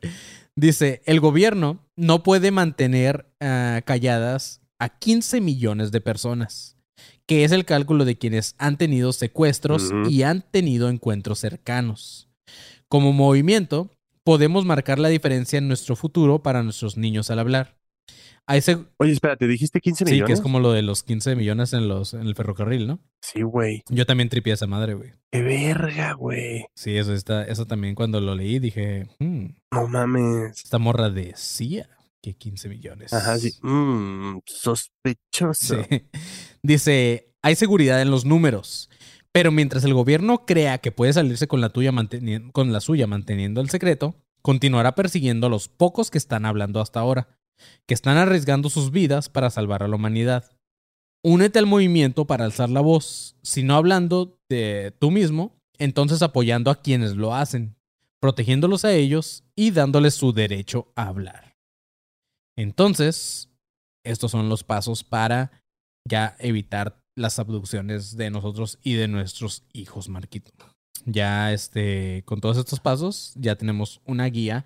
Dice, 0.55 1.01
el 1.05 1.19
gobierno 1.19 1.79
no 1.95 2.23
puede 2.23 2.51
mantener 2.51 3.25
ah, 3.41 3.81
calladas 3.85 4.61
a 4.79 4.89
15 4.89 5.41
millones 5.41 5.91
de 5.91 6.01
personas, 6.01 6.77
que 7.25 7.43
es 7.43 7.51
el 7.51 7.65
cálculo 7.65 8.05
de 8.05 8.17
quienes 8.17 8.55
han 8.57 8.77
tenido 8.77 9.13
secuestros 9.13 9.91
y 10.09 10.23
han 10.23 10.43
tenido 10.43 10.89
encuentros 10.89 11.39
cercanos. 11.39 12.29
Como 12.89 13.13
movimiento, 13.13 13.89
podemos 14.23 14.65
marcar 14.65 14.99
la 14.99 15.09
diferencia 15.09 15.57
en 15.57 15.67
nuestro 15.67 15.95
futuro 15.95 16.41
para 16.43 16.63
nuestros 16.63 16.97
niños 16.97 17.29
al 17.31 17.39
hablar. 17.39 17.77
Oye, 18.47 19.11
espérate, 19.11 19.47
dijiste 19.47 19.81
15 19.81 20.05
millones. 20.05 20.21
Sí, 20.21 20.27
que 20.27 20.33
es 20.33 20.41
como 20.41 20.59
lo 20.59 20.71
de 20.71 20.83
los 20.83 21.01
15 21.01 21.35
millones 21.35 21.73
en, 21.73 21.87
los, 21.87 22.13
en 22.13 22.21
el 22.21 22.35
ferrocarril, 22.35 22.85
¿no? 22.85 22.99
Sí, 23.21 23.41
güey. 23.41 23.83
Yo 23.89 24.05
también 24.05 24.29
tripié 24.29 24.53
a 24.53 24.55
esa 24.55 24.67
madre, 24.67 24.93
güey. 24.93 25.11
Qué 25.31 25.41
verga, 25.41 26.13
güey. 26.13 26.65
Sí, 26.75 26.95
eso 26.95 27.13
está, 27.13 27.43
eso 27.43 27.65
también 27.65 27.95
cuando 27.95 28.21
lo 28.21 28.35
leí 28.35 28.59
dije, 28.59 29.07
hmm, 29.19 29.45
no 29.71 29.87
mames. 29.87 30.63
Esta 30.63 30.77
morra 30.77 31.09
decía 31.09 31.89
que 32.21 32.35
15 32.35 32.69
millones. 32.69 33.13
Ajá, 33.13 33.39
sí. 33.39 33.51
Mmm, 33.63 34.39
sospechoso. 34.45 35.83
Sí. 35.89 36.03
Dice, 36.61 37.33
hay 37.41 37.55
seguridad 37.55 38.01
en 38.01 38.11
los 38.11 38.25
números. 38.25 38.89
Pero 39.35 39.51
mientras 39.51 39.83
el 39.83 39.93
gobierno 39.93 40.45
crea 40.45 40.77
que 40.77 40.93
puede 40.93 41.11
salirse 41.11 41.45
con 41.45 41.59
la, 41.59 41.67
tuya 41.67 41.91
con 42.53 42.71
la 42.71 42.79
suya 42.79 43.05
manteniendo 43.05 43.59
el 43.59 43.69
secreto, 43.69 44.15
continuará 44.41 44.95
persiguiendo 44.95 45.47
a 45.47 45.49
los 45.49 45.67
pocos 45.67 46.09
que 46.09 46.17
están 46.17 46.45
hablando 46.45 46.79
hasta 46.79 47.01
ahora, 47.01 47.27
que 47.85 47.93
están 47.93 48.15
arriesgando 48.15 48.69
sus 48.69 48.91
vidas 48.91 49.27
para 49.27 49.49
salvar 49.49 49.83
a 49.83 49.89
la 49.89 49.97
humanidad. 49.97 50.49
Únete 51.21 51.59
al 51.59 51.65
movimiento 51.65 52.23
para 52.23 52.45
alzar 52.45 52.69
la 52.69 52.79
voz, 52.79 53.35
si 53.41 53.61
no 53.63 53.75
hablando 53.75 54.39
de 54.47 54.95
tú 54.99 55.11
mismo, 55.11 55.59
entonces 55.79 56.21
apoyando 56.21 56.71
a 56.71 56.81
quienes 56.81 57.17
lo 57.17 57.35
hacen, 57.35 57.75
protegiéndolos 58.21 58.85
a 58.85 58.93
ellos 58.93 59.43
y 59.53 59.71
dándoles 59.71 60.13
su 60.13 60.31
derecho 60.31 60.93
a 60.95 61.09
hablar. 61.09 61.57
Entonces, 62.55 63.49
estos 64.05 64.31
son 64.31 64.47
los 64.47 64.63
pasos 64.63 65.03
para 65.03 65.61
ya 66.07 66.37
evitar 66.39 67.04
las 67.15 67.39
abducciones 67.39 68.17
de 68.17 68.29
nosotros 68.29 68.79
y 68.83 68.93
de 68.93 69.07
nuestros 69.07 69.63
hijos, 69.73 70.09
Marquito. 70.09 70.51
Ya 71.05 71.53
este, 71.53 72.23
con 72.25 72.41
todos 72.41 72.57
estos 72.57 72.79
pasos, 72.79 73.33
ya 73.35 73.55
tenemos 73.55 74.01
una 74.05 74.25
guía 74.25 74.65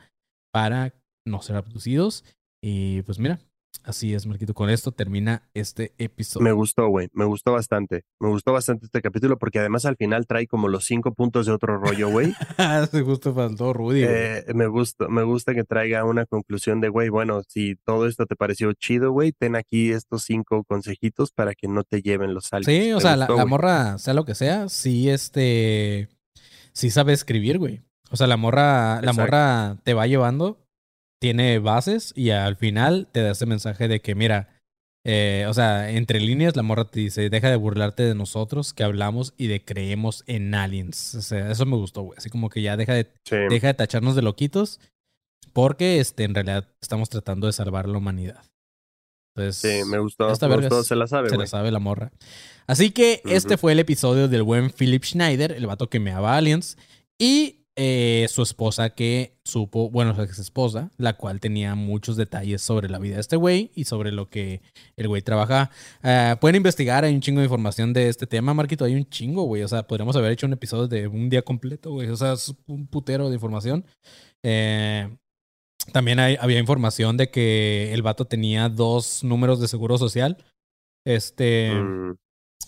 para 0.52 0.94
no 1.26 1.42
ser 1.42 1.58
abducidos. 1.58 2.24
Y 2.62 3.02
pues 3.04 3.20
mira, 3.20 3.40
Así 3.84 4.14
es, 4.14 4.26
Marquito. 4.28 4.54
Con 4.54 4.70
esto 4.70 4.92
termina 4.92 5.50
este 5.54 5.94
episodio. 5.98 6.44
Me 6.44 6.52
gustó, 6.52 6.88
güey. 6.90 7.10
Me 7.14 7.26
gustó 7.26 7.54
bastante. 7.54 8.04
Me 8.20 8.30
gustó 8.30 8.54
bastante 8.54 8.86
este 8.86 9.02
capítulo 9.02 9.40
porque 9.40 9.60
además 9.60 9.86
al 9.86 9.96
final 9.96 10.28
trae 10.28 10.48
como 10.48 10.68
los 10.68 10.86
cinco 10.86 11.14
puntos 11.14 11.46
de 11.46 11.54
otro 11.54 11.78
rollo, 11.80 12.10
güey. 12.10 12.34
Se 12.92 13.02
gusta 13.02 13.34
faltó 13.34 13.74
Rudy. 13.74 14.04
Eh, 14.04 14.46
me 14.54 14.68
gusta, 14.68 15.08
me 15.08 15.24
gusta 15.24 15.56
que 15.56 15.64
traiga 15.64 16.04
una 16.04 16.26
conclusión 16.26 16.82
de, 16.82 16.90
güey, 16.90 17.10
bueno, 17.10 17.42
si 17.48 17.78
todo 17.78 18.06
esto 18.06 18.26
te 18.26 18.36
pareció 18.36 18.72
chido, 18.74 19.12
güey, 19.12 19.32
ten 19.32 19.56
aquí 19.56 19.92
estos 19.92 20.24
cinco 20.24 20.64
consejitos 20.66 21.32
para 21.32 21.56
que 21.56 21.68
no 21.68 21.84
te 21.84 22.02
lleven 22.02 22.34
los 22.34 22.46
saltos. 22.46 22.72
Sí, 22.72 22.92
o 22.92 23.00
sea, 23.00 23.16
la, 23.16 23.28
morra, 23.46 23.98
sea 23.98 24.14
lo 24.14 24.26
que 24.26 24.36
sea, 24.36 24.70
sí, 24.70 25.10
este, 25.10 26.10
sí 26.74 26.90
sabe 26.90 27.14
escribir, 27.14 27.58
güey. 27.58 27.82
O 28.12 28.18
sea, 28.18 28.28
la 28.28 28.38
morra, 28.38 29.02
la 29.02 29.14
morra 29.14 29.78
te 29.84 29.94
va 29.94 30.08
llevando 30.08 30.60
tiene 31.20 31.60
bases 31.60 32.14
y 32.16 32.32
al 32.32 32.56
final 32.56 33.08
te 33.12 33.22
da 33.22 33.32
ese 33.32 33.46
mensaje 33.46 33.88
de 33.88 34.02
que, 34.02 34.16
mira, 34.16 34.60
eh, 35.06 35.46
o 35.48 35.54
sea, 35.54 35.90
entre 35.92 36.20
líneas 36.20 36.56
la 36.56 36.64
morra 36.64 36.86
te 36.86 37.00
dice, 37.00 37.30
deja 37.30 37.50
de 37.50 37.56
burlarte 37.56 38.04
de 38.04 38.16
nosotros 38.16 38.74
que 38.74 38.84
hablamos 38.84 39.34
y 39.38 39.48
de 39.48 39.64
creemos 39.64 40.24
en 40.28 40.54
aliens. 40.54 41.16
O 41.16 41.22
sea, 41.22 41.52
eso 41.52 41.66
me 41.66 41.78
gustó, 41.78 42.04
güey. 42.04 42.18
Así 42.18 42.30
como 42.30 42.50
que 42.50 42.62
ya 42.62 42.78
deja 42.78 42.94
de, 42.94 43.12
deja 43.50 43.68
de 43.68 43.74
tacharnos 43.74 44.16
de 44.16 44.22
loquitos 44.22 44.80
porque 45.54 46.00
este, 46.00 46.24
en 46.24 46.36
realidad 46.36 46.68
estamos 46.82 47.10
tratando 47.10 47.48
de 47.48 47.54
salvar 47.54 47.88
la 47.88 47.98
humanidad. 47.98 48.44
Entonces, 49.36 49.56
sí, 49.56 49.90
me 49.90 50.00
gustó. 50.00 50.32
Esta 50.32 50.48
me 50.48 50.70
se 50.84 50.96
la 50.96 51.08
sabe, 51.08 51.30
Se 51.30 51.38
la 51.38 51.48
sabe 51.48 51.72
la 51.72 51.80
morra. 51.80 52.12
Así 52.68 52.92
que 52.92 53.22
este 53.26 53.58
fue 53.58 53.72
el 53.72 53.80
episodio 53.80 54.28
del 54.28 54.44
buen 54.44 54.70
Philip 54.70 55.04
Schneider, 55.04 55.52
el 55.54 55.66
vato 55.66 55.90
que 55.90 56.00
me 56.00 56.12
ama 56.12 56.36
aliens. 56.36 56.78
Y 57.18 57.59
eh, 57.82 58.28
su 58.28 58.42
esposa 58.42 58.90
que 58.90 59.38
supo, 59.46 59.90
bueno, 59.90 60.14
su 60.14 60.22
ex 60.22 60.38
esposa, 60.38 60.92
la 60.98 61.14
cual 61.16 61.40
tenía 61.40 61.76
muchos 61.76 62.18
detalles 62.18 62.62
sobre 62.62 62.90
la 62.90 63.00
vida 63.00 63.16
de 63.16 63.22
este 63.22 63.38
güey 63.38 63.72
y 63.74 63.86
sobre 63.86 64.12
lo 64.12 64.30
que 64.30 64.62
el 64.98 65.08
güey 65.08 65.22
trabaja. 65.22 65.72
Ah, 66.04 66.38
pueden 66.42 66.58
investigar, 66.58 67.06
hay 67.06 67.16
un 67.16 67.22
chingo 67.22 67.40
de 67.40 67.46
información 67.46 67.94
de 67.94 68.10
este 68.10 68.28
tema, 68.28 68.54
Marquito, 68.54 68.84
hay 68.84 68.96
un 68.96 69.10
chingo, 69.10 69.44
güey. 69.44 69.64
O 69.64 69.68
sea, 69.70 69.88
podríamos 69.88 70.18
haber 70.18 70.34
hecho 70.34 70.46
un 70.46 70.52
episodio 70.52 70.90
de 70.90 71.08
un 71.08 71.30
día 71.30 71.42
completo, 71.42 71.92
güey. 71.92 72.10
O 72.10 72.18
sea, 72.18 72.34
es 72.34 72.54
un 72.68 72.86
putero 72.86 73.30
de 73.30 73.36
información. 73.36 73.86
Eh, 74.44 75.08
también 75.94 76.20
había 76.20 76.60
información 76.60 77.16
de 77.16 77.32
que 77.32 77.94
el 77.94 78.02
vato 78.02 78.26
tenía 78.26 78.68
dos 78.68 79.24
números 79.24 79.62
de 79.62 79.70
seguro 79.70 79.98
social. 79.98 80.36
Este. 81.06 81.72
Mm. 81.74 82.18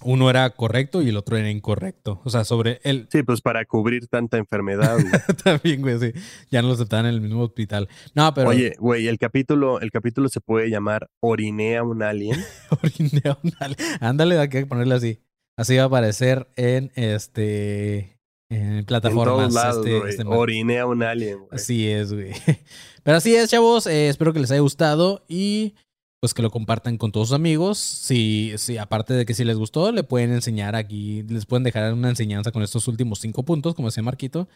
Uno 0.03 0.30
era 0.30 0.49
correcto 0.51 1.01
y 1.01 1.09
el 1.09 1.18
otro 1.18 1.38
era 1.38 1.49
incorrecto. 1.49 2.22
O 2.23 2.30
sea, 2.30 2.43
sobre 2.43 2.80
el... 2.84 3.07
Sí, 3.11 3.23
pues 3.23 3.41
para 3.41 3.65
cubrir 3.65 4.07
tanta 4.07 4.38
enfermedad. 4.38 4.97
También, 5.43 5.81
güey, 5.81 5.99
sí. 5.99 6.11
Ya 6.49 6.61
no 6.61 6.69
los 6.69 6.77
aceptaban 6.77 7.05
en 7.05 7.13
el 7.15 7.22
mismo 7.22 7.43
hospital. 7.43 7.88
No, 8.15 8.34
pero... 8.34 8.49
Oye, 8.49 8.76
güey, 8.80 9.07
el 9.07 9.18
capítulo, 9.18 9.80
el 9.80 9.91
capítulo 9.91 10.30
se 10.30 10.41
puede 10.41 10.69
llamar 10.69 11.09
Orinea 11.19 11.84
un 11.84 12.01
alien. 12.03 12.43
Orinea 12.84 13.38
un 13.43 13.51
alien. 13.59 13.77
Ándale, 13.99 14.39
hay 14.39 14.49
que 14.49 14.65
ponerle 14.65 14.95
así. 14.95 15.19
Así 15.57 15.76
va 15.77 15.84
a 15.84 15.88
aparecer 15.88 16.47
en 16.55 16.91
este... 16.95 18.18
En 18.49 18.84
plataformas. 18.84 19.47
En 19.47 19.53
lados, 19.53 19.85
este, 19.85 20.09
este 20.09 20.23
Orinea 20.26 20.85
un 20.85 21.03
alien, 21.03 21.38
güey. 21.38 21.49
Así 21.51 21.88
es, 21.88 22.11
güey. 22.11 22.34
Pero 23.03 23.18
así 23.18 23.34
es, 23.34 23.49
chavos. 23.49 23.88
Eh, 23.88 24.09
espero 24.09 24.34
que 24.34 24.39
les 24.39 24.51
haya 24.51 24.59
gustado 24.59 25.23
y 25.30 25.76
pues 26.22 26.35
que 26.35 26.43
lo 26.43 26.52
compartan 26.52 26.99
con 26.99 27.11
todos 27.11 27.30
sus 27.30 27.35
amigos. 27.35 27.80
Si, 27.80 28.53
si, 28.57 28.77
aparte 28.77 29.15
de 29.15 29.26
que 29.26 29.34
si 29.34 29.43
les 29.43 29.57
gustó, 29.57 29.91
le 29.91 30.03
pueden 30.03 30.31
enseñar 30.31 30.76
aquí, 30.76 31.23
les 31.23 31.48
pueden 31.48 31.64
dejar 31.64 31.91
una 31.93 32.10
enseñanza 32.10 32.52
con 32.52 32.61
estos 32.61 32.88
últimos 32.88 33.19
cinco 33.19 33.43
puntos, 33.43 33.73
como 33.73 33.88
decía 33.88 34.03
Marquito. 34.03 34.48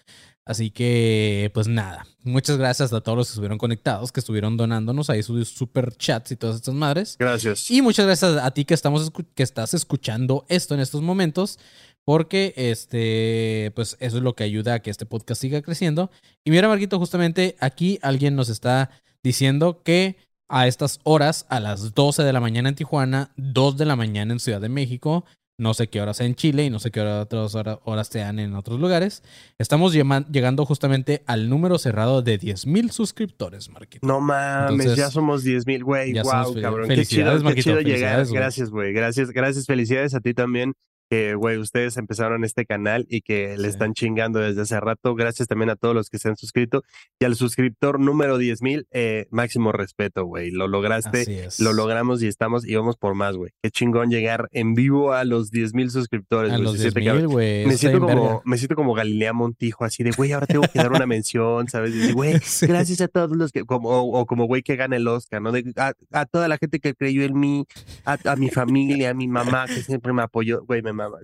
Así 0.46 0.70
que, 0.70 1.50
pues 1.56 1.68
nada. 1.68 2.06
Muchas 2.22 2.58
gracias 2.58 2.94
a 2.94 3.02
todos 3.02 3.18
los 3.18 3.28
que 3.28 3.32
estuvieron 3.32 3.58
conectados, 3.58 4.12
que 4.12 4.20
estuvieron 4.20 4.58
donándonos 4.58 5.10
ahí 5.10 5.24
sus 5.24 5.50
super 5.50 5.92
chats 5.98 6.32
y 6.32 6.36
todas 6.36 6.58
estas 6.58 6.76
madres. 6.76 7.16
Gracias. 7.18 7.72
Y 7.72 7.82
muchas 7.82 8.06
gracias 8.06 8.38
a 8.38 8.52
ti 8.52 8.64
que, 8.64 8.76
estamos, 8.76 9.12
que 9.34 9.42
estás 9.42 9.74
escuchando 9.74 10.46
esto 10.50 10.76
en 10.76 10.82
estos 10.82 11.02
momentos. 11.02 11.58
Porque 12.04 12.54
este, 12.58 13.72
pues 13.74 13.98
eso 14.00 14.18
es 14.18 14.24
lo 14.24 14.36
que 14.36 14.44
ayuda 14.44 14.76
a 14.76 14.80
que 14.82 14.92
este 14.92 15.08
podcast 15.08 15.42
siga 15.42 15.64
creciendo. 15.64 16.12
Y 16.44 16.52
mira, 16.52 16.68
Marquito, 16.68 17.00
justamente 17.00 17.56
aquí 17.60 17.98
alguien 18.04 18.36
nos 18.36 18.50
está 18.50 18.92
diciendo 19.24 19.82
que 19.82 20.18
a 20.48 20.68
estas 20.68 21.00
horas, 21.04 21.46
a 21.50 21.60
las 21.60 21.94
12 21.94 22.24
de 22.24 22.34
la 22.34 22.40
mañana 22.40 22.70
en 22.70 22.76
Tijuana, 22.76 23.32
2 23.38 23.78
de 23.78 23.86
la 23.86 23.96
mañana 23.96 24.34
en 24.34 24.40
Ciudad 24.40 24.62
de 24.62 24.70
México, 24.70 25.26
no 25.58 25.74
sé 25.74 25.88
qué 25.88 26.02
horas 26.02 26.20
en 26.20 26.36
Chile 26.36 26.66
y 26.66 26.70
no 26.70 26.80
sé 26.80 26.92
qué 26.92 27.00
otras 27.02 27.56
horas 27.56 28.08
sean 28.08 28.40
en 28.40 28.56
otros 28.56 28.78
lugares. 28.80 29.24
Estamos 29.58 29.94
llegando 29.94 30.66
justamente 30.66 31.24
al 31.28 31.50
número 31.50 31.78
cerrado 31.78 32.22
de 32.22 32.38
10.000 32.38 32.90
suscriptores, 32.90 33.70
Marquito. 33.70 34.06
No 34.06 34.20
mames, 34.20 34.72
Entonces, 34.72 34.98
ya 34.98 35.10
somos 35.10 35.46
10.000, 35.46 35.84
güey. 35.84 36.14
Wow, 36.14 36.62
cabrón. 36.62 36.88
felicidades, 36.88 36.98
qué 36.98 37.06
chido, 37.06 37.44
Marquito, 37.44 37.78
qué 37.78 37.84
chido 37.84 37.96
llegar. 37.96 38.28
Gracias, 38.28 38.70
güey. 38.70 38.92
Gracias, 38.92 39.32
gracias. 39.32 39.66
Felicidades 39.66 40.14
a 40.14 40.20
ti 40.20 40.34
también. 40.34 40.74
Que, 41.10 41.36
güey, 41.36 41.58
ustedes 41.58 41.98
empezaron 41.98 42.44
este 42.44 42.66
canal 42.66 43.06
y 43.10 43.22
que 43.22 43.56
le 43.58 43.64
Sí. 43.66 43.70
están 43.70 43.94
chingando 43.94 44.40
desde 44.40 44.62
hace 44.62 44.80
rato. 44.80 45.14
Gracias 45.16 45.48
también 45.48 45.70
a 45.70 45.76
todos 45.76 45.94
los 45.94 46.10
que 46.10 46.18
se 46.18 46.30
han 46.30 46.36
suscrito. 46.36 46.84
Y 47.20 47.26
al 47.26 47.36
suscriptor 47.36 48.00
número 48.00 48.38
10.000, 48.40 48.88
eh, 48.92 49.28
máximo 49.30 49.72
respeto, 49.72 50.26
güey. 50.26 50.50
Lo 50.52 50.68
lograste. 50.68 51.50
Lo 51.60 51.74
logramos 51.74 52.24
y 52.24 52.28
estamos 52.28 52.68
y 52.68 52.76
vamos 52.76 52.98
por 52.98 53.14
más, 53.16 53.36
güey. 53.36 53.52
Qué 53.62 53.70
chingón 53.72 54.10
llegar 54.10 54.50
en 54.52 54.74
vivo 54.74 55.14
a 55.14 55.24
los 55.26 55.52
10.000 55.52 55.90
suscriptores. 55.92 56.52
A 56.52 56.56
güey. 56.56 56.64
los 56.64 56.74
Se 56.74 56.80
siente 56.92 57.02
10.000, 57.02 57.06
cabrón. 57.06 57.32
güey. 57.32 57.66
Me 57.66 57.78
siento, 57.78 58.00
como, 58.00 58.08
verga. 58.24 58.42
me 58.46 58.58
siento 58.58 58.76
como 58.76 58.94
Galilea 58.94 59.34
Montijo, 59.34 59.86
así 59.86 60.04
de, 60.04 60.12
güey, 60.12 60.32
ahora 60.32 60.48
tengo 60.48 60.64
que 60.72 60.80
dar 60.80 60.92
una 60.92 61.06
mención, 61.06 61.68
¿sabes? 61.68 61.94
Y, 61.96 62.12
güey, 62.14 62.40
Sí. 62.44 62.66
gracias 62.68 63.02
a 63.02 63.08
todos 63.08 63.36
los 63.38 63.52
que, 63.52 63.64
como, 63.64 63.90
o, 63.90 64.20
o 64.20 64.26
como 64.26 64.46
güey 64.46 64.64
que 64.64 64.76
gana 64.76 64.96
el 64.96 65.08
Oscar, 65.08 65.42
¿no? 65.42 65.52
De, 65.52 65.72
a, 65.78 65.94
a 66.12 66.26
toda 66.26 66.48
la 66.48 66.58
gente 66.58 66.80
que 66.80 66.94
creyó 66.96 67.24
en 67.24 67.40
mí, 67.40 67.66
a, 68.06 68.18
a 68.26 68.36
mi 68.36 68.50
familia, 68.50 69.12
a 69.12 69.14
mi 69.14 69.28
mamá, 69.28 69.66
que 69.68 69.82
siempre 69.84 70.12
me 70.14 70.22
apoyó, 70.24 70.64
güey, 70.66 70.82
me 70.82 70.94
mama. 70.96 71.18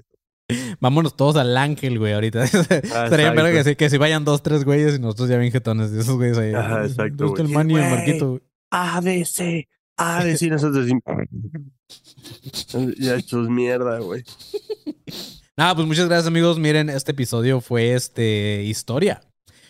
Vámonos 0.82 1.16
todos 1.16 1.38
al 1.38 1.56
ángel, 1.56 1.98
güey, 1.98 2.12
ahorita. 2.14 2.44
Estaría 2.44 3.32
bien 3.32 3.36
verga 3.36 3.52
que, 3.54 3.64
si- 3.70 3.76
que 3.76 3.90
si 3.90 3.98
vayan 3.98 4.26
dos, 4.26 4.44
tres 4.44 4.66
güeyes 4.66 4.96
y 4.96 5.00
nosotros 5.00 5.30
ya 5.30 5.38
bien 5.38 5.52
jetones 5.52 5.92
de 5.92 6.02
esos 6.02 6.16
güeyes 6.18 6.38
ahí. 6.38 6.54
Ajá, 6.54 6.84
exacto, 6.86 7.26
¿Dónde 7.26 7.42
está 7.44 7.44
el. 7.44 7.50
Manny 7.50 7.74
y 7.74 7.78
el. 7.78 7.90
Marquito, 7.90 8.30
güey? 8.32 8.42
ADC, 8.72 9.68
ADC, 9.98 10.42
nosotros 10.50 10.86
decimos, 10.86 11.04
ya 13.00 13.16
es 13.16 13.34
mierda, 13.34 14.00
güey. 14.00 14.24
Nada, 15.58 15.76
pues 15.76 15.88
muchas 15.88 16.08
gracias, 16.08 16.28
amigos. 16.28 16.60
Miren, 16.60 16.90
este 16.90 17.12
episodio 17.12 17.62
fue 17.62 17.94
este 17.94 18.64
historia. 18.64 19.22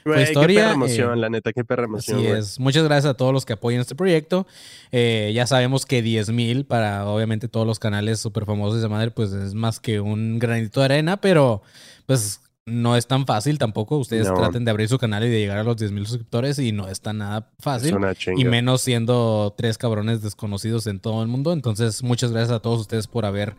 Historia, 0.06 0.48
qué 0.48 0.64
perra 0.64 0.74
emoción, 0.74 1.18
eh, 1.18 1.22
la 1.22 1.30
neta, 1.30 1.54
qué 1.54 1.64
perra 1.64 1.86
emoción, 1.86 2.18
Así 2.18 2.28
es. 2.28 2.60
Muchas 2.60 2.84
gracias 2.84 3.12
a 3.12 3.14
todos 3.16 3.34
los 3.34 3.46
que 3.46 3.54
apoyan 3.54 3.82
este 3.82 3.96
proyecto. 3.96 4.48
Eh, 4.92 5.32
ya 5.34 5.48
sabemos 5.48 5.86
que 5.86 6.02
10 6.02 6.30
mil 6.32 6.66
para 6.66 7.06
obviamente 7.06 7.48
todos 7.48 7.68
los 7.68 7.80
canales 7.80 8.20
súper 8.20 8.46
famosos 8.46 8.82
de 8.82 8.90
madre, 8.90 9.12
pues 9.12 9.32
es 9.34 9.54
más 9.54 9.80
que 9.80 10.00
un 10.00 10.40
granito 10.40 10.80
de 10.80 10.86
arena, 10.86 11.18
pero 11.18 11.62
pues 12.06 12.42
no 12.68 12.96
es 12.96 13.08
tan 13.08 13.26
fácil 13.26 13.58
tampoco. 13.58 13.98
Ustedes 13.98 14.28
No. 14.28 14.36
traten 14.36 14.64
de 14.66 14.72
abrir 14.72 14.88
su 14.88 14.98
canal 15.00 15.24
y 15.26 15.30
de 15.30 15.40
llegar 15.40 15.58
a 15.58 15.64
los 15.64 15.78
10 15.78 15.92
mil 15.92 16.06
suscriptores 16.06 16.60
y 16.60 16.72
no 16.72 16.88
está 16.88 17.12
nada 17.12 17.52
fácil. 17.60 17.98
Y 18.38 18.46
menos 18.46 18.82
siendo 18.82 19.54
tres 19.58 19.78
cabrones 19.80 20.22
desconocidos 20.22 20.86
en 20.88 21.00
todo 21.00 21.24
el 21.24 21.28
mundo. 21.28 21.54
Entonces, 21.54 22.04
muchas 22.04 22.32
gracias 22.32 22.52
a 22.56 22.60
todos 22.60 22.80
ustedes 22.82 23.08
por 23.08 23.26
haber 23.26 23.56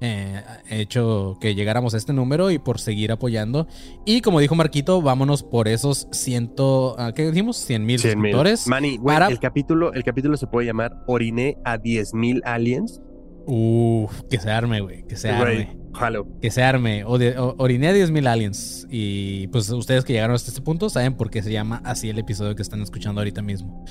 eh, 0.00 0.42
hecho 0.70 1.36
que 1.40 1.54
llegáramos 1.54 1.94
a 1.94 1.96
este 1.98 2.12
número 2.12 2.50
y 2.50 2.58
por 2.58 2.80
seguir 2.80 3.12
apoyando. 3.12 3.66
Y 4.04 4.20
como 4.22 4.40
dijo 4.40 4.54
Marquito, 4.54 5.00
vámonos 5.02 5.42
por 5.42 5.68
esos 5.68 6.08
ciento, 6.12 6.96
ah, 6.98 7.12
¿qué 7.14 7.26
dijimos? 7.30 7.56
100 7.58 7.84
mil 7.84 7.98
100 7.98 8.18
mil. 8.18 8.32
suscriptores. 8.32 8.66
Manny, 8.68 8.98
para- 8.98 9.28
el 9.28 9.38
capítulo, 9.38 9.92
el 9.92 10.02
capítulo 10.02 10.36
se 10.36 10.46
puede 10.46 10.66
llamar 10.66 11.02
Oriné 11.06 11.56
a 11.64 11.78
10.000 11.78 12.42
aliens. 12.44 13.00
Uf, 13.46 14.22
que 14.28 14.38
se 14.40 14.50
arme, 14.50 14.80
güey. 14.80 15.04
Que 15.06 15.16
se 15.16 15.28
Güey, 15.28 15.40
arme. 15.62 15.76
jalo. 15.94 16.26
Que 16.42 16.50
se 16.50 16.62
arme. 16.62 17.04
O 17.04 17.16
de, 17.18 17.38
o- 17.38 17.54
oriné 17.58 17.88
a 17.88 17.92
10.000 17.94 18.26
aliens. 18.26 18.86
Y 18.90 19.46
pues 19.48 19.70
ustedes 19.70 20.04
que 20.04 20.12
llegaron 20.14 20.34
hasta 20.34 20.50
este 20.50 20.60
punto 20.62 20.90
saben 20.90 21.14
por 21.14 21.30
qué 21.30 21.42
se 21.42 21.52
llama 21.52 21.80
así 21.84 22.08
el 22.10 22.18
episodio 22.18 22.54
que 22.56 22.62
están 22.62 22.82
escuchando 22.82 23.20
ahorita 23.20 23.42
mismo. 23.42 23.84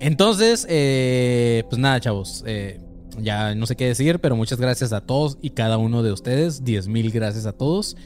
Entonces, 0.00 0.66
eh, 0.68 1.64
pues 1.68 1.78
nada, 1.78 2.00
chavos. 2.00 2.42
eh, 2.46 2.80
ya 3.18 3.54
no 3.54 3.64
sé 3.64 3.76
qué 3.76 3.86
decir, 3.86 4.18
pero 4.18 4.36
muchas 4.36 4.60
gracias 4.60 4.92
a 4.92 5.00
todos 5.00 5.38
y 5.40 5.50
cada 5.50 5.78
uno 5.78 6.02
de 6.02 6.12
ustedes. 6.12 6.62
10.000 6.64 7.10
gracias 7.12 7.46
a 7.46 7.52
todos. 7.52 7.96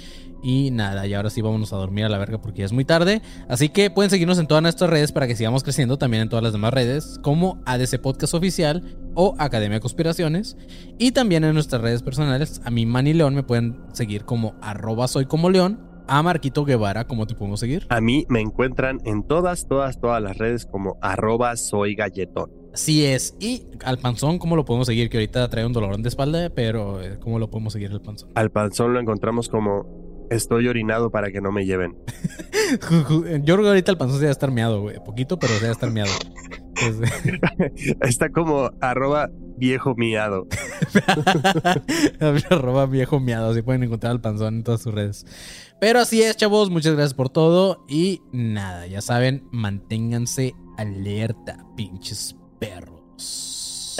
Y 0.43 0.71
nada, 0.71 1.07
y 1.07 1.15
ahora 1.15 1.31
sí 1.31 1.41
vámonos 1.43 1.73
a 1.73 1.77
dormir 1.77 2.05
a 2.05 2.09
la 2.09 2.19
verga 2.19 2.41
porque 2.41 2.61
ya 2.61 2.65
es 2.65 2.73
muy 2.73 2.85
tarde. 2.85 3.23
Así 3.49 3.69
que 3.69 3.91
pueden 3.91 4.11
seguirnos 4.11 4.39
en 4.39 4.47
todas 4.47 4.63
nuestras 4.63 4.91
redes 4.91 5.13
para 5.13 5.27
que 5.27 5.37
sigamos 5.37 5.63
creciendo 5.63 5.99
también 5.99 6.23
en 6.23 6.29
todas 6.29 6.43
las 6.43 6.53
demás 6.53 6.73
redes, 6.73 7.19
como 7.23 7.61
ADC 7.67 8.01
Podcast 8.01 8.35
Oficial 8.35 8.83
o 9.15 9.35
Academia 9.39 9.77
de 9.77 9.81
Conspiraciones. 9.81 10.57
Y 10.99 11.13
también 11.13 11.45
en 11.45 11.55
nuestras 11.55 11.83
redes 11.83 12.03
personales, 12.03 12.61
a 12.65 12.71
mi 12.71 12.87
Manny 12.87 13.13
León 13.13 13.35
me 13.35 13.43
pueden 13.43 13.81
seguir 13.93 14.25
como 14.25 14.55
arroba 14.61 15.09
soy 15.09 15.27
como 15.27 15.51
León. 15.51 15.89
A 16.13 16.25
Marquito 16.25 16.65
Guevara, 16.65 17.07
¿cómo 17.07 17.25
te 17.29 17.37
podemos 17.37 17.61
seguir? 17.61 17.87
A 17.89 18.01
mí 18.01 18.27
me 18.29 18.41
encuentran 18.41 18.99
en 19.05 19.23
todas, 19.23 19.69
todas, 19.69 20.01
todas 20.01 20.21
las 20.21 20.37
redes 20.39 20.67
como 20.67 20.99
arroba 21.01 21.57
soy 21.57 21.95
galletón. 21.95 22.51
Así 22.73 23.05
es. 23.05 23.37
Y 23.41 23.67
al 23.85 23.99
panzón, 23.99 24.39
¿cómo 24.39 24.57
lo 24.57 24.65
podemos 24.65 24.87
seguir? 24.87 25.09
Que 25.09 25.19
ahorita 25.19 25.49
trae 25.51 25.67
un 25.67 25.73
dolorón 25.73 26.03
de 26.03 26.09
espalda, 26.09 26.51
pero 26.51 27.01
eh, 27.01 27.19
¿cómo 27.21 27.39
lo 27.39 27.49
podemos 27.51 27.73
seguir 27.73 27.93
al 27.93 28.01
panzón? 28.01 28.31
Al 28.35 28.51
panzón 28.51 28.93
lo 28.93 29.01
encontramos 29.01 29.49
como 29.49 30.00
estoy 30.31 30.69
orinado 30.69 31.11
para 31.11 31.31
que 31.31 31.41
no 31.41 31.53
me 31.53 31.67
lleven. 31.67 31.99
Yo 33.43 33.55
creo 33.55 33.63
que 33.63 33.69
ahorita 33.69 33.91
el 33.93 33.99
panzón 33.99 34.19
se 34.19 34.23
debe 34.23 34.33
estar 34.33 34.51
meado, 34.51 34.81
güey. 34.81 34.97
Poquito, 35.05 35.39
pero 35.39 35.53
se 35.55 35.61
debe 35.61 35.73
estar 35.73 35.91
meado. 35.91 36.13
Está 38.01 38.31
como 38.31 38.71
arroba 38.81 39.31
viejo 39.59 39.95
miado. 39.95 40.47
Arroba 42.51 42.87
viejo 42.87 43.21
miado. 43.21 43.51
Así 43.51 43.61
pueden 43.63 43.83
encontrar 43.83 44.13
al 44.13 44.21
panzón 44.21 44.57
en 44.57 44.65
todas 44.65 44.81
sus 44.83 44.95
redes. 44.95 45.27
Pero 45.81 46.01
así 46.01 46.23
es, 46.23 46.37
chavos. 46.37 46.71
Muchas 46.71 46.95
gracias 46.95 47.15
por 47.15 47.29
todo. 47.29 47.85
Y 47.89 48.23
nada, 48.33 48.87
ya 48.87 49.03
saben, 49.03 49.47
manténganse 49.53 50.55
alerta, 50.79 51.67
pinches 51.77 52.37
perros. 52.59 53.97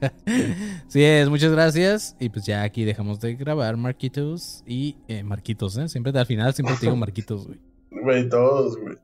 Sí 0.88 1.02
es, 1.02 1.28
muchas 1.28 1.52
gracias. 1.52 2.16
Y 2.18 2.28
pues 2.28 2.46
ya 2.46 2.62
aquí 2.62 2.84
dejamos 2.84 3.20
de 3.20 3.34
grabar, 3.34 3.76
Marquitos. 3.76 4.62
Y 4.66 4.96
eh, 5.08 5.22
Marquitos, 5.22 5.76
¿eh? 5.76 5.88
Siempre 5.88 6.16
al 6.18 6.26
final, 6.26 6.54
siempre 6.54 6.74
te 6.76 6.86
digo 6.86 6.96
Marquitos, 6.96 7.46
güey. 7.46 7.60
Güey, 7.90 8.28
todos, 8.28 8.76
güey. 8.76 8.96